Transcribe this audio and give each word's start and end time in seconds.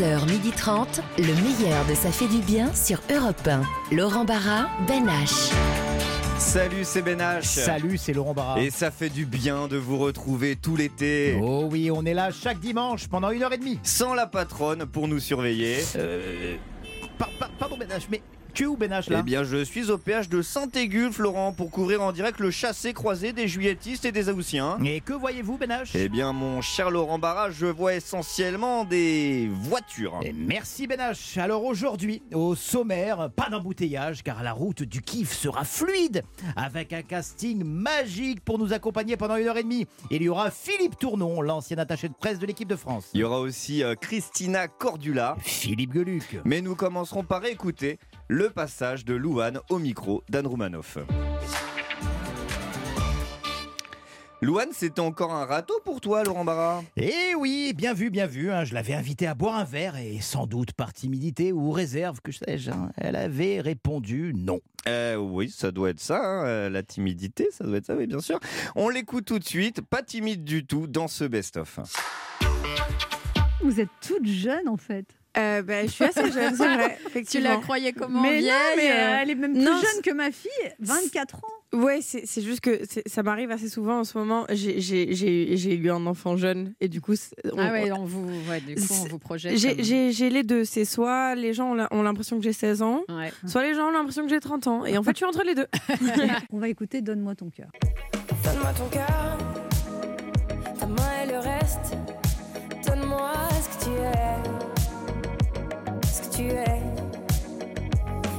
11h30, 0.00 1.00
le 1.18 1.24
meilleur 1.26 1.84
de 1.84 1.94
Ça 1.94 2.10
fait 2.10 2.26
du 2.26 2.38
bien 2.38 2.72
sur 2.74 3.00
Europe 3.14 3.46
1. 3.46 3.60
Laurent 3.94 4.24
Barra, 4.24 4.66
Ben 4.88 5.04
H. 5.06 5.52
Salut, 6.38 6.84
c'est 6.84 7.02
Ben 7.02 7.18
H. 7.18 7.42
Salut, 7.42 7.98
c'est 7.98 8.14
Laurent 8.14 8.32
Barra. 8.32 8.58
Et 8.62 8.70
ça 8.70 8.90
fait 8.90 9.10
du 9.10 9.26
bien 9.26 9.68
de 9.68 9.76
vous 9.76 9.98
retrouver 9.98 10.56
tout 10.56 10.74
l'été. 10.74 11.38
Oh 11.42 11.68
oui, 11.70 11.90
on 11.90 12.06
est 12.06 12.14
là 12.14 12.30
chaque 12.30 12.60
dimanche 12.60 13.08
pendant 13.08 13.30
une 13.30 13.42
heure 13.42 13.52
et 13.52 13.58
demie. 13.58 13.78
Sans 13.82 14.14
la 14.14 14.26
patronne 14.26 14.86
pour 14.86 15.06
nous 15.06 15.20
surveiller. 15.20 15.76
Euh, 15.96 16.56
par- 17.18 17.28
par- 17.38 17.50
pardon 17.58 17.76
Ben 17.78 17.88
H, 17.90 18.04
mais 18.10 18.22
tu 18.52 18.64
es 18.64 18.66
où 18.66 18.76
là 18.78 19.00
Eh 19.18 19.22
bien, 19.22 19.44
je 19.44 19.64
suis 19.64 19.90
au 19.90 19.98
péage 19.98 20.28
de 20.28 20.42
Saint-Égulf, 20.42 21.18
Laurent, 21.18 21.52
pour 21.52 21.70
couvrir 21.70 22.02
en 22.02 22.12
direct 22.12 22.40
le 22.40 22.50
chassé-croisé 22.50 23.32
des 23.32 23.48
juilletistes 23.48 24.04
et 24.04 24.12
des 24.12 24.28
Aoussiens. 24.28 24.78
Et 24.84 25.00
que 25.00 25.12
voyez-vous 25.12 25.56
Ben 25.56 25.70
H 25.70 25.90
Eh 25.94 26.08
bien, 26.08 26.32
mon 26.32 26.60
cher 26.60 26.90
Laurent 26.90 27.18
Barra, 27.18 27.50
je 27.50 27.66
vois 27.66 27.94
essentiellement 27.94 28.84
des 28.84 29.48
voitures. 29.52 30.18
Et 30.22 30.32
merci 30.32 30.86
Ben 30.86 30.98
H. 30.98 31.38
Alors 31.40 31.64
aujourd'hui, 31.64 32.22
au 32.32 32.54
sommaire, 32.54 33.30
pas 33.34 33.48
d'embouteillage 33.50 34.22
car 34.22 34.42
la 34.42 34.52
route 34.52 34.82
du 34.82 35.02
kiff 35.02 35.32
sera 35.32 35.64
fluide 35.64 36.22
avec 36.56 36.92
un 36.92 37.02
casting 37.02 37.64
magique 37.64 38.44
pour 38.44 38.58
nous 38.58 38.72
accompagner 38.72 39.16
pendant 39.16 39.36
une 39.36 39.46
heure 39.46 39.56
et 39.56 39.62
demie. 39.62 39.86
Il 40.10 40.22
y 40.22 40.28
aura 40.28 40.50
Philippe 40.50 40.98
Tournon, 40.98 41.40
l'ancien 41.42 41.78
attaché 41.78 42.08
de 42.08 42.14
presse 42.14 42.38
de 42.38 42.46
l'équipe 42.46 42.68
de 42.68 42.76
France. 42.76 43.10
Il 43.14 43.20
y 43.20 43.24
aura 43.24 43.40
aussi 43.40 43.82
euh, 43.82 43.94
Christina 43.94 44.68
Cordula. 44.68 45.36
Philippe 45.40 45.94
Geluc. 45.94 46.40
Mais 46.44 46.60
nous 46.60 46.74
commencerons 46.74 47.22
par 47.22 47.44
écouter 47.44 47.98
le 48.30 48.48
passage 48.48 49.04
de 49.04 49.12
Louane 49.14 49.58
au 49.70 49.80
micro 49.80 50.22
d'Anne 50.28 50.46
Roumanoff. 50.46 50.98
Louane, 54.40 54.68
c'était 54.72 55.00
encore 55.00 55.34
un 55.34 55.44
râteau 55.44 55.74
pour 55.84 56.00
toi, 56.00 56.22
Laurent 56.22 56.44
Barra? 56.44 56.84
Eh 56.96 57.34
oui, 57.36 57.72
bien 57.76 57.92
vu, 57.92 58.08
bien 58.08 58.26
vu. 58.26 58.52
hein. 58.52 58.62
Je 58.64 58.72
l'avais 58.72 58.94
invité 58.94 59.26
à 59.26 59.34
boire 59.34 59.56
un 59.56 59.64
verre 59.64 59.96
et 59.96 60.20
sans 60.20 60.46
doute 60.46 60.72
par 60.74 60.92
timidité 60.92 61.52
ou 61.52 61.72
réserve, 61.72 62.20
que 62.22 62.30
sais-je, 62.30 62.70
hein, 62.70 62.92
elle 62.96 63.16
avait 63.16 63.60
répondu 63.60 64.32
non. 64.36 64.60
Euh, 64.86 65.16
oui, 65.16 65.50
ça 65.50 65.72
doit 65.72 65.90
être 65.90 66.00
ça, 66.00 66.20
hein, 66.24 66.46
euh, 66.46 66.70
la 66.70 66.84
timidité, 66.84 67.48
ça 67.50 67.64
doit 67.64 67.78
être 67.78 67.86
ça, 67.86 67.96
oui, 67.96 68.06
bien 68.06 68.20
sûr. 68.20 68.38
On 68.76 68.88
l'écoute 68.90 69.24
tout 69.24 69.40
de 69.40 69.44
suite, 69.44 69.80
pas 69.80 70.04
timide 70.04 70.44
du 70.44 70.64
tout 70.64 70.86
dans 70.86 71.08
ce 71.08 71.24
best-of. 71.24 71.80
Vous 73.64 73.80
êtes 73.80 73.90
toute 74.00 74.26
jeune 74.26 74.68
en 74.68 74.76
fait. 74.76 75.19
Euh, 75.38 75.62
bah, 75.62 75.82
je 75.86 75.90
suis 75.92 76.04
assez 76.04 76.32
jeune, 76.32 76.54
c'est 76.56 76.74
vrai. 76.74 76.98
Tu 77.28 77.40
la 77.40 77.56
croyais 77.58 77.92
comment 77.92 78.20
mais 78.22 78.38
vieille 78.38 78.50
non, 78.50 78.76
mais 78.76 78.90
euh, 78.90 79.18
elle 79.22 79.30
est 79.30 79.34
même 79.36 79.52
plus 79.52 79.62
non, 79.62 79.72
jeune 79.80 80.02
que 80.02 80.10
ma 80.12 80.32
fille, 80.32 80.50
24 80.80 81.36
ans. 81.36 81.40
Ouais, 81.72 82.00
c'est 82.02 82.26
c'est 82.26 82.42
juste 82.42 82.60
que 82.62 82.80
ça 83.06 83.22
m'arrive 83.22 83.52
assez 83.52 83.68
souvent 83.68 84.00
en 84.00 84.04
ce 84.04 84.18
moment. 84.18 84.44
J'ai- 84.50 84.80
J'ai 84.80 85.14
j'ai- 85.14 85.56
j'ai 85.56 85.74
eu 85.76 85.88
un 85.88 86.04
enfant 86.06 86.36
jeune 86.36 86.72
et 86.80 86.88
du 86.88 87.00
coup, 87.00 87.14
on- 87.44 87.58
Ah 87.58 87.70
ouais, 87.70 87.92
on 87.92 88.04
vous, 88.04 88.26
ouais, 88.50 88.60
du 88.60 88.74
coup, 88.74 88.82
on 89.02 89.08
vous 89.08 89.18
projette. 89.20 89.56
j'ai 89.56 90.30
les 90.30 90.42
deux. 90.42 90.64
C'est 90.64 90.84
soit 90.84 91.36
les 91.36 91.52
gens 91.54 91.76
ont 91.92 92.02
l'impression 92.02 92.36
que 92.38 92.42
j'ai 92.42 92.52
16 92.52 92.82
ans, 92.82 93.02
Ouais. 93.08 93.32
soit 93.46 93.62
les 93.62 93.74
gens 93.74 93.86
ont 93.86 93.92
l'impression 93.92 94.24
que 94.24 94.30
j'ai 94.30 94.40
30 94.40 94.66
ans. 94.66 94.84
Et 94.84 94.98
en 94.98 95.04
fait, 95.04 95.12
je 95.12 95.16
suis 95.18 95.26
entre 95.26 95.44
les 95.44 95.54
deux. 95.54 95.66
On 96.52 96.58
va 96.58 96.68
écouter 96.68 97.02
Donne-moi 97.02 97.36
ton 97.36 97.50
cœur. 97.50 97.68
Donne-moi 98.42 98.72
ton 98.76 98.88
cœur, 98.88 99.38
ta 100.78 100.86
main 100.86 101.22
et 101.22 101.26
le 101.28 101.38
reste. 101.38 101.94
Donne-moi 102.84 103.30
ce 103.62 103.78
que 103.78 103.84
tu 103.84 103.90
es, 103.90 104.59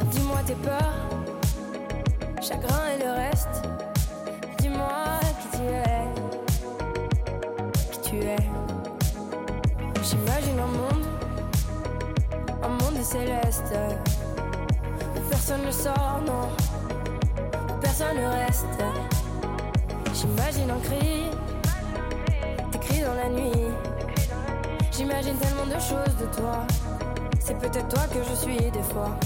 Dis-moi 0.10 0.40
tes 0.48 0.56
peurs, 0.56 0.96
chagrin 2.42 2.88
et 2.96 3.04
le 3.04 3.12
reste. 3.12 3.62
Dis-moi 4.58 5.20
qui 5.40 5.58
tu 5.58 5.64
es, 5.66 6.08
qui 7.92 8.02
tu 8.10 8.16
es. 8.22 8.44
J'imagine 10.02 10.60
un 10.60 10.66
monde, 10.66 11.06
un 12.64 12.70
monde 12.70 12.98
de 12.98 13.04
céleste. 13.04 13.76
Où 15.16 15.30
personne 15.30 15.64
ne 15.64 15.72
sort, 15.72 16.22
non, 16.26 16.50
où 17.70 17.80
personne 17.82 18.18
ne 18.18 18.28
reste. 18.46 18.66
J'imagine 20.16 20.72
un 20.72 20.80
cri, 20.80 21.30
des 22.72 22.80
cris 22.80 23.02
dans 23.02 23.14
la 23.14 23.30
nuit. 23.30 23.70
J'imagine 24.92 25.36
tellement 25.36 25.68
de 25.68 25.80
choses 25.80 26.16
de 26.20 26.26
toi. 26.36 26.66
C'est 27.44 27.58
peut-être 27.58 27.88
toi 27.88 28.04
que 28.08 28.24
je 28.30 28.36
suis 28.36 28.72
des 28.72 28.84
fois. 28.84 29.18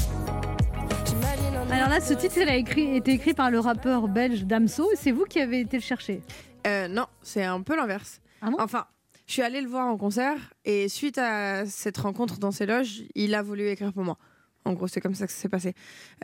Alors 1.70 1.90
là, 1.90 2.00
ce 2.00 2.14
titre 2.14 2.38
il 2.38 2.48
a 2.48 2.56
écrit, 2.56 2.96
été 2.96 3.12
écrit 3.12 3.34
par 3.34 3.52
le 3.52 3.60
rappeur 3.60 4.08
belge 4.08 4.46
Damso. 4.46 4.90
et 4.92 4.96
C'est 4.96 5.12
vous 5.12 5.26
qui 5.26 5.40
avez 5.40 5.60
été 5.60 5.78
le 5.78 5.84
chercher. 5.84 6.22
Euh, 6.66 6.88
non, 6.88 7.08
c'est 7.22 7.44
un 7.44 7.62
peu 7.62 7.76
l'inverse. 7.76 8.22
Ah 8.42 8.50
bon? 8.50 8.58
Enfin, 8.60 8.86
je 9.28 9.34
suis 9.34 9.42
allée 9.42 9.60
le 9.62 9.68
voir 9.68 9.88
en 9.88 9.98
concert 9.98 10.38
et 10.64 10.88
suite 10.88 11.18
à 11.18 11.66
cette 11.66 11.98
rencontre 11.98 12.40
dans 12.40 12.52
ses 12.52 12.66
loges, 12.66 13.04
il 13.16 13.36
a 13.36 13.42
voulu 13.42 13.68
écrire 13.68 13.92
pour 13.92 14.04
moi. 14.04 14.18
En 14.64 14.74
gros, 14.74 14.88
c'est 14.88 15.02
comme 15.02 15.14
ça 15.14 15.28
que 15.28 15.34
ça 15.34 15.40
s'est 15.40 15.50
passé. 15.50 15.74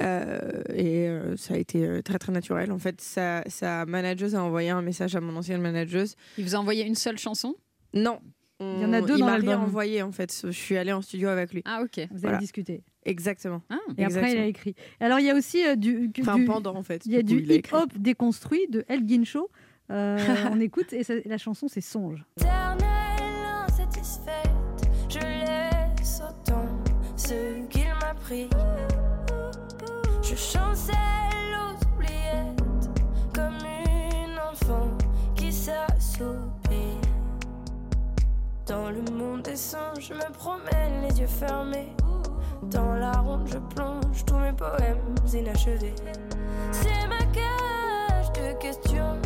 Euh, 0.02 0.64
et 0.74 1.08
euh, 1.08 1.36
ça 1.36 1.56
a 1.56 1.58
été 1.58 2.02
très 2.04 2.18
très 2.18 2.32
naturel. 2.32 2.72
En 2.72 2.80
fait, 2.80 3.02
sa, 3.02 3.44
sa 3.48 3.86
manageuse 3.86 4.34
a 4.34 4.44
envoyé 4.44 4.70
un 4.70 4.82
message 4.82 5.16
à 5.16 5.22
mon 5.22 5.36
ancienne 5.36 5.62
manageuse. 5.62 6.16
Il 6.38 6.46
vous 6.46 6.56
a 6.56 6.60
envoyé 6.60 6.86
une 6.86 6.96
seule 6.96 7.18
chanson? 7.18 7.56
Non. 7.94 8.20
Il 8.62 8.82
y 8.82 8.86
en 8.86 8.94
a 8.94 9.02
deux 9.02 9.16
il 9.16 9.20
dans 9.20 9.28
l'album. 9.28 9.62
envoyé 9.64 10.02
en 10.04 10.12
fait. 10.12 10.42
Je 10.46 10.52
suis 10.52 10.78
allée 10.78 10.94
en 10.94 11.02
studio 11.02 11.30
avec 11.30 11.52
lui. 11.54 11.62
Ah 11.66 11.82
ok. 11.84 11.96
Vous 11.96 12.02
avez 12.02 12.20
Voilà. 12.22 12.38
discuté. 12.38 12.84
Exactement. 13.06 13.62
Ah. 13.70 13.78
Et 13.98 14.04
après, 14.06 14.20
il 14.20 14.24
a 14.24 14.28
Exactement. 14.28 14.46
écrit. 14.46 14.76
Alors, 15.00 15.20
il 15.20 15.26
y 15.26 15.30
a 15.32 15.36
aussi 15.36 15.66
euh, 15.66 15.76
du, 15.76 16.12
Enfin, 16.22 16.36
du- 16.38 16.46
pendant 16.46 16.76
en 16.76 16.84
fait. 16.84 17.02
il 17.06 17.12
y 17.14 17.18
a 17.18 17.24
Du 17.24 17.40
écrit. 17.40 17.56
hip-hop 17.56 17.90
déconstruit 17.98 18.68
de 18.70 18.86
Elgin 18.88 19.24
Show. 19.26 19.50
Euh, 19.90 20.18
on 20.52 20.60
écoute 20.60 20.94
et 20.94 21.04
ça- 21.04 21.16
la 21.26 21.38
chanson 21.40 21.68
c'est 21.68 21.82
Songe. 21.82 22.24
Éternelle 22.40 22.88
insatisfaite, 23.68 24.52
je 25.10 25.18
laisse 25.20 26.22
autant 26.22 26.66
ce 27.18 27.66
qu'il 27.68 27.86
m'a 28.00 28.14
pris. 28.14 28.48
Je 30.22 30.36
chancelle 30.36 30.96
Dans 38.72 38.90
le 38.90 39.02
monde 39.12 39.42
des 39.42 39.58
singes, 39.58 40.08
je 40.08 40.14
me 40.14 40.32
promène 40.32 41.02
les 41.02 41.20
yeux 41.20 41.28
fermés. 41.28 41.94
Dans 42.64 42.94
la 42.94 43.12
ronde, 43.12 43.46
je 43.46 43.58
plonge 43.58 44.24
tous 44.26 44.38
mes 44.38 44.54
poèmes 44.54 45.14
inachevés. 45.34 45.94
C'est 46.72 47.06
ma 47.10 47.20
cage 47.34 48.32
de 48.32 48.58
questions, 48.62 49.20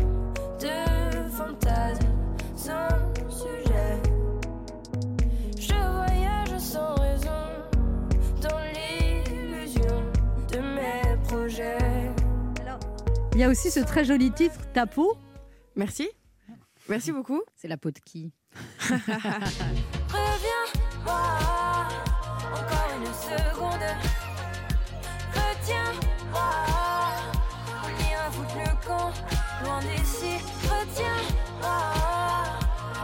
de 0.60 1.30
fantasmes 1.30 2.08
sans 2.56 2.90
sujet. 3.30 4.02
Je 5.60 5.76
voyage 5.94 6.58
sans 6.58 6.96
raison 6.96 7.46
dans 8.42 8.62
l'illusion 8.74 10.02
de 10.52 10.58
mes 10.58 11.18
projets. 11.28 11.78
Il 13.34 13.42
y 13.42 13.44
a 13.44 13.50
aussi 13.50 13.70
ce 13.70 13.82
très 13.82 14.06
joli 14.06 14.32
titre 14.32 14.60
Ta 14.74 14.88
peau. 14.88 15.16
Merci. 15.76 16.10
Merci 16.90 17.12
beaucoup. 17.12 17.44
C'est 17.56 17.68
la 17.68 17.78
peau 17.78 17.92
de 17.92 18.00
qui? 18.00 18.32
Reviens-moi 20.10 21.24
encore 22.54 22.90
une 22.98 23.14
seconde. 23.14 23.88
Retiens-moi, 25.34 26.52
on 27.84 27.90
ira 28.04 28.28
foutre 28.32 28.58
le 28.58 28.88
camp 28.88 29.12
loin 29.64 29.80
d'ici. 29.82 30.34
Retiens-moi 30.64 31.80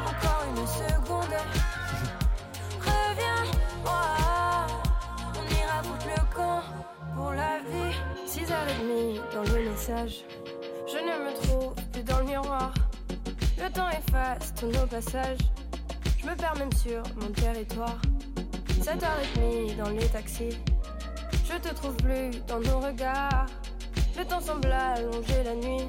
encore 0.05 0.43
une 0.49 0.67
seconde. 0.67 1.37
Reviens-moi, 2.79 4.03
on 5.35 5.45
ira 5.55 5.77
foutre 5.83 6.07
le 6.07 6.35
camp 6.35 6.61
pour 7.15 7.31
la 7.31 7.59
vie. 7.59 7.95
6h30 8.27 9.33
dans 9.33 9.45
le 9.53 9.69
message, 9.69 10.15
je 10.87 10.97
ne 10.97 11.15
me 11.25 11.33
trouve 11.41 11.73
plus 11.91 12.03
dans 12.03 12.19
le 12.19 12.25
miroir. 12.25 12.71
Le 13.61 13.69
temps 13.69 13.89
efface 13.91 14.55
tous 14.55 14.67
nos 14.67 14.87
passages. 14.87 15.37
Je 16.17 16.25
me 16.25 16.35
perds 16.35 16.55
même 16.57 16.73
sur 16.73 17.03
mon 17.21 17.31
territoire. 17.31 18.01
7h30 18.79 19.77
dans 19.77 19.91
les 19.91 20.07
taxis. 20.07 20.57
Je 21.45 21.57
te 21.57 21.71
trouve 21.75 21.95
plus 21.97 22.31
dans 22.47 22.59
nos 22.59 22.79
regards. 22.79 23.45
Le 24.17 24.25
temps 24.25 24.41
semble 24.41 24.71
allonger 24.71 25.43
la 25.45 25.53
nuit. 25.53 25.85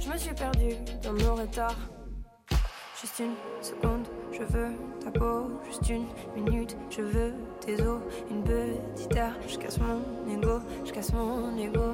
Je 0.00 0.10
me 0.10 0.16
suis 0.16 0.32
perdue 0.32 0.76
dans 1.02 1.12
nos 1.12 1.34
retards. 1.34 1.76
Juste 2.98 3.18
une 3.18 3.34
seconde, 3.60 4.06
je 4.32 4.42
veux 4.44 4.72
ta 5.04 5.10
peau. 5.10 5.60
Juste 5.66 5.90
une 5.90 6.06
minute, 6.34 6.74
je 6.88 7.02
veux 7.02 7.34
tes 7.60 7.82
os. 7.82 8.00
Une 8.30 8.42
petite 8.42 9.14
heure, 9.14 9.34
je 9.46 9.58
casse 9.58 9.78
mon 9.78 10.32
ego. 10.34 10.60
Je 10.86 10.92
casse 10.92 11.12
mon 11.12 11.54
ego. 11.58 11.92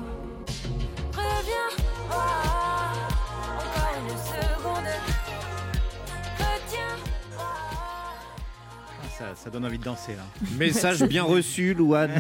Ça, 9.19 9.35
ça 9.35 9.51
donne 9.51 9.65
envie 9.65 9.79
de 9.79 9.85
danser. 9.85 10.13
Là. 10.17 10.25
Message 10.59 11.03
bien 11.05 11.23
reçu, 11.23 11.75
Louane. 11.75 12.13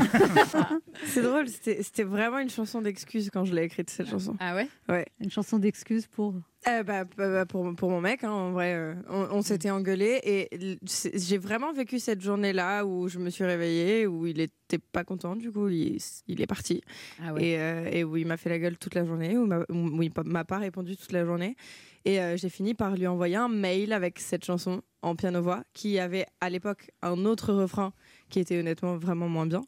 C'est 1.06 1.22
drôle, 1.22 1.48
c'était 1.48 1.82
c'était 1.82 2.04
vraiment 2.04 2.38
une 2.38 2.50
chanson 2.50 2.80
d'excuse 2.80 3.30
quand 3.32 3.44
je 3.44 3.54
l'ai 3.54 3.64
écrite, 3.64 3.90
cette 3.90 4.08
chanson. 4.08 4.36
Ah 4.38 4.54
ouais? 4.54 4.68
Ouais. 4.88 5.06
Une 5.20 5.30
chanson 5.30 5.58
d'excuse 5.58 6.06
pour? 6.06 6.34
Euh, 6.68 6.82
bah, 6.82 7.04
bah, 7.04 7.28
bah, 7.28 7.46
pour, 7.46 7.74
pour 7.74 7.90
mon 7.90 8.00
mec, 8.00 8.24
hein, 8.24 8.30
en 8.30 8.52
vrai, 8.52 8.74
euh, 8.74 8.94
on, 9.10 9.26
on 9.32 9.42
s'était 9.42 9.70
engueulé 9.70 10.20
et 10.22 10.78
j'ai 11.12 11.36
vraiment 11.36 11.72
vécu 11.72 11.98
cette 11.98 12.22
journée-là 12.22 12.86
où 12.86 13.08
je 13.08 13.18
me 13.18 13.28
suis 13.28 13.44
réveillée, 13.44 14.06
où 14.06 14.26
il 14.26 14.40
était 14.40 14.78
pas 14.78 15.04
content, 15.04 15.36
du 15.36 15.50
coup, 15.50 15.68
il, 15.68 15.98
il 16.26 16.40
est 16.40 16.46
parti. 16.46 16.80
Ah 17.22 17.34
ouais. 17.34 17.44
et, 17.44 17.58
euh, 17.58 17.90
et 17.90 18.04
où 18.04 18.16
il 18.16 18.26
m'a 18.26 18.36
fait 18.36 18.48
la 18.48 18.58
gueule 18.58 18.78
toute 18.78 18.94
la 18.94 19.04
journée, 19.04 19.36
où, 19.36 19.46
où 19.68 20.02
il 20.02 20.12
m'a 20.24 20.44
pas 20.44 20.58
répondu 20.58 20.96
toute 20.96 21.12
la 21.12 21.24
journée. 21.26 21.56
Et 22.04 22.20
euh, 22.20 22.36
j'ai 22.36 22.50
fini 22.50 22.74
par 22.74 22.96
lui 22.96 23.06
envoyer 23.06 23.36
un 23.36 23.48
mail 23.48 23.92
avec 23.92 24.18
cette 24.18 24.44
chanson 24.44 24.82
en 25.02 25.16
piano-voix, 25.16 25.64
qui 25.72 25.98
avait 25.98 26.26
à 26.40 26.50
l'époque 26.50 26.90
un 27.02 27.24
autre 27.24 27.52
refrain 27.52 27.92
qui 28.28 28.40
était 28.40 28.58
honnêtement 28.58 28.96
vraiment 28.96 29.28
moins 29.28 29.46
bien. 29.46 29.64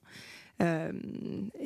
Euh, 0.62 0.92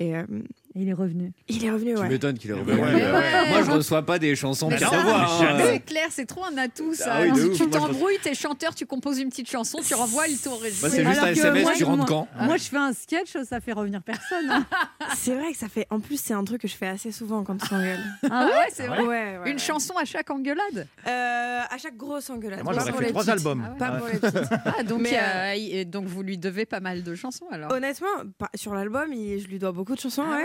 euh, 0.01 0.27
il 0.75 0.89
est 0.89 0.93
revenu. 0.93 1.33
il 1.49 1.65
est 1.65 1.71
revenu, 1.71 1.95
Tu 1.95 2.01
ouais. 2.01 2.09
m'étonnes 2.09 2.39
qu'il 2.39 2.51
est 2.51 2.55
Ouais, 2.55 2.61
revenu. 2.61 2.81
ouais, 2.81 2.93
ouais, 2.95 3.03
ouais. 3.13 3.49
Moi, 3.51 3.63
je 3.65 3.71
reçois 3.73 4.03
pas 4.07 4.19
des 4.19 4.37
chansons 4.37 4.69
Mais 4.71 4.77
piano 4.77 4.93
ça, 4.93 5.03
mais 5.05 5.45
hein. 5.47 5.59
C'est 5.67 5.81
clair, 5.81 6.07
c'est 6.11 6.27
trop 6.27 6.45
un 6.45 6.57
atout 6.59 6.95
ça. 6.95 7.15
Ah 7.17 7.23
oui, 7.23 7.31
de 7.33 7.35
tu 7.37 7.41
ouf. 7.51 7.57
tu 7.57 7.63
Moi, 7.67 7.71
je 7.73 7.79
t'embrouilles, 7.87 8.19
t'es 8.23 8.35
chanteur, 8.35 8.75
tu 8.75 8.87
composes 8.87 9.19
une 9.19 9.29
petite 9.31 9.51
chanson, 9.51 9.79
tu 9.87 9.95
renvoies, 9.95 10.29
il 10.29 10.39
t'enregistre. 10.39 10.83
Moi, 10.87 10.91
c'est 10.91 11.05
juste 11.05 11.19
Alors 11.19 11.25
un 11.25 11.33
SMS, 11.33 11.63
moi, 11.65 11.73
tu 11.77 11.85
rentres 11.85 12.07
quand 12.07 12.29
Moi, 12.41 12.57
je 12.57 12.63
fais 12.65 12.77
un 12.77 12.93
sketch, 12.93 13.33
ça 13.49 13.61
fait 13.61 13.73
revenir 13.73 14.03
personne. 14.03 14.49
hein. 14.51 14.67
C'est 15.17 15.35
vrai 15.35 15.51
que 15.53 15.59
ça 15.59 15.69
fait. 15.69 15.87
En 15.91 15.99
plus, 16.01 16.21
c'est 16.21 16.35
un 16.35 16.45
truc 16.45 16.61
que 16.63 16.69
je 16.69 16.77
fais 16.77 16.87
assez 16.87 17.11
souvent 17.11 17.43
quand 17.43 17.57
on 17.63 17.67
s'engueule. 17.67 17.99
Ah 18.31 18.47
ouais, 18.47 18.69
c'est 18.73 18.87
vrai. 18.87 19.01
Ouais, 19.01 19.07
ouais, 19.07 19.39
Une 19.47 19.53
ouais. 19.55 19.59
chanson 19.59 19.95
à 20.01 20.05
chaque 20.05 20.31
engueulade? 20.31 20.87
Euh, 21.07 21.61
à 21.69 21.79
chaque 21.79 21.97
grosse 21.97 22.31
engueulade. 22.31 22.63
Moi, 22.63 22.73
pour 22.75 22.83
fait 22.85 23.07
trois 23.09 23.23
petites. 23.25 23.29
albums. 23.29 23.65
Ah 23.67 23.73
ouais. 23.73 23.79
Pas 23.79 23.91
pour 23.99 24.07
les 24.09 24.19
petites. 24.19 24.51
Ah, 24.79 24.83
donc, 24.85 25.07
euh, 25.13 25.53
et 25.57 25.85
donc 25.85 26.07
vous 26.07 26.23
lui 26.23 26.39
devez 26.39 26.65
pas 26.65 26.81
mal 26.81 27.03
de 27.03 27.15
chansons 27.15 27.47
alors? 27.51 27.73
Honnêtement, 27.73 28.07
pas- 28.39 28.51
sur 28.55 28.73
l'album, 28.75 29.09
je 29.13 29.47
lui 29.49 29.59
dois 29.59 29.73
beaucoup 29.73 29.95
de 29.95 30.01
chansons. 30.01 30.25
Ah 30.27 30.39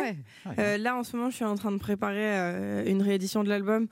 ouais. 0.45 0.53
Euh, 0.59 0.77
là, 0.77 0.95
en 0.95 1.03
ce 1.03 1.15
moment, 1.15 1.29
je 1.29 1.35
suis 1.35 1.45
en 1.45 1.55
train 1.55 1.71
de 1.71 1.77
préparer 1.77 2.37
euh, 2.39 2.83
une 2.85 3.01
réédition 3.01 3.43
de 3.43 3.49
l'album. 3.49 3.87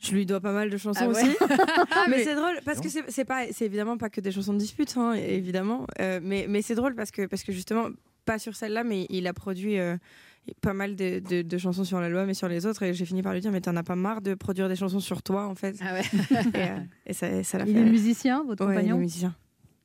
Je 0.00 0.12
lui 0.12 0.26
dois 0.26 0.40
pas 0.40 0.52
mal 0.52 0.68
de 0.70 0.76
chansons 0.76 1.00
Ah 1.02 1.08
ouais. 1.08 1.22
aussi. 1.22 1.36
Ah, 1.40 2.04
mais 2.08 2.16
mais- 2.18 2.24
c'est 2.24 2.34
drôle 2.34 2.56
parce 2.64 2.80
que 2.80 2.88
c'est 3.08 3.24
pas, 3.24 3.44
c'est 3.52 3.64
évidemment 3.64 3.96
pas 3.96 4.10
que 4.10 4.20
des 4.20 4.32
chansons 4.32 4.52
de 4.52 4.58
dispute, 4.58 4.94
hein, 4.96 5.12
évidemment. 5.14 5.86
Euh, 6.00 6.20
mais 6.22 6.46
mais 6.48 6.60
c'est 6.62 6.74
drôle 6.74 6.94
parce 6.94 7.10
que 7.10 7.26
parce 7.26 7.42
que 7.42 7.52
justement 7.52 7.88
pas 8.26 8.38
sur 8.38 8.54
celle-là, 8.56 8.84
mais 8.84 9.06
il 9.10 9.26
a 9.26 9.32
produit. 9.32 9.78
euh, 9.78 9.96
pas 10.60 10.74
mal 10.74 10.94
de, 10.94 11.20
de- 11.20 11.40
de 11.40 11.56
chansons 11.58 11.84
sur 11.84 11.98
l'album 12.02 12.28
et 12.28 12.34
sur 12.34 12.48
les 12.48 12.66
autres 12.66 12.82
et 12.82 12.92
j'ai 12.92 13.06
fini 13.06 13.22
par 13.22 13.32
lui 13.32 13.40
dire 13.40 13.50
mais 13.50 13.62
t'en 13.62 13.74
as 13.76 13.82
pas 13.82 13.96
marre 13.96 14.20
de 14.20 14.34
produire 14.34 14.68
des 14.68 14.76
chansons 14.76 15.00
sur 15.00 15.22
toi 15.22 15.46
en 15.46 15.54
fait? 15.54 15.74
Ah 15.80 15.94
ouais. 15.94 16.02
et, 16.02 16.56
euh, 16.58 16.76
et 17.06 17.12
ça 17.14 17.42
ça 17.42 17.56
l'a 17.56 17.64
Il 17.66 17.72
fait 17.74 17.80
est 17.80 17.84
musicien, 17.84 18.44
votre 18.44 18.62
Ouais, 18.66 18.74
il 18.74 18.76
est 18.76 18.80
compagnon? 18.82 18.98
musicien 18.98 19.34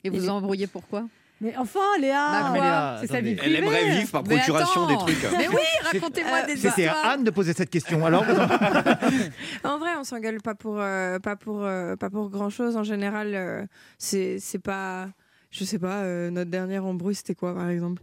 Et 0.04 0.10
vous 0.10 0.22
Il- 0.22 0.30
embrouillez 0.30 0.68
pourquoi? 0.68 1.08
Mais 1.42 1.56
enfin, 1.58 1.80
Léa 2.02 2.50
mais 2.52 2.60
Léa, 2.60 2.98
C'est 3.00 3.08
sa 3.08 3.22
vie 3.22 3.30
Elle 3.32 3.38
privée 3.38 3.58
aimerait 3.60 3.90
vivre 3.98 4.12
par 4.12 4.24
Mais 4.28 4.36
procuration 4.38 4.88
des 4.88 4.98
trucs. 4.98 5.24
Mais 5.38 5.48
oui, 5.48 5.56
racontez-moi 5.94 6.38
Euh, 6.44 6.46
des 6.48 6.56
C'était 6.58 6.68
à 6.68 6.96
histoires. 6.96 7.06
Anne 7.14 7.24
de 7.24 7.32
poser 7.32 7.54
cette 7.54 7.70
question. 7.70 8.06
Alors, 8.06 8.26
En 9.64 9.78
vrai, 9.80 9.92
on 9.98 10.04
s'engueule 10.04 10.42
pas 10.42 10.56
pour 10.56 10.78
euh, 10.80 11.18
pas 11.20 11.36
pour 11.36 11.64
euh, 11.64 11.96
pas 11.96 12.10
pour 12.10 12.30
grand 12.30 12.50
chose. 12.50 12.76
En 12.76 12.84
général, 12.84 13.32
euh, 13.36 13.66
c'est 13.98 14.38
c'est 14.40 14.60
pas, 14.60 15.08
je 15.52 15.64
sais 15.64 15.80
pas. 15.80 16.02
euh, 16.02 16.30
notre 16.30 16.52
dernière 16.52 16.86
embrouille, 16.86 17.16
c'était 17.16 17.36
quoi, 17.36 17.56
par 17.56 17.70
exemple? 17.70 18.02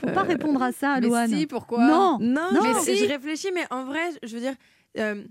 Faut 0.00 0.10
pas 0.12 0.22
répondre 0.22 0.62
à 0.62 0.72
ça, 0.72 0.96
Mais 1.00 1.08
Loane. 1.08 1.28
si, 1.28 1.46
pourquoi? 1.46 1.78
Non 1.86 2.18
Non, 2.20 2.52
Non. 2.52 2.60
mais 2.62 2.72
Mais 2.74 2.80
si. 2.94 2.96
je 2.98 3.08
réfléchis, 3.08 3.48
mais 3.54 3.64
en 3.70 3.84
vrai, 3.86 4.00
je 4.22 4.34
veux 4.34 4.40
dire, 4.40 4.54
euh, 4.98 5.24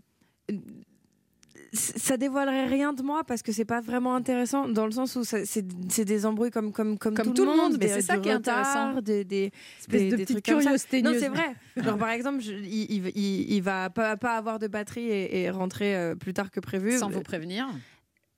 ça 1.76 2.18
dévoilerait 2.18 2.66
rien 2.66 2.94
de 2.94 3.02
moi 3.04 3.24
parce 3.24 3.42
que 3.44 3.52
c'est 3.52 3.66
pas 3.66 3.82
vraiment 3.82 4.16
intéressant 4.16 4.68
dans 4.68 4.86
le 4.86 4.92
sens 4.92 5.16
où 5.16 5.24
c'est 5.24 6.06
des 6.06 6.26
embrouilles 6.26 6.52
comme 6.52 6.72
comme 6.72 6.98
comme, 6.98 7.14
Comme 7.14 7.34
tout, 7.34 7.46
le 7.46 7.56
monde, 7.56 7.78
mais 7.80 7.88
c'est 7.88 8.02
ça 8.02 8.18
qui 8.18 8.30
est 8.30 8.34
intéressant. 8.34 9.02
des 9.02 9.24
des 9.24 9.52
Espèce 9.80 10.02
des- 10.02 10.10
de 10.12 10.16
des 10.16 10.24
petite 10.24 10.36
trucs 10.44 10.46
comme 10.56 10.62
ça. 10.62 10.78
curieuse 10.78 11.04
Non, 11.04 11.14
c'est 11.20 11.30
vrai. 11.30 11.56
Genre, 11.78 11.98
par 11.98 12.10
exemple, 12.10 12.42
je- 12.42 12.54
il, 12.54 13.12
il, 13.54 13.62
va 13.62 13.90
pas, 13.90 14.16
pas 14.18 14.38
avoir 14.38 14.60
de 14.60 14.68
batterie 14.68 15.10
et, 15.10 15.42
et 15.42 15.50
rentrer 15.50 15.96
euh, 15.96 16.16
plus 16.16 16.34
tard 16.34 16.50
que 16.52 16.60
prévu. 16.60 16.98
Sans 16.98 17.10
vous 17.10 17.22
prévenir. 17.22 17.68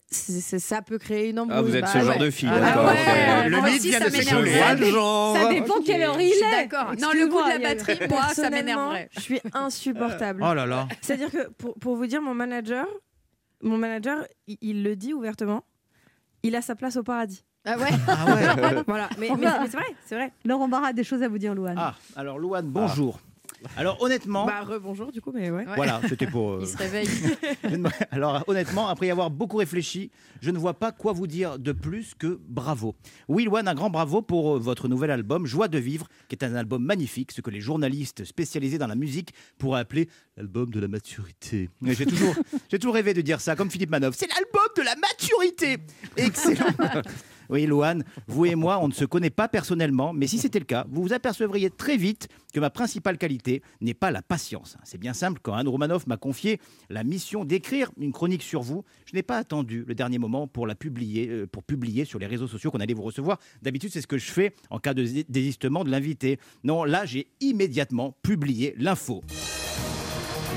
Ça 0.09 0.81
peut 0.81 0.97
créer 0.97 1.29
une 1.31 1.39
embrouille. 1.39 1.57
Ah, 1.57 1.61
vous 1.61 1.75
êtes 1.75 1.81
Bah 1.81 1.87
ce 1.91 1.99
genre 1.99 2.09
ouais. 2.11 2.17
de 2.25 2.29
fille, 2.31 2.47
Ah, 2.49 2.59
d'accord. 2.61 2.85
ouais. 2.85 2.91
ok. 2.93 3.49
le 3.51 3.61
mythe 3.71 3.81
vient 3.81 3.99
de 3.99 4.09
s'écouler. 4.09 4.51
Ça 4.53 5.49
dépend 5.49 5.81
quelle 5.85 6.01
heure 6.01 6.21
il 6.21 6.31
est. 6.31 6.51
d'accord. 6.65 6.93
Non, 6.97 7.09
le 7.13 7.27
goût 7.27 7.41
de 7.43 7.49
la 7.49 7.59
batterie, 7.59 7.97
moi, 8.09 8.21
ça 8.21 8.27
Personnellement, 8.43 8.51
m'énerverait. 8.91 9.09
Je 9.11 9.19
suis 9.19 9.41
insupportable. 9.53 10.41
oh 10.49 10.53
là 10.53 10.65
là. 10.65 10.87
C'est-à-dire 11.01 11.29
que 11.29 11.49
pour, 11.57 11.73
pour 11.77 11.97
vous 11.97 12.07
dire, 12.07 12.21
mon 12.21 12.33
manager, 12.33 12.87
mon 13.61 13.77
manager, 13.77 14.25
il, 14.47 14.57
il 14.61 14.83
le 14.83 14.95
dit 14.95 15.13
ouvertement, 15.13 15.63
il 16.43 16.55
a 16.55 16.61
sa 16.61 16.75
place 16.75 16.95
au 16.97 17.03
paradis. 17.03 17.43
Ah 17.65 17.77
ouais 17.77 17.89
Ah 18.07 18.25
ouais. 18.25 18.83
Voilà. 18.87 19.09
Mais, 19.17 19.29
mais- 19.29 19.37
mais 19.37 19.67
c'est 19.67 19.77
vrai, 19.77 19.85
c'est 20.05 20.15
vrai. 20.15 20.31
Laurent 20.45 20.67
Barra 20.67 20.87
a 20.87 20.93
des 20.93 21.03
choses 21.03 21.21
à 21.23 21.27
vous 21.27 21.37
dire, 21.37 21.53
Loane. 21.55 21.75
Ah, 21.77 21.95
alors 22.15 22.39
Louane, 22.39 22.67
bonjour. 22.67 23.19
Alors 23.75 24.01
honnêtement, 24.01 24.45
Bah 24.45 24.61
rebonjour 24.61 25.11
du 25.11 25.21
coup, 25.21 25.31
mais 25.33 25.49
ouais. 25.49 25.65
Voilà, 25.75 26.01
c'était 26.07 26.27
pour. 26.27 26.51
euh, 26.53 26.59
Il 26.61 26.67
se 26.67 26.77
réveille. 26.77 27.07
Alors 28.11 28.43
honnêtement, 28.47 28.87
après 28.87 29.07
y 29.07 29.11
avoir 29.11 29.29
beaucoup 29.29 29.57
réfléchi, 29.57 30.11
je 30.41 30.51
ne 30.51 30.57
vois 30.57 30.73
pas 30.75 30.91
quoi 30.91 31.11
vous 31.13 31.27
dire 31.27 31.57
de 31.59 31.71
plus 31.71 32.13
que 32.13 32.39
bravo. 32.47 32.95
Oui, 33.27 33.45
Louane, 33.45 33.67
un 33.67 33.73
grand 33.75 33.89
bravo 33.89 34.21
pour 34.21 34.55
euh, 34.55 34.59
votre 34.59 34.87
nouvel 34.87 35.11
album 35.11 35.45
Joie 35.45 35.67
de 35.67 35.77
vivre, 35.79 36.07
qui 36.27 36.35
est 36.35 36.43
un 36.43 36.55
album 36.55 36.83
magnifique, 36.83 37.31
ce 37.31 37.41
que 37.41 37.49
les 37.49 37.61
journalistes 37.61 38.25
spécialisés 38.25 38.77
dans 38.77 38.87
la 38.87 38.95
musique 38.95 39.33
pourraient 39.57 39.81
appeler 39.81 40.07
l'album 40.37 40.69
de 40.71 40.79
la 40.79 40.87
maturité. 40.87 41.69
J'ai 41.81 42.05
toujours, 42.05 42.35
j'ai 42.71 42.79
toujours 42.79 42.95
rêvé 42.95 43.13
de 43.13 43.21
dire 43.21 43.41
ça, 43.41 43.55
comme 43.55 43.71
Philippe 43.71 43.89
Manoff. 43.89 44.15
C'est 44.17 44.27
l'album 44.27 44.67
de 44.77 44.81
la 44.83 44.95
maturité. 44.95 45.77
Excellent. 46.15 46.67
Oui, 47.49 47.65
Loane, 47.65 48.03
vous 48.27 48.45
et 48.45 48.55
moi, 48.55 48.79
on 48.81 48.87
ne 48.87 48.93
se 48.93 49.05
connaît 49.05 49.29
pas 49.29 49.47
personnellement, 49.47 50.13
mais 50.13 50.27
si 50.27 50.37
c'était 50.37 50.59
le 50.59 50.65
cas, 50.65 50.85
vous 50.89 51.01
vous 51.03 51.13
apercevriez 51.13 51.69
très 51.69 51.97
vite 51.97 52.27
que 52.53 52.59
ma 52.59 52.69
principale 52.69 53.17
qualité 53.17 53.61
n'est 53.81 53.93
pas 53.93 54.11
la 54.11 54.21
patience. 54.21 54.77
C'est 54.83 54.97
bien 54.97 55.13
simple, 55.13 55.39
quand 55.41 55.53
Anne 55.53 55.67
Romanoff 55.67 56.07
m'a 56.07 56.17
confié 56.17 56.59
la 56.89 57.03
mission 57.03 57.45
d'écrire 57.45 57.91
une 57.99 58.11
chronique 58.11 58.43
sur 58.43 58.61
vous, 58.61 58.83
je 59.05 59.15
n'ai 59.15 59.23
pas 59.23 59.37
attendu 59.37 59.83
le 59.87 59.95
dernier 59.95 60.17
moment 60.17 60.47
pour 60.47 60.67
la 60.67 60.75
publier, 60.75 61.27
euh, 61.29 61.47
pour 61.47 61.63
publier 61.63 62.05
sur 62.05 62.19
les 62.19 62.25
réseaux 62.27 62.47
sociaux 62.47 62.71
qu'on 62.71 62.79
allait 62.79 62.93
vous 62.93 63.03
recevoir. 63.03 63.39
D'habitude, 63.61 63.91
c'est 63.91 64.01
ce 64.01 64.07
que 64.07 64.17
je 64.17 64.31
fais 64.31 64.53
en 64.69 64.79
cas 64.79 64.93
de 64.93 65.03
dé- 65.03 65.25
désistement 65.29 65.83
de 65.83 65.89
l'invité. 65.89 66.39
Non, 66.63 66.83
là, 66.83 67.05
j'ai 67.05 67.27
immédiatement 67.41 68.15
publié 68.23 68.73
l'info. 68.77 69.23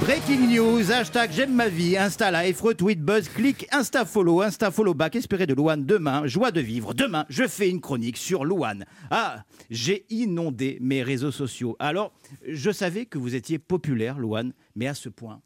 Breaking 0.00 0.48
news, 0.48 0.90
hashtag 0.90 1.30
j'aime 1.30 1.54
ma 1.54 1.68
vie, 1.68 1.96
Insta 1.96 2.30
Live, 2.30 2.62
retweet, 2.62 3.00
buzz, 3.00 3.28
clic, 3.28 3.68
Insta 3.70 4.06
follow, 4.06 4.40
Insta 4.40 4.70
follow 4.70 4.94
back, 4.94 5.14
espéré 5.14 5.46
de 5.46 5.52
Louane 5.52 5.84
demain, 5.84 6.26
joie 6.26 6.50
de 6.50 6.60
vivre. 6.62 6.94
Demain, 6.94 7.26
je 7.28 7.46
fais 7.46 7.68
une 7.68 7.82
chronique 7.82 8.16
sur 8.16 8.46
Louane. 8.46 8.86
Ah, 9.10 9.44
j'ai 9.68 10.06
inondé 10.08 10.78
mes 10.80 11.02
réseaux 11.02 11.30
sociaux. 11.30 11.76
Alors, 11.78 12.12
je 12.48 12.70
savais 12.70 13.04
que 13.04 13.18
vous 13.18 13.34
étiez 13.34 13.58
populaire, 13.58 14.18
Louane, 14.18 14.54
mais 14.74 14.86
à 14.86 14.94
ce 14.94 15.10
point. 15.10 15.42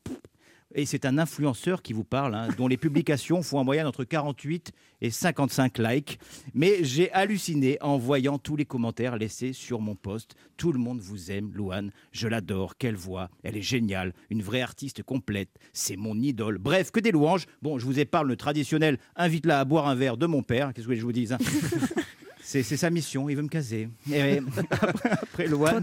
Et 0.75 0.87
c'est 0.87 1.07
un 1.07 1.19
influenceur 1.19 1.83
qui 1.83 1.93
vous 1.93 2.05
parle, 2.05 2.35
hein, 2.35 2.49
dont 2.59 2.67
les 2.67 2.77
publications 2.77 3.43
font 3.43 3.59
en 3.59 3.65
moyenne 3.65 3.87
entre 3.87 4.05
48 4.05 4.73
et 5.03 5.11
55 5.11 5.79
likes. 5.79 6.19
Mais 6.53 6.83
j'ai 6.83 7.13
halluciné 7.13 7.79
en 7.81 7.97
voyant 7.97 8.39
tous 8.39 8.57
les 8.57 8.65
commentaires 8.65 9.17
laissés 9.17 9.53
sur 9.53 9.81
mon 9.81 9.95
post. 9.95 10.35
Tout 10.57 10.73
le 10.73 10.79
monde 10.79 11.01
vous 11.01 11.31
aime, 11.31 11.53
Louane. 11.55 11.93
Je 12.13 12.27
l'adore. 12.27 12.77
Quelle 12.77 12.97
voix. 12.97 13.31
Elle 13.45 13.57
est 13.57 13.63
géniale. 13.63 14.15
Une 14.31 14.43
vraie 14.43 14.63
artiste 14.63 15.03
complète. 15.03 15.51
C'est 15.73 15.97
mon 15.97 16.19
idole. 16.19 16.59
Bref, 16.59 16.91
que 16.91 17.01
des 17.01 17.13
louanges. 17.13 17.47
Bon, 17.63 17.79
je 17.79 17.87
vous 17.87 18.01
épargne 18.01 18.29
le 18.29 18.37
traditionnel 18.37 18.99
invite-la 19.17 19.61
à 19.61 19.65
boire 19.65 19.89
un 19.89 19.95
verre 19.95 20.17
de 20.17 20.27
mon 20.27 20.43
père. 20.43 20.73
Qu'est-ce 20.73 20.87
que 20.87 20.95
je 20.95 21.03
vous 21.03 21.13
dise 21.13 21.33
hein? 21.33 21.39
C'est 22.47 22.63
c'est 22.63 22.77
sa 22.77 22.91
mission, 22.91 23.29
il 23.31 23.37
veut 23.37 23.43
me 23.43 23.49
caser. 23.49 23.89
Et 24.13 24.39
après, 24.71 25.47
après. 25.47 25.81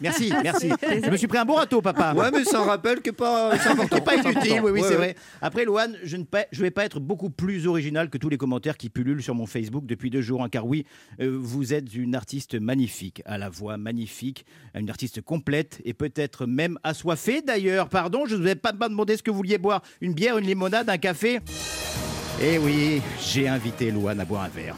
Merci, 0.00 0.32
merci. 0.42 0.70
Je 0.80 1.10
me 1.10 1.16
suis 1.16 1.26
pris 1.26 1.38
un 1.38 1.44
bon 1.44 1.54
râteau, 1.54 1.82
papa. 1.82 2.14
Ouais, 2.14 2.30
mais 2.32 2.44
c'est 2.44 2.54
un 2.54 2.62
rappel 2.62 3.00
qui 3.02 3.08
est 3.08 3.12
pas, 3.12 3.58
c'est 3.62 3.68
important. 3.70 3.96
Qui 3.96 4.02
est 4.02 4.04
pas 4.04 4.12
C'est 4.22 4.30
inutile, 4.32 4.52
important. 4.58 4.64
oui, 4.64 4.70
oui, 4.72 4.80
Ouais, 4.80 4.86
c'est 4.88 4.94
ouais. 4.94 4.96
vrai. 4.96 5.16
Après, 5.40 5.64
Loane, 5.64 5.96
je 6.04 6.16
ne 6.16 6.22
pa- 6.24 6.46
je 6.52 6.62
vais 6.62 6.70
pas 6.70 6.84
être 6.84 7.00
beaucoup 7.00 7.30
plus 7.30 7.66
original 7.66 8.10
que 8.10 8.16
tous 8.18 8.28
les 8.28 8.38
commentaires 8.38 8.76
qui 8.76 8.90
pullulent 8.90 9.22
sur 9.22 9.34
mon 9.34 9.46
Facebook 9.46 9.84
depuis 9.84 10.08
deux 10.08 10.20
jours, 10.22 10.42
hein, 10.44 10.48
car 10.48 10.66
oui, 10.66 10.86
euh, 11.20 11.36
vous 11.36 11.74
êtes 11.74 11.92
une 11.94 12.14
artiste 12.14 12.54
magnifique, 12.54 13.20
à 13.26 13.36
la 13.36 13.48
voix 13.48 13.76
magnifique, 13.76 14.46
une 14.76 14.88
artiste 14.88 15.20
complète 15.20 15.80
et 15.84 15.94
peut-être 15.94 16.46
même 16.46 16.78
assoiffée 16.84 17.42
d'ailleurs. 17.42 17.88
Pardon, 17.88 18.24
je 18.26 18.36
ne 18.36 18.42
vous 18.42 18.48
ai 18.48 18.54
pas 18.54 18.72
pas 18.72 18.88
demandé 18.88 19.16
ce 19.16 19.22
que 19.24 19.30
vous 19.32 19.36
vouliez 19.38 19.58
boire, 19.58 19.82
une 20.00 20.14
bière, 20.14 20.38
une 20.38 20.46
limonade, 20.46 20.88
un 20.88 20.96
café 20.98 21.40
Eh 22.40 22.58
oui, 22.58 23.00
j'ai 23.20 23.46
invité 23.46 23.90
Loane 23.92 24.18
à 24.18 24.24
boire 24.24 24.42
un 24.42 24.48
verre. 24.48 24.74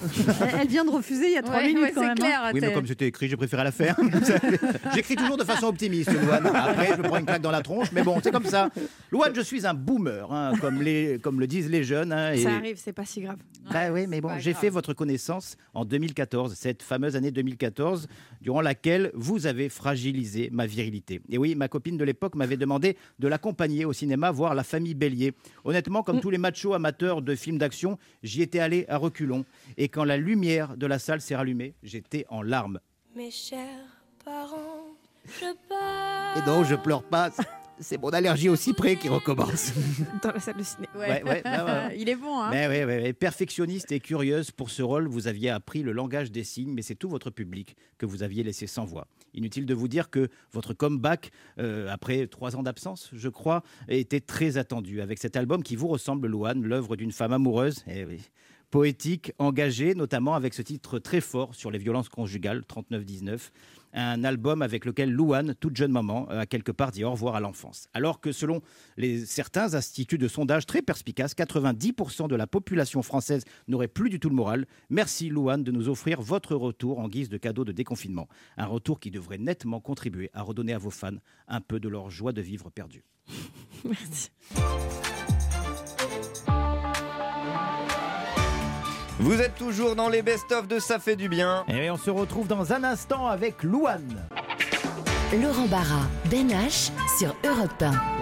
Elle, 0.60 0.68
vient 0.68 0.84
de 0.84 0.90
refuser 0.90 1.28
il 1.28 1.32
y 1.32 1.36
a 1.38 1.42
trois 1.42 1.62
minutes 1.62 1.78
ouais, 1.82 1.92
quand 1.94 2.00
c'est 2.02 2.06
même. 2.08 2.10
hein. 2.10 2.14
clair. 2.14 2.50
Oui, 2.52 2.60
mais 2.60 2.72
comme 2.72 2.86
c'était 2.86 3.06
écrit, 3.06 3.26
j'ai 3.28 3.36
préféré 3.38 3.64
la 3.64 3.72
faire. 3.72 3.96
J'écris 4.94 5.16
toujours 5.16 5.38
de 5.38 5.44
façon 5.44 5.68
optimiste, 5.68 6.10
Louane. 6.12 6.46
Après, 6.46 6.88
je 6.94 7.00
me 7.00 7.04
prends 7.08 7.16
une 7.16 7.24
claque 7.24 7.40
dans 7.40 7.50
la 7.50 7.62
tronche, 7.62 7.90
mais 7.92 8.02
bon, 8.02 8.18
c'est 8.22 8.32
comme 8.32 8.44
ça. 8.44 8.68
Louane, 9.10 9.34
je 9.34 9.40
suis 9.40 9.66
un 9.66 9.72
boomer, 9.72 10.30
hein, 10.30 10.52
comme, 10.60 10.82
les, 10.82 11.18
comme 11.22 11.40
le 11.40 11.46
disent 11.46 11.70
les 11.70 11.84
jeunes. 11.84 12.12
hein, 12.12 12.32
et- 12.32 12.42
Ça 12.42 12.50
arrive, 12.54 12.76
c'est 12.76 12.92
pas 12.92 13.06
si 13.06 13.22
grave. 13.22 13.38
Bah 13.72 13.90
oui, 13.90 14.06
mais 14.06 14.20
bon, 14.20 14.30
j'ai 14.38 14.52
fait 14.52 14.68
votre 14.68 14.92
connaissance 14.92 15.56
en 15.72 15.86
2014, 15.86 16.54
cette 16.54 16.82
fameuse 16.82 17.16
année 17.16 17.30
2014, 17.30 18.08
durant 18.42 18.60
laquelle 18.60 19.10
vous 19.14 19.46
avez 19.46 19.70
fragilisé 19.70 20.50
ma 20.52 20.66
virilité. 20.66 21.22
Et 21.30 21.38
oui, 21.38 21.54
ma 21.54 21.68
copine 21.68 21.96
de 21.96 22.04
l'époque 22.04 22.34
m'avait 22.34 22.58
demandé 22.58 22.98
de 23.20 23.28
l'accompagner 23.28 23.86
au 23.86 23.94
cinéma 23.94 24.30
voir 24.30 24.54
La 24.54 24.64
Famille 24.64 24.94
Bélier. 24.94 25.32
Honnêtement, 25.64 26.02
comme 26.02 26.20
tous 26.20 26.28
les 26.30 26.36
machos 26.38 26.74
amateurs 26.74 27.22
de 27.22 27.34
film 27.44 27.58
d'action, 27.58 27.98
j'y 28.22 28.42
étais 28.42 28.58
allé 28.58 28.86
à 28.88 28.96
reculons. 28.96 29.44
Et 29.76 29.88
quand 29.88 30.04
la 30.04 30.16
lumière 30.16 30.76
de 30.76 30.86
la 30.86 30.98
salle 30.98 31.20
s'est 31.20 31.36
rallumée, 31.36 31.74
j'étais 31.82 32.24
en 32.30 32.42
larmes. 32.42 32.80
Mes 33.14 33.30
chers 33.30 34.02
parents, 34.24 34.96
je 35.26 35.54
pars. 35.68 36.36
Et 36.38 36.46
non, 36.46 36.64
je 36.64 36.74
pleure 36.74 37.02
pas. 37.02 37.30
C'est 37.80 38.00
mon 38.00 38.10
allergie 38.10 38.48
au 38.48 38.56
cyprès 38.56 38.96
qui 38.96 39.08
recommence. 39.08 39.72
Dans 40.22 40.30
la 40.30 40.40
salle 40.40 40.56
de 40.56 40.62
ciné. 40.62 40.86
Ouais, 40.94 41.22
ouais, 41.22 41.24
ouais, 41.24 41.42
ouais. 41.44 41.96
Il 41.98 42.08
est 42.08 42.14
bon, 42.14 42.38
hein 42.40 42.50
Mais 42.50 42.84
oui. 42.84 43.12
perfectionniste 43.12 43.90
et 43.92 44.00
curieuse 44.00 44.50
pour 44.50 44.70
ce 44.70 44.82
rôle, 44.82 45.08
vous 45.08 45.26
aviez 45.26 45.50
appris 45.50 45.82
le 45.82 45.92
langage 45.92 46.30
des 46.30 46.44
signes, 46.44 46.72
mais 46.72 46.82
c'est 46.82 46.94
tout 46.94 47.08
votre 47.08 47.30
public 47.30 47.76
que 47.98 48.06
vous 48.06 48.22
aviez 48.22 48.42
laissé 48.42 48.66
sans 48.66 48.84
voix. 48.84 49.08
Inutile 49.34 49.66
de 49.66 49.74
vous 49.74 49.88
dire 49.88 50.10
que 50.10 50.28
votre 50.52 50.72
comeback, 50.74 51.30
euh, 51.58 51.88
après 51.90 52.26
trois 52.28 52.56
ans 52.56 52.62
d'absence, 52.62 53.10
je 53.12 53.28
crois, 53.28 53.62
était 53.88 54.20
très 54.20 54.56
attendu. 54.56 55.00
Avec 55.00 55.18
cet 55.18 55.36
album 55.36 55.62
qui 55.62 55.74
vous 55.74 55.88
ressemble, 55.88 56.28
Louane, 56.28 56.62
l'œuvre 56.62 56.96
d'une 56.96 57.12
femme 57.12 57.32
amoureuse, 57.32 57.84
eh 57.88 58.04
oui, 58.04 58.20
poétique, 58.74 59.32
engagée, 59.38 59.94
notamment 59.94 60.34
avec 60.34 60.52
ce 60.52 60.60
titre 60.60 60.98
très 60.98 61.20
fort 61.20 61.54
sur 61.54 61.70
les 61.70 61.78
violences 61.78 62.08
conjugales, 62.08 62.62
39-19 62.62 63.50
un 63.94 64.24
album 64.24 64.62
avec 64.62 64.84
lequel 64.84 65.10
Louane, 65.10 65.54
toute 65.54 65.76
jeune 65.76 65.92
maman, 65.92 66.28
a 66.28 66.46
quelque 66.46 66.72
part 66.72 66.90
dit 66.90 67.04
au 67.04 67.10
revoir 67.10 67.36
à 67.36 67.40
l'enfance. 67.40 67.88
Alors 67.94 68.20
que 68.20 68.32
selon 68.32 68.60
certains 69.24 69.74
instituts 69.74 70.18
de 70.18 70.28
sondage 70.28 70.66
très 70.66 70.82
perspicaces, 70.82 71.34
90% 71.34 72.28
de 72.28 72.36
la 72.36 72.46
population 72.46 73.02
française 73.02 73.44
n'aurait 73.68 73.88
plus 73.88 74.10
du 74.10 74.20
tout 74.20 74.28
le 74.28 74.34
moral. 74.34 74.66
Merci 74.90 75.28
Louane 75.28 75.62
de 75.62 75.70
nous 75.70 75.88
offrir 75.88 76.20
votre 76.20 76.54
retour 76.54 76.98
en 76.98 77.08
guise 77.08 77.28
de 77.28 77.38
cadeau 77.38 77.64
de 77.64 77.72
déconfinement. 77.72 78.28
Un 78.56 78.66
retour 78.66 79.00
qui 79.00 79.10
devrait 79.10 79.38
nettement 79.38 79.80
contribuer 79.80 80.30
à 80.34 80.42
redonner 80.42 80.74
à 80.74 80.78
vos 80.78 80.90
fans 80.90 81.18
un 81.48 81.60
peu 81.60 81.80
de 81.80 81.88
leur 81.88 82.10
joie 82.10 82.32
de 82.32 82.42
vivre 82.42 82.70
perdue. 82.70 83.04
Merci. 83.84 84.30
Vous 89.24 89.40
êtes 89.40 89.54
toujours 89.54 89.96
dans 89.96 90.10
les 90.10 90.20
best-of 90.20 90.68
de 90.68 90.78
Ça 90.78 90.98
fait 90.98 91.16
du 91.16 91.30
bien. 91.30 91.64
Et 91.66 91.90
on 91.90 91.96
se 91.96 92.10
retrouve 92.10 92.46
dans 92.46 92.74
un 92.74 92.84
instant 92.84 93.26
avec 93.26 93.62
Louane. 93.62 94.28
Laurent 95.32 95.66
Barra, 95.66 96.02
Ben 96.30 96.48
H 96.48 96.90
sur 97.18 97.34
Europe 97.42 97.82
1. 97.82 98.13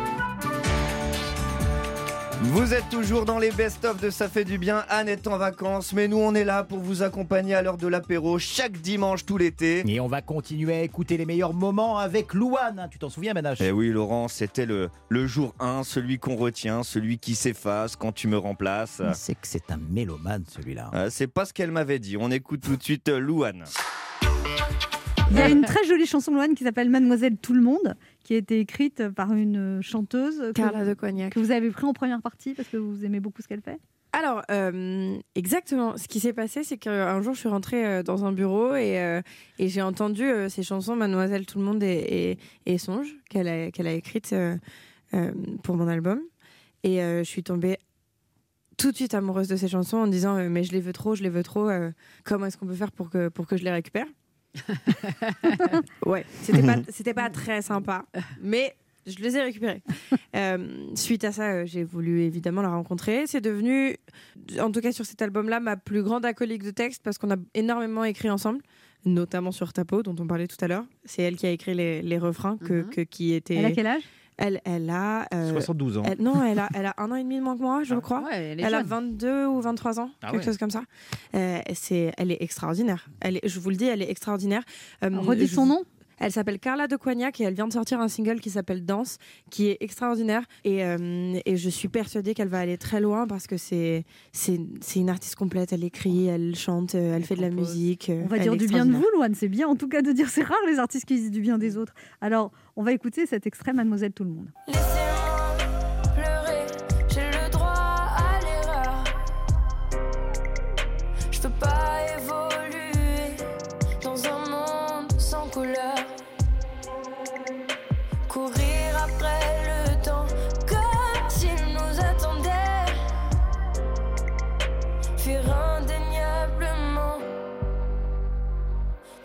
Vous 2.44 2.74
êtes 2.74 2.88
toujours 2.90 3.24
dans 3.24 3.38
les 3.38 3.50
best-of 3.52 4.00
de 4.00 4.10
Ça 4.10 4.28
fait 4.28 4.44
du 4.44 4.58
bien. 4.58 4.84
Anne 4.88 5.08
est 5.08 5.26
en 5.26 5.38
vacances, 5.38 5.92
mais 5.92 6.08
nous 6.08 6.18
on 6.18 6.34
est 6.34 6.44
là 6.44 6.64
pour 6.64 6.78
vous 6.80 7.02
accompagner 7.02 7.54
à 7.54 7.62
l'heure 7.62 7.76
de 7.78 7.86
l'apéro 7.86 8.38
chaque 8.38 8.72
dimanche 8.72 9.24
tout 9.24 9.38
l'été. 9.38 9.82
Et 9.86 10.00
on 10.00 10.08
va 10.08 10.22
continuer 10.22 10.74
à 10.74 10.82
écouter 10.82 11.16
les 11.16 11.24
meilleurs 11.24 11.54
moments 11.54 11.98
avec 11.98 12.34
Louane. 12.34 12.88
Tu 12.90 12.98
t'en 12.98 13.08
souviens, 13.10 13.32
Ménage? 13.32 13.58
Eh 13.60 13.70
oui, 13.70 13.90
Laurent, 13.90 14.28
c'était 14.28 14.66
le, 14.66 14.90
le 15.08 15.26
jour 15.26 15.54
1, 15.60 15.84
celui 15.84 16.18
qu'on 16.18 16.36
retient, 16.36 16.82
celui 16.82 17.18
qui 17.18 17.34
s'efface 17.36 17.94
quand 17.96 18.12
tu 18.12 18.26
me 18.28 18.36
remplaces. 18.36 19.00
C'est 19.14 19.34
que 19.34 19.46
c'est 19.46 19.70
un 19.70 19.78
mélomane, 19.90 20.44
celui-là. 20.48 20.90
Euh, 20.94 21.08
C'est 21.10 21.28
pas 21.28 21.44
ce 21.44 21.52
qu'elle 21.52 21.70
m'avait 21.70 22.00
dit. 22.00 22.16
On 22.18 22.30
écoute 22.30 22.60
tout 22.62 22.76
de 22.76 22.82
suite 22.82 23.08
euh, 23.08 23.18
Louane. 23.20 23.64
Il 25.32 25.38
y 25.38 25.40
a 25.40 25.48
une 25.50 25.62
très 25.62 25.82
jolie 25.84 26.04
chanson 26.04 26.34
Loane 26.34 26.54
qui 26.54 26.62
s'appelle 26.62 26.90
Mademoiselle 26.90 27.38
Tout 27.38 27.54
le 27.54 27.62
Monde, 27.62 27.94
qui 28.22 28.34
a 28.34 28.36
été 28.36 28.60
écrite 28.60 29.08
par 29.08 29.32
une 29.32 29.80
chanteuse 29.80 30.52
Carla 30.54 30.84
de 30.84 30.92
Cognac. 30.92 31.32
que 31.32 31.40
vous 31.40 31.50
avez 31.50 31.70
pris 31.70 31.86
en 31.86 31.94
première 31.94 32.20
partie 32.20 32.52
parce 32.52 32.68
que 32.68 32.76
vous 32.76 33.04
aimez 33.04 33.18
beaucoup 33.18 33.40
ce 33.40 33.48
qu'elle 33.48 33.62
fait. 33.62 33.80
Alors, 34.12 34.42
euh, 34.50 35.18
exactement. 35.34 35.96
Ce 35.96 36.06
qui 36.06 36.20
s'est 36.20 36.34
passé, 36.34 36.64
c'est 36.64 36.76
qu'un 36.76 37.22
jour, 37.22 37.32
je 37.32 37.40
suis 37.40 37.48
rentrée 37.48 37.86
euh, 37.86 38.02
dans 38.02 38.26
un 38.26 38.32
bureau 38.32 38.74
et, 38.74 39.00
euh, 39.00 39.22
et 39.58 39.68
j'ai 39.68 39.80
entendu 39.80 40.24
euh, 40.24 40.50
ces 40.50 40.62
chansons, 40.62 40.96
Mademoiselle 40.96 41.46
Tout 41.46 41.58
le 41.58 41.64
Monde 41.64 41.82
et, 41.82 42.36
et, 42.66 42.72
et 42.74 42.76
Songe, 42.76 43.16
qu'elle 43.30 43.48
a, 43.48 43.70
qu'elle 43.70 43.86
a 43.86 43.92
écrites 43.92 44.34
pour 45.62 45.76
mon 45.76 45.88
album. 45.88 46.20
Et 46.84 46.98
je 46.98 47.24
suis 47.24 47.42
tombée 47.42 47.78
tout 48.76 48.90
de 48.90 48.96
suite 48.96 49.14
amoureuse 49.14 49.48
de 49.48 49.56
ces 49.56 49.68
chansons 49.68 49.98
en 49.98 50.06
disant 50.06 50.36
Mais 50.50 50.64
je 50.64 50.72
les 50.72 50.80
veux 50.80 50.92
trop, 50.92 51.14
je 51.14 51.22
les 51.22 51.28
veux 51.30 51.42
trop. 51.42 51.70
comment 52.24 52.46
est-ce 52.46 52.58
qu'on 52.58 52.66
peut 52.66 52.74
faire 52.74 52.92
pour 52.92 53.08
que, 53.08 53.28
pour 53.28 53.46
que 53.46 53.56
je 53.56 53.64
les 53.64 53.70
récupère? 53.70 54.06
Ouais, 56.06 56.24
c'était 56.42 56.62
pas, 56.62 56.76
c'était 56.88 57.14
pas 57.14 57.30
très 57.30 57.62
sympa, 57.62 58.04
mais 58.40 58.74
je 59.06 59.16
les 59.18 59.36
ai 59.36 59.42
récupérés. 59.42 59.82
Euh, 60.34 60.86
suite 60.94 61.24
à 61.24 61.32
ça, 61.32 61.50
euh, 61.52 61.66
j'ai 61.66 61.84
voulu 61.84 62.22
évidemment 62.22 62.62
la 62.62 62.70
rencontrer. 62.70 63.26
C'est 63.26 63.42
devenu, 63.42 63.96
en 64.58 64.70
tout 64.72 64.80
cas 64.80 64.90
sur 64.90 65.04
cet 65.04 65.20
album-là, 65.20 65.60
ma 65.60 65.76
plus 65.76 66.02
grande 66.02 66.24
acolyte 66.24 66.64
de 66.64 66.70
texte 66.70 67.02
parce 67.04 67.18
qu'on 67.18 67.30
a 67.30 67.36
énormément 67.52 68.02
écrit 68.04 68.30
ensemble, 68.30 68.62
notamment 69.04 69.52
sur 69.52 69.74
Tapo, 69.74 70.02
dont 70.02 70.16
on 70.18 70.26
parlait 70.26 70.46
tout 70.46 70.56
à 70.62 70.68
l'heure. 70.68 70.86
C'est 71.04 71.20
elle 71.22 71.36
qui 71.36 71.44
a 71.46 71.50
écrit 71.50 71.74
les, 71.74 72.00
les 72.00 72.16
refrains 72.18 72.56
que, 72.56 72.72
Mhm. 72.84 72.88
que- 72.88 73.00
qui 73.02 73.34
étaient. 73.34 73.56
Elle 73.56 73.66
a 73.66 73.72
quel 73.72 73.86
âge? 73.88 74.02
Elle, 74.38 74.60
elle 74.64 74.88
a. 74.90 75.26
euh, 75.34 75.50
72 75.52 75.98
ans. 75.98 76.02
elle- 76.06 76.20
non, 76.22 76.42
elle 76.44 76.58
a, 76.58 76.68
elle 76.74 76.86
a 76.86 76.94
un 76.98 77.10
an 77.10 77.14
et 77.16 77.22
demi 77.22 77.36
de 77.36 77.42
moins 77.42 77.56
que 77.56 77.62
moi, 77.62 77.82
je 77.84 77.94
Ah, 77.94 78.00
crois. 78.00 78.20
Ouais, 78.22 78.30
elle 78.52 78.60
est 78.60 78.62
Elle 78.64 78.74
a 78.74 78.78
jeune. 78.78 78.86
22 78.88 79.46
ou 79.46 79.60
23 79.60 80.00
ans, 80.00 80.10
Ah 80.22 80.26
quelque 80.30 80.38
ouais. 80.38 80.42
chose 80.44 80.58
comme 80.58 80.70
ça. 80.70 80.82
Euh, 81.34 81.60
c'est, 81.74 82.12
elle 82.16 82.30
est 82.32 82.42
extraordinaire. 82.42 83.06
Elle 83.20 83.36
est, 83.36 83.48
je 83.48 83.60
vous 83.60 83.70
le 83.70 83.76
dis, 83.76 83.84
elle 83.86 84.02
est 84.02 84.10
extraordinaire. 84.10 84.62
Euh, 85.04 85.10
Redis 85.20 85.48
son 85.48 85.66
nom 85.66 85.82
elle 86.22 86.32
s'appelle 86.32 86.58
Carla 86.58 86.86
de 86.86 86.96
Cognac 86.96 87.40
et 87.40 87.44
elle 87.44 87.54
vient 87.54 87.66
de 87.66 87.72
sortir 87.72 88.00
un 88.00 88.08
single 88.08 88.40
qui 88.40 88.50
s'appelle 88.50 88.84
Danse, 88.84 89.18
qui 89.50 89.68
est 89.68 89.76
extraordinaire. 89.80 90.44
Et, 90.64 90.84
euh, 90.84 91.38
et 91.44 91.56
je 91.56 91.68
suis 91.68 91.88
persuadée 91.88 92.32
qu'elle 92.34 92.48
va 92.48 92.60
aller 92.60 92.78
très 92.78 93.00
loin 93.00 93.26
parce 93.26 93.46
que 93.46 93.56
c'est, 93.56 94.04
c'est, 94.32 94.60
c'est 94.80 95.00
une 95.00 95.10
artiste 95.10 95.34
complète. 95.34 95.72
Elle 95.72 95.84
écrit, 95.84 96.28
elle 96.28 96.54
chante, 96.54 96.94
euh, 96.94 97.16
elle, 97.16 97.24
fait 97.24 97.34
de 97.34 97.40
la 97.40 97.50
musique. 97.50 98.08
euh, 98.08 98.22
On 98.24 98.28
va 98.28 98.38
dire 98.38 98.56
du 98.56 98.66
bien 98.66 98.86
de 98.86 98.92
vous, 98.92 99.04
Loane. 99.14 99.34
C'est 99.34 99.48
bien 99.48 99.66
en 99.68 99.76
tout 99.76 99.88
cas 99.88 100.02
de 100.02 100.12
dire 100.12 100.28
c'est 100.28 100.42
rare 100.44 100.56
les 100.68 100.78
artistes 100.78 101.04
qui 101.06 101.16
disent 101.16 101.30
du 101.30 101.40
bien 101.40 101.58
des 101.58 101.76
autres. 101.76 101.94
Alors, 102.20 102.52
on 102.76 102.82
va 102.82 102.92
écouter 102.92 103.26
cet 103.26 103.46
extrait 103.46 103.72
Mademoiselle 103.72 104.12
Tout 104.12 104.24
le 104.24 104.30
Monde. 104.30 104.50
Laissez-moi 104.68 105.31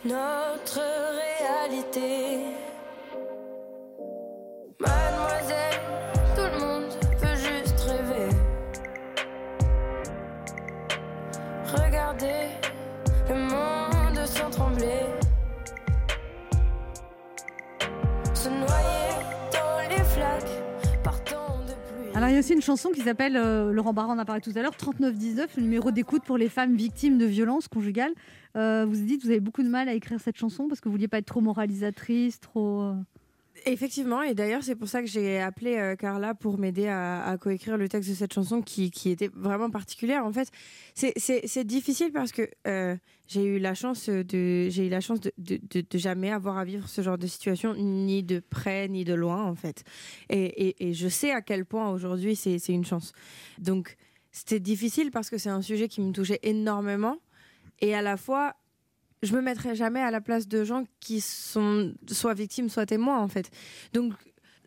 notre 0.08 0.82
réalité. 1.42 2.57
Il 22.28 22.34
y 22.34 22.36
a 22.36 22.40
aussi 22.40 22.54
une 22.54 22.62
chanson 22.62 22.90
qui 22.90 23.02
s'appelle, 23.02 23.38
euh, 23.38 23.72
Laurent 23.72 23.94
Barra 23.94 24.12
en 24.12 24.18
a 24.18 24.26
parlé 24.26 24.42
tout 24.42 24.52
à 24.54 24.62
l'heure, 24.62 24.76
3919, 24.76 25.56
le 25.56 25.64
numéro 25.64 25.92
d'écoute 25.92 26.24
pour 26.26 26.38
les 26.38 26.50
femmes 26.50 26.76
victimes 26.76 27.18
de 27.18 27.26
violences 27.26 27.70
conjugales. 27.70 28.12
Euh, 28.58 28.86
vous 28.86 28.98
dites 28.98 29.22
que 29.22 29.26
vous 29.28 29.32
avez 29.32 29.40
beaucoup 29.40 29.64
de 29.64 29.70
mal 29.70 29.88
à 29.88 29.94
écrire 29.94 30.20
cette 30.20 30.36
chanson 30.36 30.68
parce 30.68 30.82
que 30.82 30.90
vous 30.90 30.94
vouliez 30.94 31.08
pas 31.08 31.20
être 31.20 31.26
trop 31.26 31.40
moralisatrice, 31.40 32.42
trop. 32.42 32.92
Effectivement, 33.66 34.22
et 34.22 34.34
d'ailleurs 34.34 34.64
c'est 34.64 34.76
pour 34.76 34.88
ça 34.88 35.02
que 35.02 35.08
j'ai 35.08 35.40
appelé 35.40 35.78
euh, 35.78 35.96
Carla 35.96 36.34
pour 36.34 36.58
m'aider 36.58 36.88
à, 36.88 37.38
coécrire 37.40 37.78
le 37.78 37.90
texte 37.90 38.10
de 38.10 38.16
cette 38.16 38.34
chanson 38.34 38.62
qui, 38.62 38.92
était 39.06 39.30
vraiment 39.34 39.70
particulière. 39.70 40.26
En 40.26 40.32
fait, 40.32 40.50
c'est- 40.94 41.64
difficile 41.64 42.12
parce 42.12 42.32
que 42.32 42.50
euh, 42.68 42.96
j'ai 43.28 43.44
eu 43.44 43.60
la 43.60 43.74
chance 43.74 44.10
de 44.10 44.70
eu 44.70 44.90
la 44.90 45.02
chance 45.02 45.20
de, 45.22 45.60
jamais 45.94 46.32
avoir 46.32 46.58
à 46.58 46.66
vivre 46.66 46.88
ce 46.88 47.02
genre 47.02 47.18
de 47.18 47.28
situation 47.28 47.74
ni 47.76 48.24
de 48.24 48.40
près 48.40 48.88
ni 48.88 49.04
de 49.04 49.14
loin 49.14 49.44
en 49.44 49.56
fait. 49.56 49.84
Et, 50.30 50.94
je 50.94 51.08
sais 51.08 51.32
à 51.32 51.42
quel 51.42 51.66
point 51.66 51.90
aujourd'hui 51.90 52.36
c'est 52.36 52.60
une 52.68 52.86
chance. 52.86 53.14
Donc 53.60 53.98
c'était 54.32 54.60
difficile 54.60 55.12
parce 55.12 55.30
que 55.30 55.38
c'est 55.38 55.50
un 55.50 55.62
sujet 55.62 55.88
qui 55.88 56.02
me 56.02 56.12
touchait 56.12 56.40
énormément 56.44 57.18
et 57.80 57.96
à 57.96 58.02
la 58.02 58.18
fois 58.18 58.56
je 59.24 59.36
me 59.36 59.42
mettrai 59.42 59.76
jamais 59.76 60.02
à 60.02 60.12
la 60.12 60.22
place 60.22 60.48
de 60.48 60.64
gens 60.64 60.86
qui 61.00 61.22
sont 61.22 61.94
soit 62.12 62.34
victimes, 62.34 62.70
soit 62.70 62.86
témoins, 62.86 63.20
en 63.20 63.28
fait. 63.28 63.50
Donc, 63.94 64.14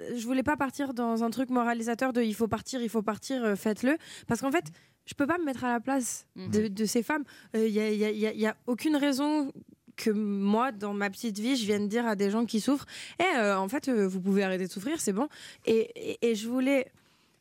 euh, 0.00 0.16
je 0.16 0.25
voulais 0.26 0.42
pas 0.42 0.57
partir 0.57 0.95
dans 0.95 1.23
un 1.25 1.30
truc 1.30 1.50
moralisateur 1.50 2.12
de 2.12 2.23
il 2.23 2.35
faut 2.35 2.49
partir, 2.49 2.83
il 2.83 2.88
faut 2.88 3.02
partir, 3.02 3.45
euh, 3.45 3.54
faites-le. 3.57 3.97
Parce 4.26 4.40
qu'en 4.40 4.50
fait, 4.50 4.64
je 5.07 5.14
peux 5.14 5.26
pas 5.26 5.38
me 5.38 5.45
mettre 5.45 5.64
à 5.64 5.73
la 5.73 5.80
place 5.80 6.26
de, 6.37 6.69
de 6.69 6.85
ces 6.85 7.02
femmes. 7.02 7.25
Il 7.54 7.69
y, 7.69 7.80
a, 7.80 7.90
y 7.90 8.04
a- 8.04 8.11
y 8.11 8.26
a- 8.26 8.33
y 8.35 8.47
a 8.47 8.57
aucune 8.66 8.97
raison 8.97 9.52
que 9.97 10.11
moi, 10.11 10.73
dans 10.73 10.95
ma 10.95 11.11
petite 11.11 11.38
vie, 11.38 11.57
je 11.57 11.66
vienne 11.66 11.87
dire 11.88 12.07
à 12.07 12.16
des 12.16 12.30
gens 12.30 12.47
qui 12.47 12.61
souffrent, 12.61 12.87
Eh, 13.19 13.37
euh, 13.37 13.59
en 13.59 13.69
fait, 13.69 13.88
euh, 13.88 14.07
vous 14.09 14.21
pouvez 14.21 14.42
arrêter 14.42 14.66
de 14.66 14.71
souffrir, 14.73 15.00
c'est 15.00 15.12
bon. 15.12 15.28
Et, 15.66 15.90
et- 16.12 16.30
et 16.30 16.35
je 16.35 16.49
voulais, 16.49 16.90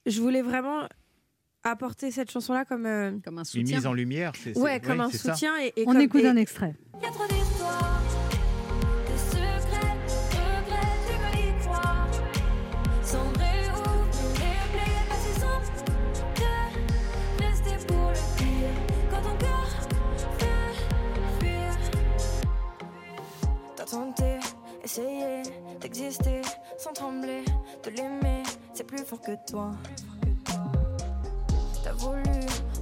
je 0.05 0.19
voulais 0.21 0.41
vraiment 0.41 0.87
apporter 1.63 2.11
cette 2.11 2.31
chanson-là 2.31 2.65
comme, 2.65 2.85
euh... 2.85 3.11
comme 3.23 3.37
un 3.37 3.43
soutien. 3.43 3.61
Une 3.61 3.75
mise 3.75 3.85
en 3.85 3.93
lumière, 3.93 4.33
c'est 4.41 4.57
Ouais, 4.57 4.63
ouais 4.63 4.79
comme 4.79 5.01
un 5.01 5.09
soutien. 5.09 5.55
Ça. 5.55 5.65
Et, 5.65 5.73
et, 5.75 5.83
On 5.87 5.93
comme, 5.93 6.01
écoute 6.01 6.21
et... 6.21 6.27
un 6.27 6.37
extrait. 6.37 6.75
tenter, 23.89 24.37
essayer 24.83 25.41
d'exister 25.81 26.41
sans 26.77 26.93
trembler, 26.93 27.43
de 27.83 27.89
l'aimer, 27.89 28.43
c'est 28.73 28.85
plus 28.85 28.99
fort 28.99 29.19
que 29.19 29.31
toi. 29.49 29.71
T'as 31.89 31.95
voulu 31.95 32.21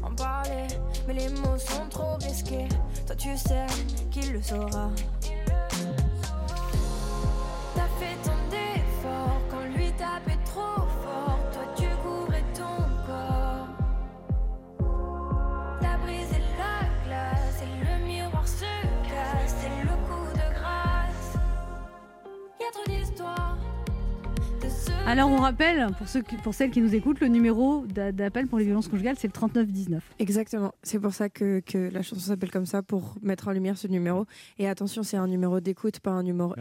en 0.04 0.14
parler, 0.16 0.68
mais 1.08 1.14
les 1.14 1.30
mots 1.30 1.58
sont 1.58 1.88
trop 1.90 2.16
risqués. 2.16 2.68
Toi, 3.06 3.16
tu 3.16 3.38
sais 3.38 3.66
qu'il 4.12 4.34
le 4.34 4.42
saura. 4.42 4.90
T'as 7.74 7.88
fait 8.00 8.18
ton 8.22 8.38
effort 8.52 9.40
quand 9.50 9.64
lui 9.78 9.94
tapait 9.94 10.38
trop 10.44 10.86
fort. 11.04 11.40
Toi, 11.54 11.64
tu 11.78 11.88
couvrais 12.04 12.44
ton 12.54 12.84
corps. 13.08 13.70
T'as 15.80 15.98
brisé 16.00 16.42
la 16.58 17.08
glace 17.08 17.62
et 17.64 17.86
le 17.86 18.06
miroir 18.06 18.46
se 18.46 18.66
casse. 19.08 19.56
C'est 19.62 19.86
le 19.86 19.96
coup 20.06 20.28
de 20.34 20.54
grâce. 20.54 21.38
Trop 22.74 22.84
d'histoires. 22.86 22.98
de 22.98 23.06
ce 23.06 23.07
Alors 25.08 25.30
on 25.30 25.38
rappelle, 25.38 25.88
pour, 25.98 26.08
ceux 26.10 26.22
qui- 26.22 26.36
pour 26.36 26.54
celles 26.54 26.70
qui 26.70 26.82
nous 26.82 26.94
écoutent, 26.94 27.22
le 27.22 27.28
numéro 27.30 27.86
d'a- 27.88 28.12
d'appel 28.12 28.48
pour 28.48 28.60
les 28.60 28.66
violences 28.66 28.88
conjugales, 28.90 29.16
c'est 29.18 29.28
le 29.28 29.32
3919. 29.34 30.04
Exactement. 30.20 30.74
C'est 30.84 31.00
pour 31.00 31.14
ça 31.14 31.30
que, 31.30 31.62
que 31.62 31.90
la 31.92 32.02
chanson 32.02 32.22
s'appelle 32.22 32.52
comme 32.52 32.66
ça, 32.66 32.84
pour 32.84 33.16
mettre 33.22 33.48
en 33.48 33.52
lumière 33.52 33.78
ce 33.78 33.88
numéro. 33.88 34.26
Et 34.60 34.68
attention, 34.68 35.04
c'est 35.04 35.18
un 35.18 35.28
numéro 35.28 35.60
d'écoute, 35.62 36.00
pas 36.02 36.12
un 36.12 36.24
numéro, 36.24 36.54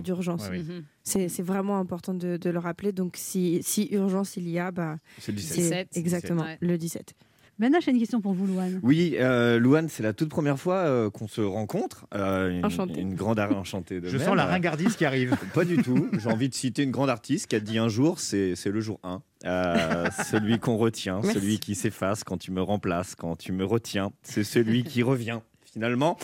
d'urgence. 0.00 0.48
Ouais, 0.48 0.58
oui. 0.58 0.62
Mhm. 0.62 0.84
C'est 1.02 1.28
c'est 1.28 1.42
vraiment 1.42 1.78
important 1.78 2.14
de, 2.14 2.36
de 2.36 2.50
le 2.50 2.58
rappeler. 2.58 2.92
Donc, 2.92 3.14
si, 3.16 3.60
si 3.62 3.88
urgence 3.92 4.36
il 4.36 4.48
y 4.48 4.58
a, 4.58 4.70
bah, 4.70 4.96
C'est 5.18 5.32
c'est 5.38 5.56
17. 5.60 5.88
exactement 5.96 6.42
17. 6.44 6.58
le 6.62 6.78
17. 6.78 7.14
Ben 7.60 7.72
j'ai 7.80 7.90
une 7.90 7.98
question 7.98 8.20
pour 8.20 8.32
vous, 8.32 8.46
Louane. 8.46 8.80
Oui, 8.82 9.16
euh, 9.20 9.58
Louane, 9.58 9.88
c'est 9.88 10.02
la 10.02 10.12
toute 10.14 10.30
première 10.30 10.58
fois 10.58 10.76
euh, 10.76 11.10
qu'on 11.10 11.28
se 11.28 11.40
rencontre. 11.42 12.06
Euh, 12.14 12.50
une, 12.50 12.64
Enchantée. 12.64 13.00
une 13.00 13.14
grande 13.14 13.38
enchantée 13.38 14.00
de 14.00 14.08
Je 14.08 14.16
même. 14.16 14.26
sens 14.26 14.34
la 14.36 14.46
Euh, 14.46 14.50
ringardise 14.50 14.96
qui 14.96 15.04
arrive. 15.04 15.36
Pas 15.54 15.64
du 15.66 15.76
tout. 15.76 16.08
J'ai 16.18 16.28
envie 16.30 16.48
de 16.48 16.54
citer 16.54 16.82
une 16.82 16.90
grande 16.90 17.10
artiste 17.10 17.48
qui 17.48 17.56
a 17.56 17.60
dit 17.60 17.78
un 17.78 17.88
jour, 17.88 18.18
c'est 18.18 18.56
c'est 18.56 18.70
le 18.70 18.80
jour 18.80 18.98
1. 19.04 19.22
Euh, 19.44 20.08
celui 20.30 20.58
qu'on 20.58 20.76
retient, 20.76 21.20
Merci. 21.22 21.38
celui 21.38 21.58
qui 21.58 21.74
s'efface 21.74 22.24
quand 22.24 22.38
tu 22.38 22.50
me 22.50 22.62
remplaces, 22.62 23.14
quand 23.14 23.36
tu 23.36 23.52
me 23.52 23.64
retiens, 23.64 24.10
c'est 24.22 24.44
celui 24.44 24.82
qui 24.82 25.02
revient. 25.02 25.40
Finalement. 25.72 26.16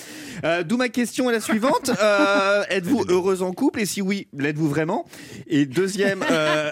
Euh, 0.44 0.64
D'où 0.64 0.76
ma 0.76 0.88
question 0.88 1.30
est 1.30 1.32
la 1.32 1.40
suivante. 1.40 1.90
Euh, 2.02 2.64
Êtes-vous 2.70 3.04
heureuse 3.08 3.42
en 3.42 3.52
couple? 3.52 3.80
Et 3.80 3.86
si 3.86 4.02
oui, 4.02 4.26
l'êtes-vous 4.36 4.68
vraiment? 4.68 5.06
Et 5.46 5.66
deuxième, 5.66 6.24
euh, 6.28 6.68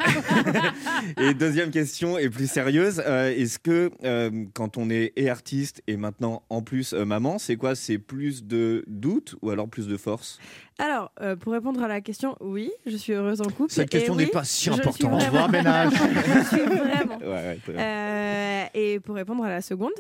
et 1.21 1.35
deuxième 1.35 1.71
question 1.71 2.19
est 2.19 2.31
plus 2.31 2.51
sérieuse. 2.51 3.01
Euh, 3.07 3.31
Est-ce 3.31 3.61
que 3.61 3.93
euh, 4.03 4.31
quand 4.55 4.77
on 4.77 4.91
est 4.91 5.13
et 5.15 5.31
artiste 5.31 5.83
et 5.87 5.97
maintenant 5.97 6.43
en 6.51 6.63
plus 6.63 6.95
euh, 6.95 7.05
maman, 7.05 7.39
c'est 7.39 7.57
quoi? 7.57 7.77
C'est 7.77 7.99
plus 7.99 8.45
de 8.45 8.85
doute 8.89 9.37
ou 9.41 9.51
alors 9.51 9.69
plus 9.69 9.87
de 9.87 9.97
force? 9.97 10.41
Alors, 10.81 11.13
euh, 11.21 11.37
pour 11.37 11.53
répondre 11.53 11.81
à 11.81 11.87
la 11.87 12.01
question, 12.01 12.37
oui, 12.41 12.73
je 12.87 12.97
suis 12.97 13.13
heureuse 13.13 13.41
en 13.41 13.45
couple. 13.51 13.73
Cette 13.73 13.85
Et 13.95 13.99
question 13.99 14.15
oui, 14.15 14.25
n'est 14.25 14.31
pas 14.31 14.43
si 14.43 14.67
je 14.67 14.73
suis 14.73 14.81
importante. 14.81 15.13
Au 15.13 15.25
revoir, 15.25 15.49
H. 15.53 15.91
je 15.95 16.57
suis 16.57 16.65
vraiment. 16.65 17.19
Ouais, 17.19 17.27
ouais, 17.29 17.59
très 17.63 17.73
bien. 17.73 17.83
Euh, 17.83 18.65
et 18.75 18.99
pour 18.99 19.15
répondre 19.15 19.45
à 19.45 19.49
la 19.49 19.61
seconde, 19.63 19.93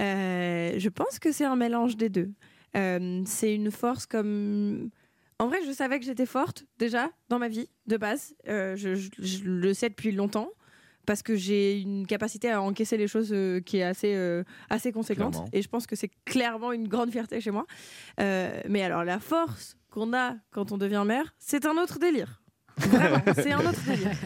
euh, 0.00 0.74
je 0.78 0.88
pense 0.88 1.18
que 1.18 1.32
c'est 1.32 1.44
un 1.44 1.56
mélange 1.56 1.96
des 1.96 2.08
deux. 2.08 2.30
Euh, 2.76 3.22
c'est 3.26 3.54
une 3.54 3.70
force 3.70 4.06
comme. 4.06 4.90
En 5.38 5.48
vrai, 5.48 5.58
je 5.66 5.72
savais 5.72 5.98
que 5.98 6.04
j'étais 6.04 6.26
forte 6.26 6.64
déjà 6.78 7.10
dans 7.28 7.38
ma 7.38 7.48
vie 7.48 7.68
de 7.86 7.96
base. 7.96 8.34
Euh, 8.48 8.76
je, 8.76 8.94
je- 8.94 9.10
je 9.18 9.44
le 9.44 9.74
sais 9.74 9.88
depuis 9.88 10.12
longtemps 10.12 10.50
parce 11.04 11.22
que 11.22 11.34
j'ai 11.34 11.80
une 11.80 12.06
capacité 12.06 12.48
à 12.50 12.62
encaisser 12.62 12.96
les 12.96 13.08
choses 13.08 13.34
qui 13.66 13.78
est 13.78 13.82
assez, 13.82 14.14
assez 14.70 14.92
conséquente. 14.92 15.32
Clairement. 15.32 15.50
Et 15.52 15.60
je 15.60 15.68
pense 15.68 15.86
que 15.88 15.96
c'est 15.96 16.10
clairement 16.24 16.70
une 16.72 16.86
grande 16.86 17.10
fierté 17.10 17.40
chez 17.40 17.50
moi. 17.50 17.66
Mais 18.18 18.82
alors, 18.82 19.02
la 19.04 19.18
force 19.18 19.76
qu'on 19.90 20.14
a 20.14 20.36
quand 20.52 20.70
on 20.70 20.78
devient 20.78 21.02
mère, 21.04 21.34
c'est 21.38 21.66
un 21.66 21.76
autre 21.76 21.98
délire. 21.98 22.40
Vraiment, 22.78 23.18
c'est 23.34 23.50
un 23.52 23.60
autre 23.66 23.82
délire. 23.84 24.10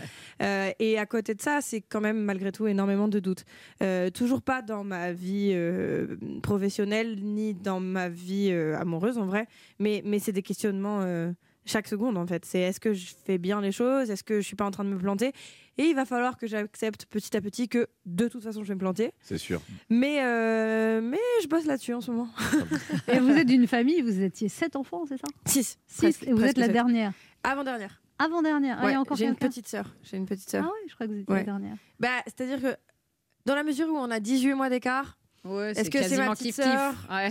Euh, 0.43 0.71
et 0.78 0.99
à 0.99 1.07
côté 1.07 1.35
de 1.35 1.40
ça, 1.43 1.61
c'est 1.61 1.81
quand 1.81 2.00
même 2.00 2.19
malgré 2.19 2.52
tout 2.52 2.66
énormément 2.66 3.09
de 3.09 3.21
doutes. 3.21 3.45
Euh, 3.83 4.11
toujours 4.11 4.43
pas 4.43 4.62
dans 4.62 4.85
ma 4.85 5.12
vie 5.12 5.52
euh, 5.55 6.16
professionnelle 6.43 7.19
ni 7.23 7.55
dans 7.55 7.81
ma 7.81 8.09
vie 8.09 8.50
euh, 8.50 8.76
amoureuse 8.78 9.19
en 9.19 9.26
vrai, 9.26 9.47
mais, 9.78 10.02
mais 10.05 10.19
c'est 10.19 10.33
des 10.33 10.43
questionnements 10.43 11.00
euh, 11.02 11.33
chaque 11.64 11.89
seconde 11.89 12.17
en 12.17 12.26
fait. 12.26 12.45
C'est 12.45 12.60
est-ce 12.60 12.80
que 12.80 12.93
je 12.93 13.13
fais 13.25 13.39
bien 13.39 13.60
les 13.60 13.73
choses? 13.73 14.10
Est-ce 14.10 14.23
que 14.25 14.41
je 14.41 14.47
suis 14.47 14.56
pas 14.56 14.65
en 14.65 14.71
train 14.71 14.84
de 14.84 14.91
me 14.91 14.99
planter? 14.99 15.32
Et 15.78 15.84
il 15.84 15.95
va 15.95 16.04
falloir 16.06 16.39
que 16.39 16.47
j'accepte 16.47 17.06
petit 17.06 17.37
à 17.37 17.41
petit 17.41 17.69
que 17.69 17.87
de 18.06 18.28
toute 18.28 18.43
façon 18.43 18.63
je 18.63 18.69
vais 18.69 18.75
me 18.75 18.80
planter. 18.80 19.13
C'est 19.21 19.37
sûr. 19.39 19.60
Mais, 19.91 20.23
euh, 20.23 21.00
mais 21.02 21.19
je 21.43 21.49
bosse 21.49 21.67
là-dessus 21.67 21.93
en 21.93 22.00
ce 22.00 22.10
moment. 22.10 22.28
Et 23.13 23.19
vous 23.19 23.30
êtes 23.30 23.47
d'une 23.47 23.67
famille, 23.67 24.00
vous 24.00 24.23
étiez 24.23 24.49
sept 24.49 24.76
enfants, 24.76 25.04
c'est 25.06 25.19
ça? 25.19 25.26
6. 25.45 25.78
Six. 25.87 26.23
Et 26.23 26.32
vous 26.32 26.45
êtes 26.45 26.56
la 26.56 26.69
dernière? 26.69 27.13
Avant-dernière. 27.43 28.00
Avant-dernière. 28.19 28.76
Ah, 28.79 28.83
il 28.83 28.85
y 28.85 28.89
Ouais, 28.89 28.95
a 28.97 29.00
encore 29.00 29.17
J'ai 29.17 29.26
une 29.26 29.37
petite 29.37 29.69
sœur. 29.69 29.95
J'ai 30.02 30.17
une 30.17 30.26
petite 30.26 30.49
Ah 30.49 30.50
sœur. 30.52 30.65
ouais, 30.65 30.71
je 30.89 30.95
crois 30.95 31.07
que 31.07 31.13
vous 31.13 31.19
étiez 31.21 31.33
Ouais. 31.33 31.41
la 31.41 31.45
dernière. 31.47 31.76
Bah, 32.00 32.09
c'est-à-dire 32.26 32.61
que 32.61 32.76
dans 33.45 33.55
la 33.55 33.63
mesure 33.63 33.89
où 33.89 33.97
on 33.97 34.11
a 34.11 34.21
18 34.21 34.55
mois 34.55 34.69
d'écart, 34.71 35.19
Ouais, 35.45 35.71
Est-ce 35.73 35.91
que 35.91 36.02
c'est 36.02 36.17
ma 36.17 36.25
quasiment 36.26 36.33
petite 36.33 36.55
sœur 36.57 36.95
Ouais. 37.09 37.31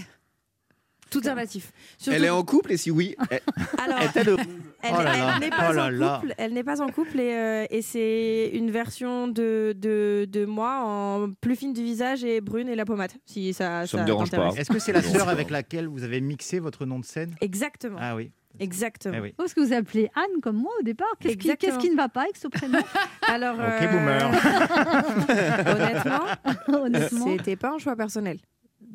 tout 1.10 1.26
est 1.28 1.30
relatif. 1.32 1.72
Surtout- 1.98 2.16
Elle 2.16 2.24
est 2.26 2.30
en 2.30 2.44
couple 2.44 2.72
et 2.72 2.78
si 2.78 2.90
oui, 2.92 3.14
elle, 3.30 3.42
Alors, 3.78 4.00
Oh 4.02 5.40
n'est 5.40 5.50
pas 5.50 5.70
oh 5.70 5.74
là 5.74 5.86
en 5.86 5.90
là. 5.90 6.20
couple. 6.22 6.34
Elle 6.38 6.54
n'est 6.54 6.64
pas 6.64 6.82
en 6.82 6.88
couple 6.90 7.20
et, 7.20 7.36
euh, 7.36 7.66
et 7.70 7.82
c'est 7.82 8.52
une 8.54 8.72
version 8.72 9.28
de, 9.28 9.74
de, 9.78 10.26
de 10.30 10.46
moi 10.46 10.80
en 10.86 11.32
plus 11.34 11.56
fine 11.58 11.74
du 11.74 11.84
visage 11.84 12.24
et 12.24 12.40
brune 12.40 12.70
et 12.70 12.76
la 12.76 12.86
pommade. 12.86 13.12
Si 13.26 13.54
ça, 13.54 13.86
Ça 13.88 13.98
me 13.98 14.06
dérange 14.06 14.32
pas. 14.32 14.50
Est-ce 14.56 14.72
que 14.72 14.80
c'est 14.80 14.94
la 14.94 15.02
sœur 15.02 15.28
avec 15.28 15.50
laquelle 15.50 15.88
vous 15.88 16.04
avez 16.04 16.22
mixé 16.22 16.60
votre 16.60 16.86
nom 16.86 17.00
de 17.00 17.06
scène? 17.06 17.36
Exactement. 17.42 17.98
Ah 18.00 18.16
oui. 18.16 18.32
Exactement. 18.60 19.16
Eh 19.18 19.22
oui. 19.22 19.30
Oh, 19.34 19.36
Parce 19.38 19.54
que 19.54 19.62
vous 19.62 19.74
appelez 19.74 20.10
Anne 20.16 20.42
comme 20.42 20.58
moi 20.58 20.72
au 20.80 20.84
départ. 20.84 21.08
Qu'est-ce 21.20 21.34
qui, 21.38 21.48
Exactement. 21.48 21.72
qu'est-ce 21.78 21.86
qui 21.88 21.92
ne 21.92 21.98
va 21.98 22.10
pas 22.10 22.22
avec 22.22 22.38
ce 22.38 22.48
prénom? 22.48 22.80
Alors, 23.28 23.56
Ok, 23.56 23.82
euh, 23.82 23.88
boomer. 23.88 24.32
honnêtement, 25.68 26.82
Honnêtement. 26.84 27.26
c'était 27.38 27.56
pas 27.56 27.72
un 27.74 27.78
choix 27.78 27.96
personnel. 27.96 28.38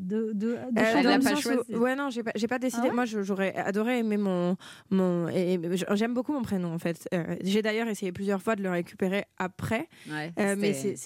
De, 0.00 0.32
de, 0.32 0.32
de 0.32 0.54
Euh, 0.56 1.02
dans 1.02 1.16
le 1.16 1.18
de 1.18 1.72
pas 1.74 1.78
ouais, 1.78 1.94
non, 1.94 2.08
j'ai 2.08 2.22
pas, 2.22 2.32
j'ai 2.34 2.46
pas 2.48 2.58
décidé. 2.58 2.84
Ah 2.86 2.88
ouais 2.88 2.94
Moi, 2.94 3.04
j'aurais 3.04 3.54
adoré 3.54 3.98
aimer 3.98 4.16
mon. 4.16 4.56
mon 4.90 5.28
et, 5.28 5.54
et 5.54 5.60
j'aime 5.92 6.14
beaucoup 6.14 6.32
mon 6.32 6.40
prénom, 6.42 6.72
en 6.72 6.78
fait. 6.78 7.06
Euh, 7.12 7.36
j'ai 7.42 7.60
d'ailleurs 7.60 7.86
essayé 7.88 8.10
plusieurs 8.10 8.40
fois 8.40 8.56
de 8.56 8.62
le 8.62 8.70
récupérer 8.70 9.24
après. 9.38 9.88
Ouais, 10.10 10.32
Euh, 10.38 10.56
mais 10.58 10.72
c'est- 10.72 10.96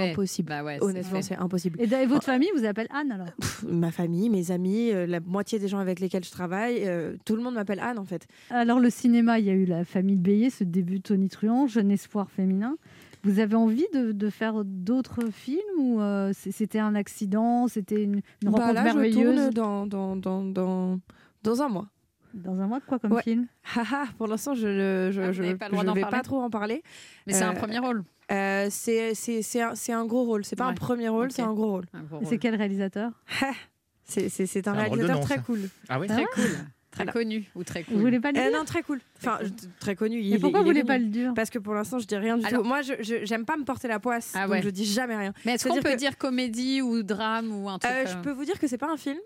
impossible. 0.00 0.48
Bah 0.48 0.62
ouais, 0.62 0.78
Honnêtement, 0.80 1.20
c'est 1.20 1.36
impossible. 1.36 1.80
Et, 1.80 1.92
et 1.92 2.06
votre 2.06 2.24
famille 2.24 2.50
vous 2.56 2.64
appelle 2.64 2.86
Anne 2.90 3.10
alors? 3.12 3.32
Pff, 3.40 3.64
ma 3.68 3.90
famille, 3.90 4.30
mes 4.30 4.50
amis, 4.52 4.92
euh, 4.92 5.06
la 5.06 5.18
moitié 5.20 5.58
des 5.58 5.66
gens 5.68 5.78
avec 5.78 5.98
lesquels 5.98 6.24
je 6.24 6.30
travaille, 6.30 6.82
euh, 6.86 7.16
tout 7.24 7.34
le 7.36 7.42
monde 7.42 7.54
m'appelle 7.54 7.80
Anne 7.80 7.98
en 7.98 8.04
fait. 8.04 8.26
Alors 8.50 8.78
le 8.78 8.90
cinéma, 8.90 9.38
il 9.40 9.46
y 9.46 9.50
a 9.50 9.54
eu 9.54 9.64
la 9.64 9.84
famille 9.84 10.16
Bélier, 10.16 10.50
ce 10.50 10.62
début 10.64 10.98
de 10.98 11.02
Tony 11.02 11.28
Truant, 11.28 11.66
jeune 11.66 11.90
espoir 11.90 12.30
féminin. 12.30 12.76
Vous 13.24 13.38
avez 13.40 13.54
envie 13.56 13.86
de, 13.94 14.12
de 14.12 14.30
faire 14.30 14.64
d'autres 14.64 15.30
films 15.32 15.58
ou 15.78 16.00
euh, 16.00 16.32
c'était 16.34 16.78
un 16.78 16.94
accident, 16.94 17.66
c'était 17.68 18.02
une, 18.02 18.16
une 18.16 18.22
Bah, 18.42 18.50
rencontre 18.50 18.74
là, 18.74 18.80
je 18.80 18.84
merveilleuse? 18.84 19.36
tourne 19.36 19.50
dans, 19.50 19.86
dans, 19.86 20.16
dans, 20.16 20.42
dans, 20.44 21.00
dans 21.42 21.62
un 21.62 21.68
mois. 21.68 21.88
Dans 22.34 22.60
un 22.60 22.66
mois, 22.66 22.80
quoi 22.80 22.98
comme 22.98 23.12
Ouais. 23.12 23.22
film? 23.22 23.46
Haha, 23.76 24.06
pour 24.18 24.26
l'instant, 24.26 24.54
je 24.54 24.66
ne 24.66 25.10
je, 25.12 25.20
Ah, 25.20 25.32
je, 25.32 25.42
n'avez 25.42 25.54
pas 25.56 25.66
le 25.66 25.70
droit 25.72 25.82
je 25.84 25.86
d'en 25.86 25.94
vais 25.94 26.00
parler 26.02 26.16
pas 26.16 26.22
trop 26.22 26.40
en 26.42 26.50
parler. 26.50 26.82
Mais 27.26 27.32
c'est 27.32 27.44
un 27.44 27.52
Euh, 27.52 27.58
premier 27.58 27.78
rôle. 27.78 28.04
Euh, 28.32 28.68
c'est 28.70 29.14
c'est- 29.14 29.42
c'est 29.42 29.62
un, 29.62 29.74
c'est 29.74 29.92
un 29.92 30.04
gros 30.06 30.24
rôle. 30.24 30.44
C'est 30.44 30.56
pas 30.56 30.64
un 30.64 30.74
premier 30.74 31.08
rôle, 31.08 31.30
c'est 31.30 31.42
un 31.42 31.52
gros 31.52 31.70
rôle. 31.70 31.84
Un 31.92 32.02
gros 32.02 32.20
Et 32.22 32.24
C'est 32.24 32.38
quel 32.38 32.54
réalisateur? 32.56 33.12
C'est 34.06 34.28
c'est- 34.28 34.46
c'est 34.46 34.66
un 34.68 34.72
réalisateur 34.72 35.16
nom, 35.16 35.22
très 35.22 35.38
cool. 35.40 35.60
Ah 35.88 35.98
oui? 35.98 36.08
Très 36.08 36.24
cool. 36.26 36.58
Très 36.94 37.02
Voilà. 37.02 37.12
connu 37.12 37.50
ou 37.56 37.64
très 37.64 37.82
Vous 37.82 37.92
cool. 37.94 38.00
voulez 38.02 38.20
pas 38.20 38.30
le 38.30 38.38
Euh, 38.38 38.42
dire 38.50 38.56
non, 38.56 38.64
très 38.64 38.82
cool. 38.84 39.00
Enfin, 39.18 39.40
très 39.80 39.96
connu. 39.96 40.20
Il 40.20 40.32
Et 40.32 40.36
est- 40.36 40.38
pourquoi 40.38 40.60
il 40.60 40.62
vous 40.62 40.68
voulez 40.68 40.84
pas 40.84 40.96
le 40.96 41.06
dire? 41.06 41.32
Parce 41.34 41.50
que 41.50 41.58
pour 41.58 41.74
l'instant, 41.74 41.98
je 41.98 42.06
dis 42.06 42.14
rien 42.16 42.38
du 42.38 42.46
Alors- 42.46 42.62
tout. 42.62 42.68
Moi, 42.68 42.82
j'aime 43.00 43.44
pas 43.44 43.56
me 43.56 43.64
porter 43.64 43.88
la 43.88 43.98
poisse, 43.98 44.32
Ah 44.36 44.46
donc 44.46 44.62
je 44.62 44.70
dis 44.70 44.84
jamais 44.84 45.16
rien. 45.16 45.32
Mais 45.44 45.54
est-ce 45.54 45.66
qu'on 45.66 45.74
peut 45.80 45.90
que- 45.90 45.96
dire 45.96 46.16
comédie 46.16 46.82
ou 46.82 47.02
drame 47.02 47.50
ou 47.52 47.68
un 47.68 47.80
truc 47.80 47.92
Euh, 47.92 48.04
euh, 48.04 48.06
je 48.06 48.16
peux 48.18 48.30
vous 48.30 48.44
dire 48.44 48.60
que 48.60 48.68
c'est 48.68 48.78
pas 48.78 48.92
un 48.92 48.96
film, 48.96 49.18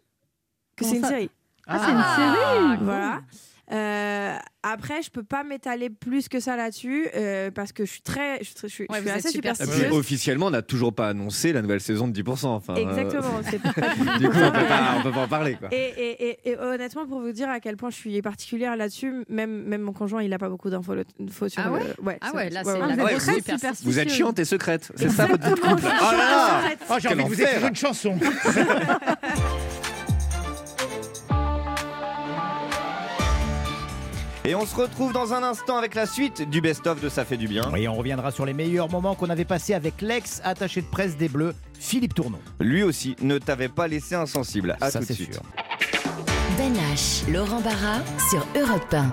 que 0.77 0.85
c'est 0.87 0.97
une 0.97 1.05
série. 1.05 1.31
Ah, 1.67 1.79
c'est 1.79 1.93
une 1.93 1.99
série 2.33 2.77
cool. 2.79 2.85
Voilà. 2.87 3.21
Euh, 3.71 4.35
après, 4.63 5.03
je 5.03 5.11
peux 5.11 5.23
pas 5.23 5.45
m'étaler 5.45 5.91
plus 5.91 6.29
que 6.29 6.41
ça 6.41 6.57
là-dessus 6.57 7.07
euh, 7.15 7.51
parce 7.51 7.73
que 7.73 7.85
je 7.85 7.91
suis 7.93 8.01
très, 8.01 8.39
je 8.39 8.45
suis, 8.45 8.55
je 8.63 8.69
je 8.69 8.83
Ouais, 8.91 9.11
assez 9.11 9.29
super 9.29 9.55
superstitieuse. 9.57 9.93
Officiellement, 9.93 10.47
on 10.47 10.51
n'a 10.51 10.63
toujours 10.63 10.95
pas 10.95 11.09
annoncé 11.09 11.53
la 11.53 11.61
nouvelle 11.63 11.81
saison 11.81 12.09
de 12.09 12.19
10%. 12.19 12.47
Enfin, 12.47 12.75
euh, 12.75 12.89
Exactement. 12.89 13.41
pas- 13.43 13.49
du 14.19 14.29
coup, 14.31 14.37
on 14.39 14.51
peut 14.51 14.67
pas, 14.67 14.95
on 14.99 15.03
peut 15.03 15.13
pas 15.13 15.21
en 15.25 15.29
parler. 15.29 15.55
Quoi. 15.57 15.69
Et, 15.73 15.77
et, 15.97 16.29
et, 16.31 16.51
et 16.51 16.59
honnêtement, 16.59 17.07
pour 17.07 17.21
vous 17.21 17.33
dire 17.33 17.51
à 17.51 17.61
quel 17.61 17.77
point 17.77 17.91
je 17.91 17.97
suis 17.97 18.21
particulière 18.23 18.75
là-dessus, 18.77 19.25
même, 19.29 19.65
même 19.65 19.83
mon 19.83 19.93
conjoint, 19.93 20.23
il 20.23 20.33
a 20.33 20.39
pas 20.39 20.49
beaucoup 20.49 20.71
d'infos 20.71 20.95
infos 21.21 21.49
sur 21.49 21.63
Ah 21.65 21.71
ouais 21.71 21.81
le- 21.99 22.05
ouais, 22.05 22.19
Ah 22.23 22.35
ouais, 22.35 22.51
là, 22.51 22.63
ouais, 22.63 22.73
c'est 22.73 22.81
ouais. 22.81 22.89
la 22.89 22.95
vous 22.97 23.03
ouais, 23.05 23.15
êtes. 23.39 23.83
Vous 23.85 23.99
chiante 24.09 24.39
et 24.39 24.45
secrète. 24.45 24.91
C'est 24.97 25.11
ça 25.11 25.27
votre. 25.27 25.45
Oh 25.63 25.77
là 25.77 26.13
là 26.13 26.61
Oh, 26.91 26.95
j'ai 26.99 27.09
envie 27.09 27.23
de 27.25 27.29
vous 27.29 27.41
écrire 27.43 27.67
une 27.69 27.77
chanson. 27.77 28.19
Et 34.49 34.55
on 34.55 34.65
se 34.65 34.75
retrouve 34.75 35.13
dans 35.13 35.35
un 35.35 35.43
instant 35.43 35.77
avec 35.77 35.95
la 35.95 36.07
suite 36.07 36.49
du 36.49 36.63
best-of 36.63 37.03
de 37.03 37.11
Ça 37.11 37.27
fait 37.27 37.37
du 37.37 37.47
bien. 37.49 37.71
Et 37.77 37.87
on 37.87 37.93
reviendra 37.95 38.31
sur 38.31 38.47
les 38.47 38.55
meilleurs 38.55 38.89
moments 38.91 39.15
qu'on 39.15 39.29
avait 39.29 39.45
passés 39.45 39.75
avec 39.75 40.01
l'ex 40.01 40.41
attaché 40.43 40.81
de 40.81 40.87
presse 40.87 41.19
des 41.19 41.29
Bleus, 41.29 41.55
Philippe 41.79 42.15
Tournon. 42.15 42.39
Lui 42.59 42.83
aussi 42.83 43.15
ne 43.21 43.37
t'avait 43.37 43.69
pas 43.69 43.87
laissé 43.89 44.15
insensible. 44.15 44.79
À 44.81 44.91
Ça, 44.91 45.01
tout 45.01 45.05
de 45.05 45.09
c'est 45.09 45.13
suite. 45.17 45.35
sûr. 45.35 45.43
Ben 46.57 46.73
H, 46.95 47.31
Laurent 47.31 47.61
Barra 47.61 47.99
sur 48.31 48.47
Europe 48.59 48.95
1. 48.95 49.11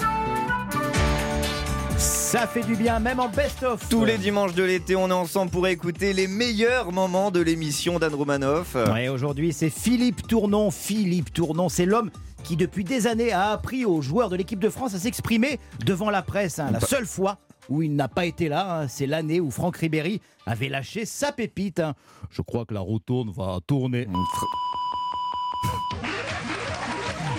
Ça 1.97 2.47
fait 2.47 2.63
du 2.63 2.77
bien, 2.77 2.99
même 3.01 3.19
en 3.19 3.27
best-of. 3.27 3.89
Tous 3.89 4.05
les 4.05 4.17
dimanches 4.17 4.53
de 4.53 4.63
l'été, 4.63 4.95
on 4.95 5.09
est 5.09 5.13
ensemble 5.13 5.51
pour 5.51 5.67
écouter 5.67 6.13
les 6.13 6.27
meilleurs 6.27 6.93
moments 6.93 7.29
de 7.29 7.41
l'émission 7.41 7.99
d'Anne 7.99 8.15
Romanoff. 8.15 8.75
Ouais, 8.93 9.09
aujourd'hui, 9.09 9.51
c'est 9.51 9.69
Philippe 9.69 10.25
Tournon. 10.29 10.71
Philippe 10.71 11.33
Tournon, 11.33 11.67
c'est 11.67 11.85
l'homme 11.85 12.09
qui, 12.45 12.55
depuis 12.55 12.83
des 12.83 13.07
années, 13.07 13.31
a 13.31 13.51
appris 13.51 13.85
aux 13.85 14.01
joueurs 14.01 14.29
de 14.29 14.35
l'équipe 14.35 14.59
de 14.59 14.69
France 14.69 14.93
à 14.93 14.99
s'exprimer 14.99 15.59
devant 15.85 16.09
la 16.09 16.21
presse. 16.21 16.59
hein. 16.59 16.69
La 16.71 16.79
Bah. 16.79 16.87
seule 16.87 17.05
fois 17.07 17.39
où 17.69 17.81
il 17.81 17.95
n'a 17.95 18.07
pas 18.07 18.25
été 18.25 18.47
là, 18.47 18.81
hein, 18.81 18.87
c'est 18.87 19.07
l'année 19.07 19.39
où 19.41 19.49
Franck 19.49 19.77
Ribéry 19.77 20.21
avait 20.45 20.69
lâché 20.69 21.05
sa 21.05 21.31
pépite. 21.31 21.79
hein. 21.79 21.95
Je 22.29 22.41
crois 22.43 22.65
que 22.65 22.73
la 22.75 22.81
roue 22.81 22.99
tourne 22.99 23.31
va 23.31 23.57
tourner. 23.65 24.07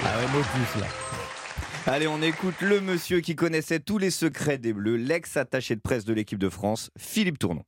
Ah 0.04 0.18
ouais, 0.18 0.26
mot 0.32 0.42
plus, 0.52 0.80
là. 0.80 0.86
Allez, 1.86 2.08
on 2.08 2.20
écoute 2.20 2.60
le 2.62 2.80
monsieur 2.80 3.20
qui 3.20 3.36
connaissait 3.36 3.78
tous 3.78 3.98
les 3.98 4.10
secrets 4.10 4.58
des 4.58 4.72
Bleus, 4.72 4.96
l'ex-attaché 4.96 5.76
de 5.76 5.80
presse 5.80 6.04
de 6.04 6.12
l'équipe 6.14 6.38
de 6.38 6.48
France, 6.48 6.90
Philippe 6.98 7.38
Tournon. 7.38 7.62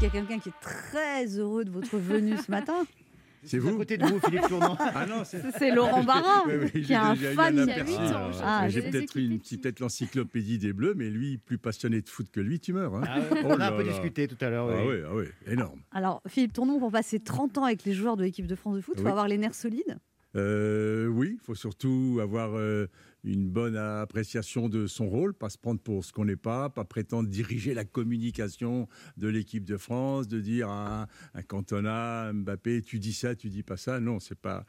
Il 0.00 0.04
y 0.04 0.06
a 0.06 0.10
quelqu'un 0.10 0.38
qui 0.38 0.48
est 0.48 0.60
très 0.62 1.26
heureux 1.38 1.64
de 1.64 1.70
votre 1.70 1.98
venue 1.98 2.36
ce 2.38 2.50
matin. 2.50 2.86
C'est 3.44 3.56
À 3.58 3.60
vous 3.60 3.76
côté 3.76 3.96
de 3.96 4.04
vous, 4.06 4.18
Philippe 4.20 4.48
Tournon. 4.48 4.76
Ah 4.94 5.06
non, 5.06 5.22
c'est. 5.24 5.70
Laurent 5.74 6.02
Barra, 6.04 6.44
qui 6.84 6.94
un 6.94 7.14
fan 7.14 7.58
un 7.58 7.64
qui 7.66 7.70
a 7.70 7.74
aperçu. 7.74 7.92
8 7.92 7.98
ans. 8.14 8.30
Ah, 8.42 8.68
j'ai 8.68 8.82
peut-être 8.82 9.80
l'encyclopédie 9.80 10.58
des 10.58 10.72
Bleus, 10.72 10.94
mais 10.96 11.10
lui, 11.10 11.38
plus 11.38 11.58
passionné 11.58 12.00
de 12.02 12.08
foot 12.08 12.28
que 12.30 12.40
lui, 12.40 12.60
tu 12.60 12.72
meurs. 12.72 12.94
hein. 12.94 13.02
Ah 13.06 13.18
ouais, 13.20 13.42
Oh 13.44 13.48
on 13.50 13.60
a 13.60 13.68
un 13.68 13.76
peu 13.76 13.84
discuté 13.84 14.28
tout 14.28 14.42
à 14.44 14.50
l'heure. 14.50 14.68
Ah 14.70 14.86
oui. 14.86 14.96
ah 15.06 15.14
oui, 15.14 15.24
énorme. 15.46 15.80
Alors, 15.92 16.22
Philippe 16.26 16.52
Tournon, 16.52 16.78
pour 16.78 16.90
passer 16.90 17.20
30 17.20 17.58
ans 17.58 17.64
avec 17.64 17.84
les 17.84 17.92
joueurs 17.92 18.16
de 18.16 18.24
l'équipe 18.24 18.46
de 18.46 18.54
France 18.54 18.76
de 18.76 18.80
foot, 18.80 18.94
il 18.98 19.02
faut 19.02 19.08
avoir 19.08 19.28
les 19.28 19.38
nerfs 19.38 19.54
solides? 19.54 19.98
Euh, 20.36 21.06
oui, 21.06 21.38
il 21.40 21.44
faut 21.44 21.54
surtout 21.54 22.18
avoir 22.22 22.50
euh, 22.54 22.86
une 23.32 23.48
bonne 23.48 23.76
appréciation 23.76 24.68
de 24.68 24.86
son 24.86 25.08
rôle, 25.08 25.34
pas 25.34 25.50
se 25.50 25.58
prendre 25.58 25.80
pour 25.80 26.04
ce 26.04 26.12
qu'on 26.12 26.24
n'est 26.24 26.36
pas, 26.36 26.70
pas 26.70 26.84
prétendre 26.84 27.28
diriger 27.28 27.74
la 27.74 27.84
communication 27.84 28.88
de 29.16 29.28
l'équipe 29.28 29.64
de 29.64 29.76
France, 29.76 30.28
de 30.28 30.40
dire 30.40 30.68
à, 30.68 31.08
à 31.34 31.42
Cantona, 31.42 32.32
Mbappé, 32.32 32.82
tu 32.82 32.98
dis 32.98 33.12
ça, 33.12 33.34
tu 33.34 33.48
dis 33.48 33.62
pas 33.62 33.76
ça. 33.76 34.00
Non, 34.00 34.18
c'est 34.18 34.38
pas. 34.38 34.64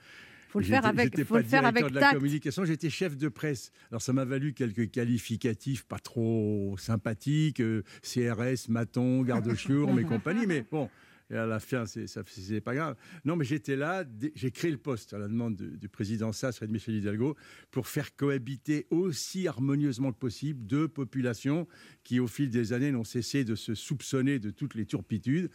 faut 0.50 0.60
le 0.60 0.66
faire 0.66 0.86
avec, 0.86 1.18
faut 1.24 1.36
pas 1.36 1.42
le 1.42 1.48
faire 1.48 1.66
avec 1.66 1.88
de 1.88 1.94
la 1.94 2.02
tact. 2.02 2.16
communication, 2.16 2.66
j'étais 2.66 2.90
chef 2.90 3.18
de 3.18 3.30
presse. 3.30 3.72
Alors 3.92 4.02
ça 4.02 4.14
m'a 4.14 4.26
valu 4.26 4.54
quelques 4.54 4.92
qualificatifs 4.92 5.86
pas 5.86 6.00
trop 6.00 6.76
sympathiques, 6.78 7.62
euh, 7.62 7.84
CRS, 8.02 8.70
Maton, 8.70 9.24
garde 9.24 9.54
chiour 9.56 9.98
et 10.00 10.04
compagnie, 10.06 10.46
mais 10.46 10.66
bon. 10.70 10.90
Et 11.32 11.36
à 11.36 11.46
la 11.46 11.60
fin, 11.60 11.86
c'est 11.86 12.62
pas 12.62 12.74
grave. 12.74 12.96
Non, 13.24 13.36
mais 13.36 13.46
j'étais 13.46 13.76
là, 13.76 14.04
j'ai 14.34 14.52
créé 14.52 14.72
le 14.72 14.78
poste 14.78 15.14
à 15.14 15.20
la 15.20 15.28
demande 15.28 15.56
du, 15.56 15.90
président 15.90 16.32
Sass 16.32 16.62
et 16.62 16.68
de 16.68 16.72
Michel 16.72 16.96
Hidalgo 16.96 17.36
pour 17.70 17.88
faire 17.88 18.16
cohabiter 18.16 18.88
aussi 18.90 19.48
harmonieusement 19.48 20.12
que 20.12 20.18
possible 20.18 20.66
deux 20.66 20.88
populations 20.88 21.68
qui, 22.04 22.20
au 22.20 22.28
fil 22.28 22.50
des 22.50 22.74
années, 22.74 22.92
n'ont 22.92 23.04
cessé 23.04 23.44
de 23.44 23.56
se 23.56 23.76
soupçonner 23.76 24.40
de 24.40 24.50
toutes 24.50 24.76
les 24.76 24.86
turpitudes 24.86 25.50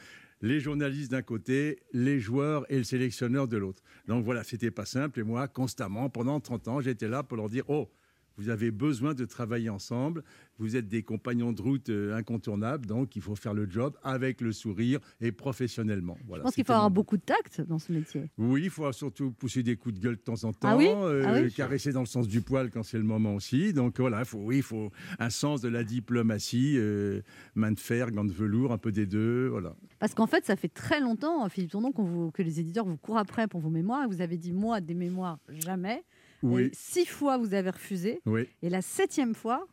les 0.44 0.60
journalistes 0.60 1.10
d'un 1.10 1.22
côté, 1.22 1.80
les 1.94 2.20
joueurs 2.20 2.70
et 2.70 2.76
le 2.76 2.84
sélectionneur 2.84 3.48
de 3.48 3.56
l'autre. 3.56 3.82
Donc 4.06 4.26
voilà, 4.26 4.44
c'était 4.44 4.70
pas 4.70 4.84
simple. 4.84 5.20
Et 5.20 5.22
moi, 5.22 5.48
constamment, 5.48 6.10
pendant 6.10 6.38
30 6.38 6.68
ans, 6.68 6.80
j'étais 6.82 7.08
là 7.08 7.22
pour 7.22 7.38
leur 7.38 7.48
dire 7.48 7.64
Oh, 7.68 7.90
vous 8.37 8.49
avez 8.49 8.70
besoin 8.70 9.14
de 9.14 9.25
travailler 9.25 9.70
ensemble. 9.70 10.23
Vous 10.59 10.77
êtes 10.77 10.88
des 10.88 11.03
compagnons 11.03 11.53
de 11.53 11.61
route 11.61 11.88
euh, 11.88 12.14
incontournables. 12.16 12.87
Donc 12.87 13.16
il 13.16 13.23
faut 13.23 13.35
faire 13.35 13.55
le 13.55 13.68
job 13.68 13.97
avec 14.05 14.40
le 14.40 14.53
sourire 14.53 15.01
et 15.20 15.33
professionnellement. 15.33 16.16
Voilà, 16.27 16.42
Je 16.42 16.44
pense 16.44 16.55
qu'il 16.55 16.64
faut 16.64 16.73
avoir 16.73 16.90
beaucoup 16.90 17.16
de 17.16 17.23
tact 17.23 17.61
dans 17.62 17.79
ce 17.79 17.92
métier. 17.92 18.31
oui, 18.38 18.62
il 18.64 18.70
faut 18.70 18.90
surtout 18.92 19.33
pousser 19.33 19.62
des 19.62 19.77
coups 19.77 19.97
de 19.97 20.01
gueule 20.01 20.16
de 20.16 20.20
temps 20.20 20.42
en 20.44 20.53
temps, 20.53 20.68
Ah 20.68 20.77
oui 20.77 20.87
euh, 20.88 21.25
Ah 21.27 21.40
oui 21.42 21.53
caresser 21.53 21.92
dans 21.92 22.01
le 22.01 22.07
sens 22.07 22.29
du 22.29 22.40
poil 22.40 22.70
quand 22.70 22.83
c'est 22.83 22.99
le 22.99 23.05
moment 23.05 23.35
aussi. 23.35 23.73
Donc 23.73 23.99
voilà, 24.01 24.20
il 24.20 24.25
faut, 24.27 24.38
oui, 24.38 24.57
il 24.59 24.62
faut 24.62 24.90
un 25.18 25.31
sens 25.31 25.61
de 25.61 25.68
la 25.68 25.83
diplomatie, 25.85 26.75
euh, 26.77 27.20
main 27.55 27.73
de 27.73 27.81
fer, 27.81 28.11
gants 28.11 28.25
de 28.25 28.33
velours, 28.33 28.73
un 28.73 28.79
peu 28.79 28.92
des 28.92 29.07
deux, 29.07 29.49
voilà. 29.49 29.75
Parce 29.99 30.14
qu'en 30.14 30.27
fait, 30.27 30.44
ça 30.44 30.57
fait 30.57 30.68
très 30.68 31.01
longtemps, 31.01 31.49
Philippe 31.49 31.70
Tournon, 31.73 31.92
vous- 31.97 32.31
que 32.31 32.42
les 32.42 32.61
éditeurs 32.61 32.85
vous 32.87 32.97
courent 32.97 33.18
après 33.18 33.49
pour 33.49 33.61
vos 33.61 33.70
mémoires. 33.70 34.09
Vous 34.09 34.20
avez 34.20 34.37
dit, 34.37 34.53
moi, 34.53 34.81
des 34.81 34.94
mémoires, 34.94 35.38
jamais. 35.49 36.05
Oui, 36.44 36.64
Et 36.64 36.70
six 36.74 37.07
fois, 37.07 37.38
vous 37.38 37.54
avez 37.54 37.70
refusé. 37.70 38.20
oui, 38.26 38.48
Et 38.62 38.68
la 38.68 38.83
septième 38.83 39.35
fois, 39.35 39.66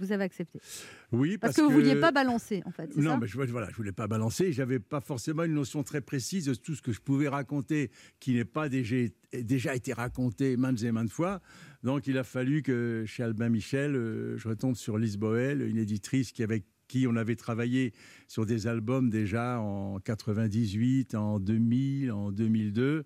vous 0.00 0.12
avez 0.12 0.24
accepté. 0.24 0.60
oui, 1.12 1.38
Parce, 1.38 1.56
que 1.56 1.60
vous 1.60 1.68
ne 1.68 1.74
vouliez 1.74 1.96
pas 1.96 2.10
balancer, 2.10 2.62
en 2.64 2.70
fait. 2.72 2.96
Non, 2.96 3.12
ça 3.12 3.18
mais 3.18 3.26
je, 3.26 3.36
voilà, 3.36 3.68
je 3.70 3.76
voulais 3.76 3.92
pas 3.92 4.08
balancer. 4.08 4.50
J'avais 4.52 4.80
pas 4.80 5.00
forcément 5.00 5.44
une 5.44 5.54
notion 5.54 5.82
très 5.82 6.00
précise 6.00 6.46
de 6.46 6.54
tout 6.54 6.74
ce 6.74 6.82
que 6.82 6.92
je 6.92 7.00
pouvais 7.00 7.28
raconter, 7.28 7.90
qui 8.18 8.34
n'est 8.34 8.44
pas 8.46 8.68
déjà, 8.68 8.96
déjà 9.32 9.74
été 9.74 9.92
raconté 9.92 10.56
maintes 10.56 10.82
et 10.82 10.90
maintes 10.90 11.10
fois. 11.10 11.40
Donc, 11.82 12.06
il 12.06 12.18
a 12.18 12.24
fallu 12.24 12.62
que 12.62 13.04
chez 13.06 13.22
Albin 13.22 13.50
Michel, 13.50 13.94
euh, 13.94 14.36
je 14.38 14.48
retombe 14.48 14.74
sur 14.74 14.98
Lise 14.98 15.16
Boel, 15.18 15.62
une 15.62 15.78
éditrice 15.78 16.32
qui 16.32 16.42
avec 16.42 16.64
qui 16.88 17.06
on 17.06 17.14
avait 17.14 17.36
travaillé 17.36 17.92
sur 18.26 18.46
des 18.46 18.66
albums 18.66 19.10
déjà 19.10 19.60
en 19.60 20.00
98, 20.00 21.14
en 21.14 21.38
2000, 21.38 22.10
en 22.10 22.32
2002. 22.32 23.04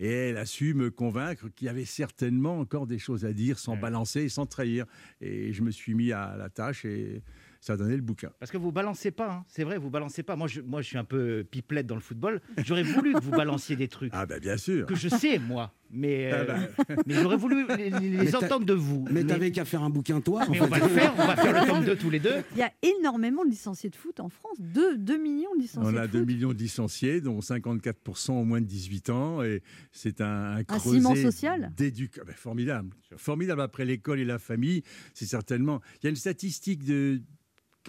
Et 0.00 0.10
elle 0.30 0.38
a 0.38 0.46
su 0.46 0.72
me 0.74 0.90
convaincre 0.90 1.48
qu'il 1.54 1.66
y 1.66 1.68
avait 1.68 1.84
certainement 1.84 2.58
encore 2.58 2.86
des 2.86 2.98
choses 2.98 3.24
à 3.26 3.32
dire 3.32 3.58
sans 3.58 3.74
Ouais. 3.74 3.80
balancer 3.80 4.22
et 4.22 4.28
sans 4.30 4.46
trahir. 4.46 4.86
Et 5.20 5.52
je 5.52 5.62
me 5.62 5.70
suis 5.70 5.94
mis 5.94 6.10
à 6.10 6.36
la 6.38 6.48
tâche 6.48 6.84
et 6.86 7.22
ça 7.60 7.74
a 7.74 7.76
donné 7.76 7.94
le 7.96 8.02
bouquin. 8.02 8.30
Parce 8.38 8.50
que 8.50 8.56
vous 8.56 8.72
balancez 8.72 9.10
pas, 9.10 9.30
hein. 9.30 9.44
c'est 9.46 9.62
vrai, 9.64 9.76
vous 9.76 9.90
balancez 9.90 10.22
pas. 10.22 10.34
Moi 10.36 10.48
je, 10.48 10.62
moi, 10.62 10.80
je 10.80 10.86
suis 10.88 10.96
un 10.98 11.04
peu 11.04 11.44
pipelette 11.50 11.86
dans 11.86 11.94
le 11.96 12.00
football. 12.00 12.40
J'aurais 12.64 12.82
voulu 12.82 13.12
que 13.12 13.20
vous 13.22 13.30
balanciez 13.30 13.76
des 13.76 13.88
trucs 13.88 14.10
Ah 14.14 14.24
ben 14.24 14.40
bien 14.40 14.56
sûr. 14.56 14.86
que 14.86 14.94
je 14.96 15.08
sais, 15.10 15.38
moi. 15.38 15.72
Mais, 15.92 16.32
euh, 16.32 16.44
Ah 16.48 16.84
bah. 16.86 16.94
mais 17.06 17.14
j'aurais 17.14 17.36
voulu 17.36 17.66
les, 17.76 17.90
les 17.90 18.10
Mais 18.10 18.34
entendre 18.34 18.64
de 18.64 18.74
vous. 18.74 19.04
Mais 19.10 19.24
t'avais 19.24 19.50
qu'à 19.50 19.64
faire 19.64 19.82
un 19.82 19.90
bouquin, 19.90 20.20
toi. 20.20 20.44
en 20.46 20.50
mais 20.50 20.60
on 20.60 20.66
va 20.66 20.78
le 20.78 20.88
faire, 20.88 21.14
on 21.18 21.26
va 21.26 21.36
faire 21.36 21.60
le 21.60 21.68
tome 21.68 21.84
2 21.84 21.96
tous 21.96 22.10
les 22.10 22.20
deux. 22.20 22.42
Il 22.52 22.58
y 22.58 22.62
a 22.62 22.72
énormément 22.82 23.44
de 23.44 23.50
licenciés 23.50 23.90
de 23.90 23.96
foot 23.96 24.20
en 24.20 24.28
France. 24.28 24.56
2, 24.60 24.96
millions 25.18 25.54
de 25.56 25.62
licenciés 25.62 25.90
On 25.92 25.96
a 25.96 26.06
de 26.06 26.12
2 26.12 26.18
foot. 26.20 26.28
millions 26.28 26.52
de 26.52 26.58
licenciés, 26.58 27.20
dont 27.20 27.40
54% 27.40 28.30
ont 28.32 28.44
moins 28.44 28.60
de 28.60 28.66
18 28.66 29.10
ans. 29.10 29.42
Et 29.42 29.62
c'est 29.90 30.20
un, 30.20 30.56
un, 30.56 30.64
creuset 30.64 30.90
ciment 30.90 31.14
social 31.16 31.72
ah 31.72 32.24
ben, 32.24 32.34
formidable. 32.34 32.90
Formidable 33.16 33.62
après 33.62 33.84
l'école 33.84 34.20
et 34.20 34.24
la 34.24 34.38
famille. 34.38 34.82
C'est 35.14 35.26
certainement. 35.26 35.80
Il 35.96 36.04
y 36.04 36.06
a 36.06 36.10
une 36.10 36.16
statistique 36.16 36.84
de 36.84 37.20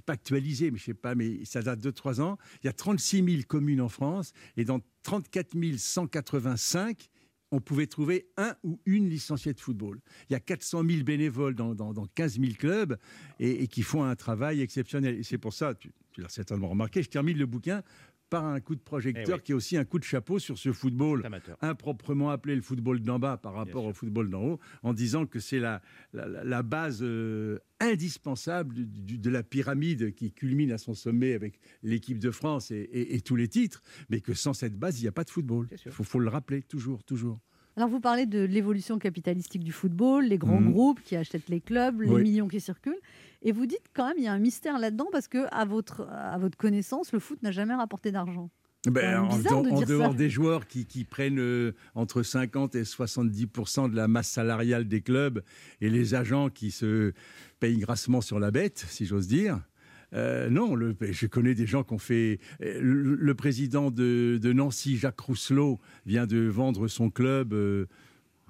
pas 0.06 0.14
actualisée, 0.14 0.72
mais 0.72 0.78
je 0.78 0.86
sais 0.86 0.94
pas, 0.94 1.16
mais 1.16 1.44
ça 1.46 1.62
date 1.62 1.80
de 1.80 1.92
3 1.92 2.22
ans. 2.22 2.38
Il 2.64 2.68
y 2.68 2.70
a 2.70 2.74
36 2.74 3.24
000 3.24 3.42
communes 3.48 3.82
en 3.82 3.90
France 3.90 4.34
et 4.58 4.64
dans 4.64 4.80
34 5.04 5.56
185, 5.78 7.10
on 7.52 7.60
pouvait 7.60 7.88
trouver 7.88 8.30
un 8.38 8.56
ou 8.64 8.80
une 8.86 9.10
licenciée 9.10 9.54
de 9.54 9.60
football. 9.60 10.00
Il 10.30 10.34
y 10.34 10.36
a 10.36 10.40
400 10.40 10.84
000 10.88 11.04
bénévoles 11.04 11.56
dans, 11.56 11.76
dans, 11.76 11.94
dans 11.94 12.06
15 12.06 12.40
000 12.40 12.54
clubs 12.58 12.98
et, 13.40 13.64
et 13.64 13.68
qui 13.68 13.84
font 13.84 14.04
un 14.04 14.16
travail 14.16 14.62
exceptionnel. 14.62 15.20
Et 15.20 15.24
c'est 15.24 15.38
pour 15.38 15.54
ça, 15.54 15.76
tu, 15.76 15.92
tu 16.12 16.22
l'as 16.22 16.30
certainement 16.30 16.70
remarqué, 16.70 17.04
je 17.04 17.10
termine 17.10 17.38
le 17.38 17.46
bouquin 17.46 17.84
par 18.32 18.46
un 18.46 18.62
coup 18.62 18.76
de 18.76 18.80
projecteur 18.82 19.26
Eh 19.28 19.34
oui. 19.34 19.42
qui 19.44 19.52
est 19.52 19.56
aussi 19.56 19.76
un 19.78 19.84
coup 19.84 20.00
de 20.00 20.06
chapeau 20.06 20.40
sur 20.40 20.58
ce 20.58 20.72
football 20.72 21.24
Amateur. 21.26 21.58
improprement 21.62 22.30
appelé 22.32 22.56
le 22.56 22.62
football 22.62 23.02
d'en 23.02 23.20
bas 23.20 23.36
par 23.38 23.54
rapport 23.54 23.84
au 23.86 23.94
football 23.94 24.30
d'en 24.30 24.42
haut, 24.44 24.60
en 24.84 24.94
disant 24.94 25.26
que 25.26 25.40
c'est 25.42 25.60
la, 25.60 25.82
la, 26.14 26.64
base 26.64 27.00
euh, 27.04 27.60
indispensable 27.82 28.74
du- 28.74 28.86
du- 28.86 29.18
de 29.20 29.30
la 29.30 29.44
pyramide 29.44 30.16
qui 30.16 30.32
culmine 30.32 30.72
à 30.72 30.78
son 30.78 30.94
sommet 30.94 31.34
avec 31.34 31.60
l'équipe 31.84 32.20
de 32.20 32.32
France 32.32 32.72
et, 32.72 32.78
et- 32.94 33.16
et 33.16 33.22
tous 33.22 33.36
les 33.36 33.50
titres, 33.50 33.84
mais 34.10 34.22
que 34.22 34.34
sans 34.34 34.54
cette 34.54 34.78
base, 34.80 35.00
il 35.00 35.04
n'y 35.04 35.10
a 35.10 35.12
pas 35.12 35.26
de 35.26 35.30
football. 35.30 35.68
Il 35.86 35.92
faut, 35.92 36.04
faut 36.06 36.20
le 36.20 36.30
rappeler 36.30 36.62
toujours, 36.64 37.04
toujours. 37.04 37.38
Alors, 37.76 37.90
vous 37.90 38.00
parlez 38.02 38.26
de 38.26 38.40
l'évolution 38.44 38.98
capitalistique 38.98 39.64
du 39.64 39.72
football, 39.74 40.26
les 40.26 40.38
grands 40.38 40.60
Mhm. 40.60 40.72
groupes 40.72 41.02
qui 41.04 41.16
achètent 41.18 41.48
les 41.50 41.62
clubs, 41.62 42.02
les 42.02 42.10
Oui. 42.10 42.22
millions 42.24 42.48
qui 42.48 42.60
circulent. 42.62 43.00
Et 43.42 43.52
vous 43.52 43.66
dites 43.66 43.86
quand 43.94 44.08
même, 44.08 44.18
il 44.18 44.24
y 44.24 44.28
a 44.28 44.34
un 44.34 44.40
mystère 44.40 44.78
là-dedans 44.80 45.08
parce 45.12 45.28
que, 45.28 45.46
à 45.52 45.66
votre, 45.66 46.08
à 46.10 46.38
votre 46.38 46.58
connaissance, 46.58 47.12
le 47.12 47.20
foot 47.20 47.42
n'a 47.44 47.52
jamais 47.52 47.74
rapporté 47.74 48.12
d'argent. 48.12 48.50
Ben, 48.88 49.20
en, 49.20 49.38
de 49.38 49.70
en 49.74 49.80
dehors 49.86 50.12
ça. 50.12 50.18
des 50.18 50.30
joueurs 50.30 50.66
qui, 50.68 50.86
qui 50.88 51.04
prennent 51.06 51.40
euh, 51.40 51.74
entre 51.94 52.24
50 52.24 52.74
et 52.76 52.84
70 52.84 53.46
de 53.92 53.96
la 53.96 54.08
masse 54.08 54.28
salariale 54.30 54.88
des 54.88 55.02
clubs 55.02 55.44
et 55.82 55.90
les 55.92 56.16
agents 56.16 56.50
qui 56.50 56.72
se 56.72 57.14
payent 57.60 57.78
grassement 57.78 58.22
sur 58.22 58.40
la 58.40 58.50
bête, 58.50 58.84
si 58.90 59.06
j'ose 59.06 59.28
dire. 59.28 59.60
euh, 60.14 60.50
non, 60.50 60.74
le- 60.76 60.96
je 61.00 61.28
connais 61.28 61.54
des 61.54 61.68
gens 61.68 61.84
qui 61.84 61.94
ont 61.94 62.00
fait. 62.00 62.40
euh, 62.64 62.80
Le, 62.82 63.16
le 63.16 63.36
président 63.36 63.92
de, 63.92 64.40
de 64.42 64.52
Nancy, 64.54 64.98
Jacques 64.98 65.20
Rousselot, 65.22 65.80
vient 66.08 66.26
de 66.26 66.40
vendre 66.48 66.88
son 66.88 67.12
club. 67.12 67.54
euh, 67.54 67.86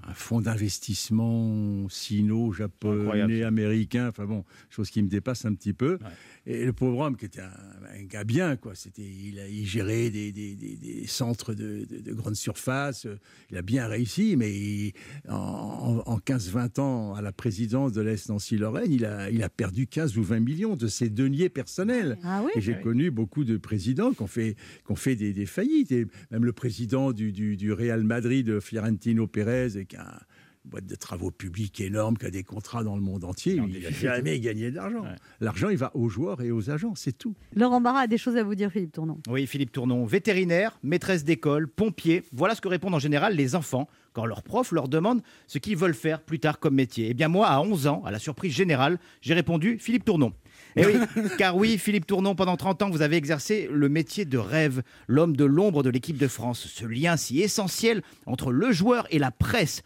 un 0.08 0.14
fonds 0.14 0.42
d'investissement 0.42 1.88
sino-japonais, 1.90 3.44
américain, 3.44 4.08
enfin 4.10 4.26
bon, 4.26 4.44
chose 4.70 4.90
qui 4.90 5.02
me 5.02 5.08
dépasse 5.08 5.46
un 5.46 5.54
petit 5.54 5.74
peu. 5.74 5.94
Ouais. 6.02 6.10
Et 6.54 6.66
le 6.66 6.74
pauvre 6.74 7.00
homme, 7.00 7.16
qui 7.18 7.26
était 7.26 7.42
un, 7.42 7.52
un 8.00 8.04
gars 8.04 8.24
bien, 8.24 8.56
quoi, 8.56 8.74
c'était, 8.74 9.04
il, 9.04 9.40
a, 9.40 9.48
il 9.48 9.66
gérait 9.68 10.10
des, 10.10 10.32
des- 10.32 10.56
des- 10.56 10.76
des 10.76 11.06
centres 11.08 11.54
de, 11.54 11.86
de, 11.90 12.00
de 12.00 12.14
grande 12.14 12.36
surface, 12.36 13.06
il 13.52 13.58
a 13.58 13.62
bien 13.62 13.88
réussi, 13.88 14.36
mais 14.38 14.52
il- 14.52 14.94
en, 15.30 16.02
en 16.06 16.18
15-20 16.18 16.80
ans 16.80 17.14
à 17.14 17.22
la 17.22 17.32
présidence 17.32 17.92
de 17.94 18.02
l'Est 18.02 18.30
Nancy-Lorraine, 18.30 18.92
il 18.92 19.06
a, 19.06 19.30
il 19.30 19.44
a 19.44 19.50
perdu 19.50 19.86
15 19.88 20.18
ou 20.18 20.24
20 20.24 20.40
millions 20.40 20.76
de 20.76 20.88
ses 20.88 21.10
deniers 21.10 21.50
personnels. 21.50 22.18
Ah 22.24 22.42
oui 22.44 22.52
Et 22.56 22.62
j'ai 22.62 22.72
Ouais. 22.72 22.82
connu 22.82 23.12
beaucoup 23.12 23.44
de 23.44 23.58
présidents 23.58 24.14
qui 24.14 24.22
ont 24.22 24.28
fait, 24.28 24.56
qui 24.86 24.92
ont 24.92 24.96
fait 24.96 25.16
des, 25.18 25.34
des 25.34 25.46
faillites. 25.46 25.92
Et 25.92 26.08
même 26.32 26.46
le 26.46 26.54
président 26.54 27.12
du, 27.12 27.32
du, 27.34 27.58
du 27.58 27.74
Real 27.74 28.04
Madrid, 28.04 28.60
Fiorentino 28.62 29.28
Pérez, 29.28 29.86
qui 29.91 29.97
est 29.97 29.99
un, 29.99 30.19
boîte 30.65 30.86
de 30.86 30.95
travaux 30.95 31.32
publics 31.32 31.82
énorme 31.82 32.17
qui 32.17 32.25
a 32.25 32.30
des 32.30 32.43
contrats 32.43 32.84
dans 32.84 32.95
le 32.95 33.01
monde 33.01 33.23
entier. 33.23 33.56
Non, 33.56 33.67
il 33.67 33.82
n'a 33.82 33.89
jamais 33.89 34.39
gagné 34.39 34.71
d'argent. 34.71 35.01
Ouais. 35.01 35.15
L'argent, 35.39 35.69
il 35.69 35.77
va 35.77 35.91
aux 35.95 36.10
joueurs 36.10 36.41
et 36.41 36.51
aux 36.51 36.69
agents, 36.69 36.93
c'est 36.95 37.17
tout. 37.17 37.36
Laurent 37.56 37.82
Barra 37.82 38.01
a 38.01 38.08
des 38.08 38.17
choses 38.17 38.38
à 38.38 38.43
vous 38.43 38.56
dire, 38.56 38.71
Philippe 38.71 38.91
Tournon. 38.91 39.17
Oui, 39.27 39.47
Philippe 39.47 39.71
Tournon, 39.71 40.06
vétérinaire, 40.06 40.77
maîtresse 40.84 41.23
d'école, 41.23 41.67
pompier. 41.67 42.23
Voilà 42.32 42.56
ce 42.56 42.62
que 42.62 42.67
répondent 42.67 42.93
en 42.93 42.99
général 42.99 43.36
les 43.36 43.56
enfants 43.56 43.88
quand 44.13 44.25
leur 44.25 44.43
prof 44.43 44.71
leur 44.71 44.88
demande 44.88 45.21
ce 45.47 45.58
qu'ils 45.58 45.77
veulent 45.77 45.93
faire 45.93 46.21
plus 46.21 46.39
tard 46.39 46.60
comme 46.60 46.75
métier. 46.75 47.08
Eh 47.10 47.13
bien 47.13 47.27
moi, 47.27 47.47
à 47.47 47.60
11 47.62 47.88
ans, 47.88 48.04
à 48.06 48.12
la 48.12 48.19
surprise 48.19 48.54
générale, 48.54 48.99
j'ai 49.21 49.34
répondu 49.34 49.77
Philippe 49.80 50.06
Tournon. 50.06 50.34
Eh 50.76 50.86
oui, 50.86 50.94
car 51.38 51.56
oui, 51.58 51.78
Philippe 51.78 52.08
Tournon, 52.08 52.36
pendant 52.36 52.58
30 52.58 52.82
ans, 52.84 52.90
vous 52.90 53.02
avez 53.02 53.18
exercé 53.18 53.68
le 53.72 53.90
métier 53.90 54.26
de 54.26 54.38
rêve, 54.38 54.82
l'homme 55.08 55.36
de 55.36 55.46
l'ombre 55.46 55.84
de 55.84 55.90
l'équipe 55.90 56.18
de 56.18 56.28
France, 56.28 56.68
ce 56.74 56.86
lien 56.86 57.18
si 57.18 57.42
essentiel 57.42 58.02
entre 58.26 58.52
le 58.52 58.72
joueur 58.72 59.06
et 59.12 59.20
la 59.20 59.32
presse. 59.32 59.82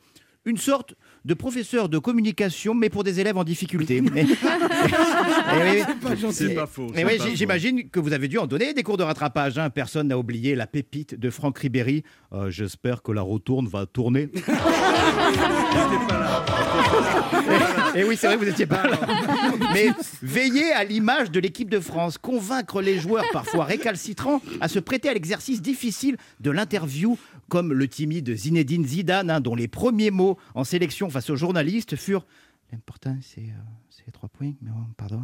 Une 0.47 0.57
sorte 0.57 0.93
de 1.23 1.33
professeur 1.33 1.89
de 1.89 1.97
communication, 1.97 2.75
mais 2.75 2.89
pour 2.89 3.03
des 3.03 3.19
élèves 3.19 3.37
en 3.37 3.43
difficulté. 3.43 4.03
Eh 4.17 5.79
oui, 5.79 5.83
C'est 6.31 6.53
pas 6.53 6.69
mais 6.93 7.03
oui, 7.05 7.17
faux. 7.17 7.25
j'imagine 7.33 7.89
que 7.89 7.99
vous 7.99 8.13
avez 8.13 8.27
dû 8.27 8.37
en 8.37 8.45
donner 8.45 8.73
des 8.73 8.83
cours 8.83 8.97
de 8.97 9.03
rattrapage. 9.03 9.57
hein. 9.57 9.69
Personne 9.71 10.07
n'a 10.09 10.17
oublié 10.17 10.53
la 10.55 10.67
pépite 10.67 11.15
de 11.19 11.29
Franck 11.31 11.57
Ribéry. 11.59 12.03
Euh, 12.33 12.51
J'espère 12.51 13.01
que 13.01 13.11
la 13.11 13.21
retourne 13.23 13.67
va 13.67 13.85
tourner. 13.87 14.29
Et 17.95 18.03
oui, 18.03 18.17
c'est 18.17 18.27
vrai, 18.27 18.37
vous 18.37 18.45
n'étiez 18.45 18.65
pas 18.65 18.87
là. 18.87 18.99
Mais 19.73 19.87
veillez 20.21 20.71
à 20.73 20.83
l'image 20.83 21.31
de 21.31 21.39
l'équipe 21.39 21.69
de 21.69 21.79
France, 21.79 22.17
convaincre 22.17 22.81
les 22.81 22.99
joueurs 22.99 23.25
parfois 23.31 23.65
récalcitrants 23.65 24.41
à 24.59 24.67
se 24.67 24.79
prêter 24.79 25.09
à 25.09 25.13
l'exercice 25.13 25.61
difficile 25.61 26.17
de 26.39 26.51
l'interview, 26.51 27.17
comme 27.49 27.73
le 27.73 27.87
timide 27.87 28.35
Zinedine 28.35 28.85
Zidane, 28.85 29.29
hein, 29.29 29.39
dont 29.39 29.55
les 29.55 29.67
premiers 29.67 30.11
mots 30.11 30.37
en 30.55 30.63
sélection 30.63 31.09
face 31.09 31.29
aux 31.29 31.35
journalistes 31.35 31.95
furent 31.95 32.25
L'important, 32.71 33.15
c'est 33.21 33.41
euh, 33.41 33.63
c'est 33.89 34.05
les 34.07 34.11
trois 34.11 34.27
points, 34.27 34.53
mais 34.61 34.71
bon, 34.71 34.85
pardon, 34.97 35.21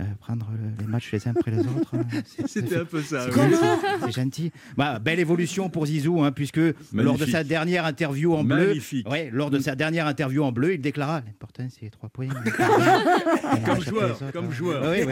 euh, 0.00 0.04
prendre 0.20 0.48
le- 0.52 0.84
les 0.84 0.90
matchs 0.90 1.12
les 1.12 1.28
uns 1.28 1.32
après 1.36 1.50
les 1.52 1.60
autres. 1.60 1.94
hein, 1.94 2.04
C'était 2.46 2.76
un 2.78 2.84
peu 2.84 3.00
ça. 3.02 3.28
c'est 3.30 3.40
oui. 4.06 4.12
gentil. 4.12 4.50
Bah, 4.76 4.98
belle 4.98 5.20
évolution 5.20 5.68
pour 5.70 5.86
Zizou, 5.86 6.22
hein, 6.22 6.32
puisque 6.32 6.60
lors 6.92 7.16
de 7.18 7.26
sa 7.26 7.44
dernière 7.44 7.84
interview 7.84 8.34
en 8.34 8.42
bleu, 8.44 8.68
Magnifique. 8.68 9.08
ouais, 9.08 9.30
lors 9.32 9.50
de 9.50 9.58
sa 9.60 9.74
dernière 9.76 10.06
interview 10.06 10.42
en 10.42 10.52
bleu, 10.52 10.74
il 10.74 10.80
déclara 10.80 11.20
l'important 11.24 11.66
c'est 11.70 11.82
les 11.82 11.90
trois 11.90 12.08
points. 12.08 12.28
Comme 13.64 13.80
joueur, 13.82 14.18
comme 14.32 14.50
joueur. 14.52 14.84
Oui. 14.90 15.04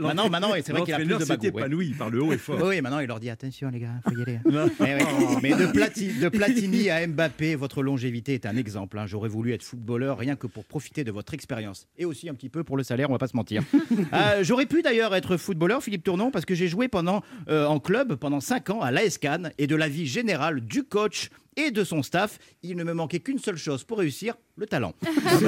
Maintenant, 0.00 0.28
maintenant, 0.30 0.50
c'est 0.64 0.72
vrai 0.72 0.82
qu'il 0.82 0.94
a 0.94 0.98
plus 0.98 1.06
de 1.06 1.24
bagou. 1.24 1.42
ouais. 1.42 1.48
épanoui 1.48 1.90
par 1.94 2.10
le 2.10 2.22
haut 2.22 2.32
et 2.32 2.38
fort. 2.38 2.60
Oui, 2.62 2.80
maintenant 2.80 3.00
il 3.00 3.06
leur 3.08 3.20
dit 3.20 3.30
attention 3.30 3.68
les 3.70 3.80
gars, 3.80 3.90
faut 4.04 4.16
y 4.16 4.22
aller. 4.22 4.38
Eh 4.46 4.50
ouais. 4.84 5.38
Mais 5.42 5.50
de, 5.50 5.66
Plati- 5.66 6.18
de 6.20 6.28
Platini 6.28 6.90
à 6.90 7.06
Mbappé, 7.06 7.54
votre 7.56 7.82
longévité 7.82 8.34
est 8.34 8.46
un 8.46 8.56
exemple. 8.56 8.98
hein. 8.98 9.06
J'aurais 9.06 9.28
voulu 9.28 9.52
être 9.52 9.62
footballeur 9.62 10.18
rien 10.18 10.36
que 10.36 10.46
pour 10.46 10.64
profiter 10.64 11.04
de 11.04 11.10
votre 11.10 11.34
expérience. 11.34 11.86
Et 11.98 12.04
aussi 12.04 12.28
un 12.28 12.34
petit 12.34 12.48
peu 12.48 12.64
pour 12.64 12.76
le 12.76 12.82
salaire, 12.82 13.08
on 13.10 13.12
va 13.14 13.18
pas 13.18 13.26
se 13.28 13.36
mentir. 13.36 13.62
Euh, 14.12 14.42
J'aurais 14.42 14.66
pu 14.66 14.82
d'ailleurs 14.82 15.14
être 15.14 15.36
footballeur, 15.36 15.82
Philippe 15.82 16.04
Tournon, 16.04 16.30
parce 16.30 16.44
que 16.44 16.54
j'ai 16.54 16.68
joué 16.68 16.88
pendant, 16.88 17.22
euh, 17.48 17.66
en 17.66 17.78
club 17.80 18.14
pendant 18.16 18.40
5 18.40 18.70
ans 18.70 18.80
à 18.80 18.90
l'AS 18.90 19.18
Cannes 19.18 19.50
et 19.58 19.66
de 19.66 19.76
la 19.76 19.88
vie 19.88 20.06
générale 20.06 20.60
du 20.60 20.84
coach 20.84 21.30
et 21.56 21.70
de 21.70 21.84
son 21.84 22.02
staff. 22.02 22.38
Il 22.62 22.76
ne 22.76 22.84
me 22.84 22.92
manquait 22.92 23.20
qu'une 23.20 23.38
seule 23.38 23.56
chose 23.56 23.84
pour 23.84 23.98
réussir, 23.98 24.34
le 24.56 24.66
talent. 24.66 24.92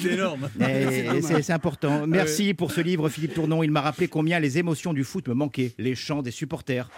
C'est 0.00 0.12
énorme. 0.12 0.48
Et 0.60 1.20
C'est 1.22 1.42
c'est 1.42 1.52
important. 1.52 2.06
Merci 2.06 2.54
pour 2.54 2.70
ce 2.72 2.80
livre, 2.80 3.08
Philippe 3.08 3.34
Tournon. 3.34 3.62
Il 3.62 3.70
m'a 3.70 3.80
rappelé 3.80 4.08
combien 4.08 4.38
les 4.40 4.58
émotions 4.58 4.92
du 4.92 5.02
foot 5.04 5.26
me 5.28 5.34
manquaient. 5.34 5.72
Les 5.78 5.94
chants 5.94 6.22
des 6.22 6.30
supporters. 6.30 6.88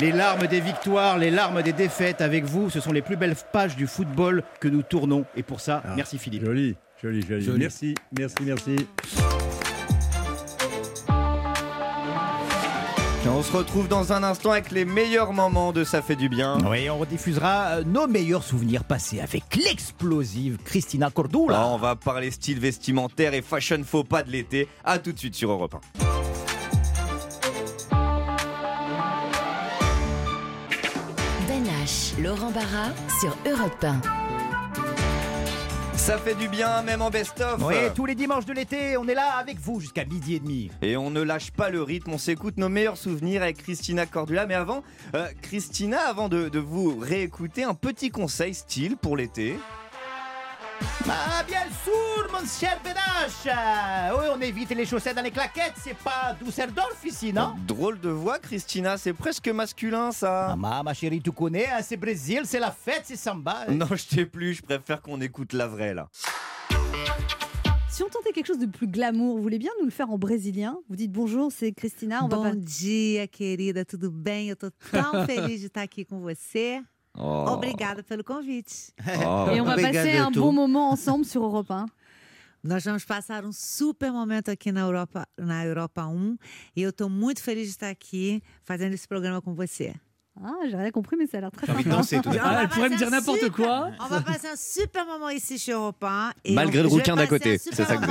Les 0.00 0.12
larmes 0.12 0.46
des 0.46 0.60
victoires, 0.60 1.16
les 1.18 1.30
larmes 1.30 1.62
des 1.62 1.72
défaites 1.72 2.20
avec 2.20 2.44
vous, 2.44 2.68
ce 2.68 2.80
sont 2.80 2.92
les 2.92 3.00
plus 3.00 3.16
belles 3.16 3.36
pages 3.52 3.76
du 3.76 3.86
football 3.86 4.42
que 4.60 4.68
nous 4.68 4.82
tournons. 4.82 5.24
Et 5.36 5.42
pour 5.42 5.60
ça, 5.60 5.82
Ah. 5.86 5.94
merci 5.96 6.18
Philippe. 6.18 6.44
Joli, 6.44 6.74
joli, 7.06 7.22
joli, 7.22 7.44
Joli. 7.44 7.58
Merci, 7.58 7.94
merci, 8.18 8.36
merci. 8.42 8.76
On 13.28 13.42
se 13.42 13.52
retrouve 13.52 13.88
dans 13.88 14.12
un 14.12 14.22
instant 14.22 14.52
avec 14.52 14.70
les 14.70 14.84
meilleurs 14.84 15.32
moments 15.32 15.72
de 15.72 15.82
Ça 15.84 16.00
fait 16.00 16.14
du 16.16 16.28
bien. 16.28 16.58
Oui, 16.70 16.88
on 16.88 16.98
rediffusera 16.98 17.66
euh, 17.66 17.84
nos 17.84 18.06
meilleurs 18.06 18.44
souvenirs 18.44 18.84
passés 18.84 19.20
avec 19.20 19.56
l'explosive 19.56 20.58
Christina 20.64 21.10
Cordula. 21.10 21.66
On 21.66 21.76
va 21.76 21.96
parler 21.96 22.30
style 22.30 22.60
vestimentaire 22.60 23.34
et 23.34 23.42
fashion 23.42 23.82
faux 23.84 24.04
pas 24.04 24.22
de 24.22 24.30
l'été. 24.30 24.68
À 24.84 24.98
tout 24.98 25.12
de 25.12 25.18
suite 25.18 25.34
sur 25.34 25.50
Europe 25.50 25.74
1. 25.74 25.80
Ben 31.48 31.64
H, 31.84 32.22
Laurent 32.22 32.52
Barra 32.52 32.90
sur 33.20 33.36
Europe 33.44 33.84
1. 33.84 34.35
Ça 36.06 36.18
fait 36.18 36.36
du 36.36 36.46
bien, 36.46 36.82
même 36.82 37.02
en 37.02 37.10
best-of. 37.10 37.60
Oui, 37.64 37.74
tous 37.96 38.06
les 38.06 38.14
dimanches 38.14 38.44
de 38.46 38.52
l'été, 38.52 38.96
on 38.96 39.08
est 39.08 39.14
là 39.14 39.38
avec 39.38 39.58
vous 39.58 39.80
jusqu'à 39.80 40.04
midi 40.04 40.36
et 40.36 40.38
demi. 40.38 40.70
Et 40.80 40.96
on 40.96 41.10
ne 41.10 41.20
lâche 41.20 41.50
pas 41.50 41.68
le 41.68 41.82
rythme, 41.82 42.12
on 42.12 42.18
s'écoute 42.18 42.58
nos 42.58 42.68
meilleurs 42.68 42.96
souvenirs 42.96 43.42
avec 43.42 43.56
Christina 43.56 44.06
Cordula. 44.06 44.46
Mais 44.46 44.54
avant, 44.54 44.84
euh, 45.16 45.26
Christina, 45.42 45.98
avant 46.02 46.28
de, 46.28 46.48
de 46.48 46.60
vous 46.60 46.96
réécouter, 46.96 47.64
un 47.64 47.74
petit 47.74 48.10
conseil 48.10 48.54
style 48.54 48.96
pour 48.96 49.16
l'été. 49.16 49.56
Ah, 51.08 51.42
bien 51.46 51.62
sûr, 51.84 52.26
mon 52.32 52.44
cher 52.46 52.80
Benache 52.82 53.54
Oui, 54.18 54.24
on 54.34 54.40
évite 54.40 54.70
les 54.70 54.84
chaussettes 54.86 55.14
dans 55.16 55.22
les 55.22 55.30
claquettes, 55.30 55.74
c'est 55.76 55.96
pas 55.96 56.36
Düsseldorf 56.42 57.04
ici, 57.04 57.32
non? 57.32 57.54
Drôle 57.66 58.00
de 58.00 58.08
voix, 58.08 58.38
Christina, 58.38 58.96
c'est 58.98 59.12
presque 59.12 59.48
masculin 59.48 60.10
ça. 60.12 60.54
Maman, 60.56 60.82
ma 60.82 60.94
chérie, 60.94 61.20
tu 61.20 61.30
connais, 61.32 61.66
hein, 61.66 61.78
c'est 61.82 61.96
Brésil, 61.96 62.42
c'est 62.44 62.58
la 62.58 62.72
fête, 62.72 63.02
c'est 63.04 63.16
samba. 63.16 63.66
Non, 63.68 63.86
je 63.92 64.06
t'ai 64.16 64.26
plus, 64.26 64.54
je 64.54 64.62
préfère 64.62 65.00
qu'on 65.00 65.20
écoute 65.20 65.52
la 65.52 65.66
vraie 65.68 65.94
là. 65.94 66.08
Si 67.88 68.02
on 68.02 68.08
tentait 68.08 68.32
quelque 68.32 68.46
chose 68.46 68.58
de 68.58 68.66
plus 68.66 68.86
glamour, 68.88 69.36
vous 69.36 69.42
voulez 69.42 69.58
bien 69.58 69.70
nous 69.78 69.86
le 69.86 69.90
faire 69.90 70.10
en 70.10 70.18
brésilien? 70.18 70.76
Vous 70.90 70.96
dites 70.96 71.12
bonjour, 71.12 71.50
c'est 71.50 71.72
Christina. 71.72 72.24
On 72.24 72.28
va 72.28 72.50
pas- 72.50 72.54
dia, 72.54 73.26
querida, 73.26 73.84
tudo 73.86 74.10
bem? 74.10 74.50
Eu 74.50 74.56
tô 74.56 74.70
tão 74.90 75.24
feliz 75.26 75.60
de 75.60 75.66
estar 75.68 75.80
aqui 75.82 76.04
com 76.04 76.20
você. 76.20 76.82
Oh. 77.16 77.52
Obrigada 77.52 78.02
pelo 78.02 78.22
convite. 78.22 78.92
Oh. 79.06 79.50
Et 79.50 79.60
on 79.60 79.64
va 79.64 79.72
Obrigado, 79.72 79.94
passer 79.94 80.18
un 80.18 80.32
tu. 80.32 80.40
bon 80.40 80.52
moment 80.52 80.90
ensemble 80.92 81.24
sur 81.24 81.42
Europe 81.42 81.70
1. 81.70 81.86
Nós 82.62 82.84
vamos 82.84 83.04
passar 83.04 83.44
um 83.44 83.52
super 83.52 84.10
momento 84.12 84.50
aqui 84.50 84.72
na 84.72 84.80
Europa, 84.80 85.26
na 85.38 85.64
Europa 85.64 86.04
1 86.06 86.36
e 86.74 86.82
eu 86.82 86.90
estou 86.90 87.08
muito 87.08 87.40
feliz 87.40 87.64
de 87.64 87.70
estar 87.70 87.88
aqui 87.88 88.42
fazendo 88.64 88.92
esse 88.94 89.06
programa 89.06 89.40
com 89.40 89.54
você. 89.54 89.94
Ah, 90.44 90.52
j'ai 90.68 90.76
rien 90.76 90.90
compris, 90.90 91.16
mais 91.18 91.26
ça 91.26 91.38
a 91.38 91.40
l'air 91.40 91.50
très 91.50 91.66
J'ai 91.66 91.72
envie 91.72 91.84
de 91.84 91.88
danser 91.90 92.20
tout 92.20 92.30
va 92.30 92.62
elle 92.62 92.68
pourrait 92.68 92.90
me 92.90 92.96
dire 92.98 93.10
n'importe 93.10 93.38
super- 93.40 93.52
quoi. 93.66 93.90
On 94.00 94.06
va 94.08 94.20
passer 94.20 94.48
un 94.48 94.56
super 94.56 95.06
moment 95.06 95.30
ici 95.30 95.58
chez 95.58 95.72
Europe 95.72 96.02
1. 96.04 96.32
et 96.44 96.54
Malgré 96.54 96.80
on- 96.80 96.82
le 96.84 96.88
je 96.90 96.94
rouquin 96.94 97.16
d'à 97.16 97.26
côté, 97.26 97.56
c'est 97.58 97.74
ça 97.74 97.96
que. 97.96 98.04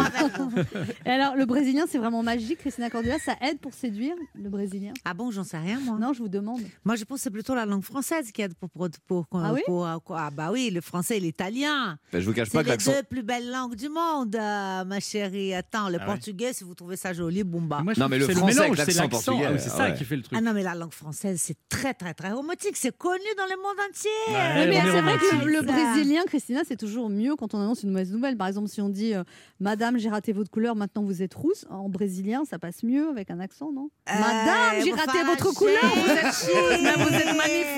Et 1.05 1.09
alors, 1.09 1.35
le 1.35 1.45
brésilien, 1.45 1.85
c'est 1.87 1.97
vraiment 1.99 2.23
magique. 2.23 2.57
Christina 2.59 2.89
Cordula, 2.89 3.19
ça 3.19 3.33
aide 3.41 3.59
pour 3.59 3.73
séduire 3.73 4.15
le 4.33 4.49
brésilien? 4.49 4.93
Ah 5.05 5.13
bon, 5.13 5.29
j'en 5.31 5.43
sais 5.43 5.57
rien, 5.57 5.79
moi. 5.79 5.97
Non, 5.99 6.13
je 6.13 6.19
vous 6.19 6.29
demande. 6.29 6.61
Moi, 6.83 6.95
je 6.95 7.03
pense 7.03 7.19
que 7.19 7.23
c'est 7.23 7.29
plutôt 7.31 7.53
la 7.53 7.65
langue 7.65 7.83
française 7.83 8.31
qui 8.31 8.41
aide 8.41 8.55
pour. 8.55 8.69
pour, 8.69 8.89
pour, 9.07 9.27
pour- 9.27 9.39
Ah 9.45 9.53
oui? 9.53 9.61
pour- 9.65 9.85
ah 9.85 10.31
bah 10.31 10.49
oui, 10.51 10.71
le 10.73 10.81
français 10.81 11.17
et 11.17 11.19
l'italien. 11.19 11.97
Bah, 12.11 12.19
je 12.19 12.25
vous 12.25 12.33
cache 12.33 12.47
C'est 12.49 12.57
pas 12.57 12.63
que 12.63 12.67
les 12.69 12.71
l'accent. 12.71 12.91
deux 12.91 13.03
plus 13.03 13.21
belles 13.23 13.51
langues 13.51 13.75
du 13.75 13.89
monde, 13.89 14.35
euh, 14.35 14.83
ma 14.83 14.99
chérie. 14.99 15.53
Attends, 15.53 15.89
le 15.89 15.97
Ah 15.97 15.99
ouais. 15.99 16.05
portugais, 16.05 16.53
si 16.53 16.63
vous 16.63 16.73
trouvez 16.73 16.97
ça 16.97 17.13
joli, 17.13 17.43
bomba. 17.43 17.81
Moi, 17.83 17.93
je 17.93 17.99
Non, 17.99 18.07
mais 18.09 18.17
le 18.17 18.25
c'est 18.25 18.33
français 18.33 18.53
c'est 18.53 18.93
l'accent 18.93 19.09
portugais, 19.09 19.45
Ah 19.53 19.57
c'est 19.59 19.69
ça 19.69 19.91
qui 19.91 20.03
fait 20.05 20.15
le 20.15 20.23
truc. 20.23 20.35
Ah 20.37 20.41
non, 20.41 20.53
mais 20.53 20.63
la 20.63 20.73
langue 20.73 20.91
française, 20.93 21.39
c'est 21.39 21.57
très, 21.69 21.93
très, 21.93 22.14
très 22.15 22.31
romantique. 22.31 22.75
C'est 22.77 22.95
connu 22.97 23.25
dans 23.37 23.45
le 23.45 23.61
monde 23.61 23.77
entier. 23.89 24.09
Ouais, 24.29 24.67
mais 24.67 24.81
c'est 24.81 25.01
vrai 25.01 25.17
que 25.17 25.45
le, 25.45 25.61
brésilien, 25.61 26.23
Christina, 26.25 26.61
c'est 26.67 26.77
toujours 26.77 27.09
mieux 27.09 27.35
quand 27.35 27.53
on 27.53 27.59
annonce 27.59 27.83
une 27.83 27.91
mauvaise 27.91 28.11
nouvelle. 28.11 28.37
Par 28.37 28.47
exemple, 28.47 28.69
si 28.69 28.81
on 28.81 28.89
dit 28.89 29.13
euh, 29.13 29.23
Madame, 29.59 29.97
j'ai 29.97 30.09
raté 30.09 30.33
votre 30.33 30.51
couleur, 30.51 30.75
maintenant 30.75 31.03
vous 31.03 31.21
êtes 31.21 31.33
rousse. 31.33 31.65
En 31.69 31.89
brésilien, 31.89 32.43
ça 32.45 32.59
passe 32.59 32.83
mieux 32.83 33.09
avec 33.09 33.29
un 33.31 33.39
accent, 33.39 33.71
non? 33.71 33.89
Euh, 34.09 34.13
Madame, 34.19 34.83
j'ai 34.83 34.91
raté 34.91 35.23
votre 35.25 35.53
couleur, 35.53 35.83
vous 35.95 36.11
êtes 36.11 36.25
rousse, 36.25 36.81
mais 36.81 36.93
vous 36.93 37.13
êtes 37.13 37.35
magnifique. 37.37 37.75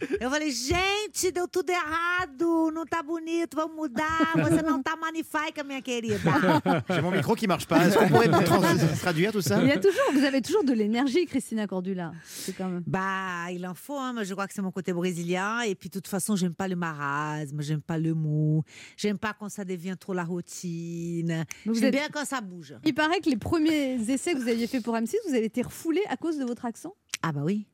Eu 0.20 0.28
falei, 0.28 0.50
gente, 0.50 1.32
deu 1.32 1.48
tudo 1.48 1.70
errado, 1.70 2.70
não 2.72 2.84
tá 2.84 3.02
bonito, 3.02 3.56
vamos 3.56 3.76
mudar. 3.76 4.32
Você 4.36 4.62
não 4.62 4.82
tá 4.82 4.96
magnifique, 4.96 5.62
minha 5.64 5.80
querida. 5.80 6.18
J'ai 6.90 7.00
mon 7.00 7.10
micro 7.10 7.34
qui 7.34 7.46
marche 7.46 7.66
pas. 7.66 7.86
Est-ce 7.86 7.96
qu'on 7.96 8.08
pourrait 8.08 8.28
trans- 8.44 8.62
traduire 9.00 9.32
tout 9.32 9.40
ça? 9.40 9.60
Il 9.62 9.68
y 9.68 9.72
a 9.72 9.78
toujours, 9.78 10.12
vous 10.12 10.24
avez 10.24 10.42
toujours 10.42 10.64
de 10.64 10.72
l'énergie, 10.72 11.26
Christina 11.26 11.66
Cordula. 11.66 12.12
C'est 12.24 12.52
quand 12.52 12.68
même. 12.68 12.82
Bah, 12.86 13.50
il 13.50 13.66
en 13.66 13.69
hein, 13.98 14.22
je 14.24 14.32
crois 14.32 14.46
que 14.46 14.54
c'est 14.54 14.62
mon 14.62 14.70
côté 14.70 14.92
brésilien. 14.92 15.60
Et 15.62 15.74
puis, 15.74 15.88
de 15.88 15.94
toute 15.94 16.06
façon, 16.08 16.36
j'aime 16.36 16.54
pas 16.54 16.68
le 16.68 16.76
marasme, 16.76 17.60
j'aime 17.60 17.82
pas 17.82 17.98
le 17.98 18.14
mou, 18.14 18.62
j'aime 18.96 19.18
pas 19.18 19.32
quand 19.32 19.48
ça 19.48 19.64
devient 19.64 19.96
trop 19.98 20.12
la 20.14 20.24
routine. 20.24 21.44
J'aime 21.66 21.84
êtes- 21.84 21.92
bien 21.94 22.08
quand 22.12 22.24
ça 22.24 22.40
bouge. 22.40 22.74
Il 22.84 22.94
paraît 22.94 23.20
que 23.20 23.30
les 23.30 23.36
premiers 23.36 23.94
essais 24.10 24.32
que 24.34 24.38
vous 24.38 24.48
aviez 24.48 24.66
fait 24.66 24.80
pour 24.80 24.94
M6, 24.96 25.16
vous 25.28 25.34
avez 25.34 25.44
été 25.46 25.62
refoulé 25.62 26.00
à 26.08 26.16
cause 26.16 26.38
de 26.38 26.44
votre 26.44 26.64
accent. 26.64 26.94
Ah 27.22 27.32
bah 27.32 27.42
oui. 27.44 27.66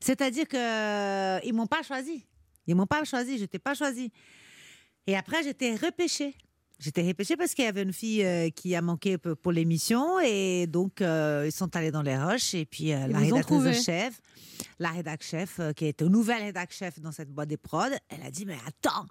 C'est-à-dire 0.00 0.48
que 0.48 0.56
euh, 0.56 1.38
ils 1.44 1.52
m'ont 1.52 1.66
pas 1.66 1.82
choisi. 1.82 2.24
Ils 2.66 2.74
m'ont 2.74 2.86
pas 2.86 3.04
choisi, 3.04 3.38
je 3.38 3.44
t'ai 3.44 3.58
pas 3.58 3.74
choisi. 3.74 4.10
Et 5.06 5.16
après, 5.16 5.42
j'étais 5.42 5.74
repêchée. 5.76 6.34
J'étais 6.78 7.02
repêchée 7.02 7.36
parce 7.36 7.54
qu'il 7.54 7.64
y 7.64 7.68
avait 7.68 7.82
une 7.82 7.92
fille 7.92 8.22
euh, 8.24 8.50
qui 8.50 8.74
a 8.74 8.82
manqué 8.82 9.16
pour 9.16 9.50
l'émission 9.52 10.20
et 10.20 10.66
donc 10.66 11.00
euh, 11.00 11.44
ils 11.46 11.52
sont 11.52 11.74
allés 11.74 11.90
dans 11.90 12.02
les 12.02 12.18
roches 12.18 12.52
et 12.54 12.66
puis 12.66 12.92
euh, 12.92 13.06
la 13.06 13.18
rédactrice 13.18 13.82
chef, 13.84 14.20
la 14.78 14.90
rédac 14.90 15.22
chef 15.22 15.58
euh, 15.58 15.72
qui 15.72 15.86
était 15.86 16.04
nouvelle 16.04 16.42
rédac 16.42 16.70
chef 16.72 17.00
dans 17.00 17.12
cette 17.12 17.30
boîte 17.30 17.48
des 17.48 17.56
prods, 17.56 17.86
elle 18.10 18.22
a 18.22 18.30
dit 18.30 18.44
mais 18.44 18.58
attends, 18.66 19.06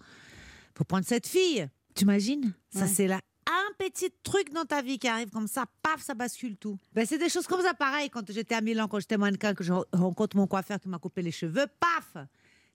faut 0.77 0.83
prendre 0.83 1.05
cette 1.05 1.25
fille. 1.27 1.67
Tu 1.95 2.03
imagines 2.03 2.53
Ça 2.71 2.81
Ouais. 2.81 2.87
c'est 2.87 3.07
là 3.07 3.19
un 3.47 3.73
petit 3.77 4.11
truc 4.23 4.51
dans 4.53 4.65
ta 4.65 4.81
vie 4.81 4.97
qui 4.97 5.07
arrive 5.07 5.29
comme 5.29 5.47
ça, 5.47 5.65
paf, 5.83 6.01
ça 6.01 6.15
bascule 6.15 6.57
tout. 6.57 6.79
Ben, 6.93 7.05
c'est 7.05 7.19
des 7.19 7.29
choses 7.29 7.45
comme 7.45 7.61
ça, 7.61 7.75
pareil, 7.75 8.09
quand 8.09 8.23
j'étais 8.31 8.55
à 8.55 8.61
Milan, 8.61 8.87
quand 8.87 8.99
j'étais 8.99 9.17
mannequin, 9.17 9.53
que 9.53 9.63
je 9.63 9.71
rencontre 9.93 10.35
mon 10.35 10.47
coiffeur 10.47 10.79
qui 10.79 10.89
m'a 10.89 10.97
coupé 10.97 11.21
les 11.21 11.31
cheveux, 11.31 11.67
paf 11.79 12.25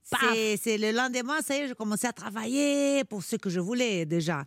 c'est 0.02 0.78
le 0.78 0.92
lendemain, 0.92 1.40
ça 1.42 1.56
y 1.56 1.60
est, 1.60 1.68
je 1.68 1.74
commençais 1.74 2.06
à 2.08 2.12
travailler 2.12 3.04
pour 3.04 3.22
ce 3.22 3.36
que 3.36 3.50
je 3.50 3.60
voulais 3.60 4.06
déjà. 4.06 4.44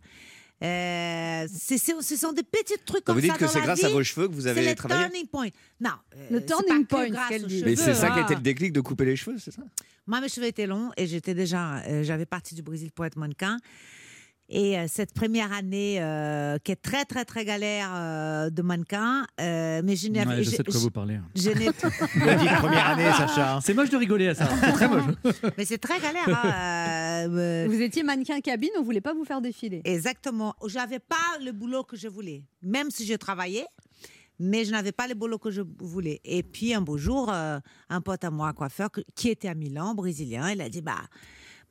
Euh, 0.61 1.45
c'est- 1.53 1.77
c'est- 1.77 2.01
ce 2.01 2.15
sont 2.15 2.31
des 2.31 2.43
petits 2.43 2.75
trucs 2.85 3.03
comme 3.03 3.15
vous 3.15 3.21
dites 3.21 3.31
ça 3.31 3.37
que 3.37 3.43
dans 3.45 3.49
c'est 3.49 3.59
la 3.59 3.65
grâce 3.65 3.83
à 3.83 3.89
vos 3.89 4.03
cheveux 4.03 4.27
que 4.29 4.33
vous 4.33 4.41
C'est 4.41 4.49
avez 4.49 4.65
le 4.69 4.75
travaillé? 4.75 5.03
turning 5.09 5.27
point. 5.27 5.49
Non, 5.81 5.89
euh, 6.15 6.27
Le 6.31 6.39
c'est 6.39 6.45
turning 6.45 6.67
pas 6.67 6.79
que 6.79 6.83
point, 6.87 7.09
grâce 7.09 7.29
qu'elle 7.29 7.43
aux 7.43 7.47
dit. 7.47 7.63
Mais 7.65 7.75
c'est 7.75 7.93
ça 7.93 8.11
qui 8.11 8.19
a 8.19 8.21
été 8.23 8.35
le 8.35 8.41
déclic 8.41 8.71
de 8.71 8.79
couper 8.81 9.05
les 9.05 9.15
cheveux, 9.15 9.37
c'est 9.39 9.51
ça? 9.51 9.61
Moi, 10.07 10.21
mes 10.21 10.29
cheveux 10.29 10.47
étaient 10.47 10.67
longs 10.67 10.91
et 10.95 11.05
j'étais 11.07 11.33
déjà, 11.33 11.79
euh, 11.79 12.03
j'avais 12.03 12.25
parti 12.25 12.55
du 12.55 12.61
Brésil 12.61 12.91
pour 12.91 13.05
être 13.05 13.17
mannequin. 13.17 13.57
Et 14.55 14.77
euh, 14.77 14.85
cette 14.87 15.15
première 15.15 15.51
année, 15.51 15.97
euh, 15.99 16.59
qui 16.63 16.71
est 16.71 16.75
très 16.75 17.05
très 17.05 17.25
très 17.25 17.43
galère 17.43 17.89
euh, 17.95 18.49
de 18.51 18.61
mannequin, 18.61 19.25
euh, 19.41 19.81
mais 19.83 19.95
je 19.95 20.09
n'avais, 20.09 20.29
Ouais, 20.29 20.43
je 20.43 20.51
je- 20.51 20.55
sais 20.57 20.61
de 20.63 20.69
quoi 20.71 20.79
vous 20.79 20.91
parlez. 20.91 21.19
je 21.35 21.49
n'ai- 21.49 21.71
première 22.59 22.89
année, 22.89 23.11
Sacha. 23.17 23.59
C'est 23.63 23.73
moche 23.73 23.89
de 23.89 23.97
rigoler 23.97 24.27
à 24.27 24.35
ça. 24.35 24.47
C'est 24.61 24.71
très 24.73 24.87
moche. 24.87 25.03
mais 25.57 25.65
c'est 25.65 25.79
très 25.79 25.99
galère. 25.99 26.27
hein, 26.29 27.27
euh, 27.31 27.65
Vous 27.67 27.81
étiez 27.81 28.03
mannequin 28.03 28.39
cabine, 28.41 28.69
on 28.77 28.83
voulait 28.83 29.01
pas 29.01 29.15
vous 29.15 29.25
faire 29.25 29.41
défiler. 29.41 29.81
Exactement. 29.85 30.53
J'avais 30.67 30.99
pas 30.99 31.15
le 31.43 31.51
boulot 31.51 31.83
que 31.83 31.97
je 31.97 32.07
voulais, 32.07 32.43
même 32.61 32.91
si 32.91 33.07
je 33.07 33.15
travaillais, 33.15 33.65
mais 34.39 34.65
je 34.65 34.71
n'avais 34.71 34.91
pas 34.91 35.07
le 35.07 35.15
boulot 35.15 35.39
que 35.39 35.49
je 35.49 35.63
voulais. 35.79 36.21
Et 36.25 36.43
puis 36.43 36.75
un 36.75 36.81
beau 36.81 36.97
jour, 36.99 37.31
euh, 37.33 37.59
un 37.89 38.01
pote 38.01 38.23
à 38.23 38.29
moi, 38.29 38.53
coiffeur, 38.53 38.89
qui 39.15 39.29
était 39.29 39.47
à 39.47 39.55
Milan, 39.55 39.95
brésilien, 39.95 40.51
il 40.51 40.61
a 40.61 40.69
dit 40.69 40.83
bah 40.83 41.01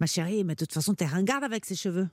ma 0.01 0.07
chérie, 0.07 0.43
mais 0.43 0.55
de 0.57 0.59
toute 0.65 0.73
façon 0.73 0.95
t'es 0.95 1.07
ringarde 1.07 1.45
avec 1.45 1.65
ces 1.65 1.77
cheveux. 1.77 2.09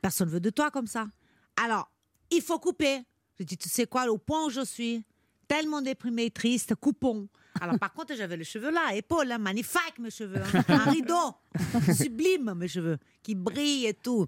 Personne 0.00 0.28
veut 0.28 0.40
de 0.40 0.50
toi 0.50 0.70
comme 0.70 0.86
ça. 0.86 1.08
Alors 1.56 1.90
il 2.30 2.42
faut 2.42 2.58
couper. 2.58 3.02
Je 3.38 3.44
dis 3.44 3.56
tu 3.56 3.68
sais 3.68 3.86
quoi, 3.86 4.06
au 4.08 4.18
point 4.18 4.46
où 4.46 4.50
je 4.50 4.64
suis, 4.64 5.04
tellement 5.46 5.80
déprimée 5.80 6.26
et 6.26 6.30
triste, 6.30 6.74
coupons. 6.74 7.28
Alors 7.60 7.78
par 7.78 7.92
contre 7.92 8.14
j'avais 8.16 8.36
les 8.36 8.44
cheveux 8.44 8.70
là, 8.70 8.94
épaules, 8.94 9.30
hein, 9.32 9.38
magnifique 9.38 9.98
mes 9.98 10.10
cheveux, 10.10 10.40
hein. 10.42 10.64
un 10.68 10.90
rideau, 10.90 11.34
sublime 11.94 12.54
mes 12.54 12.68
cheveux, 12.68 12.98
qui 13.22 13.34
brillent 13.34 13.86
et 13.86 13.94
tout. 13.94 14.26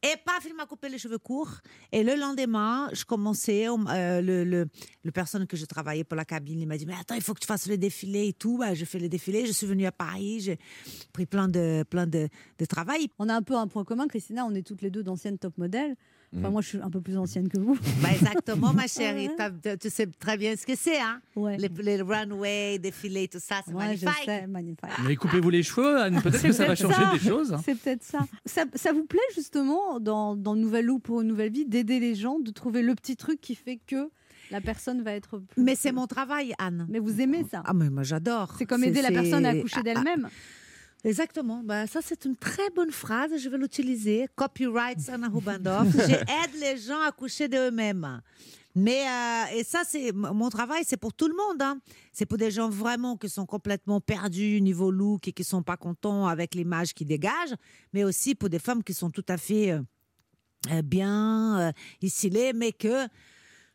Et 0.00 0.14
paf, 0.24 0.46
il 0.46 0.54
m'a 0.54 0.64
coupé 0.64 0.88
les 0.88 0.98
cheveux 0.98 1.18
courts. 1.18 1.58
Et 1.90 2.04
le 2.04 2.14
lendemain, 2.14 2.88
je 2.92 3.04
commençais, 3.04 3.66
euh, 3.68 4.20
le, 4.20 4.44
le, 4.44 4.68
le 5.02 5.10
personne 5.10 5.44
que 5.44 5.56
je 5.56 5.64
travaillais 5.64 6.04
pour 6.04 6.14
la 6.16 6.24
cabine, 6.24 6.60
il 6.60 6.66
m'a 6.68 6.76
dit, 6.76 6.86
mais 6.86 6.94
attends, 6.94 7.16
il 7.16 7.20
faut 7.20 7.34
que 7.34 7.40
tu 7.40 7.48
fasses 7.48 7.66
le 7.66 7.76
défilé 7.76 8.28
et 8.28 8.32
tout. 8.32 8.58
Bah, 8.58 8.74
je 8.74 8.84
fais 8.84 9.00
le 9.00 9.08
défilé, 9.08 9.44
je 9.44 9.50
suis 9.50 9.66
venue 9.66 9.86
à 9.86 9.92
Paris, 9.92 10.38
j'ai 10.40 10.58
pris 11.12 11.26
plein 11.26 11.48
de, 11.48 11.84
plein 11.90 12.06
de, 12.06 12.28
de 12.58 12.64
travail. 12.64 13.08
On 13.18 13.28
a 13.28 13.34
un 13.34 13.42
peu 13.42 13.56
un 13.56 13.66
point 13.66 13.82
commun, 13.84 14.06
Christina, 14.06 14.44
on 14.46 14.54
est 14.54 14.62
toutes 14.62 14.82
les 14.82 14.90
deux 14.90 15.02
d'anciennes 15.02 15.36
top 15.38 15.58
modèles. 15.58 15.96
Enfin, 16.36 16.48
Mhm. 16.48 16.52
moi, 16.52 16.60
je 16.60 16.68
suis 16.68 16.78
un 16.78 16.90
peu 16.90 17.00
plus 17.00 17.16
ancienne 17.16 17.48
que 17.48 17.58
vous. 17.58 17.74
Bah, 18.02 18.08
exactement, 18.12 18.72
ma 18.74 18.86
chérie. 18.86 19.30
Tu 19.80 19.88
sais 19.90 20.06
très 20.18 20.36
bien 20.36 20.54
ce 20.56 20.66
que 20.66 20.74
c'est, 20.76 20.98
hein 21.00 21.20
Ouais. 21.36 21.56
les, 21.56 21.68
les 21.68 22.02
runways, 22.02 22.78
défilés, 22.78 23.28
tout 23.28 23.38
ça, 23.40 23.60
c'est 23.66 23.72
Ouais, 23.72 23.96
je 23.96 24.04
magnifique. 24.04 24.24
sais, 24.26 24.46
magnifique. 24.46 24.84
Mais 25.06 25.16
coupez-vous 25.16 25.50
les 25.50 25.62
cheveux, 25.62 25.96
Anne, 26.00 26.20
peut-être 26.22 26.42
que 26.42 26.52
ça 26.52 26.66
va 26.66 26.74
changer 26.74 26.94
ça. 26.94 27.12
des 27.14 27.18
choses. 27.18 27.56
C'est 27.64 27.74
peut-être 27.78 28.02
ça. 28.04 28.20
ça. 28.44 28.64
ça 28.74 28.92
vous 28.92 29.04
plaît 29.04 29.18
justement 29.34 30.00
dans, 30.00 30.36
dans 30.36 30.54
Nouvelle 30.54 30.84
Loup 30.86 30.98
pour 30.98 31.22
une 31.22 31.28
nouvelle 31.28 31.52
vie 31.52 31.64
d'aider 31.64 31.98
les 31.98 32.14
gens, 32.14 32.38
de 32.38 32.50
trouver 32.50 32.82
le 32.82 32.94
petit 32.94 33.16
truc 33.16 33.40
qui 33.40 33.54
fait 33.54 33.78
que 33.86 34.10
la 34.50 34.60
personne 34.60 35.02
va 35.02 35.12
être 35.12 35.38
plus. 35.38 35.62
Mais 35.62 35.74
c'est 35.74 35.92
mon 35.92 36.06
travail, 36.06 36.52
Anne. 36.58 36.86
Mais 36.90 36.98
vous 36.98 37.20
aimez 37.20 37.44
ça. 37.50 37.62
Ah, 37.64 37.72
mais 37.74 37.88
moi 37.90 38.02
j'adore. 38.02 38.54
C'est 38.58 38.66
comme 38.66 38.84
aider 38.84 39.00
la 39.02 39.10
personne 39.10 39.44
à 39.46 39.50
accoucher 39.50 39.76
ah, 39.80 39.82
d'elle-même. 39.82 40.28
Exactement. 41.04 41.62
Bah, 41.64 41.86
ça, 41.86 42.00
c'est 42.02 42.24
une 42.24 42.36
très 42.36 42.70
bonne 42.70 42.90
phrase. 42.90 43.30
Je 43.38 43.48
vais 43.48 43.58
l'utiliser. 43.58 44.26
Copyright 44.34 44.98
Anna 45.08 45.28
Hubandorf. 45.28 45.86
J'aide 46.06 46.60
les 46.60 46.76
gens 46.76 47.00
à 47.00 47.12
coucher 47.12 47.48
d'eux-mêmes. 47.48 48.20
Mais, 48.74 49.04
euh, 49.08 49.56
et 49.58 49.64
ça, 49.64 49.82
c'est 49.84 50.12
mon 50.12 50.50
travail, 50.50 50.82
c'est 50.86 50.96
pour 50.96 51.12
tout 51.12 51.26
le 51.26 51.34
monde. 51.34 51.60
hein. 51.62 51.80
C'est 52.12 52.26
pour 52.26 52.38
des 52.38 52.50
gens 52.50 52.68
vraiment 52.68 53.16
qui 53.16 53.28
sont 53.28 53.46
complètement 53.46 54.00
perdus 54.00 54.60
niveau 54.60 54.90
look 54.90 55.26
et 55.26 55.32
qui 55.32 55.42
sont 55.42 55.62
pas 55.62 55.76
contents 55.76 56.26
avec 56.26 56.54
l'image 56.54 56.94
qu'ils 56.94 57.06
dégagent, 57.08 57.54
mais 57.92 58.04
aussi 58.04 58.34
pour 58.34 58.48
des 58.48 58.58
femmes 58.60 58.84
qui 58.84 58.94
sont 58.94 59.10
tout 59.10 59.24
à 59.28 59.36
fait 59.36 59.72
euh, 59.72 59.80
euh, 60.70 60.82
bien 60.82 61.58
euh, 61.60 61.72
isolées, 62.02 62.52
mais 62.52 62.72
que 62.72 63.06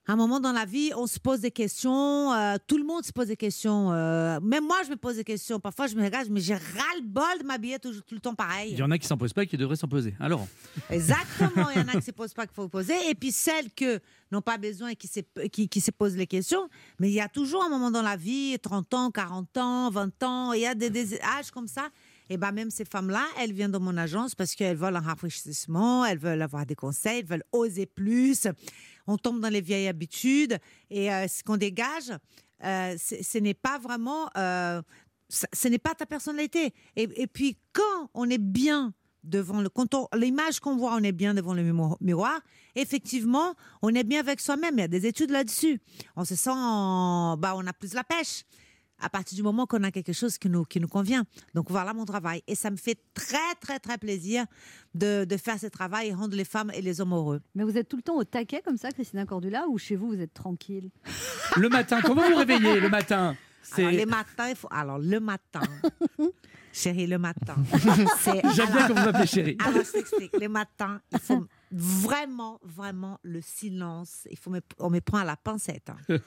à 0.06 0.13
un 0.13 0.16
moment 0.18 0.39
dans 0.42 0.52
la 0.52 0.66
vie, 0.66 0.92
on 0.98 1.08
se 1.08 1.18
pose 1.18 1.39
des 1.39 1.52
questions. 1.52 2.34
euh, 2.34 2.58
tout 2.68 2.78
le 2.78 2.84
monde 2.84 3.06
se 3.06 3.13
pose 3.13 3.28
des 3.28 3.38
questions. 3.38 3.92
euh, 3.94 4.39
même 4.42 4.66
moi, 4.66 4.78
je 4.86 4.89
me 4.89 4.98
pose 4.98 5.16
des 5.16 5.24
questions. 5.24 5.60
Parfois, 5.62 5.88
je 5.88 5.96
me 5.96 6.04
regarde, 6.04 6.28
mais 6.30 6.42
j'ai 6.42 6.56
ras-le-bol 6.56 7.39
de 7.39 7.46
m'habiller 7.46 7.80
tout, 7.80 7.94
tout 8.02 8.16
le 8.16 8.20
temps 8.20 8.36
pareil. 8.36 8.72
Il 8.74 8.78
y 8.78 8.84
en 8.84 8.92
a 8.92 8.98
qui 8.98 9.08
s'en 9.08 9.18
posent 9.18 9.32
pas 9.32 9.44
et 9.44 9.48
qui 9.48 9.56
devraient 9.56 9.78
s'en 9.78 9.88
poser. 9.88 10.13
Hein, 10.20 10.26
Alors, 10.26 10.46
Exactement, 10.89 11.70
il 11.74 11.82
y 11.82 11.84
en 11.84 11.88
a 11.88 11.92
qui 11.92 11.98
ne 11.98 12.02
se 12.02 12.12
posent 12.12 12.34
pas 12.34 12.46
qu'il 12.46 12.56
faut 12.56 12.68
poser. 12.68 12.94
Et 13.10 13.16
puis 13.16 13.32
celles 13.32 13.72
que 13.72 14.02
n'ont 14.32 14.42
pas 14.42 14.58
besoin 14.58 14.89
et 14.89 14.96
qui 14.96 15.08
se, 15.08 15.22
qui, 15.48 15.70
qui 15.70 15.80
se 15.80 15.92
posent 15.92 16.18
les 16.18 16.28
questions. 16.28 16.68
Mais 17.00 17.10
il 17.10 17.13
y 17.13 17.22
a 17.22 17.30
toujours 17.30 17.63
un 17.63 17.70
moment 17.70 17.89
dans 17.92 18.02
la 18.02 18.18
vie, 18.18 18.58
30 18.62 18.94
ans, 18.96 19.10
40 19.12 19.58
ans, 19.58 19.89
20 19.89 20.24
ans, 20.24 20.54
il 20.54 20.62
y 20.62 20.66
a 20.66 20.76
des, 20.76 20.89
des 20.89 21.16
âges 21.22 21.52
comme 21.52 21.68
ça. 21.68 21.88
Et 22.30 22.38
ben 22.38 22.52
même 22.52 22.72
ces 22.72 22.86
femmes-là, 22.86 23.24
elles 23.39 23.52
viennent 23.52 23.72
dans 23.72 23.82
mon 23.82 23.96
agence 23.98 24.34
parce 24.34 24.56
qu'elles 24.56 24.78
veulent 24.78 24.96
un 24.96 25.02
rafraîchissement, 25.02 26.06
elles 26.06 26.18
veulent 26.18 26.42
avoir 26.42 26.66
des 26.66 26.74
conseils, 26.74 27.20
elles 27.20 27.26
veulent 27.26 27.44
oser 27.52 27.86
plus. 27.86 28.48
On 29.08 29.18
tombe 29.18 29.39
dans 29.42 29.50
les 29.50 29.62
vieilles 29.62 29.88
habitudes 29.88 30.58
et 30.89 31.12
euh, 31.12 31.28
ce 31.28 31.44
qu'on 31.44 31.58
dégage, 31.58 32.12
euh, 32.63 32.96
ce 32.98 33.38
n'est 33.38 33.54
pas 33.54 33.78
vraiment, 33.80 34.30
euh, 34.38 34.82
ce 35.30 35.68
n'est 35.68 35.80
pas 35.80 35.94
ta 35.96 36.06
personnalité. 36.06 36.74
Et, 36.96 37.28
puis 37.28 37.58
quand 37.74 38.10
on 38.13 38.30
est 38.30 38.38
bien 38.38 38.94
devant 39.24 39.62
le 39.62 39.70
on- 39.76 40.08
l'image 40.18 40.60
qu'on 40.60 40.76
voit, 40.76 40.96
on 40.96 41.04
est 41.04 41.12
bien 41.12 41.34
devant 41.34 41.54
le 41.54 41.63
miroir. 42.02 42.39
Effectivement, 42.76 43.56
on 43.82 43.89
est 43.96 44.04
bien 44.04 44.20
avec 44.20 44.39
soi-même. 44.39 44.76
Il 44.78 44.82
y 44.82 44.84
a 44.84 44.88
des 44.88 45.06
études 45.06 45.32
là-dessus. 45.32 45.80
On 46.16 46.26
se 46.26 46.36
sent, 46.36 46.50
en- 46.54 47.38
bah, 47.38 47.54
on 47.56 47.66
a 47.68 47.74
plus 47.74 47.94
la 47.94 48.04
pêche 48.04 48.44
à 49.04 49.10
partir 49.10 49.36
du 49.36 49.44
moment 49.44 49.66
qu'on 49.66 49.84
a 49.84 49.92
quelque 49.92 50.13
chose 50.13 50.38
qui 50.38 50.50
nous, 50.50 50.63
qui 50.63 50.80
nous 50.80 50.88
convient. 50.88 51.26
Donc 51.54 51.70
voilà 51.70 51.94
mon 51.94 52.06
travail. 52.06 52.42
Et 52.48 52.56
ça 52.56 52.72
me 52.72 52.78
fait 52.78 52.98
très, 53.13 53.54
très, 53.62 53.80
très 53.80 53.98
plaisir 53.98 54.46
de, 54.96 55.26
de 55.26 55.38
faire 55.38 55.60
ce 55.60 55.68
travail 55.68 56.08
et 56.08 56.13
rendre 56.13 56.36
les 56.36 56.46
femmes 56.46 56.72
et 56.74 56.82
les 56.82 57.02
hommes 57.02 57.13
heureux. 57.13 57.42
Mais 57.56 57.63
vous 57.63 57.78
êtes 57.78 57.89
tout 57.89 57.98
le 57.98 58.04
temps 58.04 58.16
au 58.16 58.24
taquet 58.24 58.62
comme 58.63 58.78
ça, 58.78 58.92
Christina 58.92 59.26
Cordula, 59.26 59.68
ou 59.68 59.78
chez 59.78 59.96
vous, 59.96 60.08
vous 60.08 60.20
êtes 60.22 60.34
tranquille? 60.34 60.89
Le 61.58 61.70
matin, 61.70 62.02
comment 62.02 62.28
vous 62.30 62.36
réveillez 62.38 62.80
le 62.80 62.89
matin? 62.89 63.18
Alors, 63.28 63.36
C'est- 63.62 63.92
les 63.92 64.06
matins, 64.06 64.50
il 64.50 64.56
faut... 64.56 64.68
Alors, 64.72 64.98
le 65.00 65.20
matin, 65.20 65.62
chérie, 66.74 67.08
le 67.08 67.18
matin, 67.18 67.56
c'est... 68.20 68.42
J'aime 68.54 68.72
bien 68.72 68.88
que 68.88 68.94
vous 68.94 69.06
m'appelez 69.06 69.28
chérie. 69.28 69.58
Alors, 69.63 69.84
je. 69.84 70.38
Les 70.39 70.48
matins, 70.48 71.00
il 71.12 71.20
faut 71.20 71.46
vraiment, 71.72 72.60
vraiment 72.63 73.20
le 73.24 73.39
silence. 73.42 74.28
Il 74.32 74.38
faut 74.38 74.50
me, 74.50 74.62
on 74.80 74.89
me 74.89 75.00
prend 75.00 75.20
à 75.20 75.24
la 75.26 75.36
pincette. 75.38 75.89
hein. 75.92 76.18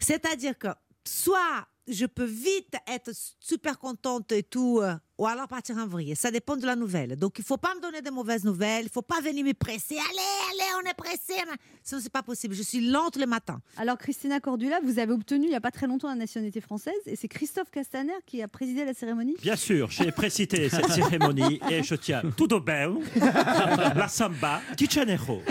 C'est-à-dire 0.00 0.58
que 0.58 0.68
soit 1.06 1.66
je 1.88 2.06
peux 2.06 2.24
vite 2.24 2.74
être 2.86 3.10
super 3.40 3.78
contente 3.78 4.30
et 4.32 4.42
tout, 4.42 4.80
euh, 4.82 4.94
ou 5.18 5.26
alors 5.26 5.48
partir 5.48 5.76
en 5.76 5.86
vrille. 5.86 6.14
Ça 6.16 6.30
dépend 6.30 6.56
de 6.56 6.64
la 6.64 6.76
nouvelle. 6.76 7.16
Donc, 7.16 7.38
il 7.38 7.44
faut 7.44 7.56
pas 7.56 7.74
me 7.74 7.80
donner 7.80 8.00
de 8.02 8.10
mauvaises 8.10 8.44
nouvelles. 8.44 8.84
Il 8.84 8.90
faut 8.90 9.02
pas 9.02 9.20
venir 9.20 9.44
me 9.44 9.52
presser. 9.52 9.96
Allez, 9.96 10.28
allez, 10.52 10.70
on 10.84 10.88
est 10.90 10.94
pressé. 10.94 11.34
Ça, 11.82 11.98
c'est 12.00 12.12
pas 12.12 12.22
possible. 12.22 12.54
Je 12.54 12.62
suis 12.62 12.88
lente 12.88 13.16
le 13.16 13.26
matin. 13.26 13.60
Alors, 13.76 13.98
Christina 13.98 14.38
Cordula, 14.40 14.78
vous 14.84 14.98
avez 14.98 15.12
obtenu 15.12 15.46
il 15.46 15.50
n'y 15.50 15.56
a 15.56 15.60
pas 15.60 15.70
très 15.72 15.86
longtemps 15.86 16.08
la 16.08 16.14
nationalité 16.14 16.60
française, 16.60 16.94
et 17.06 17.16
c'est 17.16 17.28
Christophe 17.28 17.70
Castaner 17.70 18.12
qui 18.26 18.42
a 18.42 18.48
présidé 18.48 18.84
la 18.84 18.94
cérémonie. 18.94 19.34
Bien 19.42 19.56
sûr, 19.56 19.90
j'ai 19.90 20.12
précité 20.12 20.68
cette 20.68 20.88
cérémonie 20.92 21.60
et 21.70 21.82
je 21.82 21.94
tiens 21.96 22.22
tout 22.36 22.52
au 22.54 22.60
bien 22.60 23.00
la 23.16 24.06
samba 24.08 24.60
di 24.76 24.86
Janeiro. 24.88 25.42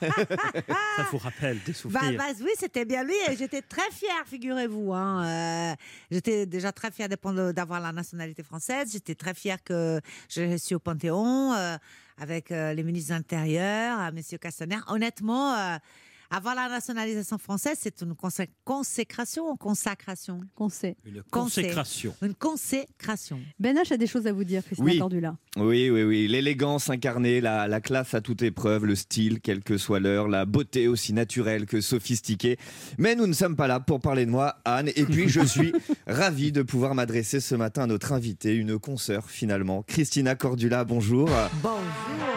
Ça 0.00 1.06
vous 1.10 1.18
rappelle 1.18 1.58
des 1.64 1.72
Bah, 1.72 1.78
souvenirs 1.78 2.18
bah, 2.18 2.24
oui, 2.40 2.50
c'était 2.58 2.84
bien 2.84 3.02
lui 3.04 3.14
et 3.28 3.36
j'étais 3.36 3.62
très 3.62 3.90
fière, 3.90 4.22
figurez-vous. 4.26 4.92
hein. 4.92 5.24
Euh, 5.24 5.74
j'étais 6.10 6.46
déjà 6.46 6.72
très 6.72 6.90
fière 6.90 7.08
d'avoir 7.08 7.80
la 7.80 7.92
nationalité 7.92 8.42
française. 8.42 8.59
J'étais 8.68 9.14
très 9.14 9.34
fière 9.34 9.62
que 9.62 10.00
je 10.28 10.56
suis 10.56 10.74
au 10.74 10.78
Panthéon 10.78 11.52
euh, 11.54 11.76
avec 12.18 12.52
euh, 12.52 12.74
les 12.74 12.82
ministres 12.82 13.10
de 13.10 13.14
l'Intérieur, 13.14 14.00
euh, 14.00 14.12
Monsieur 14.12 14.38
Castaner. 14.38 14.78
Honnêtement, 14.88 15.78
Avoir 16.32 16.54
la 16.54 16.68
nationalisation 16.68 17.38
française, 17.38 17.76
c'est 17.80 18.02
une 18.02 18.12
consé- 18.12 18.46
consécration 18.64 19.50
ou 19.50 19.56
consacration? 19.56 20.40
Consé. 20.54 20.96
Une 21.04 21.22
Consé. 21.28 21.62
consécration. 21.62 22.14
Une 22.22 22.34
consécration. 22.34 23.40
Ben 23.58 23.76
H 23.76 23.92
a 23.92 23.96
des 23.96 24.06
choses 24.06 24.28
à 24.28 24.32
vous 24.32 24.44
dire, 24.44 24.62
Christina 24.64 24.84
Oui. 24.92 24.98
Cordula. 24.98 25.36
Oui, 25.56 25.90
oui, 25.90 26.04
oui. 26.04 26.28
L'élégance 26.28 26.88
incarnée, 26.88 27.40
la, 27.40 27.66
la 27.66 27.80
classe 27.80 28.14
à 28.14 28.20
toute 28.20 28.42
épreuve, 28.42 28.84
le 28.86 28.94
style, 28.94 29.40
quelle 29.40 29.64
que 29.64 29.76
soit 29.76 29.98
l'heure, 29.98 30.28
la 30.28 30.44
beauté 30.46 30.86
aussi 30.86 31.12
naturelle 31.12 31.66
que 31.66 31.80
sophistiquée. 31.80 32.58
Mais 32.96 33.16
nous 33.16 33.26
ne 33.26 33.32
sommes 33.32 33.56
pas 33.56 33.66
là 33.66 33.80
pour 33.80 33.98
parler 33.98 34.24
de 34.24 34.30
moi, 34.30 34.54
Anne. 34.64 34.90
Et 34.94 35.06
puis, 35.06 35.28
je 35.28 35.40
suis 35.44 35.72
ravi 36.06 36.52
de 36.52 36.62
pouvoir 36.62 36.94
m'adresser 36.94 37.40
ce 37.40 37.56
matin 37.56 37.82
à 37.82 37.86
notre 37.88 38.12
invitée, 38.12 38.54
une 38.54 38.78
consoeur 38.78 39.28
finalement, 39.28 39.82
Christina 39.82 40.36
Cordula. 40.36 40.84
Bonjour. 40.84 41.28
Bonjour. 41.60 41.80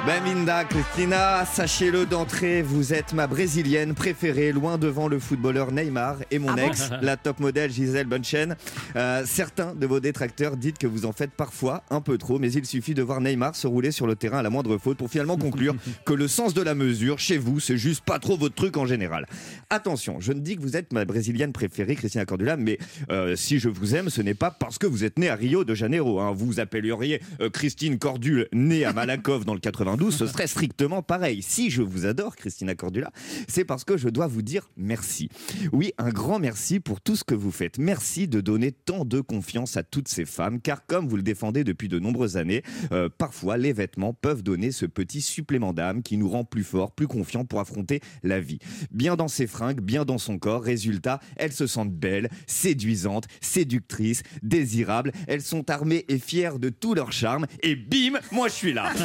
Beminda, 0.08 0.66
Christina, 0.66 1.46
sachez-le 1.46 2.08
d'entrée, 2.08 2.62
vous 2.64 2.94
êtes 2.94 3.14
ma 3.14 3.28
brésilienne 3.28 3.83
préférée, 3.92 4.52
loin 4.54 4.78
devant 4.78 5.08
le 5.10 5.20
footballeur 5.20 5.72
Neymar 5.72 6.18
et 6.32 6.40
mon 6.40 6.48
Ah 6.50 6.56
bon 6.56 6.62
ex, 6.68 6.90
la 7.02 7.18
top 7.18 7.40
modèle 7.40 7.72
Gisèle 7.72 8.08
Bunchen. 8.08 8.56
Euh, 8.96 9.24
certains 9.26 9.76
de 9.76 9.86
vos 9.86 10.00
détracteurs 10.00 10.56
disent 10.56 10.74
que 10.80 10.88
vous 10.88 11.06
en 11.06 11.12
faites 11.12 11.32
parfois 11.32 11.84
un 11.90 12.00
peu 12.00 12.18
trop, 12.18 12.40
mais 12.40 12.52
il 12.54 12.66
suffit 12.66 12.94
de 12.94 13.02
voir 13.02 13.20
Neymar 13.20 13.56
se 13.56 13.68
rouler 13.68 13.92
sur 13.92 14.08
le 14.08 14.16
terrain 14.16 14.38
à 14.38 14.42
la 14.44 14.50
moindre 14.50 14.78
faute 14.78 14.98
pour 14.98 15.10
finalement 15.10 15.38
conclure 15.38 15.76
que 16.06 16.14
le 16.14 16.28
sens 16.30 16.54
de 16.54 16.62
la 16.62 16.76
mesure, 16.76 17.20
chez 17.20 17.38
vous, 17.38 17.60
c'est 17.60 17.78
juste 17.78 18.06
pas 18.06 18.20
trop 18.20 18.38
votre 18.38 18.56
truc 18.56 18.78
en 18.78 18.86
général. 18.86 19.26
Attention, 19.70 20.20
je 20.20 20.32
ne 20.34 20.40
dis 20.40 20.56
que 20.56 20.62
vous 20.62 20.78
êtes 20.78 20.94
ma 20.94 21.04
brésilienne 21.04 21.52
préférée, 21.52 21.96
Christina 21.96 22.26
Cordula, 22.26 22.56
mais 22.58 22.78
euh, 23.12 23.36
si 23.36 23.60
je 23.60 23.68
vous 23.70 23.96
aime, 23.96 24.10
ce 24.10 24.22
n'est 24.22 24.34
pas 24.36 24.52
parce 24.52 24.78
que 24.78 24.86
vous 24.88 25.04
êtes 25.04 25.18
née 25.18 25.30
à 25.30 25.36
Rio 25.36 25.64
de 25.64 25.74
Janeiro. 25.74 26.20
hein. 26.20 26.32
Vous 26.32 26.60
appelleriez 26.60 27.22
euh, 27.42 27.50
Christine 27.50 27.98
Cordule 27.98 28.48
née 28.54 28.86
à 28.86 28.94
Malakoff 28.94 29.46
dans 29.46 29.56
le 29.56 29.60
92, 29.60 30.16
ce 30.16 30.28
serait 30.28 30.48
strictement 30.48 31.02
pareil. 31.02 31.42
Si 31.42 31.72
je 31.72 31.82
vous 31.82 32.06
adore, 32.06 32.36
Christina 32.36 32.76
Cordula, 32.76 33.12
c'est 33.48 33.66
parce 33.66 33.73
que 33.84 33.98
je 33.98 34.10
dois 34.10 34.28
vous 34.28 34.44
dire 34.44 34.70
merci. 34.78 35.30
Oui, 35.72 35.94
un 35.98 36.10
grand 36.10 36.40
merci 36.40 36.80
pour 36.80 37.02
tout 37.02 37.16
ce 37.16 37.24
que 37.24 37.36
vous 37.36 37.52
faites. 37.52 37.80
Merci 37.80 38.28
de 38.28 38.42
donner 38.42 38.72
tant 38.72 39.06
de 39.06 39.22
confiance 39.22 39.76
à 39.78 39.84
toutes 39.84 40.08
ces 40.08 40.26
femmes, 40.26 40.62
car 40.62 40.86
comme 40.86 41.08
vous 41.08 41.16
le 41.16 41.24
défendez 41.24 41.64
depuis 41.64 41.90
de 41.90 42.00
nombreuses 42.00 42.38
années, 42.38 42.62
euh, 42.92 43.10
parfois 43.10 43.58
les 43.58 43.74
vêtements 43.74 44.14
peuvent 44.14 44.44
donner 44.44 44.72
ce 44.72 44.86
petit 44.86 45.22
supplément 45.22 45.74
d'âme 45.74 46.04
qui 46.04 46.18
nous 46.18 46.30
rend 46.30 46.44
plus 46.44 46.64
forts, 46.64 46.92
plus 46.92 47.08
confiants 47.08 47.46
pour 47.46 47.60
affronter 47.60 48.02
la 48.22 48.40
vie. 48.40 48.60
Bien 48.92 49.16
dans 49.16 49.28
ses 49.28 49.48
fringues, 49.48 49.82
bien 49.82 50.06
dans 50.06 50.18
son 50.18 50.38
corps, 50.38 50.64
résultat, 50.64 51.20
elles 51.36 51.52
se 51.52 51.68
sentent 51.68 51.94
belles, 51.94 52.30
séduisantes, 52.48 53.26
séductrices, 53.42 54.24
désirables, 54.44 55.12
elles 55.28 55.42
sont 55.42 55.70
armées 55.70 56.06
et 56.08 56.20
fières 56.20 56.60
de 56.60 56.70
tout 56.70 56.94
leur 56.94 57.12
charme, 57.12 57.48
et 57.62 57.76
bim, 57.76 58.20
moi 58.32 58.48
je 58.48 58.54
suis 58.54 58.74
là. 58.74 58.92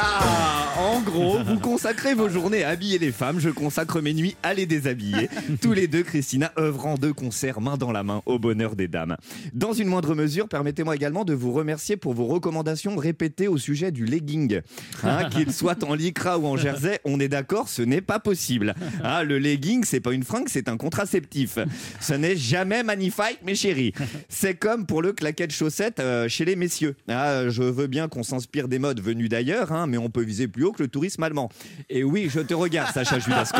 Ah, 0.00 0.74
en 0.78 1.00
gros, 1.00 1.42
vous 1.42 1.58
consacrez 1.58 2.14
vos 2.14 2.28
journées 2.28 2.62
à 2.62 2.68
habiller 2.68 2.98
les 2.98 3.10
femmes, 3.10 3.40
je 3.40 3.50
consacre 3.68 4.00
mes 4.00 4.14
nuits 4.14 4.34
à 4.42 4.54
les 4.54 4.64
déshabiller. 4.64 5.28
Tous 5.60 5.74
les 5.74 5.88
deux, 5.88 6.02
Christina, 6.02 6.52
œuvrant 6.58 6.94
de 6.94 7.12
concert, 7.12 7.60
main 7.60 7.76
dans 7.76 7.92
la 7.92 8.02
main, 8.02 8.22
au 8.24 8.38
bonheur 8.38 8.76
des 8.76 8.88
dames. 8.88 9.18
Dans 9.52 9.74
une 9.74 9.88
moindre 9.88 10.14
mesure, 10.14 10.48
permettez-moi 10.48 10.96
également 10.96 11.26
de 11.26 11.34
vous 11.34 11.52
remercier 11.52 11.98
pour 11.98 12.14
vos 12.14 12.24
recommandations 12.24 12.96
répétées 12.96 13.46
au 13.46 13.58
sujet 13.58 13.92
du 13.92 14.06
legging. 14.06 14.62
Hein, 15.04 15.28
Qu'il 15.30 15.52
soit 15.52 15.84
en 15.84 15.92
lycra 15.92 16.38
ou 16.38 16.46
en 16.46 16.56
jersey, 16.56 16.98
on 17.04 17.20
est 17.20 17.28
d'accord, 17.28 17.68
ce 17.68 17.82
n'est 17.82 18.00
pas 18.00 18.18
possible. 18.18 18.74
Hein, 19.04 19.22
le 19.22 19.38
legging, 19.38 19.84
c'est 19.84 20.00
pas 20.00 20.14
une 20.14 20.24
fringue, 20.24 20.48
c'est 20.48 20.70
un 20.70 20.78
contraceptif. 20.78 21.58
Ce 22.00 22.14
n'est 22.14 22.36
jamais 22.36 22.82
magnifique, 22.82 23.40
mes 23.44 23.54
chéris. 23.54 23.92
C'est 24.30 24.54
comme 24.54 24.86
pour 24.86 25.02
le 25.02 25.12
claquette 25.12 25.52
chaussette 25.52 26.00
euh, 26.00 26.26
chez 26.26 26.46
les 26.46 26.56
messieurs. 26.56 26.96
Ah, 27.06 27.50
je 27.50 27.64
veux 27.64 27.86
bien 27.86 28.08
qu'on 28.08 28.22
s'inspire 28.22 28.66
des 28.66 28.78
modes 28.78 29.02
venus 29.02 29.28
d'ailleurs, 29.28 29.72
hein, 29.72 29.86
mais 29.86 29.98
on 29.98 30.08
peut 30.08 30.24
viser 30.24 30.48
plus 30.48 30.64
haut 30.64 30.72
que 30.72 30.82
le 30.82 30.88
tourisme 30.88 31.22
allemand. 31.22 31.50
Et 31.90 32.02
oui, 32.02 32.30
je 32.32 32.40
te 32.40 32.54
regarde, 32.54 32.94
Sacha 32.94 33.18
Judasco. 33.18 33.57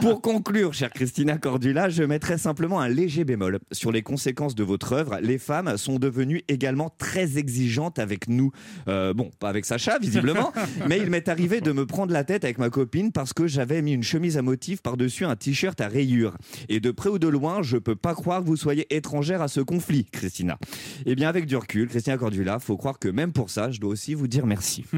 Pour 0.00 0.20
conclure, 0.22 0.74
chère 0.74 0.90
Christina 0.90 1.38
Cordula, 1.38 1.88
je 1.88 2.02
mettrai 2.02 2.38
simplement 2.38 2.80
un 2.80 2.88
léger 2.88 3.24
bémol 3.24 3.58
sur 3.72 3.92
les 3.92 4.02
conséquences 4.02 4.54
de 4.54 4.64
votre 4.64 4.92
œuvre. 4.92 5.18
Les 5.20 5.38
femmes 5.38 5.76
sont 5.76 5.98
devenues 5.98 6.42
également 6.48 6.90
très 6.98 7.38
exigeantes 7.38 7.98
avec 7.98 8.28
nous. 8.28 8.50
Euh, 8.88 9.14
bon, 9.14 9.30
pas 9.38 9.48
avec 9.48 9.64
Sacha, 9.64 9.98
visiblement, 9.98 10.52
mais 10.88 10.98
il 10.98 11.10
m'est 11.10 11.28
arrivé 11.28 11.60
de 11.60 11.72
me 11.72 11.86
prendre 11.86 12.12
la 12.12 12.24
tête 12.24 12.44
avec 12.44 12.58
ma 12.58 12.70
copine 12.70 13.12
parce 13.12 13.32
que 13.32 13.46
j'avais 13.46 13.82
mis 13.82 13.92
une 13.92 14.02
chemise 14.02 14.36
à 14.36 14.42
motif 14.42 14.82
par-dessus 14.82 15.24
un 15.24 15.36
t-shirt 15.36 15.80
à 15.80 15.88
rayures. 15.88 16.36
Et 16.68 16.80
de 16.80 16.90
près 16.90 17.08
ou 17.08 17.18
de 17.18 17.28
loin, 17.28 17.62
je 17.62 17.76
peux 17.76 17.96
pas 17.96 18.14
croire 18.14 18.42
que 18.42 18.46
vous 18.46 18.56
soyez 18.56 18.86
étrangère 18.94 19.42
à 19.42 19.48
ce 19.48 19.60
conflit, 19.60 20.04
Christina. 20.04 20.58
Eh 21.04 21.14
bien, 21.14 21.28
avec 21.28 21.46
du 21.46 21.56
recul, 21.56 21.88
Christina 21.88 22.16
Cordula, 22.16 22.58
faut 22.58 22.76
croire 22.76 22.98
que 22.98 23.08
même 23.08 23.32
pour 23.32 23.50
ça, 23.50 23.70
je 23.70 23.80
dois 23.80 23.90
aussi 23.90 24.14
vous 24.14 24.28
dire 24.28 24.46
merci. 24.46 24.84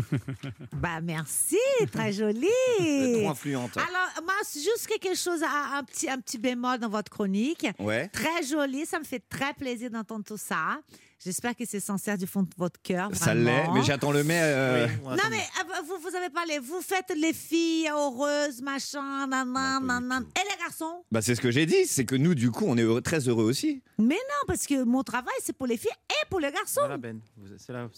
Bah 0.72 1.00
merci, 1.02 1.56
très 1.92 2.12
joli. 2.12 2.46
Trop 2.78 3.30
influente. 3.30 3.76
Alors, 3.76 4.17
moi, 4.24 4.34
c'est 4.42 4.60
juste 4.60 4.86
quelque 4.86 5.16
chose, 5.16 5.42
un, 5.42 5.78
un 5.78 5.84
petit, 5.84 6.08
un 6.08 6.18
petit 6.18 6.38
bémol 6.38 6.78
dans 6.78 6.88
votre 6.88 7.10
chronique. 7.10 7.66
Ouais. 7.78 8.08
Très 8.08 8.42
joli, 8.44 8.86
ça 8.86 8.98
me 8.98 9.04
fait 9.04 9.22
très 9.28 9.54
plaisir 9.54 9.90
d'entendre 9.90 10.24
tout 10.24 10.36
ça. 10.36 10.80
J'espère 11.24 11.56
que 11.56 11.64
c'est 11.66 11.80
sincère 11.80 12.16
du 12.16 12.28
fond 12.28 12.42
de 12.42 12.48
votre 12.56 12.80
cœur. 12.80 13.10
Ça 13.12 13.34
l'est, 13.34 13.68
mais 13.74 13.82
j'attends 13.82 14.12
le 14.12 14.22
mais. 14.22 14.38
euh, 14.40 14.86
Non 15.04 15.16
mais 15.30 15.38
euh, 15.38 15.82
vous, 15.86 15.96
vous 16.08 16.16
avez 16.16 16.30
parlé, 16.30 16.60
vous 16.60 16.80
faites 16.80 17.12
les 17.16 17.32
filles 17.32 17.88
heureuses, 17.88 18.62
machin, 18.62 19.26
nanan, 19.26 19.80
nanan. 19.84 20.22
Et 20.36 20.40
les 20.48 20.62
garçons? 20.64 21.02
Bah, 21.10 21.20
c'est 21.20 21.34
ce 21.34 21.40
que 21.40 21.50
j'ai 21.50 21.66
dit, 21.66 21.86
c'est 21.86 22.04
que 22.04 22.14
nous, 22.14 22.36
du 22.36 22.52
coup, 22.52 22.64
on 22.68 22.76
est 22.78 22.82
heureux- 22.82 23.00
très 23.00 23.26
heureux 23.28 23.42
aussi. 23.44 23.82
Mais 23.98 24.14
non, 24.14 24.44
parce 24.46 24.64
que 24.66 24.84
mon 24.84 25.02
travail, 25.02 25.34
c'est 25.42 25.52
pour 25.56 25.66
les 25.66 25.76
filles 25.76 25.90
et 26.08 26.26
pour 26.30 26.38
les 26.38 26.52
garçons. 26.52 26.82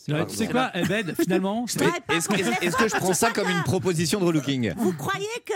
Ouais, 0.08 0.26
tu 0.26 0.36
sais 0.36 0.48
quoi, 0.48 0.70
eh 0.74 0.82
ben, 0.84 1.14
finalement, 1.14 1.66
Je 1.66 1.74
Est-ce 2.14 2.26
que, 2.28 2.34
les 2.36 2.66
est-ce 2.66 2.76
que 2.76 2.88
je 2.88 2.96
prends 2.96 3.12
ça 3.12 3.30
comme 3.32 3.50
une 3.50 3.62
proposition 3.64 4.18
de 4.20 4.24
relooking? 4.24 4.72
Vous 4.78 4.94
croyez 4.94 5.26
que 5.44 5.52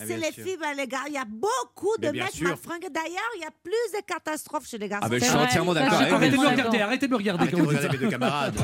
c'est 0.00 0.06
bien 0.06 0.16
les 0.18 0.32
sûr. 0.32 0.44
filles, 0.44 0.58
ben, 0.60 0.74
les 0.76 0.86
gars, 0.86 1.04
il 1.06 1.14
y 1.14 1.18
a 1.18 1.24
beaucoup 1.24 1.96
de 1.98 2.08
mecs. 2.08 2.14
D'ailleurs, 2.40 3.30
il 3.36 3.40
y 3.40 3.44
a 3.44 3.50
plus 3.62 3.72
de 3.98 4.04
catastrophes 4.06 4.66
chez 4.68 4.76
les 4.78 4.88
garçons. 4.88 5.06
Ah 5.06 5.08
ben, 5.08 5.18
je 5.18 5.24
suis 5.24 5.34
entièrement 5.34 5.72
d'accord 5.72 5.94
avec 6.00 6.10
arrêtez 6.90 7.06
de 7.06 7.12
me 7.12 7.16
regarder, 7.16 7.42
arrêtez 7.42 7.56
quand 7.56 7.58
de 7.58 7.62
vous 7.62 7.68
regarder 7.68 7.86
ça. 7.86 7.92
mes 7.92 7.98
deux 7.98 8.08
camarades. 8.08 8.54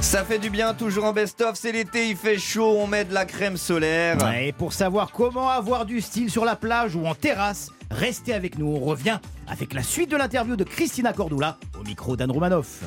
Ça 0.00 0.24
fait 0.24 0.38
du 0.38 0.50
bien, 0.50 0.74
toujours 0.74 1.04
en 1.04 1.12
best-of, 1.12 1.56
c'est 1.56 1.72
l'été, 1.72 2.08
il 2.08 2.16
fait 2.16 2.38
chaud, 2.38 2.76
on 2.78 2.86
met 2.86 3.04
de 3.04 3.14
la 3.14 3.24
crème 3.24 3.56
solaire. 3.56 4.18
Ouais, 4.18 4.48
Et 4.48 4.52
pour 4.52 4.72
savoir 4.72 5.12
comment 5.12 5.48
avoir 5.48 5.84
du 5.84 6.00
style 6.00 6.30
sur 6.30 6.44
la 6.44 6.56
plage 6.56 6.96
ou 6.96 7.06
en 7.06 7.14
terrasse, 7.14 7.70
restez 7.90 8.34
avec 8.34 8.58
nous. 8.58 8.66
On 8.66 8.80
revient 8.80 9.18
avec 9.48 9.72
la 9.72 9.82
suite 9.82 10.10
de 10.10 10.16
l'interview 10.16 10.56
de 10.56 10.64
Christina 10.64 11.12
Cordula 11.12 11.58
au 11.78 11.84
micro 11.84 12.16
d'Anne 12.16 12.30
Romanoff. 12.30 12.82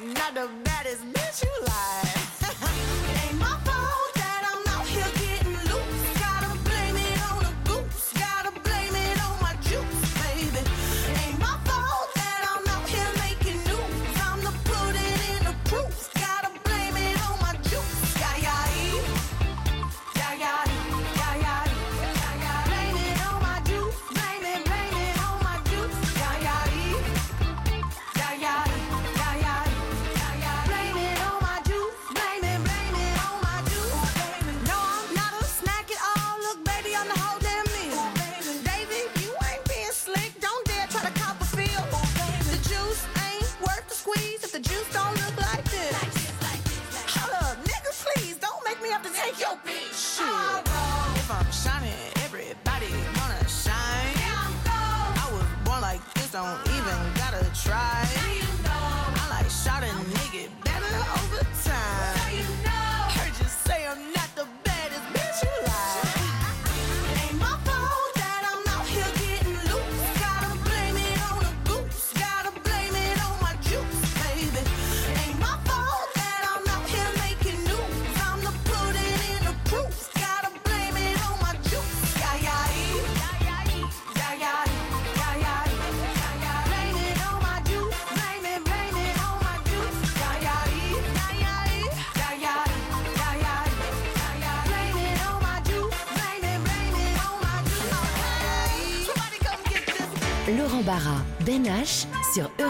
Not 0.00 0.34
the 0.34 0.67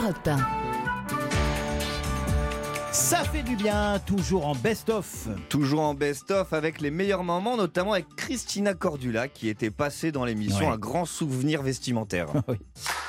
Europe 0.08 0.26
1. 0.26 0.38
Ça 2.92 3.24
fait 3.24 3.42
du 3.42 3.56
bien, 3.56 3.98
toujours 4.06 4.46
en 4.46 4.54
best-of. 4.54 5.28
Toujours 5.50 5.80
en 5.80 5.92
best-of 5.92 6.54
avec 6.54 6.80
les 6.80 6.90
meilleurs 6.90 7.24
moments, 7.24 7.58
notamment 7.58 7.92
avec 7.92 8.06
Christina 8.16 8.72
Cordula 8.72 9.28
qui 9.28 9.48
était 9.50 9.70
passée 9.70 10.10
dans 10.10 10.24
l'émission 10.24 10.68
Ouais. 10.68 10.72
Un 10.72 10.78
grand 10.78 11.04
souvenir 11.04 11.62
vestimentaire. 11.62 12.28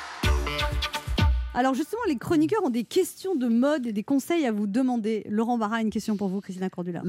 Alors 1.56 1.74
justement, 1.74 2.02
les 2.08 2.16
chroniqueurs 2.16 2.64
ont 2.64 2.70
des 2.70 2.84
questions 2.84 3.36
de 3.36 3.48
mode 3.48 3.88
et 3.88 3.92
des 3.92 4.04
conseils 4.04 4.46
à 4.46 4.52
vous 4.52 4.68
demander. 4.68 5.26
Laurent 5.30 5.58
Barra 5.58 5.78
a 5.78 5.82
une 5.82 5.90
question 5.90 6.16
pour 6.16 6.30
vous, 6.30 6.42
Christina 6.42 6.70
Cordula. 6.70 7.02
Vous 7.02 7.08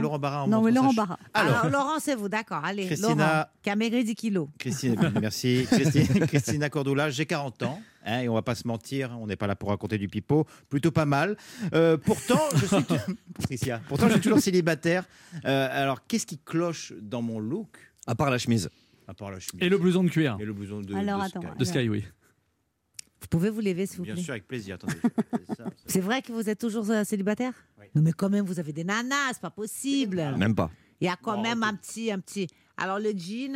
Laurent 0.00 0.18
Barra 0.18 0.44
en 0.44 0.48
Non, 0.48 0.62
mais 0.62 0.70
Laurent 0.70 0.92
Barra. 0.94 1.18
Alors, 1.34 1.58
Alors, 1.58 1.70
Laurent, 1.70 1.98
c'est 1.98 2.14
vous, 2.14 2.28
d'accord. 2.28 2.64
Allez, 2.64 2.86
Christina- 2.86 3.14
Laurent, 3.16 3.44
qui 3.62 3.68
a 3.70 3.76
maigri 3.76 4.04
10 4.04 4.14
kilos. 4.14 4.48
Christine, 4.58 4.94
merci. 5.20 5.66
Christine- 5.68 6.26
Christina 6.28 6.70
Cordula, 6.70 7.10
j'ai 7.10 7.26
40 7.26 7.64
ans. 7.64 7.82
hein, 8.06 8.20
et 8.20 8.28
on 8.28 8.34
va 8.34 8.42
pas 8.42 8.54
se 8.54 8.66
mentir, 8.66 9.16
on 9.20 9.26
n'est 9.26 9.36
pas 9.36 9.48
là 9.48 9.56
pour 9.56 9.70
raconter 9.70 9.98
du 9.98 10.08
pipeau, 10.08 10.46
plutôt 10.68 10.92
pas 10.92 11.04
mal. 11.04 11.36
Euh, 11.74 11.96
pourtant, 11.98 12.40
je 12.54 12.66
suis 12.66 12.76
Patricia, 13.34 13.80
pourtant 13.88 14.06
je 14.06 14.12
suis 14.12 14.20
toujours 14.22 14.38
célibataire. 14.40 15.04
Euh, 15.44 15.68
alors, 15.70 16.06
qu'est-ce 16.06 16.26
qui 16.26 16.38
cloche 16.38 16.92
dans 17.02 17.22
mon 17.22 17.40
look? 17.40 17.76
À 18.06 18.14
part 18.14 18.30
la 18.30 18.38
chemise. 18.38 18.70
À 19.08 19.14
part 19.14 19.32
la 19.32 19.40
chemise. 19.40 19.62
Et 19.64 19.68
le 19.68 19.78
blouson 19.78 20.04
de 20.04 20.10
cuir. 20.10 20.36
Et 20.40 20.44
le 20.44 20.52
blouson 20.52 20.80
de, 20.80 20.94
Alors, 20.94 21.18
de 21.18 21.24
attends, 21.24 21.40
Sky. 21.42 21.58
De 21.58 21.64
Sky, 21.64 21.88
oui. 21.88 22.04
Vous 23.20 23.28
pouvez 23.28 23.50
vous 23.50 23.60
lever, 23.60 23.86
s'il 23.86 23.98
vous 23.98 24.04
Bien 24.04 24.14
plaît 24.14 24.22
sûr, 24.22 24.32
avec 24.32 24.46
plaisir. 24.46 24.76
Attendez. 24.76 24.96
C'est 25.86 26.00
vrai 26.00 26.22
que 26.22 26.32
vous 26.32 26.48
êtes 26.48 26.58
toujours 26.58 26.88
euh, 26.90 27.04
célibataire 27.04 27.52
Non, 27.94 28.02
mais 28.02 28.12
quand 28.12 28.30
même, 28.30 28.44
vous 28.46 28.58
avez 28.58 28.72
des 28.72 28.84
nanas, 28.84 29.34
c'est 29.34 29.40
pas 29.42 29.50
possible. 29.50 30.16
Même 30.36 30.54
pas. 30.54 30.70
Il 31.00 31.06
y 31.06 31.08
a 31.08 31.16
quand 31.16 31.40
même 31.40 31.62
un 31.62 31.74
petit, 31.74 32.10
un 32.10 32.18
petit. 32.18 32.46
Alors 32.80 32.98
le 32.98 33.10
jean. 33.16 33.52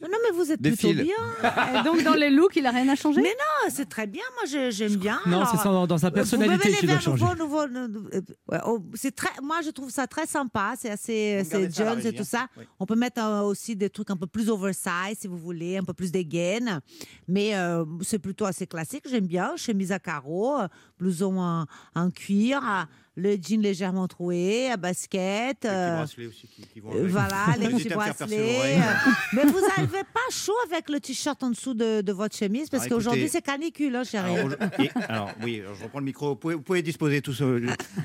non, 0.00 0.08
non, 0.08 0.18
mais 0.24 0.30
vous 0.36 0.50
êtes 0.52 0.60
plutôt 0.62 0.76
fils. 0.88 0.96
bien. 1.02 1.14
Et 1.80 1.82
donc 1.84 2.02
dans 2.02 2.14
les 2.14 2.30
looks, 2.30 2.56
il 2.56 2.64
a 2.66 2.70
rien 2.70 2.88
à 2.88 2.94
changer? 2.94 3.20
Mais 3.20 3.28
non, 3.30 3.70
c'est 3.70 3.88
très 3.88 4.06
bien. 4.06 4.22
Moi, 4.36 4.44
je- 4.46 4.70
j'aime 4.70 4.96
bien. 4.96 5.20
Non, 5.26 5.38
Alors, 5.38 5.48
c'est 5.50 5.64
dans, 5.64 5.86
dans 5.86 5.98
sa 5.98 6.10
personnalité 6.10 6.72
qu'il 6.72 6.88
doit 6.88 6.96
un 6.98 7.00
changer. 7.00 7.24
nouveau, 7.38 7.66
nouveau, 7.66 7.66
nou- 7.88 8.08
euh, 8.14 8.58
oh, 8.66 8.78
c'est 8.94 9.14
très, 9.14 9.30
moi, 9.42 9.60
je 9.64 9.70
trouve 9.70 9.90
ça 9.90 10.06
très 10.06 10.26
sympa. 10.26 10.74
C'est 10.78 10.90
assez, 10.90 11.42
c'est 11.44 11.70
c'est 11.70 11.84
régie, 11.88 12.12
tout 12.14 12.22
hein. 12.22 12.24
ça. 12.24 12.46
Oui. 12.56 12.64
On 12.78 12.86
peut 12.86 12.94
mettre 12.96 13.20
euh, 13.22 13.40
aussi 13.42 13.74
des 13.76 13.90
trucs 13.90 14.10
un 14.10 14.16
peu 14.16 14.26
plus 14.26 14.48
oversize, 14.48 15.18
si 15.18 15.26
vous 15.26 15.38
voulez, 15.38 15.76
un 15.78 15.82
peu 15.84 15.92
plus 15.92 16.12
des 16.12 16.24
gaines. 16.24 16.80
Mais 17.28 17.56
euh, 17.56 17.84
c'est 18.02 18.18
plutôt 18.18 18.44
assez 18.44 18.66
classique. 18.66 19.04
J'aime 19.10 19.26
bien. 19.26 19.56
Chemise 19.56 19.90
à 19.92 19.98
carreaux, 19.98 20.56
blouson 21.04 21.38
en, 21.38 21.66
en 21.94 22.10
cuir, 22.10 22.86
le 23.16 23.36
jean 23.40 23.60
légèrement 23.60 24.08
troué, 24.08 24.70
à 24.70 24.76
basket. 24.76 25.64
Euh, 25.64 25.96
bracelets 25.98 26.26
aussi 26.26 26.48
qui, 26.48 26.62
qui 26.66 26.80
vont 26.80 26.90
avec. 26.90 27.04
Voilà, 27.06 27.46
les 27.60 27.68
petits 27.68 27.88
bracelets. 27.88 28.78
Mais 29.34 29.44
vous 29.44 29.60
n'avez 29.60 30.02
pas 30.02 30.28
chaud 30.32 30.52
avec 30.70 30.88
le 30.88 30.98
t-shirt 30.98 31.40
en 31.44 31.50
dessous 31.50 31.74
de, 31.74 32.00
de 32.00 32.12
votre 32.12 32.36
chemise? 32.36 32.68
Parce 32.70 32.84
Alors, 32.84 32.98
qu'aujourd'hui 32.98 33.28
c'est 33.28 33.42
canicule, 33.42 33.94
hein, 33.94 34.02
chérie. 34.04 34.34
Alors, 34.34 34.46
aujourd- 34.46 34.58
et- 34.80 34.90
alors, 35.08 35.30
oui, 35.44 35.60
alors, 35.60 35.74
je 35.76 35.84
reprends 35.84 35.98
le 36.00 36.04
micro. 36.06 36.30
Vous 36.30 36.36
pouvez, 36.36 36.54
vous 36.54 36.62
pouvez 36.62 36.82
disposer 36.82 37.20
tout 37.22 37.34
ça. 37.34 37.44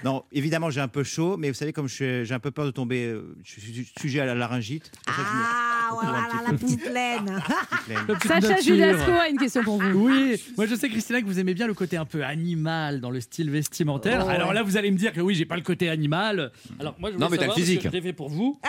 Non, 0.04 0.24
évidemment, 0.32 0.70
j'ai 0.70 0.82
un 0.82 0.88
peu 0.88 1.04
chaud, 1.04 1.38
mais 1.38 1.50
vous 1.50 1.56
savez, 1.56 1.74
comme 1.74 1.88
je 1.88 1.96
suis- 1.96 2.26
j'ai 2.26 2.34
un 2.36 2.40
peu 2.40 2.52
peur 2.52 2.66
de 2.66 2.72
tomber, 2.72 3.06
euh, 3.08 3.36
je 3.44 3.60
suis 3.60 3.92
sujet 4.00 4.20
à 4.20 4.26
la 4.26 4.36
laryngite. 4.36 4.92
pour 5.06 5.16
ça 5.16 5.22
me- 5.22 5.26
Ah, 5.26 5.90
voilà, 5.94 6.28
la 6.44 6.50
peu. 6.52 6.58
petite 6.58 6.86
laine. 6.94 7.42
La 7.90 8.20
Sacha. 8.42 8.62
Judasco 8.62 9.12
a 9.12 9.28
une 9.28 9.38
question 9.38 9.64
pour 9.64 9.82
vous. 9.82 10.08
Oui, 10.08 10.40
moi 10.56 10.68
je 10.68 10.76
sais 10.76 10.88
Christina 10.90 11.20
que 11.22 11.26
vous 11.26 11.40
aimez 11.40 11.56
bien 11.56 11.66
le 11.66 11.74
côté 11.74 11.98
un 11.98 12.06
peu 12.06 12.24
animal 12.24 12.89
dans 13.00 13.12
le 13.12 13.22
style 13.22 13.52
vestimentaire. 13.52 14.24
Oh, 14.26 14.30
Alors 14.30 14.54
là 14.54 14.64
vous 14.64 14.76
allez 14.78 14.90
me 14.90 14.98
dire 14.98 15.14
que 15.14 15.22
oui 15.22 15.36
j'ai 15.36 15.46
pas 15.46 15.56
le 15.56 15.62
côté 15.62 15.90
animal. 15.90 16.52
Alors 16.80 16.96
moi 17.00 17.12
je 17.12 17.18
Non, 17.18 17.28
mais 17.30 17.38
t'as 17.38 17.46
le 17.46 17.52
savoir, 17.52 17.56
parce 17.56 17.60
physique. 17.60 17.82
que 17.84 17.90
je 17.90 17.94
l'ai 17.94 18.02
fait 18.02 18.14
pour 18.14 18.30
vous. 18.30 18.60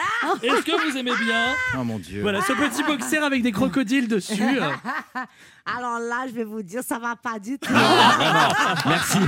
Est-ce 0.43 0.63
que 0.63 0.91
vous 0.91 0.97
aimez 0.99 1.13
bien 1.25 1.55
Oh 1.79 1.85
mon 1.85 1.99
Dieu. 1.99 2.21
Voilà 2.21 2.43
ce 2.43 2.53
petit 2.53 2.83
boxer 2.83 3.19
avec 3.19 3.43
des 3.43 3.53
crocodiles 3.53 4.09
dessus. 4.09 4.43
Alors 5.77 5.99
là, 6.01 6.27
je 6.27 6.33
vais 6.33 6.45
vous 6.45 6.63
dire, 6.63 6.83
ça 6.83 6.99
va 6.99 7.17
pas 7.17 7.39
du 7.39 7.59
tout. 7.59 7.73
Merci. 8.87 9.19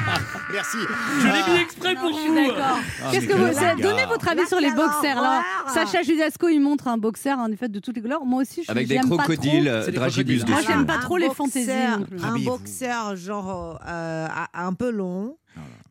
Merci. 0.52 0.76
Je 1.20 1.26
l'ai 1.26 1.52
mis 1.54 1.60
exprès 1.62 1.94
pour 1.94 2.10
vous. 2.10 2.34
d'accord. 2.34 2.78
Qu'est-ce 3.10 3.26
que 3.26 3.32
vous 3.34 3.82
donnez 3.82 4.04
votre 4.06 4.28
avis 4.28 4.46
sur 4.46 4.58
les 4.58 4.68
quelle 4.68 4.76
boxers 4.76 5.20
là? 5.20 5.42
horreur. 5.64 5.70
Sacha 5.74 6.02
Judasco, 6.02 6.48
il 6.48 6.60
montre 6.60 6.88
un 6.88 6.98
boxer 6.98 7.32
en 7.38 7.50
effet 7.50 7.68
de 7.68 7.78
toutes 7.78 7.96
les 7.96 8.02
couleurs. 8.02 8.24
Moi 8.24 8.42
aussi, 8.42 8.64
je 8.64 8.70
Avec 8.70 8.88
des 8.88 8.94
j'aime 8.94 9.02
pas 9.04 9.08
trop. 9.16 9.18
crocodiles 9.18 9.68
euh, 9.68 9.82
C'est 9.84 9.92
des 9.92 9.96
dragibus 9.98 10.44
crocodiles. 10.44 10.66
Moi, 10.66 10.74
j'aime 10.76 10.86
pas 10.86 10.94
Un 10.96 11.00
trop 11.00 11.16
les 11.16 11.28
boxer- 11.28 11.34
fantaisies 11.36 11.70
non 11.98 12.04
plus. 12.04 12.22
Un 12.24 12.28
Habillez-vous. 12.30 12.50
boxer 12.58 13.16
genre 13.16 13.78
euh, 13.86 14.28
un 14.54 14.72
peu 14.74 14.90
long, 14.90 15.36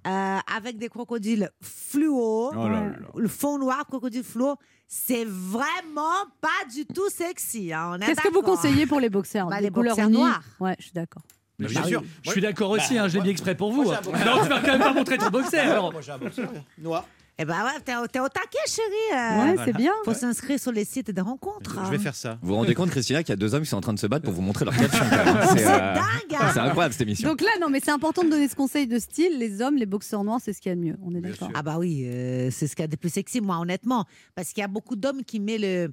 euh, 0.07 0.37
avec 0.57 0.77
des 0.77 0.89
crocodiles 0.89 1.49
fluo, 1.61 2.51
Oh 2.55 2.67
là 2.67 2.69
là. 2.69 2.81
le 3.15 3.27
fond 3.27 3.57
noir, 3.57 3.85
crocodile 3.87 4.23
fluo. 4.23 4.55
C'est 4.93 5.23
vraiment 5.25 6.25
pas 6.41 6.49
du 6.69 6.85
tout 6.85 7.09
sexy. 7.09 7.71
hein, 7.71 7.97
Qu'est-ce 8.05 8.19
que 8.19 8.33
vous 8.33 8.41
conseillez 8.41 8.85
pour 8.85 8.99
les 8.99 9.09
boxers 9.09 9.47
Bah, 9.47 9.55
Des 9.59 9.63
les 9.63 9.71
couleurs 9.71 10.09
noirs. 10.09 10.43
Ouais, 10.59 10.75
je 10.79 10.83
suis 10.83 10.91
d'accord. 10.91 11.21
Mais 11.59 11.67
Bien 11.67 11.79
bah 11.81 11.87
sûr. 11.87 12.01
oui, 12.01 12.07
Je 12.23 12.31
suis 12.31 12.41
d'accord 12.41 12.71
aussi, 12.71 12.97
hein, 12.97 13.07
je 13.07 13.15
l'ai 13.17 13.23
mis 13.23 13.29
exprès 13.29 13.55
pour 13.55 13.71
vous. 13.71 13.85
Non, 13.85 13.93
tu 14.03 14.49
vas 14.49 14.59
quand 14.59 14.67
même 14.67 14.79
pas 14.79 14.91
montrer 14.93 15.17
ton 15.17 15.29
boxer. 15.29 15.59
alors. 15.59 15.93
Moi, 15.93 16.01
j'ai 16.01 16.11
un 16.11 16.17
boxeur 16.17 16.49
noir. 16.77 17.05
Eh 17.41 17.45
ben 17.45 17.63
ouais, 17.63 17.79
t'es, 17.83 17.93
t'es 18.11 18.19
au 18.19 18.27
taquet, 18.29 18.57
chérie. 18.67 18.87
euh. 19.13 19.15
Ouais, 19.15 19.53
voilà. 19.55 19.65
c'est 19.65 19.73
bien. 19.75 19.91
Faut 20.05 20.13
s'inscrire 20.13 20.59
sur 20.59 20.71
les 20.71 20.85
sites 20.85 21.09
de 21.09 21.21
rencontres. 21.21 21.79
Je 21.85 21.89
vais 21.91 21.97
faire 21.97 22.13
ça. 22.15 22.37
Vous 22.41 22.49
vous 22.49 22.55
rendez 22.55 22.75
compte, 22.75 22.91
Christina, 22.91 23.23
qu'il 23.23 23.29
y 23.29 23.33
a 23.33 23.35
deux 23.37 23.55
hommes 23.55 23.63
qui 23.63 23.69
sont 23.69 23.77
en 23.77 23.81
train 23.81 23.93
de 23.93 23.99
se 23.99 24.05
battre 24.07 24.25
pour 24.25 24.33
vous 24.33 24.41
montrer 24.41 24.65
leur 24.65 24.75
caption 24.77 25.03
quand 25.09 25.25
même. 25.25 25.47
C'est 25.57 25.65
euh, 25.65 25.93
dingue. 25.95 26.39
c'est 26.53 26.59
incroyable 26.59 26.93
cette 26.93 27.01
émission. 27.01 27.27
Donc 27.29 27.41
là, 27.41 27.49
non, 27.59 27.69
mais 27.69 27.79
c'est 27.83 27.91
important 27.91 28.23
de 28.23 28.29
donner 28.29 28.47
ce 28.47 28.55
conseil 28.55 28.85
de 28.85 28.99
style. 28.99 29.39
Les 29.39 29.61
hommes, 29.61 29.75
les 29.77 29.85
boxeurs 29.87 30.23
noirs, 30.23 30.39
c'est 30.43 30.53
ce 30.53 30.61
qu'il 30.61 30.69
y 30.69 30.73
a 30.73 30.75
de 30.75 30.81
mieux. 30.81 30.97
On 31.01 31.15
est 31.15 31.21
d'accord. 31.21 31.49
Ah 31.55 31.63
bah 31.63 31.77
oui, 31.79 32.03
euh, 32.05 32.49
c'est 32.51 32.67
ce 32.67 32.75
qu'il 32.75 32.83
y 32.83 32.85
a 32.85 32.87
de 32.87 32.95
plus 32.95 33.09
sexy, 33.11 33.41
moi, 33.41 33.57
honnêtement. 33.57 34.05
Parce 34.35 34.49
qu'il 34.49 34.61
y 34.61 34.65
a 34.65 34.67
beaucoup 34.67 34.95
d'hommes 34.95 35.23
qui 35.23 35.39
mettent 35.39 35.61
le, 35.61 35.91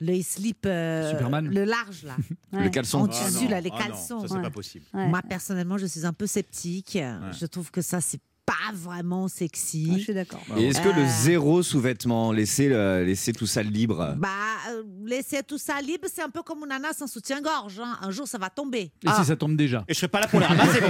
le 0.00 0.22
slip, 0.22 0.64
euh, 0.66 1.10
Superman. 1.12 1.48
le 1.48 1.64
large, 1.64 2.04
là. 2.04 2.14
Le 2.52 2.58
Ouais. 2.60 2.70
caleçon. 2.70 3.00
En 3.00 3.04
Ah 3.06 3.08
tissu, 3.08 3.44
non, 3.44 3.50
là, 3.50 3.60
les 3.60 3.70
ah 3.72 3.78
non, 3.78 3.84
caleçons. 3.86 4.20
Ça, 4.20 4.26
c'est 4.28 4.34
Ouais. 4.34 4.42
pas 4.42 4.50
possible. 4.50 4.84
Ouais. 4.94 5.08
Moi, 5.08 5.20
personnellement, 5.28 5.76
je 5.78 5.86
suis 5.86 6.04
un 6.06 6.12
peu 6.12 6.26
sceptique. 6.26 6.98
Je 7.38 7.46
trouve 7.46 7.70
que 7.70 7.80
ça, 7.82 8.00
c'est 8.00 8.20
pas 8.48 8.72
vraiment 8.74 9.28
sexy. 9.28 9.92
je 9.98 10.02
suis 10.04 10.14
d'accord. 10.14 10.40
Et 10.56 10.68
est-ce 10.68 10.80
que 10.80 10.88
le 10.88 11.02
Euh. 11.02 11.08
zéro 11.22 11.62
sous-vêtement, 11.62 12.32
laisser, 12.32 12.68
le- 12.68 13.04
laisser 13.04 13.32
tout 13.34 13.46
ça 13.46 13.62
libre? 13.62 14.14
Bah, 14.16 14.28
euh, 14.70 14.82
laisser 15.04 15.42
tout 15.46 15.58
ça 15.58 15.80
libre, 15.82 16.08
c'est 16.12 16.22
un 16.22 16.30
peu 16.30 16.42
comme 16.42 16.60
une 16.62 16.68
nana 16.70 16.92
sans 16.96 17.06
soutien-gorge. 17.06 17.80
hein. 17.80 17.98
Un 18.00 18.10
jour, 18.10 18.26
ça 18.26 18.38
va 18.38 18.48
tomber. 18.50 18.90
Et 19.04 19.08
si 19.18 19.24
ça 19.24 19.36
tombe 19.36 19.54
déjà? 19.56 19.84
Et 19.86 19.92
je 19.94 19.98
serai 19.98 20.08
pas 20.08 20.20
là 20.20 20.26
pour 20.28 20.40
les 20.40 20.46
ramasser, 20.46 20.80
mon 20.80 20.88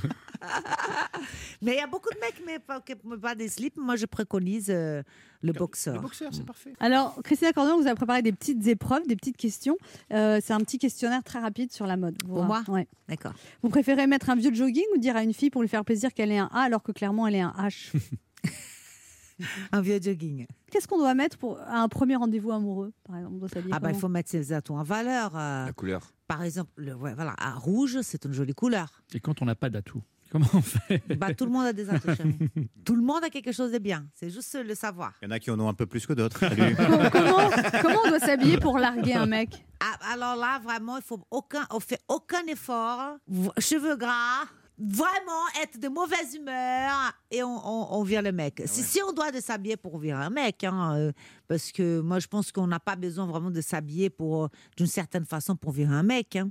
Mais 1.62 1.72
il 1.72 1.76
y 1.78 1.80
a 1.80 1.86
beaucoup 1.86 2.08
de 2.14 2.18
mecs 2.20 2.34
qui 2.34 2.42
ne 2.42 2.46
mettent 2.46 2.64
pas, 2.66 2.80
qui 2.80 2.94
mettent 3.04 3.20
pas 3.20 3.34
des 3.34 3.48
slips. 3.48 3.76
Moi, 3.76 3.96
je 3.96 4.06
préconise 4.06 4.66
euh, 4.70 5.02
le 5.42 5.52
boxeur. 5.52 5.94
Le 5.94 6.00
boxeur, 6.00 6.30
c'est 6.32 6.44
parfait. 6.44 6.72
Alors, 6.80 7.20
Christina 7.22 7.52
Cordon, 7.52 7.76
vous 7.80 7.86
avez 7.86 7.94
préparé 7.94 8.22
des 8.22 8.32
petites 8.32 8.66
épreuves, 8.66 9.06
des 9.06 9.16
petites 9.16 9.36
questions. 9.36 9.76
Euh, 10.12 10.40
c'est 10.42 10.52
un 10.52 10.60
petit 10.60 10.78
questionnaire 10.78 11.22
très 11.22 11.38
rapide 11.38 11.72
sur 11.72 11.86
la 11.86 11.96
mode. 11.96 12.16
Pour 12.22 12.44
moi 12.44 12.62
Ouais. 12.68 12.88
D'accord. 13.08 13.32
Vous 13.62 13.68
préférez 13.68 14.06
mettre 14.06 14.30
un 14.30 14.36
vieux 14.36 14.52
jogging 14.54 14.84
ou 14.94 14.98
dire 14.98 15.16
à 15.16 15.22
une 15.22 15.34
fille 15.34 15.50
pour 15.50 15.62
lui 15.62 15.68
faire 15.68 15.84
plaisir 15.84 16.12
qu'elle 16.14 16.32
est 16.32 16.38
un 16.38 16.48
A 16.52 16.60
alors 16.62 16.82
que 16.82 16.92
clairement 16.92 17.26
elle 17.26 17.34
est 17.36 17.40
un 17.40 17.54
H? 17.58 17.92
Un 19.72 19.80
vieux 19.80 19.98
jogging. 20.02 20.46
Qu'est-ce 20.70 20.86
qu'on 20.86 20.98
doit 20.98 21.14
mettre 21.14 21.38
pour 21.38 21.58
à 21.60 21.80
un 21.80 21.88
premier 21.88 22.16
rendez-vous 22.16 22.52
amoureux, 22.52 22.92
par 23.04 23.16
exemple 23.16 23.34
On 23.36 23.38
doit 23.38 23.48
s'habiller 23.48 23.72
Ah 23.74 23.80
bah, 23.80 23.90
il 23.90 23.98
faut 23.98 24.08
mettre 24.08 24.28
ses 24.28 24.52
atouts 24.52 24.74
en 24.74 24.82
valeur. 24.82 25.34
euh, 25.34 25.64
La 25.66 25.72
couleur. 25.72 26.12
par 26.28 26.42
exemple, 26.42 26.70
le, 26.76 26.94
ouais, 26.94 27.14
voilà, 27.14 27.34
un 27.38 27.54
rouge, 27.54 28.00
c'est 28.02 28.24
une 28.26 28.32
jolie 28.34 28.52
couleur. 28.52 29.02
Et 29.14 29.20
quand 29.20 29.40
on 29.40 29.46
n'a 29.46 29.54
pas 29.54 29.70
d'atout, 29.70 30.02
comment 30.30 30.46
on 30.54 30.62
fait 30.62 31.02
Bah, 31.16 31.34
tout 31.34 31.44
le 31.44 31.50
monde 31.50 31.66
a 31.66 31.72
des 31.72 31.88
atouts, 31.90 32.14
chérie. 32.14 32.36
Tout 32.84 32.94
le 32.96 33.02
monde 33.02 33.24
a 33.24 33.30
quelque 33.30 33.52
chose 33.52 33.72
de 33.72 33.78
bien. 33.78 34.06
C'est 34.14 34.30
juste 34.30 34.56
le 34.64 34.74
savoir. 34.74 35.12
Il 35.22 35.26
y 35.26 35.28
en 35.28 35.32
a 35.32 35.38
qui 35.38 35.50
en 35.50 35.58
ont 35.60 35.68
un 35.68 35.74
peu 35.74 35.86
plus 35.86 36.06
que 36.06 36.12
d'autres. 36.12 36.40
Comment, 37.10 37.50
comment 37.82 37.98
on 38.06 38.08
doit 38.08 38.20
s'habiller 38.20 38.58
pour 38.58 38.78
larguer 38.78 39.14
un 39.14 39.26
mec 39.26 39.64
Ah, 39.80 40.12
alors 40.12 40.36
là, 40.36 40.58
vraiment, 40.62 40.96
il 40.96 41.02
faut 41.02 41.20
aucun, 41.30 41.66
on 41.70 41.80
fait 41.80 42.00
aucun 42.08 42.42
effort. 42.48 43.16
Cheveux 43.58 43.96
gras, 43.96 44.44
vraiment 44.78 45.44
être 45.62 45.78
de 45.78 45.88
mauvaise 45.88 46.34
humeur 46.34 47.12
et 47.30 47.42
on, 47.42 47.48
on, 47.66 47.98
on 47.98 48.02
vire 48.02 48.22
le 48.22 48.32
mec. 48.32 48.62
si, 48.64 48.82
si 48.82 49.00
on 49.06 49.12
doit 49.12 49.30
de 49.30 49.40
s'habiller 49.40 49.76
pour 49.76 49.98
virer 49.98 50.22
un 50.24 50.30
mec, 50.30 50.64
hein, 50.64 50.94
euh, 50.96 51.12
parce 51.48 51.70
que 51.70 52.00
moi 52.00 52.18
je 52.18 52.26
pense 52.28 52.50
qu'on 52.50 52.66
n'a 52.66 52.80
pas 52.80 52.96
besoin 52.96 53.26
vraiment 53.26 53.50
de 53.50 53.60
s'habiller 53.60 54.08
pour 54.08 54.48
d'une 54.78 54.86
certaine 54.86 55.26
façon 55.26 55.54
pour 55.54 55.72
virer 55.72 55.94
un 55.94 56.02
mec. 56.02 56.36
hein. 56.36 56.50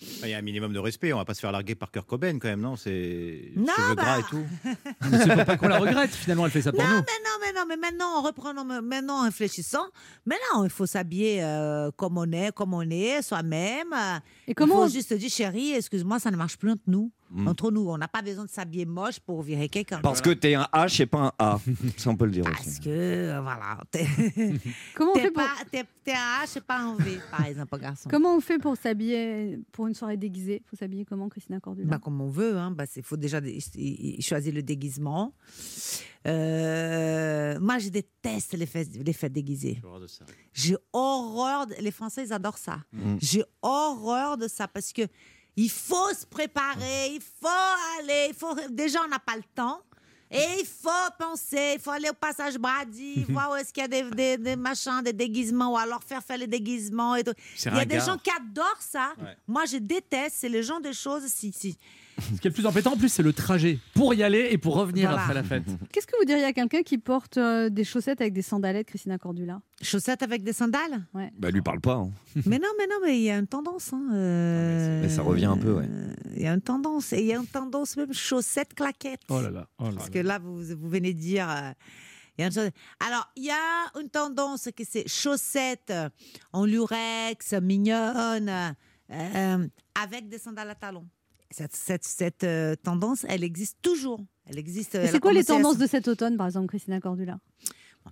Il 0.00 0.28
y 0.28 0.34
a 0.34 0.38
un 0.38 0.42
minimum 0.42 0.72
de 0.72 0.78
respect, 0.78 1.12
on 1.12 1.16
va 1.18 1.24
pas 1.24 1.34
se 1.34 1.40
faire 1.40 1.50
larguer 1.50 1.74
par 1.74 1.90
Kurt 1.90 2.06
Cobain 2.06 2.38
quand 2.38 2.46
même, 2.48 2.60
non? 2.60 2.76
C'est 2.76 3.50
Non, 3.56 3.72
cheveux 3.76 3.94
bah. 3.96 4.02
gras 4.02 4.18
et 4.20 4.22
tout. 4.30 4.44
Mais 5.10 5.18
c'est 5.18 5.44
pas 5.44 5.56
qu'on 5.56 5.66
la 5.68 5.78
regrette, 5.78 6.10
finalement, 6.12 6.46
elle 6.46 6.52
fait 6.52 6.62
ça 6.62 6.70
pour 6.72 6.80
Non, 6.80 6.88
nous. 6.88 6.94
mais 6.96 7.00
non, 7.00 7.30
mais 7.40 7.52
non, 7.60 7.66
mais 7.68 7.76
maintenant, 7.76 8.18
en 8.18 8.22
reprenant, 8.22 8.64
maintenant, 8.64 9.20
en 9.20 9.24
réfléchissant, 9.24 9.86
maintenant, 10.24 10.62
il 10.64 10.70
faut 10.70 10.86
s'habiller 10.86 11.42
euh, 11.42 11.90
comme 11.96 12.16
on 12.16 12.30
est, 12.30 12.52
comme 12.54 12.74
on 12.74 12.88
est, 12.88 13.22
soi-même. 13.22 13.92
Et 14.46 14.54
comment 14.54 14.74
Il 14.74 14.78
on- 14.78 14.82
faut 14.86 14.92
juste 14.92 15.12
dire, 15.14 15.30
chérie, 15.30 15.72
excuse-moi, 15.72 16.20
ça 16.20 16.30
ne 16.30 16.36
marche 16.36 16.58
plus 16.58 16.70
entre 16.70 16.82
nous. 16.86 17.10
Mm. 17.30 17.48
Entre 17.48 17.70
nous, 17.70 17.88
on 17.90 17.98
n'a 17.98 18.08
pas 18.08 18.22
besoin 18.22 18.44
de 18.44 18.50
s'habiller 18.50 18.86
moche 18.86 19.20
pour 19.20 19.42
virer 19.42 19.68
quelqu'un. 19.68 20.00
Parce 20.00 20.20
que 20.22 20.30
t'es 20.30 20.54
un 20.54 20.66
H 20.72 21.02
et 21.02 21.06
pas 21.06 21.18
un 21.18 21.32
A. 21.38 21.58
Ça, 21.98 22.10
on 22.10 22.16
peut 22.16 22.24
le 22.24 22.30
dire 22.32 22.44
Parce 22.44 22.66
aussi. 22.66 22.80
que, 22.80 22.88
euh, 22.88 23.40
voilà. 23.42 23.78
t'es- 23.90 24.06
Comment 24.94 25.10
on 25.10 25.14
t'es 25.14 25.20
fait 25.20 25.30
pour- 25.30 25.42
pas, 25.42 25.50
t'es, 25.70 25.84
t'es 26.04 26.12
un 26.12 26.44
H 26.44 26.56
et 26.58 26.60
pas 26.62 26.78
un 26.78 26.96
V, 26.96 27.18
par 27.30 27.44
exemple, 27.46 27.78
garçon. 27.78 28.08
Comment 28.10 28.34
on 28.36 28.40
fait 28.40 28.58
pour 28.58 28.76
s'habiller 28.76 29.58
pour 29.72 29.86
une 29.86 29.94
soirée 29.94 30.16
déguisée? 30.16 30.62
Faut 30.66 30.76
s'habiller 30.76 31.04
comment, 31.04 31.28
Christina 31.28 31.60
Cordula? 31.60 31.86
Bah, 31.88 31.98
comme 32.02 32.20
on 32.20 32.30
veut, 32.30 32.56
hein. 32.56 32.70
bah, 32.70 32.84
il 32.96 33.02
faut 33.02 33.16
déjà 33.16 33.40
dé- 33.40 33.58
choisir 34.20 34.54
le 34.54 34.62
déguisement. 34.62 35.34
Euh, 36.26 37.58
moi, 37.60 37.78
je 37.78 37.88
déteste 37.88 38.54
les 38.54 38.66
fêtes, 38.66 38.90
les 38.94 39.12
fêtes 39.12 39.32
déguisées. 39.32 39.80
J'ai 40.52 40.76
horreur. 40.92 41.66
de- 41.66 41.74
Les 41.80 41.90
Français, 41.90 42.24
ils 42.26 42.32
adorent 42.32 42.58
ça. 42.58 42.78
Mm. 42.92 43.16
J'ai 43.20 43.44
horreur 43.62 44.36
de 44.36 44.48
ça 44.48 44.68
parce 44.68 44.92
que 44.92 45.02
il 45.60 45.70
faut 45.70 46.14
se 46.14 46.24
préparer, 46.24 47.14
il 47.14 47.20
faut 47.20 47.48
aller, 47.98 48.28
il 48.28 48.34
faut. 48.34 48.54
Déjà, 48.70 49.00
on 49.04 49.08
n'a 49.08 49.18
pas 49.18 49.34
le 49.34 49.42
temps. 49.56 49.80
Et 50.30 50.60
il 50.60 50.66
faut 50.66 50.90
penser, 51.18 51.72
il 51.76 51.80
faut 51.80 51.90
aller 51.90 52.10
au 52.10 52.14
passage 52.14 52.58
Brady, 52.58 53.24
voir 53.30 53.50
où 53.50 53.54
est-ce 53.56 53.72
qu'il 53.72 53.80
y 53.80 53.84
a 53.84 53.88
des, 53.88 54.02
des, 54.10 54.36
des 54.36 54.56
machins, 54.56 55.02
des 55.02 55.12
déguisements, 55.12 55.72
ou 55.72 55.76
alors 55.76 56.04
faire 56.04 56.22
faire 56.22 56.36
les 56.36 56.46
déguisements 56.46 57.16
et 57.16 57.24
tout. 57.24 57.32
Il 57.64 57.74
y 57.74 57.80
a 57.80 57.84
des 57.84 57.98
gens 57.98 58.18
qui 58.18 58.30
adorent 58.30 58.82
ça. 58.82 59.14
Ouais. 59.18 59.36
Moi, 59.48 59.64
je 59.64 59.78
déteste, 59.78 60.36
c'est 60.38 60.48
le 60.48 60.62
genre 60.62 60.80
de 60.80 60.92
choses. 60.92 61.24
Si, 61.26 61.50
si. 61.52 61.76
Ce 62.34 62.40
qui 62.40 62.46
est 62.46 62.50
le 62.50 62.54
plus 62.54 62.66
embêtant, 62.66 62.92
en 62.94 62.96
plus, 62.96 63.08
c'est 63.08 63.22
le 63.22 63.32
trajet 63.32 63.78
pour 63.94 64.12
y 64.14 64.22
aller 64.22 64.48
et 64.50 64.58
pour 64.58 64.74
revenir 64.74 65.08
Voilà. 65.08 65.22
après 65.22 65.34
la 65.34 65.42
fête. 65.44 65.62
Qu'est-ce 65.92 66.06
que 66.06 66.16
vous 66.18 66.24
diriez 66.24 66.44
à 66.44 66.52
quelqu'un 66.52 66.82
qui 66.82 66.98
porte 66.98 67.36
euh, 67.38 67.68
des 67.70 67.84
chaussettes 67.84 68.20
avec 68.20 68.32
des 68.34 68.42
sandalettes, 68.42 68.86
Christina 68.88 69.18
Cordula? 69.18 69.60
Chaussettes 69.82 70.22
avec 70.22 70.42
des 70.42 70.52
sandales? 70.52 71.06
Ouais. 71.14 71.30
Bah, 71.38 71.50
lui 71.50 71.62
parle 71.62 71.80
pas. 71.80 71.94
hein. 71.94 72.10
mais 72.46 72.58
non, 72.58 72.68
mais 72.78 72.86
non, 72.86 72.96
mais 73.04 73.18
il 73.18 73.22
y 73.24 73.30
a 73.30 73.38
une 73.38 73.46
tendance. 73.46 73.92
hein, 73.92 74.08
euh, 74.12 75.00
Mais 75.02 75.08
ça 75.08 75.22
revient 75.22 75.46
un 75.46 75.56
peu, 75.56 75.72
ouais. 75.72 75.88
Il 76.36 76.42
y 76.42 76.46
a 76.46 76.52
une 76.52 76.60
tendance. 76.60 77.12
Et 77.12 77.20
il 77.20 77.26
y 77.26 77.32
a 77.32 77.38
une 77.38 77.46
tendance 77.46 77.96
même 77.96 78.12
chaussettes 78.12 78.74
claquettes. 78.74 79.22
Oh 79.28 79.40
là 79.40 79.50
là. 79.50 79.68
oh 79.78 79.84
là 79.84 79.90
Parce 79.92 80.06
là. 80.06 80.10
que 80.10 80.18
là, 80.18 80.38
vous, 80.38 80.56
vous 80.62 80.88
venez 80.88 81.14
de 81.14 81.18
dire. 81.20 81.48
euh, 81.48 81.72
Alors, 83.00 83.28
il 83.36 83.44
y 83.44 83.50
a 83.50 84.00
une 84.00 84.08
tendance 84.10 84.68
que 84.76 84.82
c'est 84.88 85.08
chaussettes 85.08 85.90
euh, 85.90 86.08
en 86.52 86.64
lurex, 86.64 87.52
mignonnes, 87.62 88.74
euh, 89.10 89.66
avec 90.00 90.28
des 90.28 90.38
sandales 90.38 90.70
à 90.70 90.74
talons. 90.74 91.06
Cette, 91.50 91.74
cette, 91.74 92.04
cette, 92.04 92.44
euh, 92.44 92.74
tendance, 92.76 93.24
elle 93.28 93.42
existe 93.42 93.78
toujours. 93.82 94.20
Elle 94.46 94.58
existe. 94.58 94.98
C'est 95.06 95.18
quoi 95.20 95.32
les 95.32 95.40
à 95.50 95.54
tendances 95.54 95.78
de 95.78 95.86
cet 95.86 96.06
automne, 96.08 96.36
par 96.36 96.46
exemple, 96.46 96.66
Christina 96.68 97.00
Cordula? 97.00 97.38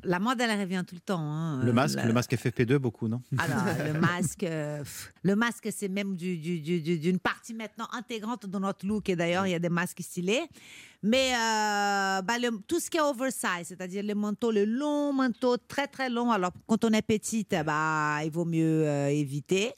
La 0.05 0.19
mode, 0.19 0.39
elle 0.41 0.59
revient 0.61 0.85
tout 0.87 0.95
le 0.95 1.01
temps. 1.01 1.21
hein. 1.21 1.63
Le 1.63 1.71
Euh, 1.71 1.73
masque, 1.73 1.97
la- 1.97 2.05
le 2.07 2.13
masque 2.13 2.33
FFP2, 2.35 2.77
beaucoup, 2.79 3.09
non? 3.09 3.23
Alors, 3.39 3.63
le 3.95 3.99
masque, 3.99 4.43
euh, 4.43 4.83
le 5.23 5.37
masque, 5.37 5.69
c'est 5.75 5.89
même 5.89 6.17
du- 6.17 6.37
du- 6.37 6.61
du- 6.61 6.83
du- 6.83 6.99
d'une 6.99 7.19
partie 7.19 7.55
maintenant 7.55 7.89
intégrante 7.93 8.45
de 8.47 8.59
notre 8.59 8.87
look. 8.87 9.09
Et 9.09 9.17
d'ailleurs, 9.17 9.47
il 9.47 9.53
y 9.53 9.55
a 9.55 9.59
des 9.59 9.71
masques 9.71 10.03
stylés. 10.03 10.43
Mais 11.03 11.33
euh, 11.35 12.21
bah, 12.23 12.39
le- 12.39 12.59
tout 12.67 12.81
ce 12.81 12.91
qui 12.91 12.99
est 12.99 13.01
oversize, 13.01 13.69
c'est-à-dire 13.69 14.03
les 14.03 14.15
manteaux, 14.15 14.51
le 14.51 14.65
long 14.67 15.13
manteau 15.15 15.57
très 15.57 15.87
très 15.87 16.11
long. 16.11 16.31
Alors, 16.31 16.53
quand 16.67 16.85
on 16.85 16.91
est 16.91 17.01
petite, 17.03 17.55
bah, 17.65 18.19
il 18.25 18.31
vaut 18.31 18.45
mieux 18.45 18.87
euh, 18.87 19.09
éviter. 19.09 19.73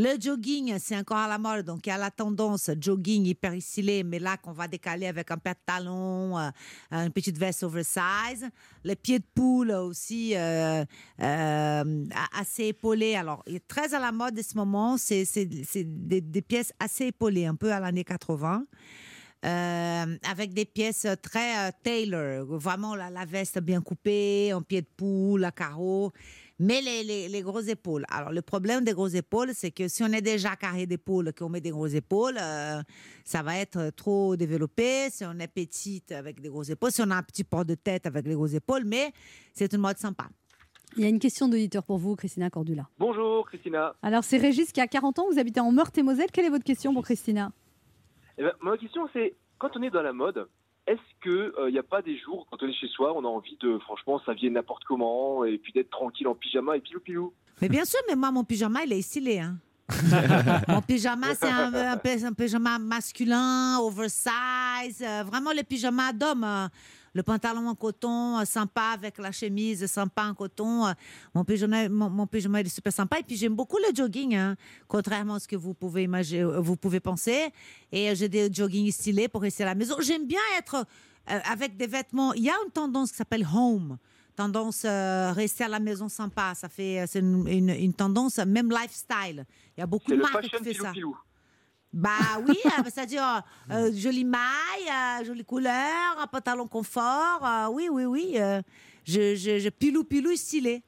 Le 0.00 0.16
jogging, 0.20 0.78
c'est 0.78 0.96
encore 0.96 1.16
à 1.16 1.26
la 1.26 1.38
mode, 1.38 1.66
donc 1.66 1.84
il 1.84 1.88
y 1.88 1.92
a 1.92 1.98
la 1.98 2.12
tendance 2.12 2.70
jogging 2.80 3.26
hyper 3.26 3.60
stylé, 3.60 4.04
mais 4.04 4.20
là 4.20 4.36
qu'on 4.36 4.52
va 4.52 4.68
décaler 4.68 5.08
avec 5.08 5.28
un 5.32 5.38
pantalon, 5.38 6.38
euh, 6.38 6.50
une 6.92 7.10
petite 7.10 7.36
veste 7.36 7.64
oversize. 7.64 8.48
Les 8.84 8.94
pieds 8.94 9.18
de 9.18 9.24
poule 9.34 9.72
aussi 9.72 10.36
euh, 10.36 10.84
euh, 11.20 12.04
assez 12.32 12.66
épaulés. 12.66 13.16
Alors, 13.16 13.42
il 13.48 13.56
est 13.56 13.66
très 13.66 13.92
à 13.92 13.98
la 13.98 14.12
mode 14.12 14.38
en 14.38 14.42
ce 14.42 14.56
moment, 14.56 14.96
c'est 14.98 15.24
des, 15.44 16.42
pièces 16.42 16.72
assez 16.78 17.06
épaulées, 17.06 17.46
un 17.46 17.56
peu 17.56 17.72
à 17.72 17.80
l'année 17.80 18.04
80. 18.04 18.66
euh, 19.44 20.16
avec 20.28 20.52
des 20.52 20.64
pièces 20.64 21.06
très 21.22 21.68
euh, 21.68 21.70
tailor, 21.82 22.46
vraiment 22.58 22.94
la, 22.94 23.10
la 23.10 23.24
veste 23.24 23.60
bien 23.60 23.80
coupée, 23.80 24.52
en 24.52 24.62
pied 24.62 24.82
de 24.82 24.88
poule, 24.96 25.44
à 25.44 25.52
carreaux, 25.52 26.12
mais 26.58 26.80
les, 26.80 27.04
les, 27.04 27.28
les 27.28 27.42
grosses 27.42 27.68
épaules. 27.68 28.04
Alors, 28.10 28.32
le 28.32 28.42
problème 28.42 28.84
des 28.84 28.92
grosses 28.92 29.14
épaules, 29.14 29.50
c'est 29.54 29.70
que 29.70 29.88
si 29.88 30.02
on 30.02 30.08
est 30.08 30.22
déjà 30.22 30.56
carré 30.56 30.86
d'épaule, 30.86 31.32
qu'on 31.32 31.48
met 31.48 31.60
des 31.60 31.70
grosses 31.70 31.94
épaules, 31.94 32.36
euh, 32.40 32.82
ça 33.24 33.42
va 33.42 33.56
être 33.58 33.90
trop 33.90 34.36
développé. 34.36 35.08
Si 35.10 35.24
on 35.24 35.38
est 35.38 35.48
petite 35.48 36.12
avec 36.12 36.40
des 36.40 36.48
grosses 36.48 36.70
épaules, 36.70 36.90
si 36.90 37.02
on 37.02 37.10
a 37.10 37.16
un 37.16 37.22
petit 37.22 37.44
port 37.44 37.64
de 37.64 37.74
tête 37.74 38.06
avec 38.06 38.26
les 38.26 38.34
grosses 38.34 38.54
épaules, 38.54 38.84
mais 38.84 39.12
c'est 39.54 39.72
une 39.72 39.80
mode 39.80 39.98
sympa. 39.98 40.28
Il 40.96 41.02
y 41.02 41.06
a 41.06 41.08
une 41.08 41.18
question 41.18 41.48
d'auditeur 41.48 41.84
pour 41.84 41.98
vous, 41.98 42.16
Christina 42.16 42.50
Cordula. 42.50 42.88
Bonjour 42.98 43.46
Christina. 43.46 43.94
Alors, 44.02 44.24
c'est 44.24 44.38
Régis 44.38 44.72
qui 44.72 44.80
a 44.80 44.86
40 44.88 45.18
ans, 45.18 45.26
vous 45.30 45.38
habitez 45.38 45.60
en 45.60 45.70
Meurthe-et-Moselle. 45.70 46.30
Quelle 46.32 46.46
est 46.46 46.50
votre 46.50 46.64
question 46.64 46.94
pour 46.94 47.04
Christina? 47.04 47.52
Eh 48.38 48.42
ben, 48.42 48.52
ma 48.62 48.76
question 48.78 49.08
c'est, 49.12 49.36
quand 49.58 49.76
on 49.76 49.82
est 49.82 49.90
dans 49.90 50.02
la 50.02 50.12
mode, 50.12 50.48
est-ce 50.88 51.08
qu'il 51.22 51.72
n'y 51.72 51.78
a 51.78 51.82
pas 51.82 52.02
des 52.02 52.16
jours, 52.18 52.46
quand 52.50 52.62
on 52.62 52.66
est 52.68 52.72
chez 52.72 52.88
soi, 52.88 53.12
on 53.16 53.24
a 53.24 53.28
envie 53.28 53.56
de, 53.60 53.78
franchement, 53.78 54.20
s'habiller 54.24 54.50
n'importe 54.50 54.84
comment, 54.84 55.44
et 55.44 55.58
puis 55.58 55.72
d'être 55.72 55.90
tranquille 55.90 56.26
en 56.26 56.34
pyjama 56.34 56.76
et 56.76 56.80
pilou 56.80 57.00
pilou? 57.00 57.32
Mais 57.60 57.68
bien 57.68 57.84
sûr, 57.84 58.00
mais 58.08 58.16
moi, 58.16 58.30
mon 58.30 58.44
pyjama, 58.44 58.84
il 58.84 58.92
est 58.92 59.02
stylé. 59.02 59.40
Hein. 59.40 59.56
mon 60.68 60.82
pyjama, 60.82 61.34
c'est 61.34 61.48
un, 61.48 61.72
un 61.74 61.96
py- 61.96 62.24
un 62.24 62.32
pyjama 62.32 62.78
masculin, 62.78 63.78
oversize, 63.80 65.02
euh, 65.02 65.22
vraiment 65.24 65.52
le 65.52 65.62
pyjama 65.62 66.12
d'homme. 66.12 66.44
euh, 66.44 66.66
le 67.14 67.22
pantalon 67.22 67.66
en 67.68 67.74
coton, 67.74 68.38
euh, 68.38 68.44
sympa, 68.44 68.92
avec 68.94 69.18
la 69.18 69.32
chemise 69.32 69.86
sympa 69.86 70.24
en 70.24 70.34
coton. 70.34 70.86
euh, 70.86 70.92
mon, 71.34 71.44
pyjama, 71.44 71.88
mon, 71.88 72.10
mon 72.10 72.26
pyjama, 72.26 72.60
il 72.60 72.66
est 72.66 72.70
super 72.70 72.92
sympa. 72.92 73.18
Et 73.18 73.22
puis, 73.22 73.36
j'aime 73.36 73.54
beaucoup 73.54 73.78
le 73.78 73.94
jogging, 73.94 74.34
hein, 74.36 74.56
contrairement 74.86 75.34
à 75.34 75.40
ce 75.40 75.48
que 75.48 75.56
vous 75.56 75.74
pouvez, 75.74 76.04
imaginer, 76.04 76.42
euh, 76.42 76.60
vous 76.60 76.76
pouvez 76.76 77.00
penser. 77.00 77.52
Et 77.92 78.14
j'ai 78.14 78.28
des 78.28 78.52
jogging 78.52 78.90
stylés 78.92 79.28
pour 79.28 79.42
rester 79.42 79.62
à 79.64 79.66
la 79.66 79.74
maison. 79.74 79.96
J'aime 80.00 80.26
bien 80.26 80.40
être 80.58 80.84
avec 81.26 81.76
des 81.76 81.86
vêtements. 81.86 82.32
Il 82.34 82.42
y 82.44 82.50
a 82.50 82.54
une 82.64 82.70
tendance 82.72 83.10
qui 83.10 83.16
s'appelle 83.18 83.46
home 83.54 83.98
tendance 84.36 84.82
euh, 84.84 85.32
rester 85.32 85.64
à 85.64 85.68
la 85.68 85.80
maison 85.80 86.08
sympa. 86.08 86.52
Ça 86.54 86.68
fait, 86.68 87.04
c'est 87.08 87.18
une, 87.18 87.46
une- 87.48 87.70
une 87.70 87.92
tendance, 87.92 88.38
même 88.38 88.70
lifestyle. 88.70 89.44
Il 89.76 89.80
y 89.80 89.82
a 89.82 89.86
beaucoup 89.86 90.12
de 90.12 90.16
marques 90.16 90.42
qui 90.42 90.62
pilou 90.62 90.84
ça. 90.84 90.92
pilou. 90.92 91.16
Bah 91.98 92.10
oui, 92.46 92.56
euh, 92.64 92.82
c'est-à-dire 92.84 93.42
euh, 93.72 93.90
jolie 93.92 94.24
maille, 94.24 94.40
euh, 94.88 95.24
jolie 95.24 95.44
couleur, 95.44 95.72
un 96.20 96.28
pantalon 96.28 96.68
confort. 96.68 97.40
euh, 97.44 97.66
oui, 97.72 97.88
oui, 97.90 98.04
oui. 98.04 98.34
euh, 98.36 98.62
je, 99.04 99.34
je, 99.34 99.58
je 99.58 99.68
pilou 99.68 100.04
pilou 100.04 100.36
stylé. 100.36 100.84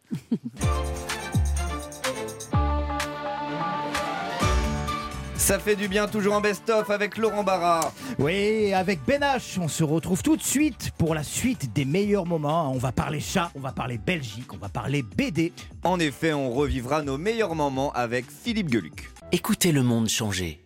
Ça 5.35 5.59
fait 5.59 5.75
du 5.75 5.89
bien, 5.89 6.07
toujours 6.07 6.35
en 6.35 6.41
best-of 6.41 6.91
avec 6.91 7.17
Laurent 7.17 7.43
Barra. 7.43 7.93
Oui, 8.21 8.73
avec 8.73 9.01
Ben 9.05 9.21
H, 9.23 9.59
on 9.59 9.67
se 9.67 9.83
retrouve 9.83 10.23
tout 10.23 10.37
de 10.37 10.43
suite 10.43 10.93
pour 10.97 11.13
la 11.15 11.25
suite 11.25 11.73
des 11.73 11.85
meilleurs 11.85 12.27
moments. 12.27 12.71
On 12.73 12.79
va 12.79 12.93
parler 12.93 13.19
chat, 13.19 13.51
on 13.57 13.61
va 13.61 13.73
parler 13.73 13.99
Belgique, 13.99 14.53
on 14.53 14.59
va 14.59 14.69
parler 14.69 15.03
BD. 15.03 15.53
En 15.83 15.99
effet, 15.99 16.33
on 16.33 16.53
revivra 16.53 17.03
nos 17.03 17.19
meilleurs 17.19 17.57
moments 17.57 17.91
avec 17.95 18.27
Philippe 18.31 18.69
Gueluc. 18.71 19.11
Écoutez 19.33 19.73
le 19.73 19.83
monde 19.83 20.09
changer. 20.09 20.60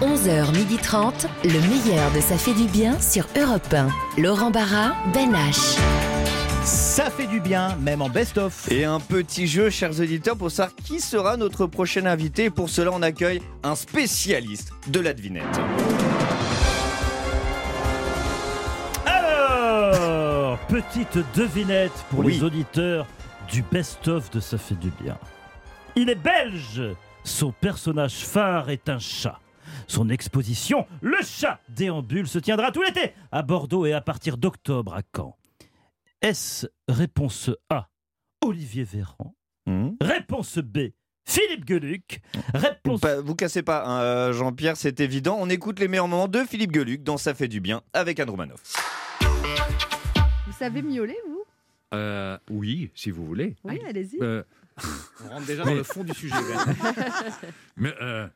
11h30, 0.00 1.26
le 1.44 1.60
meilleur 1.68 2.10
de 2.12 2.20
Ça 2.20 2.36
fait 2.36 2.52
du 2.52 2.64
bien 2.66 3.00
sur 3.00 3.26
Europe 3.34 3.72
1. 3.72 3.88
Laurent 4.20 4.50
Barra, 4.50 4.94
Ben 5.14 5.32
H. 5.32 5.78
Ça 6.64 7.08
fait 7.10 7.26
du 7.26 7.40
bien, 7.40 7.74
même 7.80 8.02
en 8.02 8.10
best-of. 8.10 8.70
Et 8.70 8.84
un 8.84 9.00
petit 9.00 9.46
jeu, 9.46 9.70
chers 9.70 9.98
auditeurs, 9.98 10.36
pour 10.36 10.50
savoir 10.50 10.74
qui 10.84 11.00
sera 11.00 11.38
notre 11.38 11.64
prochain 11.66 12.04
invité. 12.04 12.50
Pour 12.50 12.68
cela, 12.68 12.90
on 12.92 13.00
accueille 13.00 13.40
un 13.62 13.74
spécialiste 13.74 14.70
de 14.88 15.00
la 15.00 15.14
devinette. 15.14 15.44
Alors, 19.06 20.58
petite 20.68 21.18
devinette 21.34 21.92
pour 22.10 22.20
Oui. 22.20 22.34
les 22.34 22.42
auditeurs 22.44 23.06
du 23.50 23.62
best-of 23.62 24.30
de 24.30 24.40
Ça 24.40 24.58
fait 24.58 24.74
du 24.74 24.90
bien. 25.00 25.16
Il 25.94 26.10
est 26.10 26.14
belge. 26.16 26.82
Son 27.24 27.50
personnage 27.50 28.16
phare 28.26 28.68
est 28.70 28.88
un 28.88 28.98
chat. 28.98 29.38
Son 29.88 30.08
exposition, 30.08 30.86
le 31.00 31.16
chat 31.22 31.60
déambule, 31.68 32.26
se 32.26 32.38
tiendra 32.38 32.72
tout 32.72 32.82
l'été 32.82 33.12
à 33.30 33.42
Bordeaux 33.42 33.86
et 33.86 33.92
à 33.92 34.00
partir 34.00 34.36
d'octobre 34.36 34.94
à 34.94 35.02
Caen. 35.14 35.36
Est-ce 36.22 36.66
réponse 36.88 37.50
A, 37.70 37.88
Olivier 38.44 38.84
Véran? 38.84 39.34
Hmm 39.66 39.90
Réponse 40.00 40.58
B, 40.58 40.88
Philippe 41.24 41.64
Gueluc. 41.64 42.20
Réponse. 42.54 43.00
Pas- 43.00 43.20
vous 43.20 43.34
cassez 43.34 43.62
pas, 43.62 43.84
hein, 43.84 44.00
euh, 44.00 44.32
Jean-Pierre, 44.32 44.76
c'est 44.76 45.00
évident. 45.00 45.36
On 45.40 45.48
écoute 45.48 45.78
les 45.78 45.88
meilleurs 45.88 46.08
moments 46.08 46.28
de 46.28 46.40
Philippe 46.44 46.72
Gueluc 46.72 47.02
dans 47.02 47.16
Ça 47.16 47.34
fait 47.34 47.48
du 47.48 47.60
bien 47.60 47.82
avec 47.92 48.18
Anne 48.20 48.30
Romanoff. 48.30 48.62
Vous 50.46 50.52
savez 50.52 50.82
miauler, 50.82 51.16
vous? 51.28 51.44
Euh, 51.94 52.38
oui, 52.50 52.90
si 52.94 53.10
vous 53.10 53.24
voulez. 53.24 53.54
Oui, 53.64 53.80
allez-y. 53.88 54.18
Euh, 54.20 54.42
On 55.24 55.28
rentre 55.30 55.46
déjà 55.46 55.64
dans 55.64 55.74
le 55.74 55.82
fond 55.84 56.02
du 56.04 56.12
sujet. 56.12 56.34
mais 57.76 57.94
euh. 58.00 58.26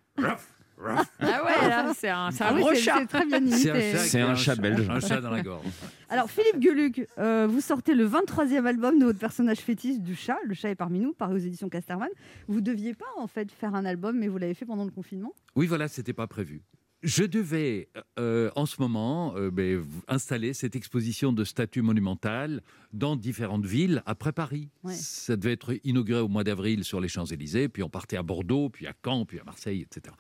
Ah 1.20 1.44
ouais, 1.44 1.68
là, 1.68 1.92
c'est 1.96 2.08
un, 2.08 2.30
c'est 2.30 2.44
un 2.44 2.58
gros 2.58 2.74
chat. 2.74 2.96
c'est 3.00 3.06
très 3.06 3.26
bien 3.26 3.38
C'est 3.50 3.68
imité. 3.68 3.70
un 3.70 3.74
chat, 3.92 3.98
C'est 3.98 4.10
qui 4.10 4.22
a 4.22 4.28
un 4.30 4.34
chat 4.34 4.56
belge. 4.56 4.88
Un 4.88 5.00
chat 5.00 5.20
dans 5.20 5.30
la 5.30 5.42
gorge. 5.42 5.66
Alors, 6.08 6.30
Philippe 6.30 6.58
Gueluc, 6.58 7.06
euh, 7.18 7.46
vous 7.48 7.60
sortez 7.60 7.94
le 7.94 8.08
23e 8.08 8.64
album 8.66 8.98
de 8.98 9.04
votre 9.04 9.18
personnage 9.18 9.58
fétiche 9.58 9.98
du 10.00 10.14
chat. 10.16 10.38
Le 10.44 10.54
chat 10.54 10.70
est 10.70 10.74
parmi 10.74 10.98
nous, 11.00 11.12
paru 11.12 11.34
aux 11.34 11.38
éditions 11.38 11.68
Casterman. 11.68 12.08
Vous 12.48 12.60
deviez 12.60 12.94
pas, 12.94 13.06
en 13.18 13.26
fait, 13.26 13.50
faire 13.52 13.74
un 13.74 13.84
album, 13.84 14.18
mais 14.18 14.28
vous 14.28 14.38
l'avez 14.38 14.54
fait 14.54 14.64
pendant 14.66 14.84
le 14.84 14.90
confinement? 14.90 15.32
Oui, 15.54 15.66
voilà, 15.66 15.88
c'était 15.88 16.12
pas 16.12 16.26
prévu. 16.26 16.62
Je 17.02 17.24
devais, 17.24 17.88
euh, 18.18 18.50
en 18.56 18.66
ce 18.66 18.76
moment, 18.78 19.34
euh, 19.34 19.50
ben, 19.50 19.82
installer 20.06 20.52
cette 20.52 20.76
exposition 20.76 21.32
de 21.32 21.44
statues 21.44 21.80
monumentales 21.80 22.60
dans 22.92 23.16
différentes 23.16 23.64
villes 23.64 24.02
après 24.04 24.32
Paris. 24.32 24.68
Ouais. 24.84 24.92
Ça 24.92 25.36
devait 25.36 25.52
être 25.54 25.72
inauguré 25.82 26.20
au 26.20 26.28
mois 26.28 26.44
d'avril 26.44 26.84
sur 26.84 27.00
les 27.00 27.08
Champs-Élysées, 27.08 27.70
puis 27.70 27.82
on 27.82 27.88
partait 27.88 28.18
à 28.18 28.22
Bordeaux, 28.22 28.68
puis 28.68 28.86
à 28.86 28.92
Caen, 29.02 29.24
puis 29.24 29.40
à 29.40 29.44
Marseille, 29.44 29.80
etc. 29.80 30.14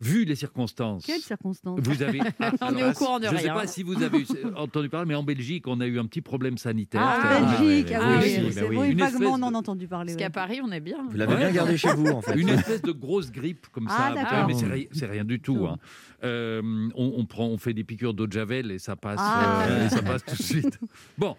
Vu 0.00 0.24
les 0.24 0.34
circonstances, 0.34 1.06
Quelles 1.06 1.20
circonstances 1.22 1.78
vous 1.80 2.02
avez. 2.02 2.18
Ah, 2.40 2.52
On 2.62 2.76
est 2.76 2.84
au 2.84 2.92
courant 2.92 3.20
de 3.20 3.26
Je 3.26 3.30
ne 3.32 3.36
sais 3.38 3.44
rien. 3.44 3.54
pas 3.54 3.66
si 3.66 3.82
vous 3.82 4.02
avez 4.02 4.18
eu- 4.20 4.26
entendu 4.56 4.88
parler, 4.88 5.06
mais 5.08 5.14
en 5.14 5.22
Belgique, 5.22 5.66
on 5.68 5.80
a 5.80 5.86
eu 5.86 5.98
un 5.98 6.04
petit 6.06 6.20
problème 6.20 6.58
sanitaire. 6.58 7.00
Ah, 7.02 7.20
C'est-à-dire- 7.22 7.58
Belgique, 7.60 7.88
ouais, 7.90 7.94
ah, 8.00 8.08
oui, 8.10 8.22
oui, 8.24 8.52
c'est- 8.52 8.60
bah 8.60 8.66
oui. 8.68 8.76
oui, 8.76 8.88
Une 8.90 8.98
vaguement, 8.98 9.06
espèce 9.20 9.28
on 9.28 9.42
en 9.42 9.54
a 9.54 9.58
entendu 9.58 9.86
parler. 9.88 10.12
Parce 10.12 10.16
ouais. 10.16 10.22
qu'à 10.24 10.30
Paris, 10.30 10.60
on 10.62 10.72
est 10.72 10.80
bien. 10.80 10.98
Vous 11.08 11.16
l'avez 11.16 11.32
Ouais. 11.34 11.38
bien 11.40 11.52
gardé 11.52 11.76
chez 11.78 11.94
vous, 11.94 12.08
en 12.08 12.20
fait. 12.22 12.34
Une 12.34 12.48
espèce 12.50 12.82
de 12.82 12.92
grosse 12.92 13.30
grippe 13.30 13.68
comme 13.68 13.86
Ah, 13.88 14.08
ça, 14.08 14.14
d'accord. 14.14 14.46
mais 14.48 14.54
c'est 14.54 14.66
ri- 14.66 14.88
c'est 14.92 15.06
rien 15.06 15.24
du 15.24 15.40
tout. 15.40 15.64
hein. 15.66 15.78
Euh, 16.24 16.60
on, 16.96 17.14
on 17.16 17.24
prend, 17.24 17.46
on 17.46 17.56
fait 17.56 17.72
des 17.72 17.84
piqûres 17.84 18.14
d'eau 18.14 18.26
de 18.26 18.32
javel 18.32 18.72
et 18.72 18.78
ça 18.80 18.96
passe, 18.96 19.20
Ah. 19.22 19.64
euh, 19.68 19.86
et 19.86 19.88
ça 19.90 20.02
passe 20.02 20.24
tout 20.24 20.36
de 20.36 20.42
suite. 20.42 20.78
Bon, 21.18 21.36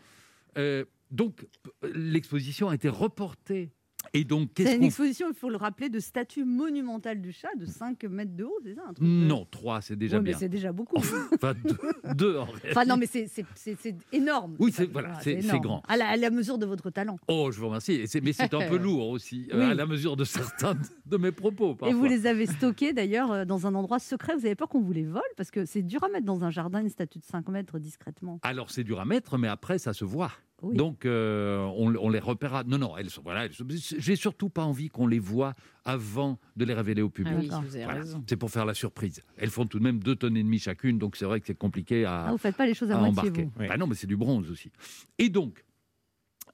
euh, 0.58 0.86
donc 1.12 1.46
l'exposition 1.94 2.70
a 2.70 2.76
été 2.76 2.90
reportée. 2.90 3.72
Et 4.14 4.24
donc, 4.24 4.50
C'est 4.58 4.76
une 4.76 4.84
exposition, 4.84 5.28
il 5.30 5.36
faut 5.36 5.50
le 5.50 5.58
rappeler, 5.58 5.90
de 5.90 6.00
statue 6.00 6.44
monumentale 6.46 7.22
du 7.22 7.32
chat 7.32 7.50
de 7.58 7.66
5 7.66 8.04
mètres 8.06 8.36
de 8.36 8.44
haut, 8.44 8.60
c'est 8.64 8.76
ça 8.76 8.82
un 8.90 8.94
truc 8.94 9.08
de- 9.08 9.12
Non, 9.28 9.46
trois, 9.50 9.82
c'est 9.82 9.96
déjà 9.96 10.18
mais 10.20 10.30
bien. 10.30 10.38
c'est 10.38 10.50
déjà 10.50 10.72
beaucoup. 10.72 10.98
Enfin, 10.98 11.54
deux, 11.64 11.78
deux, 12.16 12.38
en 12.38 12.46
réalité. 12.46 12.68
Enfin, 12.72 12.86
non, 12.86 12.98
mais 12.98 13.06
c'est- 13.06 13.28
c'est 13.28 13.46
c'est- 13.56 13.78
c'est 13.80 13.96
énorme. 14.12 14.56
Oui, 14.60 14.72
c'est- 14.72 14.86
voilà, 14.92 15.20
grand. 15.62 15.82
À 15.88 15.98
la, 15.98 16.08
à 16.10 16.16
la 16.18 16.30
mesure 16.30 16.58
de 16.58 16.66
votre 16.66 16.90
talent. 16.90 17.18
Oh, 17.28 17.50
je 17.52 17.60
vous 17.60 17.68
remercie. 17.68 17.94
Et 17.94 18.06
Mais 18.22 18.34
c'est 18.34 18.54
un 18.54 18.68
peu 18.70 18.78
lourd 18.78 19.10
aussi, 19.10 19.48
euh, 19.54 19.60
Oui. 19.60 19.72
à 19.72 19.74
la 19.74 19.86
mesure 19.86 20.16
de 20.16 20.24
certains 20.24 20.76
de 21.06 21.18
mes 21.18 21.32
propos. 21.32 21.78
Et 21.86 21.94
vous 21.94 22.06
les 22.06 22.26
avez 22.28 22.46
stockés 22.46 22.94
d'ailleurs 22.94 23.32
euh, 23.32 23.46
dans 23.46 23.68
un 23.68 23.76
endroit 23.76 24.00
secret. 24.00 24.34
Vous 24.36 24.46
avez 24.46 24.56
peur 24.56 24.70
qu'on 24.70 24.82
vous 24.82 24.94
les 24.94 25.04
vole 25.06 25.22
Parce 25.38 25.52
que 25.52 25.66
c'est 25.66 25.82
dur 25.82 26.04
à 26.04 26.10
mettre 26.10 26.26
dans 26.26 26.44
un 26.44 26.50
jardin 26.52 26.82
une 26.82 26.90
statue 26.90 27.20
de 27.20 27.26
5 27.26 27.48
mètres 27.50 27.80
discrètement. 27.80 28.40
Alors 28.44 28.70
c'est 28.72 28.84
dur 28.84 29.00
à 29.00 29.06
mettre, 29.06 29.38
mais 29.38 29.48
après 29.48 29.78
ça 29.78 29.94
se 29.94 30.06
voit. 30.06 30.32
Oui. 30.62 30.78
Donc 30.78 31.06
euh, 31.06 31.60
on, 31.76 31.94
on 31.96 32.10
les 32.10 32.20
repérera. 32.20 32.64
Non, 32.64 32.78
non, 32.78 32.96
elles 32.98 33.10
sont, 33.10 33.22
voilà. 33.22 33.46
elles 33.46 33.54
sont- 33.54 33.66
J'ai 33.70 34.16
surtout 34.16 34.50
pas 34.50 34.64
envie 34.64 34.88
qu'on 34.90 35.06
les 35.06 35.20
voit 35.20 35.54
avant 35.84 36.40
de 36.56 36.64
les 36.66 36.74
révéler 36.74 37.02
au 37.02 37.10
public. 37.10 37.34
Ah 37.36 37.40
oui, 37.42 37.48
D'accord. 37.48 37.64
vous 37.64 37.76
avez 37.76 37.84
Voilà. 37.86 38.00
raison. 38.00 38.24
C'est 38.28 38.38
pour 38.38 38.50
faire 38.50 38.66
la 38.66 38.74
surprise. 38.74 39.22
Elles 39.38 39.50
font 39.50 39.66
tout 39.66 39.80
de 39.80 39.84
même 39.84 40.00
deux 40.00 40.16
tonnes 40.16 40.38
et 40.38 40.44
demie 40.44 40.60
chacune, 40.60 40.98
donc 40.98 41.18
c'est 41.18 41.26
vrai 41.26 41.42
que 41.42 41.48
c'est 41.48 41.58
compliqué 41.58 42.06
à, 42.06 42.28
Ah, 42.28 42.32
vous 42.32 42.38
faites 42.38 42.56
pas 42.56 42.66
les 42.66 42.74
choses 42.74 42.90
à, 42.90 42.96
à 42.98 43.00
moitié, 43.02 43.20
embarquer. 43.20 43.44
vous. 43.44 43.68
Bah 43.68 43.78
non, 43.78 43.86
mais 43.86 43.96
c'est 43.96 44.08
du 44.08 44.16
bronze 44.18 44.50
aussi. 44.50 44.72
Et 45.20 45.28
donc, 45.30 45.64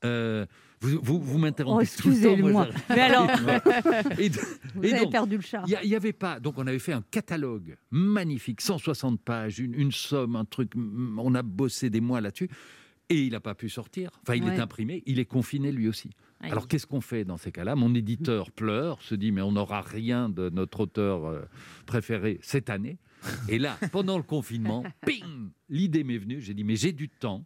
euh, 0.04 0.48
vous, 0.82 1.00
vous, 1.04 1.20
vous 1.22 1.38
m'interrompez 1.38 1.86
Oh, 1.88 2.02
tout 2.02 2.10
le 2.10 2.16
temps. 2.16 2.22
excusez-moi. 2.22 2.66
j'arrive- 2.66 2.84
Mais 2.90 3.02
alors 3.02 3.28
Et, 4.20 4.30
Vous 4.30 4.84
et 4.84 4.94
avez 4.94 5.04
donc, 5.04 5.12
perdu 5.12 5.36
le 5.38 5.44
chat. 5.44 5.64
il 5.68 5.88
n'y 5.90 5.96
avait 5.96 6.12
pas. 6.12 6.40
Donc, 6.40 6.58
on 6.58 6.66
avait 6.66 6.80
fait 6.80 6.94
un 6.94 7.04
catalogue 7.12 7.78
magnifique, 7.92 8.62
160 8.62 9.22
pages, 9.22 9.60
une, 9.60 9.76
une 9.76 9.92
somme, 9.92 10.36
un 10.36 10.46
truc. 10.46 10.72
On 10.76 11.36
a 11.36 11.44
bossé 11.44 11.92
des 11.92 12.02
mois 12.02 12.20
là-dessus. 12.20 12.50
Et 13.12 13.24
il 13.26 13.32
n'a 13.32 13.40
pas 13.40 13.56
pu 13.56 13.70
sortir. 13.70 14.10
Enfin, 14.24 14.36
il 14.36 14.44
Ouais. 14.44 14.56
est 14.56 14.60
imprimé, 14.60 15.04
il 15.06 15.20
est 15.20 15.26
confiné 15.26 15.72
lui 15.72 15.88
aussi. 15.88 16.10
Aïe. 16.40 16.52
Alors, 16.52 16.68
qu'est-ce 16.68 16.88
qu'on 16.88 17.02
fait 17.02 17.24
dans 17.24 17.38
ces 17.38 17.52
cas-là? 17.52 17.76
Mon 17.76 17.94
éditeur 17.94 18.52
pleure, 18.52 19.02
se 19.02 19.14
dit 19.16 19.32
Mais 19.32 19.42
on 19.42 19.52
n'aura 19.52 19.82
rien 19.82 20.30
de 20.30 20.50
notre 20.50 20.80
auteur 20.82 21.26
euh, 21.26 21.42
préféré 21.86 22.40
cette 22.42 22.70
année. 22.70 22.98
Et 23.50 23.60
là, 23.60 23.78
pendant 23.92 24.18
le 24.18 24.24
confinement, 24.24 24.84
ping 25.06 25.52
L'idée 25.70 26.04
m'est 26.04 26.18
venue. 26.18 26.42
J'ai 26.42 26.54
dit 26.54 26.64
Mais 26.64 26.76
j'ai 26.76 26.94
du 26.94 27.10
temps, 27.10 27.46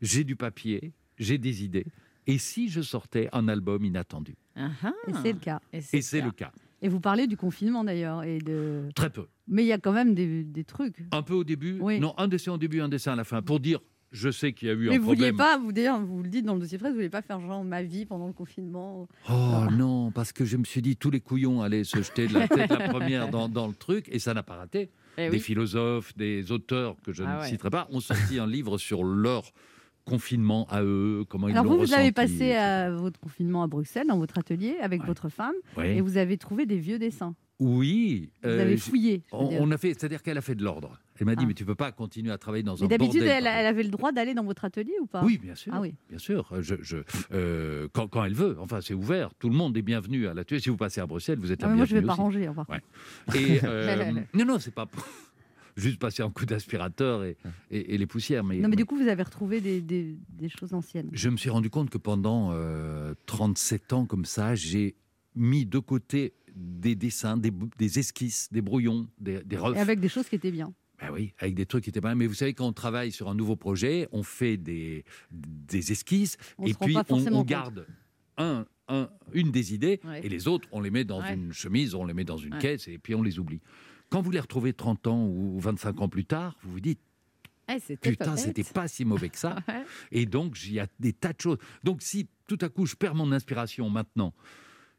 j'ai 0.00 0.24
du 0.24 0.34
papier, 0.36 0.92
j'ai 1.18 1.38
des 1.38 1.62
idées. 1.64 1.86
Et 2.26 2.38
si 2.38 2.68
je 2.68 2.80
sortais 2.80 3.28
un 3.32 3.48
album 3.48 3.84
inattendu? 3.84 4.34
Ah 4.56 4.70
ah. 4.82 4.92
Et 5.08 5.12
c'est 5.22 5.32
le 5.32 5.38
cas. 5.38 5.60
Et 5.72 6.02
c'est 6.02 6.20
le 6.20 6.30
cas. 6.30 6.52
Et 6.80 6.88
vous 6.88 7.00
parlez 7.00 7.26
du 7.28 7.36
confinement 7.36 7.84
d'ailleurs. 7.84 8.24
Et 8.24 8.38
de... 8.38 8.88
Très 8.94 9.10
peu. 9.10 9.26
Mais 9.46 9.62
il 9.62 9.66
y 9.68 9.72
a 9.72 9.78
quand 9.78 9.92
même 9.92 10.14
des, 10.14 10.42
des 10.42 10.64
trucs. 10.64 11.04
Un 11.12 11.22
peu 11.22 11.34
au 11.34 11.44
début? 11.44 11.78
Oui. 11.80 12.00
Non, 12.00 12.14
un 12.18 12.26
dessin 12.28 12.52
au 12.52 12.58
début, 12.58 12.80
un 12.80 12.88
dessin 12.88 13.12
à 13.12 13.16
la 13.16 13.24
fin. 13.24 13.40
Pour 13.42 13.60
dire, 13.60 13.80
je 14.12 14.30
sais 14.30 14.52
qu'il 14.52 14.68
y 14.68 14.70
a 14.70 14.74
eu 14.74 14.88
Mais 14.90 14.96
un 14.96 14.98
vous 14.98 15.04
vouliez 15.06 15.32
problème. 15.32 15.36
pas, 15.36 15.58
vous 15.58 15.72
d'ailleurs, 15.72 16.00
vous 16.04 16.22
le 16.22 16.28
dites 16.28 16.44
dans 16.44 16.54
le 16.54 16.60
dossier 16.60 16.78
presse, 16.78 16.90
vous 16.90 16.96
vouliez 16.96 17.08
pas 17.10 17.22
faire 17.22 17.40
genre 17.40 17.64
ma 17.64 17.82
vie 17.82 18.04
pendant 18.06 18.26
le 18.26 18.32
confinement. 18.32 19.08
Oh 19.30 19.64
non, 19.72 20.10
parce 20.12 20.32
que 20.32 20.44
je 20.44 20.56
me 20.56 20.64
suis 20.64 20.82
dit, 20.82 20.96
tous 20.96 21.10
les 21.10 21.20
couillons 21.20 21.62
allaient 21.62 21.84
se 21.84 21.96
jeter 21.98 22.26
de 22.28 22.34
la 22.34 22.46
tête 22.46 22.70
la 22.70 22.88
première 22.88 23.28
dans, 23.30 23.48
dans 23.48 23.66
le 23.66 23.74
truc, 23.74 24.08
et 24.12 24.18
ça 24.18 24.34
n'a 24.34 24.42
pas 24.42 24.56
raté. 24.56 24.90
Eh 25.18 25.26
des 25.28 25.36
oui. 25.36 25.40
philosophes, 25.40 26.16
des 26.16 26.52
auteurs 26.52 26.96
que 27.02 27.12
je 27.12 27.22
Ah 27.24 27.36
ne 27.36 27.40
ouais. 27.42 27.48
citerai 27.48 27.70
pas, 27.70 27.88
ont 27.90 28.00
sorti 28.00 28.38
un 28.38 28.46
livre 28.46 28.78
sur 28.78 29.02
leur 29.04 29.52
confinement 30.04 30.66
à 30.68 30.82
eux, 30.82 31.24
comment 31.28 31.48
ils 31.48 31.52
Alors 31.56 31.64
vous, 31.72 31.78
vous 31.78 31.92
avez 31.94 32.12
passé 32.12 32.54
à 32.54 32.90
votre 32.90 33.20
confinement 33.20 33.62
à 33.62 33.66
Bruxelles, 33.66 34.06
dans 34.08 34.18
votre 34.18 34.38
atelier, 34.38 34.76
avec 34.80 35.04
votre 35.04 35.28
femme, 35.28 35.54
Ouais. 35.76 35.96
et 35.96 36.00
vous 36.00 36.16
avez 36.16 36.36
trouvé 36.38 36.66
des 36.66 36.78
vieux 36.78 36.98
dessins. 36.98 37.34
Oui. 37.60 38.30
Vous 38.42 38.48
euh, 38.48 38.60
avez 38.62 38.72
j'ai- 38.72 38.76
fouillé. 38.78 39.18
dire. 39.18 39.28
on 39.32 39.70
a 39.70 39.78
fait, 39.78 39.90
c'est-à-dire 39.90 40.22
qu'elle 40.22 40.38
a 40.38 40.40
fait 40.40 40.56
de 40.56 40.64
l'ordre. 40.64 40.98
Elle 41.22 41.26
m'a 41.26 41.36
dit, 41.36 41.44
Ah. 41.44 41.46
mais 41.46 41.54
tu 41.54 41.64
peux 41.64 41.76
pas 41.76 41.92
continuer 41.92 42.32
à 42.32 42.38
travailler 42.38 42.64
dans 42.64 42.74
Mais 42.74 42.82
un 42.84 42.88
d'habitude, 42.88 43.22
elle, 43.22 43.46
elle 43.46 43.66
avait 43.66 43.84
le 43.84 43.90
droit 43.90 44.10
d'aller 44.10 44.34
dans 44.34 44.42
votre 44.42 44.64
atelier 44.64 44.94
ou 45.00 45.06
pas? 45.06 45.22
Oui, 45.24 45.38
bien 45.38 45.54
sûr. 45.54 45.72
Ah 45.74 45.80
oui. 45.80 45.94
Bien 46.08 46.18
sûr. 46.18 46.48
Je, 46.60 46.74
je- 46.80 46.96
euh, 47.32 47.86
quand, 47.92 48.08
quand 48.08 48.24
elle 48.24 48.34
veut. 48.34 48.56
Enfin, 48.58 48.80
c'est 48.80 48.92
ouvert. 48.94 49.32
Tout 49.38 49.48
le 49.48 49.54
monde 49.54 49.76
est 49.76 49.82
bienvenu 49.82 50.26
à 50.26 50.34
l'atelier. 50.34 50.58
Si 50.60 50.68
vous 50.68 50.76
passez 50.76 51.00
à 51.00 51.06
Bruxelles, 51.06 51.38
vous 51.38 51.52
êtes 51.52 51.62
Ah, 51.62 51.66
la 51.66 51.72
mais 51.72 51.76
moi, 51.76 51.84
je 51.86 51.94
vais 51.94 52.00
bienvenue 52.00 52.16
pas 52.16 52.22
ranger. 52.22 52.46
contre. 52.54 52.70
Ouais. 52.70 53.40
Et 53.40 53.60
euh, 53.64 54.12
non, 54.34 54.44
non, 54.44 54.58
c'est 54.58 54.74
pas 54.74 54.88
juste 55.76 55.98
passer 56.00 56.22
un 56.24 56.30
coup 56.30 56.44
d'aspirateur 56.44 57.22
et, 57.24 57.36
et- 57.70 57.94
et 57.94 57.98
les 57.98 58.06
poussières. 58.06 58.42
Mais, 58.42 58.58
Non, 58.58 58.68
mais 58.68 58.76
du 58.76 58.84
coup, 58.84 58.96
vous 58.96 59.06
avez 59.08 59.22
retrouvé 59.22 59.60
des, 59.60 59.80
des- 59.80 60.16
des 60.28 60.48
choses 60.48 60.74
anciennes. 60.74 61.08
je 61.12 61.28
me 61.28 61.36
suis 61.36 61.50
rendu 61.50 61.70
compte 61.70 61.88
que 61.88 61.98
pendant 61.98 62.50
euh, 62.52 63.14
37 63.26 63.92
ans 63.92 64.06
comme 64.06 64.24
ça, 64.24 64.54
j'ai 64.56 64.96
mis 65.36 65.64
de 65.66 65.78
côté 65.78 66.34
des 66.54 66.94
dessins, 66.94 67.38
des, 67.38 67.98
esquisses, 67.98 68.48
des 68.52 68.60
brouillons, 68.60 69.06
des, 69.18 69.42
des 69.44 69.56
refs. 69.56 69.76
Et 69.76 69.80
avec 69.80 70.00
des 70.00 70.08
choses 70.10 70.28
qui 70.28 70.34
étaient 70.34 70.50
bien. 70.50 70.74
Ben 71.02 71.10
oui, 71.12 71.34
avec 71.38 71.54
des 71.56 71.66
trucs 71.66 71.84
qui 71.84 71.90
étaient 71.90 72.00
pas 72.00 72.08
mal. 72.10 72.16
Mais 72.16 72.26
vous 72.28 72.34
savez, 72.34 72.54
quand 72.54 72.66
on 72.66 72.72
travaille 72.72 73.10
sur 73.10 73.28
un 73.28 73.34
nouveau 73.34 73.56
projet, 73.56 74.08
on 74.12 74.22
fait 74.22 74.56
des, 74.56 75.04
des 75.32 75.90
esquisses 75.90 76.36
On 76.58 76.64
et 76.66 76.74
puis 76.74 76.96
on, 77.10 77.42
garde 77.42 77.86
un, 78.38 78.64
un- 78.88 79.08
une 79.32 79.50
des 79.50 79.74
idées 79.74 80.00
Ouais. 80.04 80.24
et 80.24 80.28
les 80.28 80.46
autres, 80.46 80.68
on 80.70 80.80
les 80.80 80.90
met 80.90 81.04
dans 81.04 81.20
Ouais. 81.20 81.34
une 81.34 81.52
chemise, 81.52 81.94
on 81.94 82.04
les 82.04 82.14
met 82.14 82.24
dans 82.24 82.36
une 82.38 82.54
Ouais. 82.54 82.60
caisse 82.60 82.86
et 82.86 82.98
puis 82.98 83.14
on 83.16 83.22
les 83.22 83.38
oublie. 83.40 83.60
Quand 84.10 84.22
vous 84.22 84.30
les 84.30 84.38
retrouvez 84.40 84.72
30 84.74 85.06
ans 85.08 85.26
ou 85.26 85.58
25 85.58 86.00
ans 86.02 86.08
plus 86.08 86.24
tard, 86.24 86.56
vous 86.62 86.72
vous 86.72 86.80
dites 86.80 87.00
Eh, 87.68 87.96
Putain, 87.96 88.36
c'était 88.36 88.62
pas 88.64 88.86
si 88.86 89.04
mauvais 89.04 89.28
que 89.28 89.38
ça. 89.38 89.56
Et 90.12 90.26
donc, 90.26 90.56
il 90.66 90.74
y 90.74 90.80
a 90.80 90.86
des 91.00 91.12
tas 91.12 91.32
de 91.32 91.40
choses. 91.40 91.58
Donc, 91.82 92.02
si 92.02 92.28
tout 92.46 92.58
à 92.60 92.68
coup 92.68 92.86
je 92.86 92.94
perds 92.96 93.14
mon 93.14 93.32
inspiration 93.32 93.88
maintenant, 93.90 94.34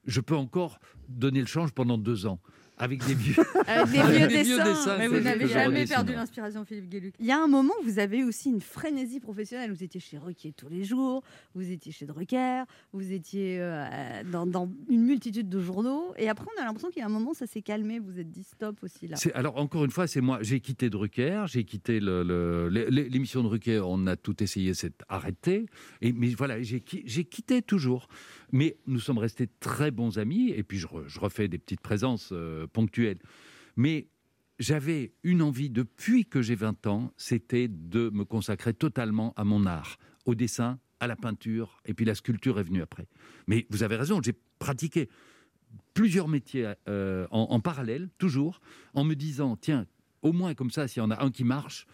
je 0.05 0.19
peux 0.21 0.35
encore 0.35 0.79
donner 1.07 1.39
le 1.39 1.45
change 1.45 1.71
pendant 1.71 1.97
deux 1.97 2.25
ans. 2.25 2.39
Avec 2.77 3.05
des 3.05 3.13
vieux, 3.13 3.35
Avec 3.67 3.91
des 3.91 3.99
avec 3.99 4.45
vieux 4.45 4.57
dessins. 4.57 4.97
Mais 4.97 5.07
vous 5.07 5.19
n'avez 5.19 5.47
jamais 5.47 5.85
perdu 5.85 6.13
l'inspiration, 6.13 6.65
Philippe 6.65 6.89
Gueluc. 6.89 7.13
Il 7.19 7.25
y 7.25 7.31
a 7.31 7.41
un 7.41 7.47
moment, 7.47 7.73
vous 7.83 7.99
avez 7.99 8.17
eu 8.19 8.23
aussi 8.23 8.49
une 8.49 8.61
frénésie 8.61 9.19
professionnelle. 9.19 9.71
Vous 9.71 9.83
étiez 9.83 9.99
chez 9.99 10.17
Ruquier 10.17 10.53
tous 10.53 10.69
les 10.69 10.83
jours, 10.83 11.23
vous 11.53 11.69
étiez 11.71 11.91
chez 11.91 12.05
Drucker, 12.05 12.63
vous 12.91 13.11
étiez 13.11 13.57
euh, 13.59 14.23
dans, 14.31 14.47
dans 14.47 14.69
une 14.89 15.03
multitude 15.03 15.49
de 15.49 15.59
journaux. 15.59 16.13
Et 16.17 16.29
après, 16.29 16.47
on 16.57 16.61
a 16.61 16.65
l'impression 16.65 16.89
qu'il 16.89 16.99
y 16.99 17.03
a 17.03 17.05
un 17.05 17.09
moment, 17.09 17.33
ça 17.33 17.45
s'est 17.45 17.61
calmé. 17.61 17.99
Vous 17.99 18.19
êtes 18.19 18.31
dit 18.31 18.43
stop 18.43 18.77
aussi 18.83 19.07
là. 19.07 19.17
Alors, 19.35 19.57
encore 19.57 19.85
une 19.85 19.91
fois, 19.91 20.07
c'est 20.07 20.21
moi. 20.21 20.39
J'ai 20.41 20.59
quitté 20.59 20.89
Drucker, 20.89 21.43
j'ai 21.47 21.63
quitté 21.65 21.99
le- 21.99 22.23
le- 22.23 22.67
l'émission 22.89 23.43
de 23.43 23.49
Drucker, 23.49 23.81
on 23.85 24.07
a 24.07 24.15
tout 24.15 24.41
essayé, 24.43 24.73
c'est 24.73 24.93
arrêté. 25.09 25.67
Et, 26.01 26.11
mais 26.11 26.29
voilà, 26.29 26.61
j'ai 26.61 26.81
quitté 26.81 27.61
toujours. 27.61 28.07
Mais 28.53 28.77
nous 28.87 28.99
sommes 28.99 29.17
restés 29.17 29.49
très 29.59 29.91
bons 29.91 30.19
amis, 30.19 30.51
et 30.51 30.63
puis 30.63 30.77
je, 30.77 30.87
re- 30.87 31.07
je 31.07 31.19
refais 31.19 31.47
des 31.49 31.57
petites 31.57 31.81
présences 31.81 32.29
euh, 32.31 32.67
ponctuelles. 32.67 33.17
Mais 33.75 34.07
j'avais 34.59 35.11
une 35.23 35.41
envie 35.41 35.69
depuis 35.71 36.25
que 36.25 36.41
j'ai 36.41 36.55
20 36.55 36.85
ans, 36.87 37.11
c'était 37.17 37.67
de 37.67 38.09
me 38.11 38.23
consacrer 38.23 38.73
totalement 38.73 39.33
à 39.35 39.43
mon 39.43 39.65
art, 39.65 39.97
au 40.25 40.35
dessin, 40.35 40.79
à 40.99 41.07
la 41.07 41.15
peinture, 41.15 41.81
et 41.85 41.93
puis 41.95 42.05
la 42.05 42.15
sculpture 42.15 42.59
est 42.59 42.63
venue 42.63 42.81
après. 42.83 43.07
Mais 43.47 43.65
vous 43.71 43.81
avez 43.83 43.95
raison, 43.95 44.21
j'ai 44.23 44.33
pratiqué 44.59 45.09
plusieurs 45.95 46.27
métiers 46.27 46.71
euh, 46.87 47.25
en, 47.31 47.47
en 47.49 47.59
parallèle, 47.59 48.09
toujours, 48.19 48.61
en 48.93 49.03
me 49.03 49.15
disant, 49.15 49.57
tiens, 49.57 49.87
au 50.21 50.31
moins 50.31 50.53
comme 50.53 50.69
ça, 50.69 50.87
s'il 50.87 51.01
y 51.01 51.05
en 51.05 51.11
a 51.11 51.21
un 51.23 51.31
qui 51.31 51.43
marche, 51.43 51.87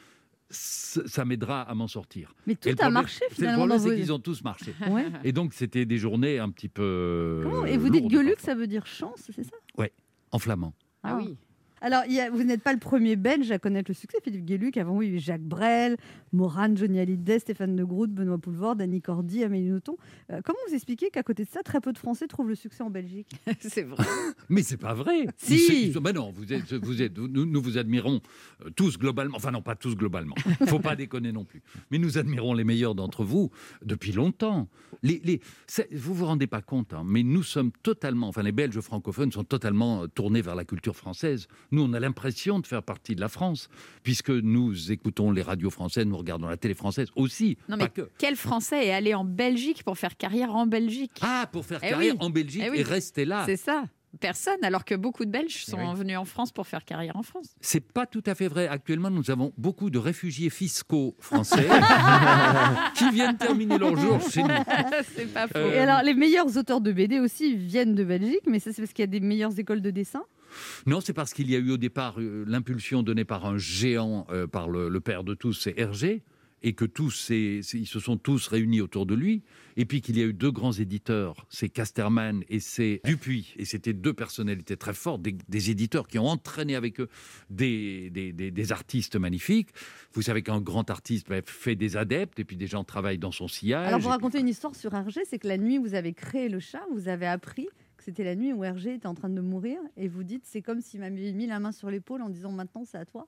ça 0.50 1.26
m'aidera 1.26 1.62
à 1.62 1.74
m'en 1.76 1.88
sortir. 1.88 2.34
Mais 2.48 2.56
tout 2.56 2.70
a 2.70 2.74
problème- 2.74 2.94
marché, 2.94 3.26
finalement, 3.32 3.66
Le 3.66 3.70
dans 3.70 3.76
problème, 3.78 3.96
c'est 3.98 4.02
qu'ils 4.02 4.14
ont 4.14 4.20
tous 4.20 4.44
marché. 4.44 4.74
Ouais. 4.90 5.06
Et 5.24 5.32
donc, 5.32 5.54
c'était 5.54 5.86
des 5.86 5.98
journées 5.98 6.40
un 6.40 6.50
petit 6.50 6.70
peu. 6.70 7.42
Comment? 7.44 7.66
Et 7.66 7.78
vous 7.78 7.90
dites 7.90 8.08
Gueuluc, 8.08 8.40
ça 8.40 8.56
veut 8.56 8.68
dire 8.68 8.86
chance, 8.86 9.30
c'est 9.34 9.44
ça? 9.44 9.56
Ouais, 9.78 9.92
en 10.32 10.40
flamand. 10.40 10.74
Ah 11.04 11.16
oui. 11.18 11.38
Alors, 11.82 12.04
il 12.08 12.14
y 12.14 12.20
a- 12.20 12.30
vous 12.30 12.44
n'êtes 12.44 12.62
pas 12.62 12.74
le 12.74 12.80
premier 12.80 13.16
Belge 13.16 13.52
à 13.52 13.60
connaître 13.60 13.90
le 13.90 13.96
succès, 13.96 14.18
Philippe 14.24 14.46
Gueluc. 14.46 14.78
Avant, 14.78 14.96
oui, 14.98 15.08
il 15.08 15.16
y 15.16 15.20
Jacques 15.20 15.42
Brel, 15.42 15.98
Morane, 16.34 16.78
Johnny 16.78 17.00
Hallyday, 17.00 17.40
Stéphane 17.40 17.76
de 17.76 17.84
Groot, 17.84 18.12
Benoît 18.12 18.38
Poulvord, 18.38 18.76
Annie 18.80 19.02
Cordy, 19.02 19.44
Amélie 19.44 19.70
Nothomb. 19.70 19.98
Euh, 20.32 20.42
comment 20.44 20.60
vous 20.68 20.74
expliquez 20.76 21.10
qu'à 21.10 21.24
côté 21.24 21.44
de 21.44 21.50
ça, 21.50 21.62
très 21.64 21.80
peu 21.82 21.94
de 21.94 21.98
Français 21.98 22.28
trouvent 22.28 22.50
le 22.50 22.56
succès 22.56 22.84
en 22.84 22.90
Belgique? 22.90 23.28
C'est 23.60 23.84
vrai. 23.84 24.06
Mais 24.50 24.64
c'est 24.64 24.78
pas 24.78 24.94
vrai. 24.94 25.28
Si. 25.38 25.94
Ben 26.02 26.14
non, 26.14 26.32
vous 26.32 26.52
êtes, 26.54 26.74
vous 26.74 27.02
êtes, 27.02 27.18
nous, 27.18 27.46
nous 27.46 27.62
vous 27.62 27.78
admirons 27.78 28.22
euh, 28.66 28.70
tous 28.76 28.98
globalement. 28.98 29.36
Enfin 29.38 29.52
non, 29.52 29.62
pas 29.62 29.76
tous 29.76 29.96
globalement. 29.96 30.36
Faut 30.68 30.80
pas 30.80 30.96
déconner 30.96 31.32
non 31.32 31.46
plus. 31.46 31.62
Mais 31.92 31.98
nous 31.98 32.18
admirons 32.18 32.54
les 32.54 32.64
meilleurs 32.64 32.96
d'entre 32.96 33.24
vous 33.24 33.52
depuis 33.84 34.12
longtemps. 34.12 34.68
Les, 35.04 35.22
les, 35.24 35.42
vous 35.94 36.14
vous 36.14 36.26
rendez 36.26 36.48
pas 36.48 36.62
compte, 36.62 36.94
hein, 36.94 37.04
mais 37.06 37.24
nous 37.24 37.44
sommes 37.44 37.72
totalement, 37.84 38.28
enfin 38.28 38.44
les 38.44 38.52
Belges 38.52 38.80
francophones 38.80 39.32
sont 39.32 39.44
totalement 39.44 40.04
euh, 40.04 40.08
tournés 40.08 40.42
vers 40.42 40.56
la 40.56 40.66
culture 40.66 40.96
française. 40.96 41.48
Nous, 41.72 41.84
on 41.84 41.94
a 41.94 42.00
l'impression 42.00 42.60
de 42.60 42.66
faire 42.68 42.82
partie 42.84 43.16
de 43.16 43.22
la 43.22 43.30
France, 43.30 43.70
puisque 44.04 44.30
nous 44.32 44.92
écoutons 44.92 45.32
les 45.32 45.42
radios 45.42 45.70
françaises, 45.70 46.06
nous 46.06 46.18
regardons 46.18 46.48
la 46.48 46.58
télé 46.58 46.74
française 46.74 47.10
aussi. 47.16 47.58
Non, 47.68 47.78
mais 47.78 47.90
que. 47.90 48.10
quel 48.18 48.36
Français 48.36 48.88
est 48.88 48.92
allé 48.92 49.14
en 49.14 49.24
Belgique 49.26 49.84
pour 49.84 49.98
faire 49.98 50.18
carrière 50.18 50.56
en 50.56 50.66
Belgique? 50.66 51.12
Ah, 51.22 51.48
pour 51.52 51.66
faire 51.66 51.80
Eh 51.84 51.90
carrière 51.90 52.16
oui. 52.16 52.26
en 52.26 52.30
Belgique 52.30 52.64
Eh 52.66 52.70
oui. 52.72 52.80
et 52.80 52.84
rester 52.84 53.26
là. 53.26 53.44
C'est 53.46 53.58
ça. 53.58 53.84
Personne, 54.20 54.58
alors 54.64 54.86
que 54.86 54.96
beaucoup 54.96 55.24
de 55.24 55.30
Belges 55.30 55.66
sont 55.66 55.78
oui. 55.78 55.96
venus 55.96 56.18
en 56.18 56.26
France 56.26 56.52
pour 56.52 56.66
faire 56.66 56.84
carrière 56.84 57.16
en 57.16 57.22
France. 57.22 57.54
C'est 57.62 57.80
pas 57.94 58.08
tout 58.08 58.24
à 58.26 58.34
fait 58.34 58.48
vrai. 58.48 58.68
Actuellement, 58.68 59.12
nous 59.12 59.30
avons 59.30 59.54
beaucoup 59.56 59.92
de 59.92 60.00
réfugiés 60.00 60.50
fiscaux 60.50 61.16
français 61.20 61.68
qui 62.96 63.10
viennent 63.12 63.38
terminer 63.38 63.78
leur 63.78 63.96
jour 63.96 64.20
chez 64.30 64.42
nous. 64.42 64.50
c'est 65.16 65.32
pas 65.32 65.48
faux. 65.48 65.58
Euh, 65.58 65.74
Et 65.74 65.78
alors, 65.80 66.02
les 66.02 66.16
meilleurs 66.16 66.58
auteurs 66.58 66.82
de 66.82 66.92
BD 66.92 67.20
aussi 67.20 67.56
viennent 67.56 67.94
de 67.94 68.04
Belgique, 68.04 68.42
mais 68.48 68.58
ça, 68.60 68.74
c'est 68.74 68.82
parce 68.82 68.94
qu'il 68.94 69.04
y 69.04 69.08
a 69.08 69.08
des 69.08 69.20
meilleures 69.20 69.58
écoles 69.60 69.82
de 69.82 69.92
dessin? 69.92 70.24
Non, 70.86 71.02
c'est 71.02 71.14
parce 71.14 71.34
qu'il 71.34 71.50
y 71.50 71.56
a 71.56 71.60
eu 71.60 71.72
au 71.72 71.78
départ 71.78 72.20
euh, 72.20 72.44
l'impulsion 72.48 73.04
donnée 73.04 73.26
par 73.26 73.46
un 73.46 73.58
géant, 73.58 74.26
euh, 74.32 74.48
par 74.48 74.70
le, 74.70 74.90
le 74.90 75.00
père 75.00 75.24
de 75.24 75.34
tous, 75.34 75.54
c'est 75.54 75.78
Hergé, 75.78 76.24
et 76.62 76.74
que 76.74 76.84
tous, 76.84 77.12
ces- 77.12 77.62
ils 77.74 77.88
se 77.88 78.02
sont 78.02 78.18
tous 78.18 78.48
réunis 78.48 78.82
autour 78.82 79.06
de 79.06 79.16
lui, 79.16 79.44
et 79.78 79.86
puis 79.86 80.02
qu'il 80.02 80.18
y 80.18 80.22
a 80.22 80.26
eu 80.26 80.34
deux 80.34 80.52
grands 80.52 80.74
éditeurs, 80.74 81.46
c'est 81.50 81.70
Casterman 81.70 82.44
et 82.50 82.60
c'est 82.60 83.00
Dupuis, 83.06 83.54
et 83.56 83.64
c'était 83.64 83.94
deux 83.94 84.12
personnalités 84.12 84.76
très 84.76 84.94
fortes, 84.94 85.22
des, 85.22 85.38
des 85.48 85.72
éditeurs 85.72 86.06
qui 86.06 86.20
ont 86.20 86.28
entraîné 86.28 86.76
avec 86.76 87.00
eux 87.00 87.08
des, 87.50 88.10
des- 88.10 88.34
des- 88.34 88.52
des 88.52 88.72
artistes 88.74 89.16
magnifiques. 89.16 89.70
Vous 90.12 90.22
savez 90.22 90.42
qu'un 90.42 90.60
grand 90.60 90.90
artiste 90.90 91.30
ben, 91.30 91.42
fait 91.46 91.78
des 91.78 91.96
adeptes, 91.96 92.40
et 92.40 92.44
puis 92.44 92.58
des 92.58 92.68
gens 92.68 92.84
travaillent 92.84 93.18
dans 93.20 93.32
son 93.32 93.48
sillage. 93.48 93.88
Alors, 93.88 94.00
vous 94.00 94.08
puis- 94.08 94.12
racontez 94.16 94.40
une 94.42 94.50
histoire 94.50 94.76
sur 94.76 94.94
Hergé, 94.94 95.22
c'est 95.30 95.40
que 95.40 95.48
la 95.48 95.58
nuit 95.58 95.78
vous 95.78 95.94
avez 95.94 96.12
créé 96.14 96.50
le 96.50 96.60
chat, 96.60 96.84
vous 96.94 97.08
avez 97.08 97.26
appris 97.28 97.70
que 98.00 98.06
c'était 98.06 98.24
la 98.24 98.36
nuit 98.36 98.54
où 98.54 98.64
Hergé 98.64 98.96
était 98.96 99.08
en 99.08 99.14
train 99.14 99.30
de 99.30 99.42
mourir, 99.42 99.80
et 99.98 100.08
vous 100.08 100.24
dites, 100.24 100.46
c'est 100.46 100.62
comme 100.62 100.82
s'il 100.82 101.00
m'avait 101.02 101.32
mis 101.34 101.46
la 101.48 101.60
main 101.60 101.72
sur 101.72 101.90
l'épaule 101.92 102.22
en 102.22 102.30
disant, 102.30 102.52
maintenant, 102.52 102.84
c'est 102.86 102.98
à 102.98 103.06
toi. 103.06 103.28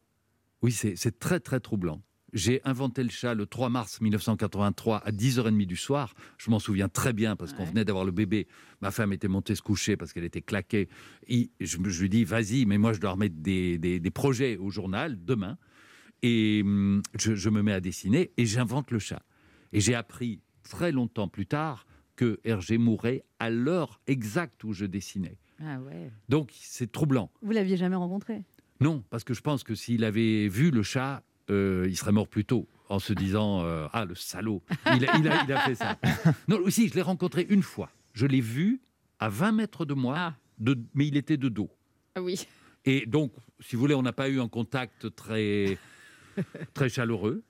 Oui, 0.61 0.72
c'est 0.72 1.19
très 1.19 1.39
très 1.39 1.59
troublant. 1.59 2.01
J'ai 2.34 2.61
inventé 2.63 3.03
le 3.03 3.09
chat 3.09 3.34
le 3.34 3.45
3 3.45 3.69
mars 3.69 3.99
1983 3.99 4.99
à 5.05 5.11
10h30 5.11 5.65
du 5.65 5.76
soir. 5.76 6.13
Je 6.38 6.49
m'en 6.49 6.59
souviens 6.59 6.88
très 6.88 7.11
bien 7.11 7.36
parce 7.36 7.51
qu'on 7.51 7.65
venait 7.65 7.84
d'avoir 7.84 8.05
le 8.05 8.11
bébé. 8.11 8.47
Ma 8.80 8.89
femme 8.91 9.11
était 9.11 9.28
montée 9.28 9.53
se 9.53 9.61
coucher 9.61 9.97
parce 9.97 10.13
qu'elle 10.13 10.24
était 10.24 10.41
claquée. 10.41 10.88
Et 11.28 11.51
je, 11.59 11.78
lui 11.78 12.07
dis, 12.09 12.24
vas-y, 12.24 12.65
mais 12.65 12.78
moi 12.78 12.93
je 12.93 13.01
dois 13.01 13.11
remettre 13.11 13.36
des, 13.36 13.78
des- 13.78 13.99
des 13.99 14.11
projets 14.11 14.55
au 14.55 14.69
journal 14.69 15.22
demain. 15.26 15.57
Et 16.24 16.61
hum, 16.63 17.01
je, 17.19 17.36
je 17.36 17.49
me 17.49 17.61
mets 17.63 17.74
à 17.74 17.82
dessiner 17.82 18.32
et 18.38 18.45
j'invente 18.45 18.91
le 18.91 18.99
chat. 18.99 19.24
Et 19.74 19.82
j'ai 19.82 19.95
appris 19.95 20.39
très 20.63 20.93
longtemps 20.93 21.28
plus 21.28 21.47
tard 21.47 21.86
que 22.22 22.39
Hergé 22.43 22.78
mourait 22.78 23.24
à 23.39 23.49
l'heure 23.49 23.99
exacte 24.05 24.63
où 24.63 24.74
je 24.74 24.86
dessinais. 24.86 25.38
Ah 25.59 25.80
ouais. 25.80 26.11
Donc 26.30 26.51
c'est 26.53 26.91
troublant. 26.91 27.32
Vous 27.41 27.51
l'aviez 27.51 27.78
jamais 27.78 27.95
rencontré? 27.95 28.43
Non, 28.80 29.03
parce 29.09 29.24
que 29.24 29.34
je 29.34 29.41
pense 29.41 29.63
que 29.63 29.74
s'il 29.74 30.03
avait 30.03 30.47
vu 30.47 30.69
le 30.69 30.84
chat, 30.84 31.24
euh, 31.49 31.88
il 31.89 31.97
serait 31.97 32.11
mort 32.11 32.28
plus 32.28 32.45
tôt 32.45 32.67
en 32.89 32.99
se 32.99 33.13
disant 33.13 33.63
euh, 33.63 33.88
Ah, 33.91 34.05
le 34.05 34.13
salaud 34.13 34.61
il 34.95 35.09
a, 35.09 35.17
il 35.17 35.28
a- 35.28 35.43
il 35.45 35.51
a 35.51 35.59
fait 35.61 35.74
ça. 35.74 35.97
Non, 36.47 36.57
aussi, 36.59 36.89
je 36.89 36.93
l'ai 36.93 37.01
rencontré 37.01 37.47
une 37.49 37.63
fois. 37.63 37.89
Je 38.13 38.28
l'ai 38.28 38.41
vu 38.41 38.82
à 39.19 39.28
20 39.28 39.51
mètres 39.53 39.86
de 39.86 39.95
moi, 39.95 40.36
de, 40.59 40.78
mais 40.93 41.07
il 41.07 41.17
était 41.17 41.38
de 41.38 41.49
dos. 41.49 41.72
Ah 42.13 42.22
oui. 42.22 42.45
Et 42.86 43.07
donc, 43.07 43.32
si 43.59 43.76
vous 43.76 43.80
voulez, 43.82 43.95
on 43.95 44.03
n'a 44.03 44.13
pas 44.13 44.30
eu 44.30 44.39
un 44.39 44.47
contact 44.47 45.15
très, 45.15 45.80
très 46.76 46.89
chaleureux. 46.89 47.41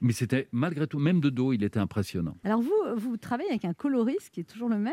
Mais 0.00 0.12
c'était 0.12 0.48
malgré 0.52 0.86
tout, 0.86 0.98
même 0.98 1.20
de 1.20 1.30
dos, 1.30 1.52
il 1.52 1.64
était 1.64 1.78
impressionnant. 1.78 2.36
Alors, 2.44 2.60
vous, 2.60 2.72
vous 2.96 3.16
travaillez 3.16 3.48
avec 3.50 3.64
un 3.64 3.72
coloriste 3.72 4.30
qui 4.30 4.40
est 4.40 4.44
toujours 4.44 4.68
le 4.68 4.78
même, 4.78 4.92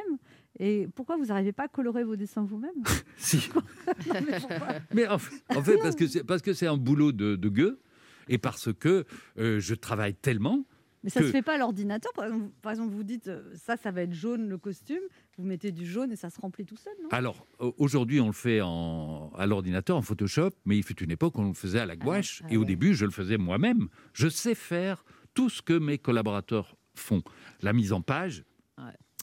et 0.59 0.87
pourquoi 0.95 1.17
vous 1.17 1.25
n'arrivez 1.25 1.51
pas 1.51 1.63
à 1.63 1.67
colorer 1.67 2.03
vos 2.03 2.15
dessins 2.15 2.43
vous-même? 2.43 2.71
Si. 3.17 3.49
Non, 3.55 3.61
mais 4.93 5.07
en 5.07 5.17
fait, 5.17 5.43
en 5.55 5.61
fait, 5.61 5.77
parce 5.77 5.95
que 5.95 6.07
c'est 6.07 6.23
parce 6.23 6.41
que 6.41 6.53
c'est 6.53 6.67
un 6.67 6.77
boulot 6.77 7.11
de, 7.11 7.35
de 7.35 7.49
gueux 7.49 7.79
et 8.27 8.37
parce 8.37 8.73
que 8.73 9.05
euh, 9.37 9.59
je 9.59 9.75
travaille 9.75 10.13
tellement. 10.13 10.65
Mais 11.03 11.09
ça 11.09 11.19
que- 11.19 11.25
se 11.27 11.31
fait 11.31 11.41
pas 11.41 11.55
à 11.55 11.57
l'ordinateur. 11.57 12.11
Par 12.13 12.25
exemple, 12.25 12.49
par 12.61 12.71
exemple, 12.71 12.93
vous 12.95 13.03
dites 13.03 13.27
euh, 13.27 13.41
ça, 13.55 13.75
ça 13.77 13.91
va 13.91 14.03
être 14.03 14.13
jaune 14.13 14.47
le 14.47 14.57
costume. 14.57 15.01
Vous 15.37 15.43
mettez 15.43 15.71
du 15.71 15.85
jaune 15.85 16.11
et 16.11 16.15
ça 16.15 16.29
se 16.29 16.39
remplit 16.39 16.65
tout 16.65 16.77
seul, 16.77 16.93
non? 17.01 17.09
Alors, 17.11 17.45
au- 17.59 17.73
aujourd'hui, 17.77 18.19
on 18.21 18.27
le 18.27 18.33
fait 18.33 18.61
en, 18.61 19.31
à 19.37 19.45
l'ordinateur, 19.45 19.97
en 19.97 20.01
Photoshop, 20.01 20.51
mais 20.65 20.77
il 20.77 20.83
fut 20.83 21.01
une 21.03 21.11
époque 21.11 21.37
où 21.37 21.41
on 21.41 21.47
le 21.49 21.53
faisait 21.53 21.79
à 21.79 21.85
la 21.85 21.95
gouache. 21.95 22.41
ah 22.45 22.53
et 22.53 22.57
au 22.57 22.61
ouais. 22.61 22.65
début, 22.65 22.93
je 22.93 23.05
le 23.05 23.11
faisais 23.11 23.37
moi-même. 23.37 23.87
Je 24.13 24.27
sais 24.29 24.55
faire 24.55 25.03
tout 25.33 25.49
ce 25.49 25.61
que 25.61 25.73
mes 25.77 25.97
collaborateurs 25.97 26.77
font. 26.95 27.21
La 27.61 27.73
mise 27.73 27.91
en 27.91 28.01
page 28.01 28.43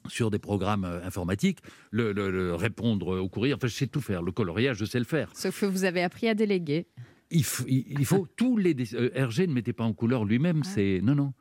sur 0.09 0.31
des 0.31 0.39
programmes 0.39 0.85
euh, 0.87 1.05
informatiques, 1.05 1.59
le, 1.91 2.13
le- 2.13 2.31
le 2.31 2.55
répondre 2.55 3.21
au 3.21 3.29
courrier, 3.29 3.53
enfin, 3.55 3.67
je 3.67 3.75
sais 3.75 3.87
tout 3.87 4.01
faire. 4.01 4.23
Le 4.23 4.33
coloriage, 4.33 4.79
je 4.79 4.87
sais 4.87 4.99
le 4.99 5.05
faire. 5.05 5.31
Sauf 5.35 5.61
que 5.61 5.67
vous 5.67 5.85
avez 5.85 6.03
appris 6.03 6.27
à 6.29 6.35
déléguer. 6.35 6.87
Il, 7.31 7.43
f- 7.43 7.65
il- 7.69 7.85
il 7.99 8.05
faut 8.07 8.27
tous 8.37 8.57
les. 8.57 8.75
euh, 8.95 9.11
Hergé 9.15 9.47
ne 9.47 9.53
mettait 9.53 9.75
pas 9.75 9.85
en 9.85 9.93
couleur 9.93 10.25
lui-même. 10.25 10.65
C'est 10.65 11.01
non, 11.03 11.15
non. 11.15 11.33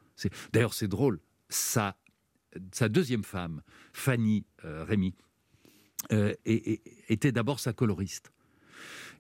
D'ailleurs 0.53 0.74
c'est 0.74 0.88
drôle. 0.88 1.20
Sa 1.49 1.95
sa 2.72 2.89
deuxième 2.89 3.24
femme, 3.24 3.61
Fanny 3.93 4.45
euh, 4.65 4.84
Rémy, 4.84 5.15
euh, 6.11 6.34
était 6.45 7.32
d'abord 7.32 7.59
sa 7.59 7.74
coloriste. 7.74 8.32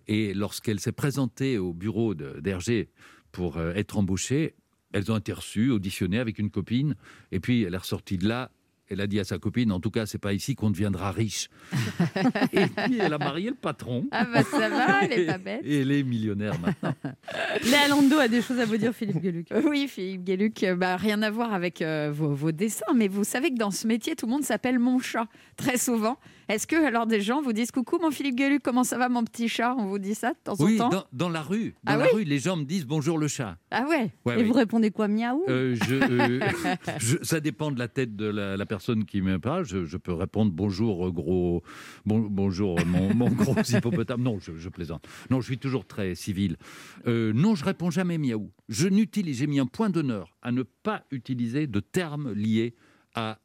Et 0.07 0.33
lorsqu'elle 0.33 0.79
s'est 0.79 0.91
présentée 0.91 1.57
au 1.57 1.73
bureau 1.73 2.15
d'Hergé 2.15 2.89
pour 3.31 3.57
euh, 3.57 3.73
être 3.73 3.97
embauchée, 3.97 4.55
elles 4.91 5.11
ont 5.11 5.17
été 5.17 5.33
reçues, 5.33 5.69
auditionnées 5.69 6.19
avec 6.19 6.39
une 6.39 6.49
copine, 6.49 6.95
et 7.31 7.39
puis 7.39 7.63
elle 7.63 7.75
est 7.75 7.77
ressortie 7.77 8.17
de 8.17 8.27
là. 8.27 8.51
Elle 8.89 9.01
a 9.01 9.07
dit 9.07 9.19
à 9.19 9.23
sa 9.23 9.37
copine, 9.37 9.71
en 9.71 9.79
tout 9.79 9.91
cas, 9.91 10.05
c'est 10.05 10.17
pas 10.17 10.33
ici 10.33 10.55
qu'on 10.55 10.71
deviendra 10.71 11.11
riche. 11.11 11.49
et 12.53 12.65
puis 12.65 12.97
elle 12.99 13.13
a 13.13 13.19
marié 13.19 13.49
le 13.49 13.55
patron. 13.55 14.07
Ah 14.11 14.25
bah 14.25 14.43
ça 14.43 14.67
va, 14.69 15.03
elle 15.03 15.19
est 15.19 15.25
pas 15.27 15.37
bête. 15.37 15.61
Et 15.63 15.81
elle 15.81 15.91
est 15.91 16.03
millionnaire 16.03 16.59
maintenant. 16.59 16.95
Léa 17.63 17.87
Lando 17.87 18.17
a 18.17 18.27
des 18.27 18.41
choses 18.41 18.59
à 18.59 18.65
vous 18.65 18.77
dire, 18.77 18.93
Philippe 18.93 19.21
Gueluc. 19.21 19.47
Oui, 19.63 19.87
Philippe 19.87 20.23
Gueluc, 20.23 20.63
euh, 20.63 20.75
bah, 20.75 20.97
rien 20.97 21.21
à 21.21 21.29
voir 21.29 21.53
avec 21.53 21.81
euh, 21.81 22.11
vos, 22.11 22.33
vos 22.33 22.51
dessins, 22.51 22.93
mais 22.95 23.07
vous 23.07 23.23
savez 23.23 23.51
que 23.51 23.57
dans 23.57 23.71
ce 23.71 23.85
métier, 23.85 24.15
tout 24.15 24.25
le 24.25 24.31
monde 24.31 24.43
s'appelle 24.43 24.79
mon 24.79 24.99
chat, 24.99 25.27
très 25.55 25.77
souvent. 25.77 26.17
Est-ce 26.49 26.65
que 26.65 26.75
alors 26.83 27.05
des 27.05 27.21
gens 27.21 27.43
vous 27.43 27.53
disent 27.53 27.69
coucou 27.69 27.99
mon 28.01 28.09
Philippe 28.09 28.35
Gueluc, 28.35 28.63
comment 28.63 28.83
ça 28.83 28.97
va 28.97 29.07
mon 29.07 29.23
petit 29.23 29.47
chat? 29.47 29.75
On 29.77 29.85
vous 29.85 29.99
dit 29.99 30.15
ça 30.15 30.31
de 30.31 30.37
temps 30.43 30.55
Oui, 30.57 30.81
en 30.81 30.89
temps? 30.89 30.97
dans, 31.11 31.27
dans 31.27 31.29
la 31.29 31.43
rue. 31.43 31.75
Dans 31.83 31.93
Ah 31.93 31.97
la 31.97 32.05
oui 32.05 32.09
rue, 32.15 32.23
les 32.23 32.39
gens 32.39 32.57
me 32.57 32.63
disent 32.63 32.87
bonjour 32.87 33.19
le 33.19 33.27
chat. 33.27 33.59
Ah 33.69 33.85
ouais, 33.87 34.09
Ouais, 34.25 34.33
et 34.39 34.41
oui. 34.41 34.47
vous 34.47 34.53
répondez 34.53 34.89
quoi, 34.89 35.07
miaou? 35.07 35.43
Euh, 35.47 35.75
je, 35.87 35.93
euh, 35.93 36.39
je- 36.99 37.17
ça 37.21 37.39
dépend 37.39 37.69
de 37.69 37.77
la 37.77 37.87
tête 37.87 38.15
de 38.15 38.25
la, 38.25 38.57
la 38.57 38.65
personne 38.65 39.05
qui 39.05 39.21
me 39.21 39.37
parle. 39.37 39.63
Je, 39.65 39.85
je 39.85 39.97
peux 39.97 40.11
répondre 40.13 40.51
bonjour 40.51 41.11
gros, 41.11 41.61
bon- 42.07 42.27
bonjour 42.27 42.83
mon, 42.87 43.13
mon 43.13 43.29
gros 43.29 43.53
hippopotame. 43.69 44.23
Non, 44.23 44.39
je, 44.39 44.57
je 44.57 44.69
plaisante. 44.69 45.07
Non, 45.29 45.41
je 45.41 45.45
suis 45.45 45.59
toujours 45.59 45.85
très 45.85 46.15
civil. 46.15 46.57
Euh, 47.05 47.31
non, 47.31 47.53
je 47.53 47.63
réponds 47.63 47.91
jamais 47.91 48.17
miaou. 48.17 48.49
Je 48.69 48.87
n'utilise, 48.87 49.37
j'ai 49.37 49.45
mis 49.47 49.59
un 49.59 49.67
point 49.67 49.91
d'honneur 49.91 50.35
à 50.41 50.51
ne 50.51 50.63
pas 50.63 51.03
utiliser 51.11 51.67
de 51.67 51.79
termes 51.79 52.31
liés 52.33 52.73
à 53.13 53.37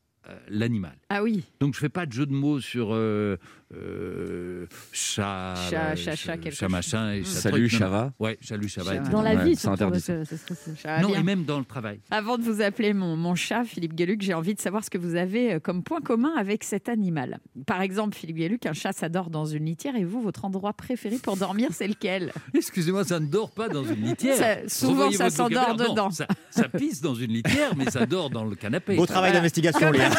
l'animal. 0.49 0.97
Ah 1.09 1.23
oui. 1.23 1.45
Donc 1.61 1.75
je 1.75 1.81
fais 1.81 1.89
pas 1.89 2.07
de 2.07 2.13
jeu 2.13 2.27
de 2.27 2.33
mots 2.33 2.61
sur 2.61 2.89
euh, 2.93 3.37
euh, 3.77 4.67
chat, 4.93 5.55
Chat, 5.71 5.97
chat, 5.97 6.17
chat, 6.17 6.37
quelque 6.37 6.55
chat 6.55 6.69
machin 6.69 7.13
et 7.13 7.25
chat 7.25 7.31
Salut, 7.31 7.69
truc. 7.69 7.73
Non, 7.73 7.79
chat 7.79 7.85
non. 7.87 7.91
va 7.91 8.13
Ouais, 8.19 8.39
salut 8.41 8.69
chat 8.69 8.83
va. 8.83 8.91
Chat 8.93 8.97
etc. 8.99 9.11
Dans 9.13 9.23
la 9.23 9.35
Ouais, 9.35 9.45
vie, 9.45 9.57
c'est 9.57 9.69
interdit, 9.69 10.01
Ça 10.01 11.01
Non, 11.03 11.15
et 11.15 11.23
même 11.23 11.45
dans 11.45 11.59
le 11.59 11.65
travail. 11.65 12.01
Avant 12.11 12.39
de 12.39 12.43
vous 12.43 12.61
appeler 12.63 12.93
mon, 12.95 13.17
mon 13.17 13.35
chat, 13.35 13.65
Philippe 13.65 13.95
Gueluc, 13.95 14.23
j'ai 14.23 14.35
envie 14.35 14.55
de 14.55 14.61
savoir 14.61 14.85
ce 14.85 14.91
que 14.91 14.99
vous 14.99 15.15
avez 15.17 15.55
euh, 15.55 15.61
comme 15.61 15.83
point 15.83 16.01
commun 16.01 16.33
avec 16.39 16.65
cet 16.65 16.89
animal. 16.89 17.39
Par 17.67 17.81
exemple, 17.83 18.17
Philippe 18.17 18.37
Gueluc, 18.37 18.67
un 18.67 18.73
chat 18.73 18.93
s'adore 18.93 19.31
dans 19.31 19.45
une 19.47 19.65
litière 19.67 19.97
et 19.97 20.05
vous, 20.05 20.21
votre 20.23 20.45
endroit 20.45 20.73
préféré 20.73 21.17
pour 21.19 21.37
dormir, 21.37 21.71
c'est 21.73 21.89
lequel? 21.89 22.33
Excusez-moi, 22.55 23.05
ça 23.05 23.21
ne 23.21 23.27
dort 23.27 23.51
pas 23.51 23.69
dans 23.69 23.85
une 23.85 24.03
litière. 24.03 24.37
Ça- 24.37 24.69
souvent, 24.69 25.11
ça 25.11 25.31
s'endort. 25.31 25.77
Non, 25.77 25.91
dedans. 25.91 26.11
ça, 26.11 26.27
ça 26.51 26.69
pisse 26.69 27.01
dans 27.01 27.15
une 27.15 27.33
litière, 27.33 27.75
mais 27.77 27.91
ça 27.91 28.07
dort 28.07 28.31
dans 28.31 28.45
le 28.45 28.55
canapé. 28.57 28.97
Beau 28.97 29.07
travail 29.07 29.33
d'investigation, 29.33 29.91
Léa. 29.91 30.11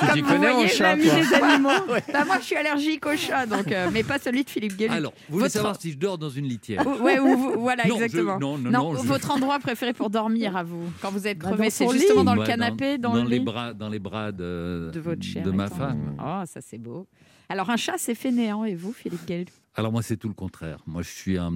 Comme 0.00 0.08
t'y 0.14 0.22
connais 0.22 0.48
en 0.50 0.66
chat, 0.66 0.96
toi 0.96 1.14
des 1.14 1.34
animaux. 1.34 1.68
Bah, 2.12 2.24
moi, 2.24 2.38
je 2.40 2.44
suis 2.44 2.56
allergique 2.56 3.04
au 3.06 3.16
chat, 3.16 3.46
donc, 3.46 3.70
euh, 3.70 3.90
mais 3.92 4.02
pas 4.02 4.18
celui 4.18 4.44
de 4.44 4.50
Philippe 4.50 4.76
Gueluc. 4.76 4.92
Alors, 4.92 5.12
vous 5.28 5.34
voulez 5.34 5.42
Votre- 5.44 5.52
savoir 5.52 5.80
si 5.80 5.92
je 5.92 5.98
dors 5.98 6.16
dans 6.18 6.30
une 6.30 6.46
litière 6.46 6.86
Ou- 6.86 7.02
Ouais, 7.02 7.18
ou 7.18 7.36
vous- 7.36 7.60
voilà, 7.60 7.84
Non, 7.86 7.98
je- 7.98 8.04
exactement. 8.04 8.38
non, 8.38 8.58
non, 8.58 8.70
non, 8.70 8.96
je- 8.96 9.06
votre 9.06 9.30
endroit 9.30 9.58
préféré 9.58 9.92
pour 9.92 10.10
dormir 10.10 10.56
à 10.56 10.62
vous, 10.62 10.90
quand 11.02 11.10
vous 11.10 11.26
êtes 11.26 11.38
Bah, 11.38 11.48
crevé, 11.48 11.64
dans 11.64 11.70
c'est 11.70 11.88
justement 11.90 12.20
lit. 12.20 12.26
dans 12.26 12.34
le 12.34 12.44
canapé, 12.46 12.98
dans, 12.98 13.14
le 13.14 13.22
les 13.28 13.38
lit 13.38 13.44
bras, 13.44 13.74
dans 13.74 13.88
les 13.88 13.98
bras 13.98 14.32
de, 14.32 14.90
de 14.92 15.00
votre 15.00 15.22
chère. 15.22 15.42
de 15.44 15.50
ma 15.50 15.68
femme. 15.68 16.16
Oh, 16.18 16.42
ça 16.46 16.60
c'est 16.60 16.78
beau. 16.78 17.06
Alors 17.50 17.70
un 17.70 17.76
chat, 17.76 17.94
c'est 17.98 18.14
fainéant, 18.14 18.64
et 18.64 18.74
vous, 18.74 18.92
Philippe 18.92 19.26
Gueluc 19.26 19.48
Alors 19.74 19.92
moi, 19.92 20.02
c'est 20.02 20.16
tout 20.16 20.28
le 20.28 20.34
contraire. 20.34 20.78
Moi, 20.86 21.02
je 21.02 21.08
suis 21.08 21.38
un. 21.38 21.50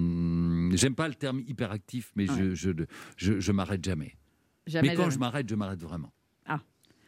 J'aime 0.73 0.95
pas 0.95 1.07
le 1.07 1.13
terme 1.15 1.41
hyperactif, 1.47 2.11
mais 2.15 2.25
je, 2.27 2.53
je, 2.55 2.71
je, 3.17 3.39
je 3.39 3.51
m'arrête 3.51 3.83
jamais. 3.83 4.15
Jamais, 4.65 4.89
mais 4.89 4.95
quand 4.95 5.01
jamais. 5.03 5.13
je 5.13 5.19
m'arrête, 5.19 5.49
je 5.49 5.55
m'arrête 5.55 5.81
vraiment. 5.81 6.11
Ah. 6.47 6.59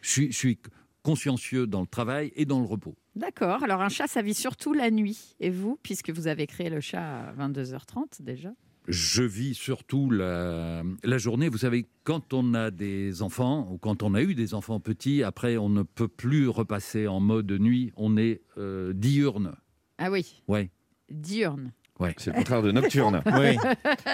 Je 0.01 0.09
suis, 0.09 0.31
je 0.31 0.37
suis 0.37 0.59
consciencieux 1.05 1.67
dans 1.67 1.81
le 1.81 1.87
travail 1.87 2.33
et 2.35 2.45
dans 2.45 2.59
le 2.59 2.65
repos. 2.65 2.95
D'accord. 3.15 3.63
Alors 3.63 3.81
un 3.81 3.89
chat, 3.89 4.07
ça 4.07 4.23
vit 4.23 4.33
surtout 4.33 4.73
la 4.73 4.89
nuit. 4.89 5.35
Et 5.39 5.51
vous, 5.51 5.77
puisque 5.83 6.09
vous 6.09 6.25
avez 6.27 6.47
créé 6.47 6.69
le 6.71 6.81
chat 6.81 7.29
à 7.29 7.33
22h30 7.33 8.21
déjà? 8.23 8.49
Je 8.87 9.23
vis 9.23 9.53
surtout 9.55 10.09
la, 10.11 10.83
la 11.03 11.17
journée. 11.17 11.47
Vous 11.49 11.59
savez, 11.59 11.87
quand 12.03 12.33
on 12.33 12.53
a 12.53 12.71
des 12.71 13.21
enfants, 13.21 13.67
ou 13.71 13.77
quand 13.77 14.03
on 14.03 14.13
a 14.15 14.21
eu 14.21 14.35
des 14.35 14.53
enfants 14.53 14.79
petits, 14.79 15.23
après, 15.23 15.57
on 15.57 15.69
ne 15.69 15.83
peut 15.83 16.07
plus 16.07 16.47
repasser 16.49 17.07
en 17.07 17.19
mode 17.19 17.51
nuit. 17.51 17.91
On 17.95 18.17
est 18.17 18.41
euh, 18.57 18.93
diurne. 18.93 19.55
Ah 19.97 20.11
oui, 20.11 20.43
Ouais. 20.47 20.69
diurne. 21.09 21.71
Ouais. 21.97 22.13
C'est 22.17 22.31
le 22.31 22.35
contraire 22.37 22.61
de 22.61 22.71
nocturne. 22.71 23.21
Oui. 23.39 23.55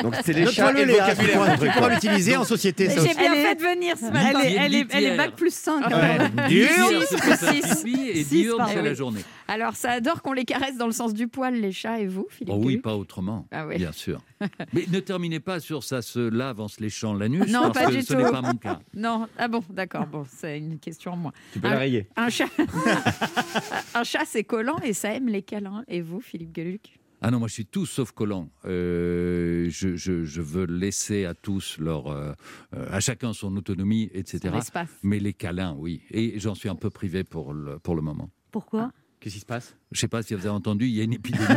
Donc 0.04 0.16
c'est 0.24 0.34
les 0.34 0.46
chats 0.46 0.72
le 0.72 0.80
et 0.82 0.86
le 0.86 0.92
Léa, 0.94 1.04
vocabulaire. 1.14 1.60
tu 1.60 1.70
pourras- 1.72 1.90
l'utiliser 1.90 2.38
en 2.38 2.44
société. 2.44 2.90
J'ai 2.90 3.14
bien 3.16 3.34
Elle 3.34 3.46
fait 3.48 3.56
de 3.56 3.62
venir 3.62 3.98
ce 3.98 4.06
Elle 4.06 4.12
matin. 4.14 4.40
est, 4.42 4.54
elle, 4.54 4.76
est, 4.76 4.88
elle 4.92 5.04
est 5.06 5.18
bac 5.18 5.36
plus 5.36 5.54
5. 5.54 5.88
Ouais. 5.88 6.48
Diurne, 6.48 7.04
c'est 7.10 7.16
pour 7.22 7.34
ça 7.36 7.52
que 7.54 7.84
nuit 7.84 8.10
et 8.10 8.24
diurne, 8.24 8.64
la 8.84 8.94
journée. 8.94 9.22
Alors 9.48 9.76
ça 9.76 9.92
adore 9.92 10.22
qu'on 10.22 10.34
les 10.34 10.46
caresse 10.46 10.78
dans 10.78 10.86
le 10.86 10.92
sens 10.94 11.14
du 11.14 11.28
poil, 11.28 11.56
les 11.56 11.72
chats, 11.72 12.00
et 12.00 12.08
vous, 12.08 12.28
Philippe 12.30 12.54
Oh 12.56 12.62
oui, 12.64 12.78
pas 12.78 12.96
autrement, 12.96 13.48
Ah 13.52 13.66
oui. 13.68 13.78
bien 13.78 13.92
sûr. 13.92 14.22
Mais 14.74 14.86
ne 14.92 15.00
terminez 15.00 15.40
pas 15.40 15.60
sur 15.60 15.84
ça 15.84 16.02
se 16.02 16.20
lave 16.20 16.62
en 16.62 16.68
se 16.68 16.82
léchant 16.82 17.14
l'anus, 17.14 17.48
Non, 17.50 17.72
parce 17.72 17.80
pas 17.80 17.86
que 17.92 17.96
du 17.98 18.02
ce 18.04 18.14
tout. 18.14 18.20
n'est 18.22 18.30
pas 18.32 18.42
mon 18.42 18.54
cas. 18.54 18.80
Non, 18.94 19.28
ah 19.38 19.48
bon, 19.48 19.62
d'accord, 19.70 20.06
bon, 20.06 20.26
c'est 20.30 20.58
une 20.58 20.78
question 20.80 21.14
en 21.14 21.18
moins. 21.18 21.34
Tu 21.52 21.60
peux 21.60 21.68
Un- 21.68 21.72
la 21.72 21.80
rayer. 21.80 22.08
Un 22.16 22.30
chat, 22.30 22.46
un 23.96 24.04
chat 24.04 24.24
c'est 24.26 24.44
collant 24.44 24.78
et 24.84 24.94
ça 24.94 25.14
aime 25.14 25.28
les 25.28 25.42
câlins. 25.42 25.84
Et 25.88 26.02
vous, 26.02 26.22
Philippe 26.22 26.54
Gueluc 26.54 27.00
Ah 27.22 27.30
non, 27.32 27.40
moi 27.40 27.48
je 27.48 27.54
suis 27.54 27.66
tout 27.66 27.86
sauf 27.86 28.12
collant. 28.12 28.50
Euh, 28.66 29.68
je, 29.70 29.96
je- 29.96 30.24
je 30.24 30.42
veux 30.42 30.66
laisser 30.66 31.26
à 31.26 31.34
tous 31.36 31.78
leur, 31.78 32.08
euh, 32.08 32.34
euh, 32.76 32.88
à 32.92 33.00
chacun 33.00 33.34
son 33.34 33.56
autonomie, 33.58 34.10
etc. 34.14 34.40
Mais 35.04 35.20
les 35.20 35.34
câlins, 35.34 35.76
oui. 35.78 36.02
Et 36.12 36.40
j'en 36.40 36.56
suis 36.56 36.70
un 36.70 36.76
peu 36.76 36.90
privé 36.90 37.24
pour 37.24 37.54
le, 37.54 37.78
pour 37.80 37.96
le 37.96 38.02
moment. 38.02 38.30
Pourquoi? 38.52 38.92
Qu'est-ce 39.20 39.36
qui 39.36 39.42
se 39.42 39.46
passe? 39.46 39.76
Je 39.92 40.00
sais 40.00 40.08
pas 40.08 40.24
si 40.24 40.34
vous 40.34 40.40
avez 40.48 40.56
entendu, 40.56 40.88
il 40.88 40.96
y 40.96 41.00
a 41.02 41.04
une 41.04 41.14
épidémie. 41.14 41.46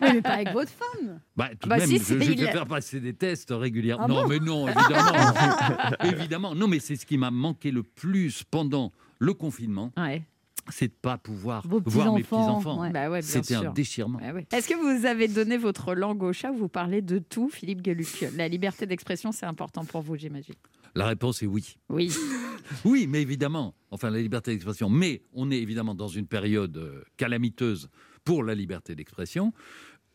Oui, 0.00 0.08
mais 0.12 0.22
pas 0.22 0.34
avec 0.34 0.52
votre 0.52 0.70
femme. 0.70 1.18
Bah, 1.34 1.48
tout 1.58 1.66
de 1.66 1.70
Bah 1.70 1.78
même, 1.78 1.88
si, 1.88 1.98
je, 1.98 2.20
je 2.20 2.44
a- 2.44 2.52
faire 2.52 2.66
passer 2.66 3.00
des 3.00 3.14
tests 3.14 3.48
régulièrement. 3.50 4.04
Ah 4.04 4.08
non, 4.08 4.22
bon 4.22 4.28
mais 4.28 4.38
non, 4.38 4.68
évidemment. 4.68 5.94
évidemment. 6.04 6.54
Non, 6.54 6.68
mais 6.68 6.78
c'est 6.78 6.94
ce 6.96 7.06
qui 7.06 7.16
m'a 7.18 7.30
manqué 7.30 7.70
le 7.70 7.82
plus 7.82 8.44
pendant 8.44 8.92
le 9.18 9.32
confinement, 9.34 9.92
Ouais. 9.96 10.22
C'est 10.70 10.88
de 10.88 10.92
pas 10.92 11.18
pouvoir 11.18 11.66
Vos 11.66 11.80
voir 11.84 12.14
mes 12.14 12.22
petits-enfants, 12.22 12.80
ouais. 12.80 12.90
Bah 12.90 13.10
ouais, 13.10 13.22
C'était 13.22 13.54
un 13.54 13.72
déchirement. 13.72 14.18
Bah 14.18 14.32
ouais. 14.32 14.46
Est-ce 14.52 14.68
que 14.68 14.74
vous 14.74 15.06
avez 15.06 15.28
donné 15.28 15.56
votre 15.56 15.94
langue 15.94 16.22
au 16.22 16.32
chat 16.32 16.50
ou 16.50 16.56
vous 16.56 16.68
parlez 16.68 17.02
de 17.02 17.18
tout, 17.18 17.48
Philippe 17.48 17.82
Gueluc? 17.82 18.26
La 18.36 18.48
liberté 18.48 18.86
d'expression, 18.86 19.32
c'est 19.32 19.46
important 19.46 19.84
pour 19.84 20.02
vous, 20.02 20.16
j'imagine. 20.16 20.54
La 20.94 21.06
réponse 21.06 21.42
est 21.42 21.46
oui. 21.46 21.76
Oui. 21.88 22.12
Oui, 22.84 23.06
mais 23.08 23.22
évidemment, 23.22 23.74
enfin 23.90 24.10
la 24.10 24.18
liberté 24.18 24.50
d'expression. 24.50 24.90
Mais 24.90 25.22
on 25.32 25.50
est 25.50 25.56
évidemment 25.56 25.94
dans 25.94 26.08
une 26.08 26.26
période 26.26 26.76
euh, 26.76 27.02
calamiteuse 27.16 27.88
pour 28.24 28.44
la 28.44 28.54
liberté 28.54 28.94
d'expression. 28.94 29.54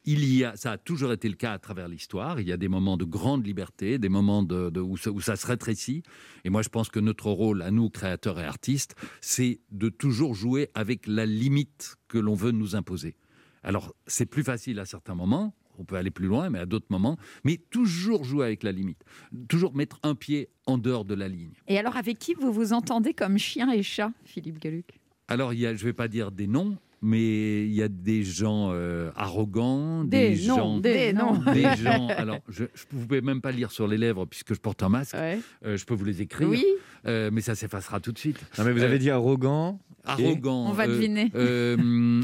Il 0.06 0.26
y 0.26 0.44
a, 0.44 0.56
ça 0.58 0.74
a 0.74 0.78
toujours 0.78 1.14
été 1.14 1.30
le 1.30 1.36
cas 1.36 1.54
à 1.54 1.60
travers 1.60 1.88
l'histoire. 1.88 2.42
Il 2.42 2.48
y 2.48 2.52
a 2.52 2.58
des 2.58 2.68
moments 2.68 2.98
de 2.98 3.06
grande 3.06 3.46
liberté, 3.46 3.98
des 3.98 4.10
moments 4.10 4.44
de, 4.44 4.70
de- 4.70 4.82
où, 4.82 4.98
ça, 4.98 5.12
où 5.12 5.22
ça 5.22 5.38
se 5.38 5.48
rétrécit. 5.48 6.04
Et 6.44 6.50
moi, 6.50 6.62
je 6.62 6.70
pense 6.70 6.90
que 6.90 7.00
notre 7.00 7.28
rôle, 7.32 7.62
à 7.62 7.72
nous, 7.72 7.90
créateurs 7.90 8.38
et 8.40 8.44
artistes, 8.44 8.96
c'est 9.22 9.62
de 9.72 9.88
toujours 9.88 10.36
jouer 10.36 10.70
avec 10.74 11.08
la 11.08 11.26
limite 11.26 11.96
que 12.10 12.18
l'on 12.18 12.36
veut 12.36 12.52
nous 12.52 12.76
imposer. 12.76 13.16
Alors, 13.64 13.96
c'est 14.06 14.26
plus 14.26 14.44
facile 14.44 14.80
à 14.80 14.86
certains 14.86 15.16
moments. 15.16 15.56
On 15.80 15.86
peut 15.86 15.96
aller 15.96 16.12
plus 16.12 16.28
loin, 16.28 16.50
mais 16.50 16.60
à 16.60 16.66
d'autres 16.66 16.88
moments. 16.90 17.18
Mais 17.46 17.58
toujours 17.58 18.26
jouer 18.26 18.46
avec 18.46 18.64
la 18.64 18.74
limite. 18.74 19.04
Toujours 19.48 19.74
mettre 19.74 20.00
un 20.04 20.16
pied 20.16 20.50
en 20.68 20.78
dehors 20.78 21.06
de 21.06 21.14
la 21.16 21.30
ligne. 21.30 21.54
Et 21.68 21.80
alors, 21.80 21.96
avec 21.96 22.20
qui 22.20 22.34
vous 22.34 22.52
vous 22.52 22.74
entendez 22.74 23.14
comme 23.14 23.38
chien 23.38 23.72
et 23.72 23.82
chat, 23.84 24.12
Philippe 24.26 24.60
Gueluc? 24.60 25.00
Alors, 25.30 25.54
il 25.54 25.62
y 25.62 25.66
a, 25.66 25.74
je 25.74 25.82
ne 25.82 25.86
vais 25.86 25.94
pas 25.94 26.10
dire 26.10 26.32
des 26.32 26.46
noms, 26.46 26.78
mais 27.04 27.66
il 27.66 27.74
y 27.74 27.84
a 27.84 27.90
des 27.90 28.24
gens 28.24 28.70
euh, 28.72 29.12
arrogants, 29.16 30.06
des, 30.06 30.36
gens. 30.36 30.80
des 30.80 31.12
noms. 31.12 31.38
des 31.54 31.64
gens. 31.76 32.08
Alors, 32.18 32.40
je 32.48 32.64
ne 32.64 32.68
pouvais 32.90 33.20
même 33.22 33.42
pas 33.42 33.52
lire 33.52 33.72
sur 33.72 33.88
les 33.88 33.98
lèvres 33.98 34.26
puisque 34.26 34.54
je 34.54 34.60
porte 34.60 34.82
un 34.84 34.90
masque. 34.90 35.14
Ouais. 35.16 35.40
Euh, 35.66 35.76
je 35.76 35.86
peux 35.86 35.94
vous 35.94 36.06
les 36.06 36.22
écrire. 36.22 36.48
Oui. 36.48 36.64
Euh, 37.06 37.30
mais 37.34 37.42
ça 37.42 37.56
s'effacera 37.56 38.00
tout 38.00 38.14
de 38.14 38.18
suite. 38.18 38.40
Non, 38.58 38.64
mais 38.64 38.72
vous 38.72 38.84
avez 38.84 38.96
Euh, 38.96 39.00
dit 39.00 39.10
arrogant. 39.10 39.80
Arrogant. 40.06 40.68
On 40.70 40.72
va 40.72 40.86
euh, 40.86 40.88
deviner. 40.88 41.30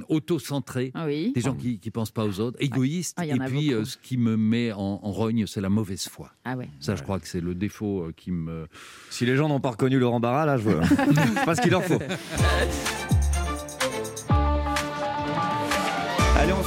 auto-centré. 0.10 0.92
Ah 0.96 1.06
oui. 1.06 1.34
Des 1.36 1.42
gens 1.42 1.56
qui 1.56 1.80
ne 1.84 1.92
pensent 1.92 2.12
pas 2.12 2.26
aux 2.26 2.40
autres, 2.40 2.58
égoïstes. 2.62 3.18
Ah, 3.20 3.26
et 3.26 3.32
a 3.32 3.38
puis, 3.46 3.74
euh, 3.74 3.84
ce 3.84 3.98
qui 3.98 4.18
me 4.18 4.38
met 4.38 4.72
en, 4.72 5.00
en 5.04 5.12
rogne, 5.12 5.46
c'est 5.46 5.62
la 5.62 5.70
mauvaise 5.70 6.08
foi. 6.08 6.32
Ah 6.46 6.56
ouais. 6.56 6.70
Ça, 6.80 6.96
je 6.96 7.04
crois 7.04 7.20
que 7.20 7.28
c'est 7.28 7.42
le 7.42 7.54
défaut 7.54 8.08
qui 8.16 8.32
me. 8.32 8.68
Si 9.10 9.26
les 9.26 9.36
gens 9.36 9.50
n'ont 9.50 9.60
pas 9.60 9.72
reconnu 9.72 10.00
Laurent 10.00 10.22
Barra, 10.22 10.46
là, 10.46 10.58
je 10.58 10.64
vois. 10.64 10.82
C'est 10.88 11.46
pas 11.46 11.56
ce 11.56 11.62
qu'il 11.62 11.72
leur 11.72 11.84
faut. 11.84 12.00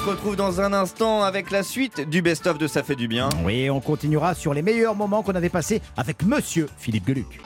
Se 0.02 0.08
retrouve 0.08 0.34
dans 0.34 0.60
un 0.60 0.72
instant 0.72 1.22
avec 1.22 1.52
la 1.52 1.62
suite 1.62 2.08
du 2.08 2.22
best-of 2.22 2.58
de 2.58 2.66
Ça 2.66 2.82
fait 2.82 2.96
du 2.96 3.06
bien. 3.06 3.28
Oui, 3.44 3.70
on 3.70 3.80
continuera 3.80 4.34
sur 4.34 4.52
les 4.52 4.62
meilleurs 4.62 4.96
moments 4.96 5.22
qu'on 5.22 5.34
avait 5.34 5.48
passés 5.48 5.80
avec 5.96 6.24
Monsieur 6.24 6.68
Philippe 6.76 7.06
Geluc. 7.06 7.40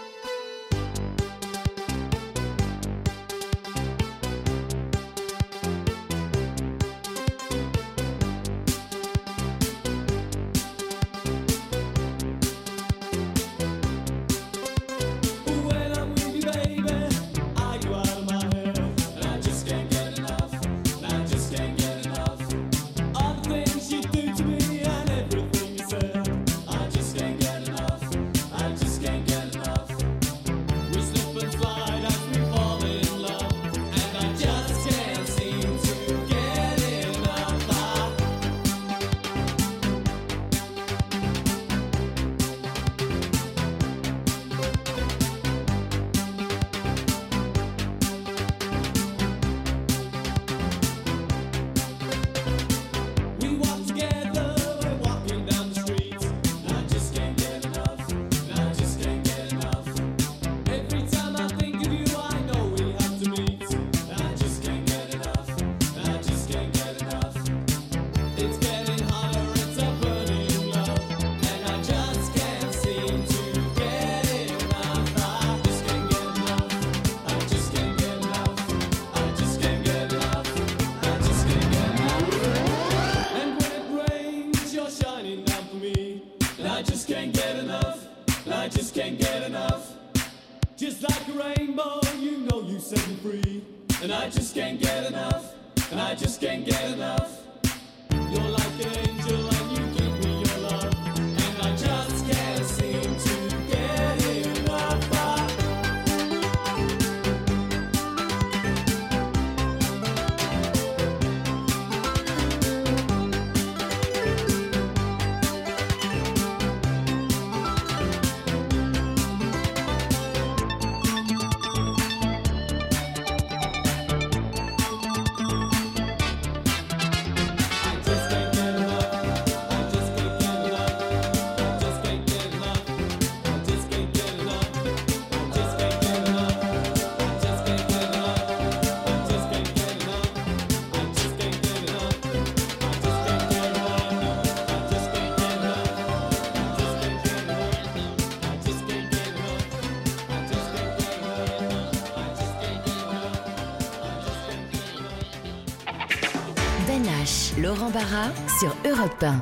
Europe 158.99 159.23
1. 159.23 159.41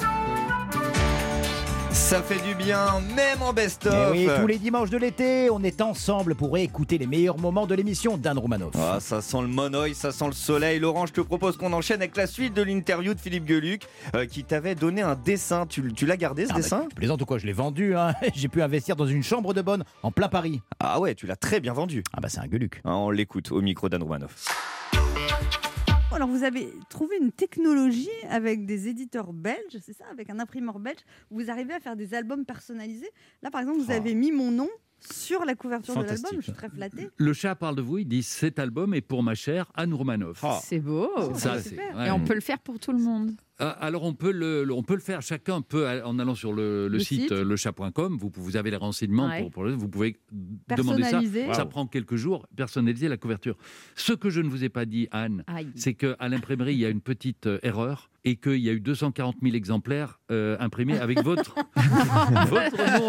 Ça 1.92 2.20
fait 2.22 2.40
du 2.46 2.54
bien, 2.54 3.00
même 3.16 3.40
en 3.40 3.50
Eh 3.52 3.54
best-of. 3.54 4.10
oui, 4.12 4.28
tous 4.40 4.46
les 4.46 4.58
dimanches 4.58 4.90
de 4.90 4.98
l'été, 4.98 5.48
on 5.50 5.62
est 5.62 5.80
ensemble 5.80 6.34
pour 6.34 6.56
écouter 6.58 6.98
les 6.98 7.06
meilleurs 7.06 7.38
moments 7.38 7.66
de 7.66 7.74
l'émission 7.74 8.16
d'Anne 8.16 8.38
Romanoff. 8.38 8.72
Ah, 8.76 8.98
ça 9.00 9.20
sent 9.22 9.40
le 9.42 9.46
monoï, 9.48 9.94
ça 9.94 10.12
sent 10.12 10.26
le 10.26 10.32
soleil. 10.32 10.78
Laurent, 10.80 11.06
je 11.06 11.12
te 11.12 11.20
propose 11.20 11.56
qu'on 11.56 11.72
enchaîne 11.72 12.00
avec 12.02 12.16
la 12.16 12.26
suite 12.26 12.52
de 12.54 12.62
l'interview 12.62 13.14
de 13.14 13.20
Philippe 13.20 13.44
Gueluc 13.46 13.82
euh, 14.14 14.26
qui 14.26 14.44
t'avait 14.44 14.74
donné 14.74 15.02
un 15.02 15.14
dessin. 15.14 15.66
Tu, 15.66 15.92
tu 15.92 16.04
l'as 16.06 16.16
gardé 16.16 16.44
ce 16.46 16.50
Ah, 16.50 16.54
bah, 16.54 16.60
dessin? 16.60 16.86
tu 16.88 16.94
plaisantes 16.96 17.22
ou 17.22 17.26
quoi 17.26 17.38
Je 17.38 17.46
l'ai 17.46 17.52
vendu. 17.52 17.96
hein. 17.96 18.14
J'ai 18.34 18.48
pu 18.48 18.60
investir 18.62 18.96
dans 18.96 19.06
une 19.06 19.22
chambre 19.22 19.54
de 19.54 19.62
bonne 19.62 19.84
en 20.02 20.10
plein 20.10 20.28
Paris. 20.28 20.60
Ah 20.80 21.00
ouais, 21.00 21.14
tu 21.14 21.26
l'as 21.26 21.36
très 21.36 21.60
bien 21.60 21.72
vendu. 21.72 22.02
Ah 22.12 22.20
bah 22.20 22.28
c'est 22.28 22.40
un 22.40 22.46
Gueluc. 22.46 22.80
Ah, 22.84 22.96
on 22.96 23.10
l'écoute 23.10 23.50
au 23.52 23.60
micro 23.60 23.88
d'Anne 23.88 24.02
Romanoff. 24.02 24.34
Alors, 26.14 26.28
vous 26.28 26.44
avez 26.44 26.72
trouvé 26.88 27.16
une 27.20 27.32
technologie 27.32 28.08
avec 28.30 28.66
des 28.66 28.88
éditeurs 28.88 29.32
belges, 29.32 29.78
c'est 29.84 29.92
ça, 29.92 30.04
avec 30.10 30.30
un 30.30 30.38
imprimeur 30.38 30.78
belge, 30.78 31.00
où 31.30 31.40
vous 31.40 31.50
arrivez 31.50 31.74
à 31.74 31.80
faire 31.80 31.96
des 31.96 32.14
albums 32.14 32.44
personnalisés. 32.44 33.10
Là, 33.42 33.50
par 33.50 33.60
exemple, 33.60 33.78
vous 33.80 33.90
Ah. 33.90 33.94
avez 33.96 34.14
mis 34.14 34.30
mon 34.32 34.50
nom 34.50 34.68
sur 35.00 35.44
la 35.44 35.54
couverture 35.54 35.94
de 35.96 36.02
l'album. 36.06 36.30
Je 36.36 36.40
suis 36.40 36.52
très 36.52 36.68
flattée. 36.70 37.08
Le 37.16 37.32
chat 37.32 37.54
parle 37.56 37.76
de 37.76 37.82
vous, 37.82 37.98
il 37.98 38.06
dit 38.06 38.22
cet 38.22 38.58
album 38.58 38.94
est 38.94 39.00
pour 39.02 39.22
ma 39.22 39.34
chère 39.34 39.70
Anne 39.74 39.92
Romanoff. 39.92 40.44
C'est 40.62 40.78
beau. 40.80 41.10
Ça, 41.34 41.56
C'est 41.58 41.62
c'est- 41.64 41.68
super. 41.70 41.96
ouais. 41.96 42.06
Et 42.08 42.10
on 42.10 42.20
peut 42.20 42.34
le 42.34 42.40
faire 42.40 42.58
pour 42.60 42.78
tout 42.78 42.92
le 42.92 42.98
monde. 43.00 43.32
Ah, 43.60 43.70
Alors 43.70 44.02
on 44.02 44.14
peut 44.14 44.32
le, 44.32 44.66
on 44.72 44.82
peut 44.82 44.94
le 44.94 45.00
faire. 45.00 45.22
Chacun 45.22 45.60
peut 45.60 45.86
en 46.04 46.18
allant 46.18 46.34
sur 46.34 46.52
le, 46.52 46.88
le 46.88 46.94
Le 46.94 46.98
site, 46.98 47.22
site. 47.22 47.32
euh, 47.32 47.44
lechat.com. 47.44 48.16
Vous, 48.18 48.32
vous 48.34 48.56
avez 48.56 48.70
les 48.70 48.76
renseignements 48.76 49.28
Ouais. 49.28 49.42
pour, 49.42 49.50
pour 49.52 49.64
le- 49.64 49.72
vous 49.74 49.88
pouvez 49.88 50.16
demander 50.32 51.02
ça. 51.04 51.10
Personnaliser. 51.10 51.52
Ça 51.54 51.64
prend 51.64 51.86
quelques 51.86 52.16
jours. 52.16 52.46
Personnaliser 52.56 53.08
la 53.08 53.16
couverture. 53.16 53.56
Ce 53.94 54.12
que 54.12 54.28
je 54.28 54.40
ne 54.40 54.48
vous 54.48 54.64
ai 54.64 54.68
pas 54.68 54.86
dit, 54.86 55.06
Anne, 55.12 55.44
c'est 55.76 55.94
qu'à 55.94 56.16
l'imprimerie 56.28 56.74
il 56.74 56.80
y 56.80 56.84
a 56.86 56.88
une 56.90 57.00
petite 57.00 57.46
euh, 57.46 57.58
erreur 57.62 58.10
et 58.26 58.36
qu'il 58.36 58.56
y 58.56 58.70
a 58.70 58.72
eu 58.72 58.80
240 58.80 59.36
000 59.42 59.54
exemplaires 59.54 60.18
euh, 60.32 60.56
imprimés 60.58 60.98
avec 60.98 61.22
votre 61.22 61.54
votre 62.48 62.98
nom 62.98 63.08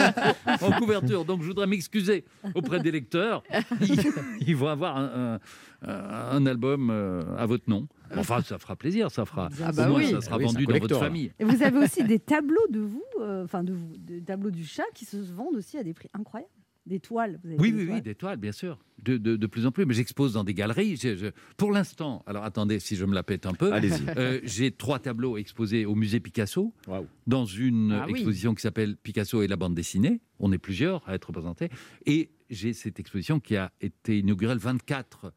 en, 0.69 0.75
en 0.75 0.79
couverture. 0.79 1.25
Donc 1.25 1.41
je 1.41 1.47
voudrais 1.47 1.67
m'excuser 1.67 2.25
auprès 2.53 2.79
des 2.81 2.91
lecteurs. 2.91 3.41
Ils, 3.81 3.99
ils 4.45 4.55
vont 4.55 4.67
avoir 4.67 4.97
un, 4.97 5.35
un- 5.35 5.39
un 5.87 6.45
album 6.45 6.89
euh, 6.89 7.21
à 7.37 7.45
votre 7.45 7.69
nom. 7.69 7.87
Enfin, 8.17 8.41
ça 8.43 8.59
fera 8.59 8.75
plaisir, 8.75 9.09
ça 9.11 9.25
fera. 9.25 9.49
Ah 9.63 9.71
bah 9.71 9.89
moins, 9.89 9.97
oui. 9.99 10.11
ça 10.11 10.21
sera 10.21 10.35
Ah 10.35 10.37
oui, 10.37 10.45
vendu 10.45 10.65
dans 10.67 10.77
votre 10.77 10.99
famille. 10.99 11.31
Et 11.39 11.43
vous 11.43 11.63
avez 11.63 11.79
aussi 11.79 12.03
des 12.07 12.19
tableaux 12.19 12.67
de 12.69 12.79
vous, 12.79 13.03
euh, 13.19 13.43
enfin 13.43 13.63
de 13.63 13.73
vous, 13.73 13.93
des 13.97 14.21
tableaux 14.21 14.51
du 14.51 14.63
chat 14.63 14.83
qui 14.93 15.05
se 15.05 15.17
vendent 15.17 15.55
aussi 15.55 15.77
à 15.77 15.83
des 15.83 15.93
prix 15.93 16.07
incroyables. 16.13 16.49
Des 16.85 16.99
toiles. 16.99 17.39
Vous 17.43 17.49
avez 17.49 17.59
Oui, 17.59 17.71
des 17.71 17.77
oui, 17.77 17.81
oui, 17.81 17.87
toiles. 17.89 18.01
des 18.03 18.15
toiles, 18.15 18.37
bien 18.37 18.51
sûr. 18.51 18.77
De, 19.01 19.17
de- 19.17 19.35
de 19.37 19.47
plus 19.47 19.65
en 19.65 19.71
plus. 19.71 19.87
Mais 19.87 19.95
j'expose 19.95 20.33
dans 20.33 20.43
des 20.43 20.53
galeries. 20.53 20.97
Je- 20.97 21.15
je- 21.15 21.27
pour 21.57 21.71
l'instant, 21.71 22.23
alors 22.27 22.43
attendez, 22.43 22.79
si 22.79 22.95
je 22.95 23.05
me 23.05 23.15
la 23.15 23.23
pète 23.23 23.47
un 23.47 23.53
peu. 23.53 23.73
Allez-y. 23.73 24.03
Euh, 24.17 24.39
J'ai 24.43 24.71
trois 24.71 24.99
tableaux 24.99 25.35
exposés 25.37 25.85
au 25.87 25.95
musée 25.95 26.19
Picasso, 26.19 26.73
dans 27.25 27.45
une 27.45 27.91
Ah 27.91 28.05
oui. 28.05 28.11
exposition 28.11 28.53
qui 28.53 28.61
s'appelle 28.61 28.97
Picasso 28.97 29.41
et 29.41 29.47
la 29.47 29.55
bande 29.55 29.73
dessinée. 29.73 30.21
On 30.39 30.51
est 30.51 30.59
plusieurs 30.59 31.01
à 31.09 31.15
être 31.15 31.25
représentés. 31.25 31.69
Et 32.05 32.29
j'ai 32.51 32.71
cette 32.73 32.99
exposition 32.99 33.39
qui 33.39 33.57
a 33.57 33.71
été 33.81 34.19
inaugurée 34.19 34.53
le 34.53 34.59
24 34.59 35.33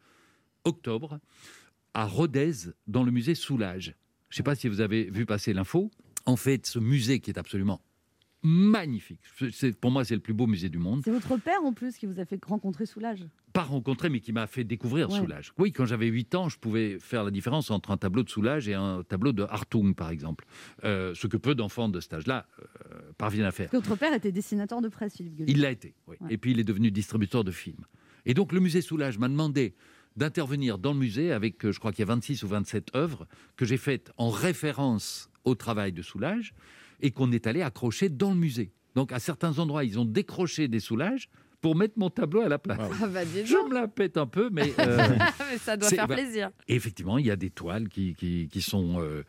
octobre 0.64 1.18
à 1.94 2.04
Rodez, 2.06 2.52
dans 2.86 3.02
le 3.02 3.10
musée 3.10 3.34
Soulage. 3.34 3.94
Je 4.28 4.34
ne 4.34 4.36
sais 4.36 4.42
pas 4.42 4.54
si 4.54 4.68
vous 4.68 4.80
avez 4.80 5.10
vu 5.10 5.26
passer 5.26 5.52
l'info. 5.52 5.90
En 6.26 6.36
fait, 6.36 6.66
ce 6.66 6.78
musée 6.78 7.20
qui 7.20 7.30
est 7.30 7.38
absolument 7.38 7.80
magnifique. 8.42 9.20
C'est- 9.50 9.76
Pour 9.78 9.90
moi, 9.90 10.04
c'est 10.04 10.14
le 10.14 10.20
plus 10.20 10.32
beau 10.34 10.46
musée 10.46 10.68
du 10.68 10.78
monde 10.78 11.00
C'est 11.04 11.10
votre 11.10 11.36
père 11.38 11.60
en 11.64 11.72
plus 11.72 11.96
qui 11.96 12.06
vous 12.06 12.20
a 12.20 12.24
fait 12.24 12.42
rencontrer 12.44 12.86
Soulage? 12.86 13.24
pas 13.52 13.62
rencontré, 13.64 14.08
mais 14.10 14.20
qui 14.20 14.32
m'a 14.32 14.46
fait 14.46 14.62
découvrir 14.62 15.10
Ouais. 15.10 15.18
Soulage. 15.18 15.52
Oui, 15.58 15.72
quand 15.72 15.86
j'avais 15.86 16.06
8 16.06 16.36
ans, 16.36 16.48
je 16.48 16.56
pouvais 16.58 16.98
faire 17.00 17.24
la 17.24 17.32
différence 17.32 17.72
entre 17.72 17.90
un 17.90 17.96
tableau 17.96 18.22
de 18.22 18.28
Soulage 18.30 18.68
et 18.68 18.74
un 18.74 19.02
tableau 19.02 19.32
de 19.32 19.42
Hartung, 19.42 19.94
par 19.94 20.10
exemple. 20.10 20.44
Euh, 20.84 21.12
ce 21.14 21.26
que 21.26 21.36
peu 21.36 21.56
d'enfants 21.56 21.88
de 21.88 21.98
cet 21.98 22.12
âge-là 22.14 22.46
euh, 22.60 23.10
parviennent 23.16 23.46
à 23.46 23.50
faire. 23.50 23.68
Parce 23.70 23.82
que 23.82 23.88
votre 23.88 23.98
père 23.98 24.12
était 24.14 24.30
dessinateur 24.30 24.80
de 24.80 24.88
presse, 24.88 25.16
Philippe. 25.16 25.42
Il 25.48 25.60
l'a 25.62 25.72
été, 25.72 25.94
oui. 26.06 26.16
Ouais. 26.20 26.34
Et 26.34 26.38
puis 26.38 26.52
il 26.52 26.60
est 26.60 26.64
devenu 26.64 26.92
distributeur 26.92 27.42
de 27.42 27.50
films. 27.50 27.84
Et 28.26 28.34
donc 28.34 28.52
le 28.52 28.60
musée 28.60 28.82
Soulage 28.82 29.18
m'a 29.18 29.28
demandé 29.28 29.74
d'intervenir 30.18 30.78
dans 30.78 30.92
le 30.92 30.98
musée 30.98 31.32
avec, 31.32 31.64
euh, 31.64 31.72
je 31.72 31.78
crois 31.78 31.92
qu'il 31.92 32.00
y 32.00 32.08
a 32.08 32.12
26 32.12 32.42
ou 32.42 32.48
27 32.48 32.94
œuvres 32.94 33.26
que 33.56 33.64
j'ai 33.64 33.78
faites 33.78 34.12
en 34.18 34.28
référence 34.28 35.30
au 35.44 35.54
travail 35.54 35.92
de 35.92 36.02
Soulage 36.02 36.54
et 37.00 37.10
qu'on 37.10 37.32
est 37.32 37.46
allé 37.46 37.62
accrocher 37.62 38.08
dans 38.08 38.30
le 38.30 38.36
musée. 38.36 38.72
Donc 38.94 39.12
à 39.12 39.18
certains 39.18 39.58
endroits, 39.58 39.84
ils 39.84 39.98
ont 39.98 40.04
décroché 40.04 40.68
des 40.68 40.80
Soulages 40.80 41.28
pour 41.60 41.76
mettre 41.76 41.94
mon 41.96 42.10
tableau 42.10 42.40
à 42.40 42.48
la 42.48 42.58
place. 42.58 42.78
Ah 43.02 43.06
bah 43.06 43.22
Je 43.24 43.68
me 43.68 43.74
la 43.74 43.88
pète 43.88 44.16
un 44.16 44.26
peu, 44.26 44.48
mais... 44.52 44.72
euh, 44.78 45.08
Mais 45.50 45.58
ça 45.58 45.76
doit 45.76 45.88
faire 45.88 46.06
bah, 46.06 46.14
plaisir. 46.14 46.50
effectivement, 46.68 47.18
il 47.18 47.26
y 47.26 47.30
a 47.30 47.36
des 47.36 47.50
toiles 47.50 47.88
qui, 47.88 48.14
qui, 48.14 48.48
qui 48.48 48.62
sont 48.62 49.00
euh, 49.00 49.24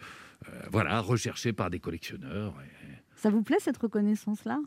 euh, 0.48 0.62
voilà, 0.72 1.00
recherchées 1.02 1.54
par 1.54 1.70
des 1.70 1.80
collectionneurs. 1.80 2.54
Ça 3.22 3.30
vous 3.30 3.43
plaît 3.43 3.57
cette 3.59 3.78
reconnaissance-là? 3.78 4.59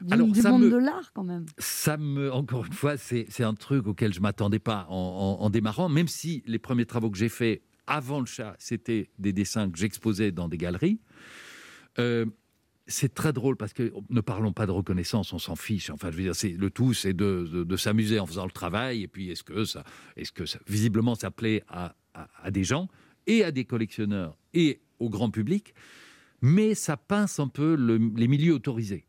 Du, 0.00 0.12
Alors, 0.12 0.28
du 0.28 0.40
ça 0.40 0.50
monde 0.50 0.62
me- 0.64 0.70
de 0.70 0.76
l'art 0.76 1.12
quand 1.12 1.24
même. 1.24 1.46
Ça 1.58 1.96
me, 1.96 2.32
encore 2.32 2.64
une 2.66 2.72
fois, 2.72 2.96
c'est 2.96 3.42
un 3.44 3.54
truc 3.54 3.86
auquel 3.86 4.12
je 4.12 4.20
m'attendais 4.20 4.58
pas 4.58 4.86
en, 4.88 4.94
en- 5.40 5.44
en 5.44 5.50
démarrant, 5.50 5.88
même 5.88 6.08
si 6.08 6.42
les 6.46 6.58
premiers 6.58 6.86
travaux 6.86 7.10
que 7.10 7.18
j'ai 7.18 7.28
faits 7.28 7.62
avant 7.86 8.20
le 8.20 8.26
chat, 8.26 8.54
c'était 8.58 9.10
des 9.18 9.32
dessins 9.32 9.70
que 9.70 9.78
j'exposais 9.78 10.30
dans 10.32 10.48
des 10.48 10.58
galeries. 10.58 11.00
Euh, 11.98 12.26
c'est 12.86 13.12
très 13.14 13.32
drôle 13.32 13.56
parce 13.56 13.72
que 13.72 13.92
ne 14.08 14.20
parlons 14.20 14.52
pas 14.52 14.66
de 14.66 14.70
reconnaissance, 14.72 15.32
on 15.32 15.38
s'en 15.38 15.56
fiche. 15.56 15.90
Enfin, 15.90 16.10
je 16.10 16.16
veux 16.16 16.22
dire, 16.22 16.34
c'est 16.34 16.50
le 16.50 16.70
tout, 16.70 16.94
c'est 16.94 17.12
de, 17.12 17.48
de- 17.52 17.64
de 17.64 17.76
s'amuser 17.76 18.18
en 18.18 18.26
faisant 18.26 18.44
le 18.46 18.50
travail. 18.50 19.02
Et 19.02 19.08
puis, 19.08 19.30
est-ce 19.30 19.42
que 19.42 19.64
ça, 19.64 19.84
est-ce 20.16 20.32
que 20.32 20.46
ça, 20.46 20.58
visiblement, 20.66 21.14
ça 21.14 21.30
plaît 21.30 21.62
à, 21.68 21.94
à- 22.14 22.28
à 22.42 22.50
des 22.50 22.64
gens 22.64 22.88
et 23.26 23.44
à 23.44 23.50
des 23.50 23.64
collectionneurs 23.64 24.36
et 24.54 24.80
au 25.00 25.10
grand 25.10 25.30
public, 25.30 25.74
mais 26.42 26.74
ça 26.74 26.96
pince 26.96 27.38
un 27.40 27.48
peu 27.48 27.74
le- 27.76 28.00
les 28.16 28.28
milieux 28.28 28.54
autorisés 28.54 29.04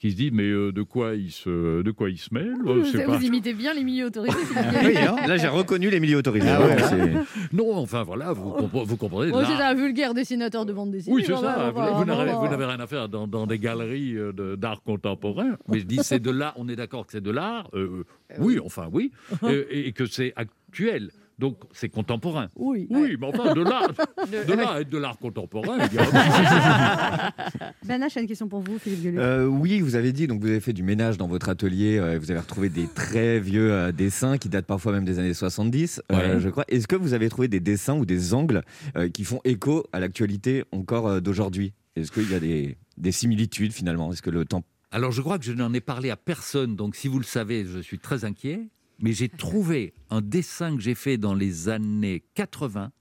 qui 0.00 0.10
se 0.10 0.16
disent 0.16 0.32
mais 0.32 0.42
euh, 0.50 0.70
de 0.70 0.82
quoi 0.82 1.14
ils 1.14 1.30
se, 1.30 1.80
de 1.80 1.90
quoi 1.90 2.10
ils 2.10 2.18
se 2.18 2.34
mêlent 2.34 2.56
Vous, 2.62 2.70
Euh, 2.72 2.82
vous 3.06 3.12
pas. 3.12 3.22
imitez 3.22 3.54
bien 3.54 3.72
les 3.72 3.84
milieux 3.84 4.06
autorisés. 4.06 4.36
Ah 4.54 4.60
oui, 4.84 4.96
hein, 4.98 5.16
là 5.26 5.36
j'ai 5.38 5.48
reconnu 5.48 5.88
les 5.88 5.98
milieux 6.00 6.18
autorisés. 6.18 6.48
Ah 6.48 6.60
ouais, 6.60 7.12
Non, 7.54 7.74
enfin 7.76 8.02
voilà, 8.02 8.32
vous, 8.32 8.50
compre- 8.50 8.84
vous 8.84 8.96
comprenez. 8.98 9.30
Moi, 9.30 9.46
c'est 9.46 9.62
un 9.62 9.72
vulgaire 9.74 10.12
dessinateur 10.12 10.66
de 10.66 10.72
bande 10.74 10.90
dessinée. 10.90 11.14
Oui, 11.14 11.22
c'est 11.24 11.32
ça. 11.36 11.70
Vous, 11.70 11.80
vous 12.00 12.04
n'avez 12.04 12.64
rien 12.66 12.80
à 12.80 12.86
faire 12.86 13.08
dans, 13.08 13.26
dans 13.26 13.46
des 13.46 13.58
galeries 13.58 14.14
euh, 14.16 14.32
de- 14.32 14.56
d'art 14.56 14.82
contemporain. 14.82 15.56
Mais 15.68 15.78
je 15.78 15.84
dis, 15.86 16.00
c'est 16.02 16.20
de 16.20 16.30
l'art. 16.30 16.52
On 16.56 16.68
est 16.68 16.76
d'accord 16.76 17.06
que 17.06 17.12
c'est 17.12 17.22
de 17.22 17.30
l'art. 17.30 17.70
euh, 17.72 18.04
oui, 18.38 18.58
enfin 18.62 18.88
oui, 18.92 19.10
Euh, 19.44 19.64
et, 19.70 19.88
et 19.88 19.92
que 19.92 20.04
c'est 20.04 20.34
actuel. 20.36 21.12
Donc 21.38 21.58
c'est 21.72 21.88
contemporain. 21.88 22.48
Oui. 22.56 22.86
Oui, 22.90 23.16
mais 23.18 23.26
enfin 23.26 23.54
de 23.54 23.62
l'art, 23.62 23.88
De- 24.32 24.46
de 24.46 24.52
l'art 24.52 24.78
et 24.78 24.84
de 24.84 24.98
l'art 24.98 25.18
contemporain. 25.18 25.78
y 25.78 25.98
a- 25.98 27.34
Ben 27.84 28.02
une 28.16 28.26
question 28.26 28.48
pour 28.48 28.60
vous, 28.60 28.78
Philippe 28.78 29.02
Gueluc. 29.02 29.18
Euh, 29.18 29.46
oui, 29.46 29.80
vous 29.80 29.96
avez 29.96 30.12
dit, 30.12 30.26
donc 30.26 30.40
vous 30.40 30.46
avez 30.48 30.60
fait 30.60 30.72
du 30.72 30.82
ménage 30.82 31.18
dans 31.18 31.26
votre 31.26 31.48
atelier, 31.48 31.98
euh, 31.98 32.18
vous 32.18 32.30
avez 32.30 32.40
retrouvé 32.40 32.68
des 32.68 32.86
très 32.86 33.40
vieux 33.40 33.72
euh, 33.72 33.92
dessins 33.92 34.38
qui 34.38 34.48
datent 34.48 34.66
parfois 34.66 34.92
même 34.92 35.04
des 35.04 35.18
années 35.18 35.34
70, 35.34 36.02
euh, 36.12 36.34
Ouais. 36.34 36.40
je 36.40 36.48
crois. 36.48 36.64
Est-ce 36.68 36.86
que 36.86 36.96
vous 36.96 37.14
avez 37.14 37.28
trouvé 37.28 37.48
des 37.48 37.60
dessins 37.60 37.94
ou 37.96 38.06
des 38.06 38.32
angles 38.34 38.62
euh, 38.96 39.08
qui 39.08 39.24
font 39.24 39.40
écho 39.44 39.84
à 39.92 40.00
l'actualité 40.00 40.64
encore 40.72 41.08
euh, 41.08 41.20
d'aujourd'hui? 41.20 41.72
Est-ce 41.96 42.10
qu'il 42.12 42.30
y 42.30 42.34
a 42.34 42.40
des, 42.40 42.76
des 42.96 43.12
similitudes 43.12 43.72
finalement? 43.72 44.12
Est-ce 44.12 44.22
que 44.22 44.30
le 44.30 44.44
temps... 44.44 44.62
Alors 44.90 45.10
je 45.10 45.20
crois 45.22 45.38
que 45.38 45.44
je 45.44 45.52
n'en 45.52 45.72
ai 45.74 45.80
parlé 45.80 46.10
à 46.10 46.16
personne. 46.16 46.76
Donc 46.76 46.94
si 46.96 47.08
vous 47.08 47.18
le 47.18 47.24
savez, 47.24 47.64
je 47.66 47.80
suis 47.80 47.98
très 47.98 48.24
inquiet. 48.24 48.60
Mais 49.00 49.12
j'ai 49.12 49.28
trouvé 49.28 49.92
un 50.10 50.20
dessin 50.20 50.74
que 50.76 50.82
j'ai 50.82 50.94
fait 50.94 51.18
dans 51.18 51.34
les 51.34 51.68
années 51.68 52.22
80, 52.34 52.92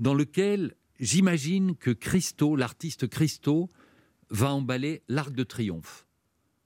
dans 0.00 0.14
lequel 0.14 0.74
j'imagine 1.00 1.74
que 1.76 1.90
Christo, 1.90 2.56
l'artiste 2.56 3.08
Christo, 3.08 3.70
va 4.30 4.52
emballer 4.52 5.02
l'Arc 5.08 5.32
de 5.32 5.44
Triomphe. 5.44 6.06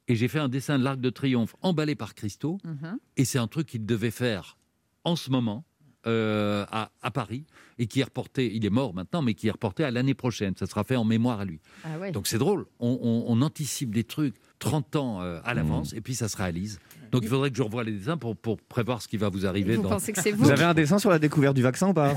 Et 0.08 0.16
j'ai 0.16 0.26
fait 0.28 0.40
un 0.40 0.48
dessin 0.48 0.78
de 0.78 0.84
l'Arc 0.84 1.00
de 1.00 1.10
Triomphe 1.10 1.54
emballé 1.62 1.94
par 1.94 2.14
Christo. 2.14 2.58
Mhm. 2.64 2.98
Et 3.16 3.24
c'est 3.24 3.38
un 3.38 3.46
truc 3.46 3.68
qu'il 3.68 3.86
devait 3.86 4.10
faire 4.10 4.58
en 5.04 5.14
ce 5.16 5.30
moment 5.30 5.64
euh, 6.08 6.66
à, 6.72 6.90
à 7.02 7.10
Paris 7.12 7.44
et 7.78 7.86
qui 7.86 8.00
est 8.00 8.04
reporté, 8.04 8.52
il 8.52 8.66
est 8.66 8.70
mort 8.70 8.92
maintenant, 8.92 9.22
mais 9.22 9.34
qui 9.34 9.46
est 9.46 9.52
reporté 9.52 9.84
à 9.84 9.92
l'année 9.92 10.14
prochaine. 10.14 10.54
Ça 10.56 10.66
sera 10.66 10.82
fait 10.82 10.96
en 10.96 11.04
mémoire 11.04 11.38
à 11.38 11.44
lui. 11.44 11.60
Ah 11.84 11.96
ouais. 12.00 12.10
Donc 12.10 12.26
c'est 12.26 12.38
drôle, 12.38 12.66
on, 12.80 12.98
on- 13.00 13.24
on 13.32 13.40
anticipe 13.42 13.94
des 13.94 14.02
trucs 14.02 14.34
30 14.58 14.96
ans 14.96 15.22
euh, 15.22 15.40
à 15.44 15.54
l'avance 15.54 15.92
et 15.92 16.00
puis 16.00 16.16
ça 16.16 16.28
se 16.28 16.36
réalise. 16.36 16.80
Donc 17.12 17.22
il 17.22 17.28
faudrait 17.28 17.50
que 17.50 17.56
je 17.56 17.62
revoie 17.62 17.84
les 17.84 17.92
dessins 17.92 18.16
pour, 18.16 18.36
pour 18.36 18.56
prévoir 18.58 19.02
ce 19.02 19.08
qui 19.08 19.16
va 19.18 19.28
vous 19.28 19.44
arriver. 19.46 19.76
Vous 19.76 19.82
dans... 19.82 19.90
pensez 19.90 20.12
que 20.12 20.20
c'est 20.20 20.30
vous 20.32 20.44
Vous 20.44 20.50
avez 20.50 20.64
un 20.64 20.74
dessin 20.74 20.98
sur 20.98 21.10
la 21.10 21.18
découverte 21.18 21.54
du 21.54 21.62
vaccin 21.62 21.88
ou 21.88 21.92
pas 21.92 22.14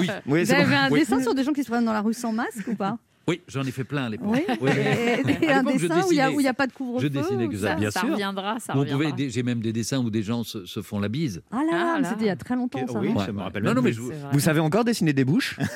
Oui, 0.00 0.08
oui 0.26 0.44
Vous 0.44 0.52
avez 0.52 0.64
bon. 0.64 0.72
un 0.74 0.90
Oui. 0.90 1.00
dessin 1.00 1.22
sur 1.22 1.34
des 1.34 1.44
gens 1.44 1.52
qui 1.52 1.62
se 1.62 1.66
promènent 1.68 1.84
dans 1.84 1.92
la 1.92 2.00
rue 2.00 2.14
sans 2.14 2.32
masque 2.32 2.66
ou 2.66 2.74
pas 2.74 2.98
oui 3.26 3.40
j'en 3.48 3.62
ai 3.62 3.70
fait 3.70 3.84
plein 3.84 4.04
à 4.04 4.08
l'époque. 4.10 4.28
Oui. 4.60 4.68
Et, 4.68 5.44
et 5.44 5.48
À 5.48 5.60
un 5.60 5.62
dessin 5.62 6.02
où 6.06 6.12
il 6.12 6.36
n'y 6.40 6.46
a, 6.46 6.52
pas 6.52 6.66
de 6.66 6.72
couvre-feu 6.74 7.04
Je 7.04 7.08
dessinais 7.08 7.48
que 7.48 7.56
ça, 7.56 7.68
ça, 7.68 7.74
bien 7.76 7.90
ça 7.90 8.00
sûr. 8.00 8.10
reviendra, 8.10 8.58
ça 8.60 8.74
Vous 8.74 8.80
pouvez 8.80 8.92
reviendra. 8.92 9.16
des- 9.16 9.30
J'ai 9.30 9.42
même 9.42 9.60
des 9.60 9.72
dessins 9.72 9.96
où 9.98 10.10
des 10.10 10.22
gens 10.22 10.44
se, 10.44 10.66
se 10.66 10.82
font 10.82 11.00
la 11.00 11.08
bise. 11.08 11.40
Ah 11.50 11.56
là, 11.56 11.62
Ah 11.72 11.94
mais 11.96 12.02
là. 12.02 12.08
c'était 12.10 12.24
il 12.24 12.26
y 12.26 12.30
a 12.30 12.36
très 12.36 12.54
longtemps 12.54 12.86
ça. 12.86 12.98
Oui, 12.98 13.14
non 13.14 13.20
ça 13.20 13.32
me 13.32 13.40
rappelle 13.40 13.62
Non, 13.62 13.72
non, 13.72 13.80
mais 13.80 13.94
je 13.94 14.02
vous- 14.02 14.40
savez 14.40 14.60
encore 14.60 14.84
dessiner 14.84 15.14
des 15.14 15.24
bouches 15.24 15.58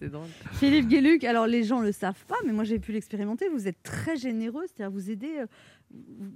C'est 0.00 0.10
drôle. 0.10 0.26
Philippe 0.54 0.88
Gueluc, 0.88 1.22
alors 1.24 1.46
les 1.46 1.62
gens 1.64 1.80
le 1.80 1.92
savent 1.92 2.24
pas, 2.28 2.36
mais 2.44 2.52
moi 2.52 2.64
j'ai 2.64 2.78
pu 2.78 2.92
l'expérimenter. 2.92 3.48
Vous 3.48 3.66
êtes 3.68 3.82
très 3.84 4.16
généreux, 4.16 4.64
c'est-à-dire 4.66 4.92
vous 4.92 5.10
aidez 5.10 5.30
euh, 5.40 5.46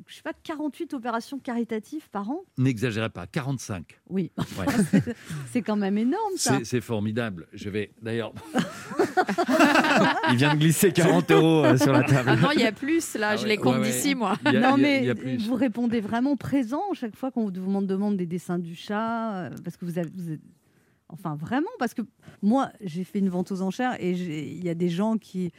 je 0.06 0.14
sais 0.14 0.22
pas, 0.22 0.32
48 0.42 0.94
opérations 0.94 1.38
caritatives 1.38 2.08
par 2.10 2.30
an. 2.30 2.40
N'exagérez 2.58 3.10
pas, 3.10 3.26
45. 3.26 4.00
Oui, 4.08 4.30
Ouais. 4.58 4.66
c'est 5.52 5.62
quand 5.62 5.76
même 5.76 5.98
énorme 5.98 6.32
ça. 6.36 6.58
C'est 6.64 6.80
formidable. 6.80 7.46
Je 7.52 7.68
vais 7.70 7.92
d'ailleurs. 8.00 8.32
Il 10.30 10.36
vient 10.36 10.54
de 10.54 10.58
glisser 10.60 10.92
40 10.92 11.30
euros 11.32 11.64
euh, 11.64 11.76
sur 11.76 11.92
la 11.92 12.02
table. 12.04 12.30
Ah 12.32 12.36
non, 12.36 12.48
il 12.54 12.60
y 12.60 12.64
a 12.66 12.72
plus 12.72 13.14
là, 13.16 13.36
je 13.36 13.46
les 13.46 13.56
compte 13.56 13.76
ouais, 13.76 13.80
ouais. 13.82 13.86
d'ici 13.90 14.14
moi. 14.14 14.36
A- 14.44 14.52
non 14.52 14.58
il 14.58 14.60
y 14.60 14.64
a- 14.64 14.76
mais 14.76 15.04
y 15.06 15.10
a 15.10 15.14
vous 15.46 15.54
répondez 15.54 16.00
vraiment 16.00 16.36
présent 16.36 16.82
chaque 16.94 17.16
fois 17.16 17.30
qu'on 17.30 17.44
vous 17.44 17.50
demande, 17.50 18.16
des 18.16 18.26
dessins 18.26 18.58
du 18.58 18.74
chat, 18.74 19.34
euh, 19.34 19.50
parce 19.64 19.76
que 19.76 19.84
vous 19.84 19.98
avez, 19.98 20.10
vous 20.14 20.32
êtes- 20.32 20.40
enfin 21.08 21.34
vraiment, 21.36 21.68
parce 21.78 21.94
que 21.94 22.02
moi 22.42 22.70
j'ai 22.80 23.04
fait 23.04 23.18
une 23.18 23.28
vente 23.28 23.50
aux 23.52 23.62
enchères 23.62 23.96
et 24.00 24.12
il 24.12 24.64
y 24.64 24.68
a 24.68 24.74
des 24.74 24.88
gens 24.88 25.16
qui, 25.18 25.52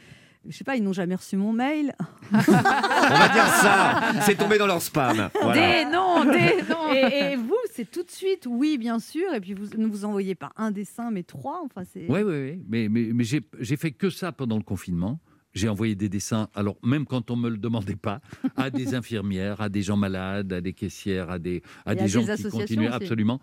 je 0.48 0.56
sais 0.56 0.64
pas, 0.64 0.76
ils 0.76 0.82
n'ont 0.82 0.92
jamais 0.92 1.14
reçu 1.14 1.36
mon 1.36 1.52
mail. 1.52 1.94
On 2.32 2.36
va 2.38 3.28
dire 3.28 3.46
ça. 3.46 4.00
C'est 4.22 4.36
tombé 4.36 4.58
dans 4.58 4.66
leur 4.66 4.82
spam. 4.82 5.30
Voilà. 5.40 5.84
Des 5.84 5.90
non, 5.90 6.24
des 6.24 6.62
non. 6.68 6.92
Et, 6.92 7.32
et 7.32 7.36
vous, 7.36 7.56
c'est 7.72 7.90
tout 7.90 8.02
de 8.02 8.10
suite, 8.10 8.46
oui, 8.48 8.78
bien 8.78 8.98
sûr. 8.98 9.32
Et 9.34 9.40
puis 9.40 9.54
vous 9.54 9.76
ne 9.76 9.86
vous 9.86 10.04
envoyez 10.04 10.34
pas 10.34 10.52
un 10.56 10.70
dessin, 10.70 11.10
mais 11.10 11.22
trois. 11.22 11.62
Enfin, 11.64 11.82
c'est. 11.92 12.06
Oui, 12.08 12.22
oui, 12.22 12.42
oui. 12.42 12.62
Mais, 12.68 12.88
mais, 12.88 13.10
mais 13.12 13.24
j'ai 13.24 13.42
j'ai 13.60 13.76
fait 13.76 13.92
que 13.92 14.10
ça 14.10 14.32
pendant 14.32 14.56
le 14.56 14.62
confinement. 14.64 15.20
J'ai 15.54 15.68
envoyé 15.68 15.94
des 15.94 16.08
dessins, 16.08 16.48
alors 16.54 16.76
même 16.82 17.04
quand 17.04 17.30
on 17.30 17.36
me 17.36 17.50
le 17.50 17.58
demandait 17.58 17.96
pas, 17.96 18.20
à 18.56 18.70
des 18.70 18.94
infirmières, 18.94 19.60
à 19.60 19.68
des 19.68 19.82
gens 19.82 19.96
malades, 19.98 20.52
à 20.52 20.60
des 20.62 20.72
caissières, 20.72 21.30
à 21.30 21.38
des, 21.38 21.62
à 21.84 21.94
des 21.94 22.02
à 22.02 22.06
gens 22.06 22.24
des 22.24 22.34
qui 22.36 22.44
continuaient 22.44 22.86
aussi. 22.88 22.96
absolument. 22.96 23.40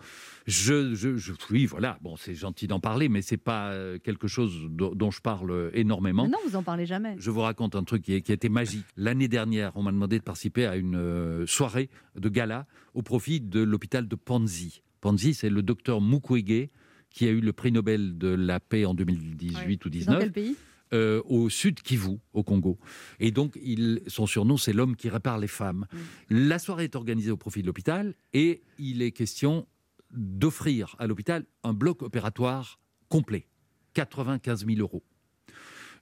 Je, 0.47 0.95
je, 0.95 1.17
je- 1.17 1.33
oui, 1.51 1.67
voilà. 1.67 1.99
Bon, 2.01 2.15
c'est 2.17 2.33
gentil 2.33 2.65
d'en 2.65 2.79
parler, 2.79 3.09
mais 3.09 3.21
c'est 3.21 3.37
pas 3.37 3.69
euh, 3.71 3.99
quelque 3.99 4.27
chose 4.27 4.55
dont, 4.71 4.95
dont 4.95 5.11
je 5.11 5.21
parle 5.21 5.69
énormément. 5.73 6.23
Mais 6.23 6.29
non, 6.31 6.39
vous 6.47 6.55
en 6.55 6.63
parlez 6.63 6.87
jamais. 6.87 7.15
Je 7.19 7.29
vous 7.29 7.41
raconte 7.41 7.75
un 7.75 7.83
truc 7.83 8.01
qui, 8.01 8.21
qui 8.23 8.31
a 8.31 8.35
été 8.35 8.49
magique. 8.49 8.85
L'année 8.97 9.27
dernière, 9.27 9.71
on 9.75 9.83
m'a 9.83 9.91
demandé 9.91 10.17
de 10.17 10.23
participer 10.23 10.65
à 10.65 10.75
une 10.77 10.95
euh, 10.95 11.45
soirée 11.45 11.89
de 12.15 12.27
gala 12.29 12.65
au 12.95 13.03
profit 13.03 13.39
de 13.39 13.59
l'hôpital 13.61 14.07
de 14.07 14.15
Panzi. 14.15 14.81
Panzi, 15.01 15.35
c'est 15.35 15.49
le 15.51 15.61
docteur 15.61 16.01
Mukwege 16.01 16.69
qui 17.11 17.25
a 17.25 17.29
eu 17.29 17.39
le 17.41 17.53
prix 17.53 17.71
Nobel 17.71 18.17
de 18.17 18.27
la 18.29 18.59
paix 18.59 18.85
en 18.85 18.93
2018 18.95 19.85
ou 19.85 19.89
Dans 19.89 19.93
19 19.93 20.19
quel 20.19 20.31
pays? 20.31 20.55
Euh, 20.93 21.21
au 21.25 21.49
sud 21.49 21.81
Kivu, 21.81 22.17
au 22.33 22.43
Congo. 22.43 22.77
Et 23.19 23.31
donc, 23.31 23.57
il, 23.61 24.01
son 24.07 24.25
surnom, 24.27 24.57
c'est 24.57 24.73
l'homme 24.73 24.95
qui 24.95 25.09
répare 25.09 25.37
les 25.37 25.47
femmes. 25.47 25.85
La 26.29 26.59
soirée 26.59 26.85
est 26.85 26.95
organisée 26.95 27.31
au 27.31 27.37
profit 27.37 27.61
de 27.61 27.67
l'hôpital 27.67 28.15
et 28.33 28.61
il 28.77 29.01
est 29.01 29.11
question 29.11 29.67
d'offrir 30.11 30.95
à 30.99 31.07
l'hôpital 31.07 31.45
un 31.63 31.73
bloc 31.73 32.01
opératoire 32.01 32.79
complet, 33.09 33.47
95 33.93 34.65
000 34.65 34.79
euros. 34.79 35.03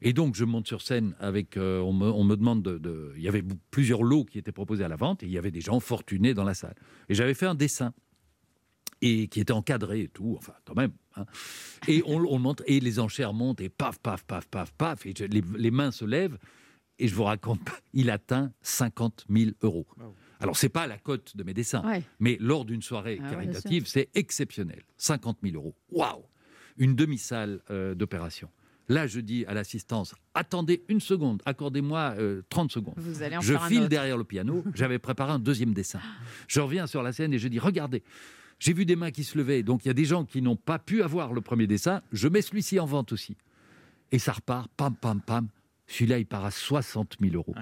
Et 0.01 0.13
donc, 0.13 0.35
je 0.35 0.45
monte 0.45 0.67
sur 0.67 0.81
scène 0.81 1.15
avec. 1.19 1.57
euh, 1.57 1.79
on, 1.79 1.91
me, 1.91 2.05
on 2.07 2.23
me 2.23 2.35
demande 2.35 2.61
de, 2.61 2.77
de- 2.77 3.13
Il 3.17 3.23
y 3.23 3.27
avait 3.27 3.43
plusieurs 3.71 4.03
lots 4.03 4.25
qui 4.25 4.37
étaient 4.37 4.51
proposés 4.51 4.83
à 4.83 4.87
la 4.87 4.95
vente 4.95 5.23
et 5.23 5.25
il 5.25 5.31
y 5.31 5.37
avait 5.39 5.49
des 5.51 5.61
gens 5.61 5.79
fortunés 5.79 6.33
dans 6.35 6.43
la 6.43 6.53
salle. 6.53 6.75
Et 7.09 7.15
j'avais 7.15 7.33
fait 7.33 7.47
un 7.47 7.55
dessin 7.55 7.93
et 9.01 9.27
qui 9.27 9.39
était 9.39 9.53
encadré 9.53 10.01
et 10.01 10.07
tout, 10.07 10.35
enfin, 10.37 10.53
quand 10.65 10.75
même. 10.75 10.91
hein. 11.15 11.25
Et 11.87 12.01
on, 12.05 12.17
on 12.25 12.39
monte 12.39 12.63
et 12.65 12.79
les 12.79 12.99
enchères 12.99 13.33
montent 13.33 13.61
et 13.61 13.69
paf, 13.69 13.99
paf, 13.99 14.23
paf, 14.23 14.47
paf, 14.47 14.71
paf. 14.73 15.05
Et 15.05 15.13
je- 15.17 15.25
les, 15.25 15.43
les 15.57 15.71
mains 15.71 15.91
se 15.91 16.05
lèvent 16.05 16.37
et 16.99 17.07
je 17.07 17.13
vous 17.15 17.23
raconte, 17.25 17.63
pas, 17.63 17.77
il 17.93 18.09
atteint 18.09 18.51
50 18.61 19.25
000 19.29 19.51
euros. 19.61 19.85
Alors, 20.39 20.55
c'est 20.57 20.69
pas 20.69 20.87
la 20.87 20.97
cote 20.97 21.35
de 21.37 21.43
mes 21.43 21.53
dessins, 21.53 21.83
Ouais. 21.85 22.03
mais 22.19 22.37
lors 22.39 22.65
d'une 22.65 22.81
soirée 22.81 23.19
Ah 23.21 23.25
ouais. 23.25 23.29
caritative, 23.31 23.85
c'est 23.87 24.09
exceptionnel. 24.15 24.81
50 24.97 25.37
000 25.43 25.55
euros. 25.55 25.75
Waouh 25.91 26.23
Une 26.77 26.95
demi-salle 26.95 27.61
euh, 27.71 27.93
d'opération. 27.95 28.49
Là, 28.89 29.05
je 29.05 29.19
dis 29.19 29.43
à 29.47 29.53
l'assistance, 29.53 30.15
attendez 30.33 30.83
une 30.87 31.01
seconde, 31.01 31.41
accordez-moi 31.45 32.15
euh, 32.19 32.41
30 32.49 32.71
secondes. 32.71 32.93
Vous 32.97 33.21
allez 33.21 33.35
en 33.35 33.41
je 33.41 33.53
file 33.67 33.89
derrière 33.89 34.15
le 34.17 34.23
piano, 34.23 34.63
j'avais 34.75 34.97
préparé 34.97 35.33
un 35.33 35.39
deuxième 35.39 35.73
dessin. 35.73 35.99
Je 36.47 36.61
reviens 36.61 36.87
sur 36.87 37.03
la 37.03 37.11
scène 37.11 37.33
et 37.33 37.37
je 37.39 37.49
dis, 37.49 37.59
regardez, 37.59 38.01
j'ai 38.59 38.73
vu 38.73 38.85
des 38.85 38.95
mains 38.95 39.11
qui 39.11 39.23
se 39.23 39.37
levaient, 39.37 39.63
donc 39.63 39.85
il 39.85 39.87
y 39.87 39.91
a 39.91 39.93
des 39.93 40.05
gens 40.05 40.25
qui 40.25 40.41
n'ont 40.41 40.55
pas 40.55 40.79
pu 40.79 41.03
avoir 41.03 41.33
le 41.33 41.41
premier 41.41 41.67
dessin, 41.67 42.01
je 42.11 42.27
mets 42.27 42.41
celui-ci 42.41 42.79
en 42.79 42.85
vente 42.85 43.11
aussi. 43.11 43.35
Et 44.11 44.19
ça 44.19 44.31
repart, 44.31 44.69
pam, 44.77 44.95
pam, 44.95 45.21
pam. 45.21 45.47
Celui-là, 45.89 46.17
il 46.19 46.25
part 46.25 46.43
à 46.43 46.51
60 46.51 47.15
000 47.21 47.33
euros. 47.35 47.55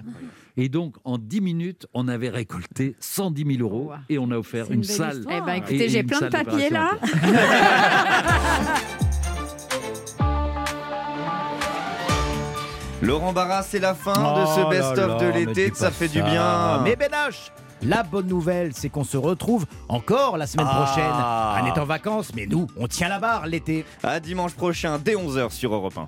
Et 0.57 0.67
donc, 0.67 0.95
en 1.03 1.19
10 1.19 1.41
minutes, 1.41 1.85
on 1.93 2.07
avait 2.07 2.29
récolté 2.29 2.95
110 2.99 3.57
000 3.57 3.59
euros 3.61 3.91
et 4.09 4.17
on 4.17 4.31
a 4.31 4.37
offert 4.37 4.65
une, 4.71 4.77
une 4.77 4.83
salle. 4.83 5.17
histoire. 5.19 5.37
Eh 5.43 5.45
ben, 5.45 5.53
écoutez, 5.53 5.89
j'ai 5.89 6.01
plein 6.03 6.21
de 6.21 6.27
papiers, 6.29 6.71
là. 6.71 6.97
Laurent 13.01 13.33
Barra, 13.33 13.61
c'est 13.61 13.79
la 13.79 13.93
fin 13.93 14.13
Oh 14.17 14.39
de 14.39 14.45
ce 14.47 14.59
là 14.61 14.69
best-of 14.69 15.21
de 15.21 15.27
l'été. 15.27 15.71
Ça 15.75 15.91
fait 15.91 16.07
du 16.07 16.21
bien. 16.21 16.81
Mais 16.83 16.95
Benache, 16.95 17.51
la 17.87 18.03
bonne 18.03 18.27
nouvelle, 18.27 18.71
c'est 18.73 18.89
qu'on 18.89 19.03
se 19.03 19.17
retrouve 19.17 19.65
encore 19.89 20.37
la 20.37 20.47
semaine 20.47 20.67
Ah. 20.69 20.83
prochaine. 20.85 21.65
Anne 21.69 21.73
est 21.75 21.79
en 21.79 21.85
vacances, 21.85 22.31
mais 22.35 22.45
nous, 22.45 22.67
on 22.77 22.87
tient 22.87 23.09
la 23.09 23.19
barre 23.19 23.45
l'été. 23.47 23.85
À 24.03 24.19
dimanche 24.19 24.53
prochain, 24.53 24.99
dès 25.03 25.15
11h 25.15 25.51
sur 25.51 25.73
Europe 25.73 25.97
1. 25.97 26.07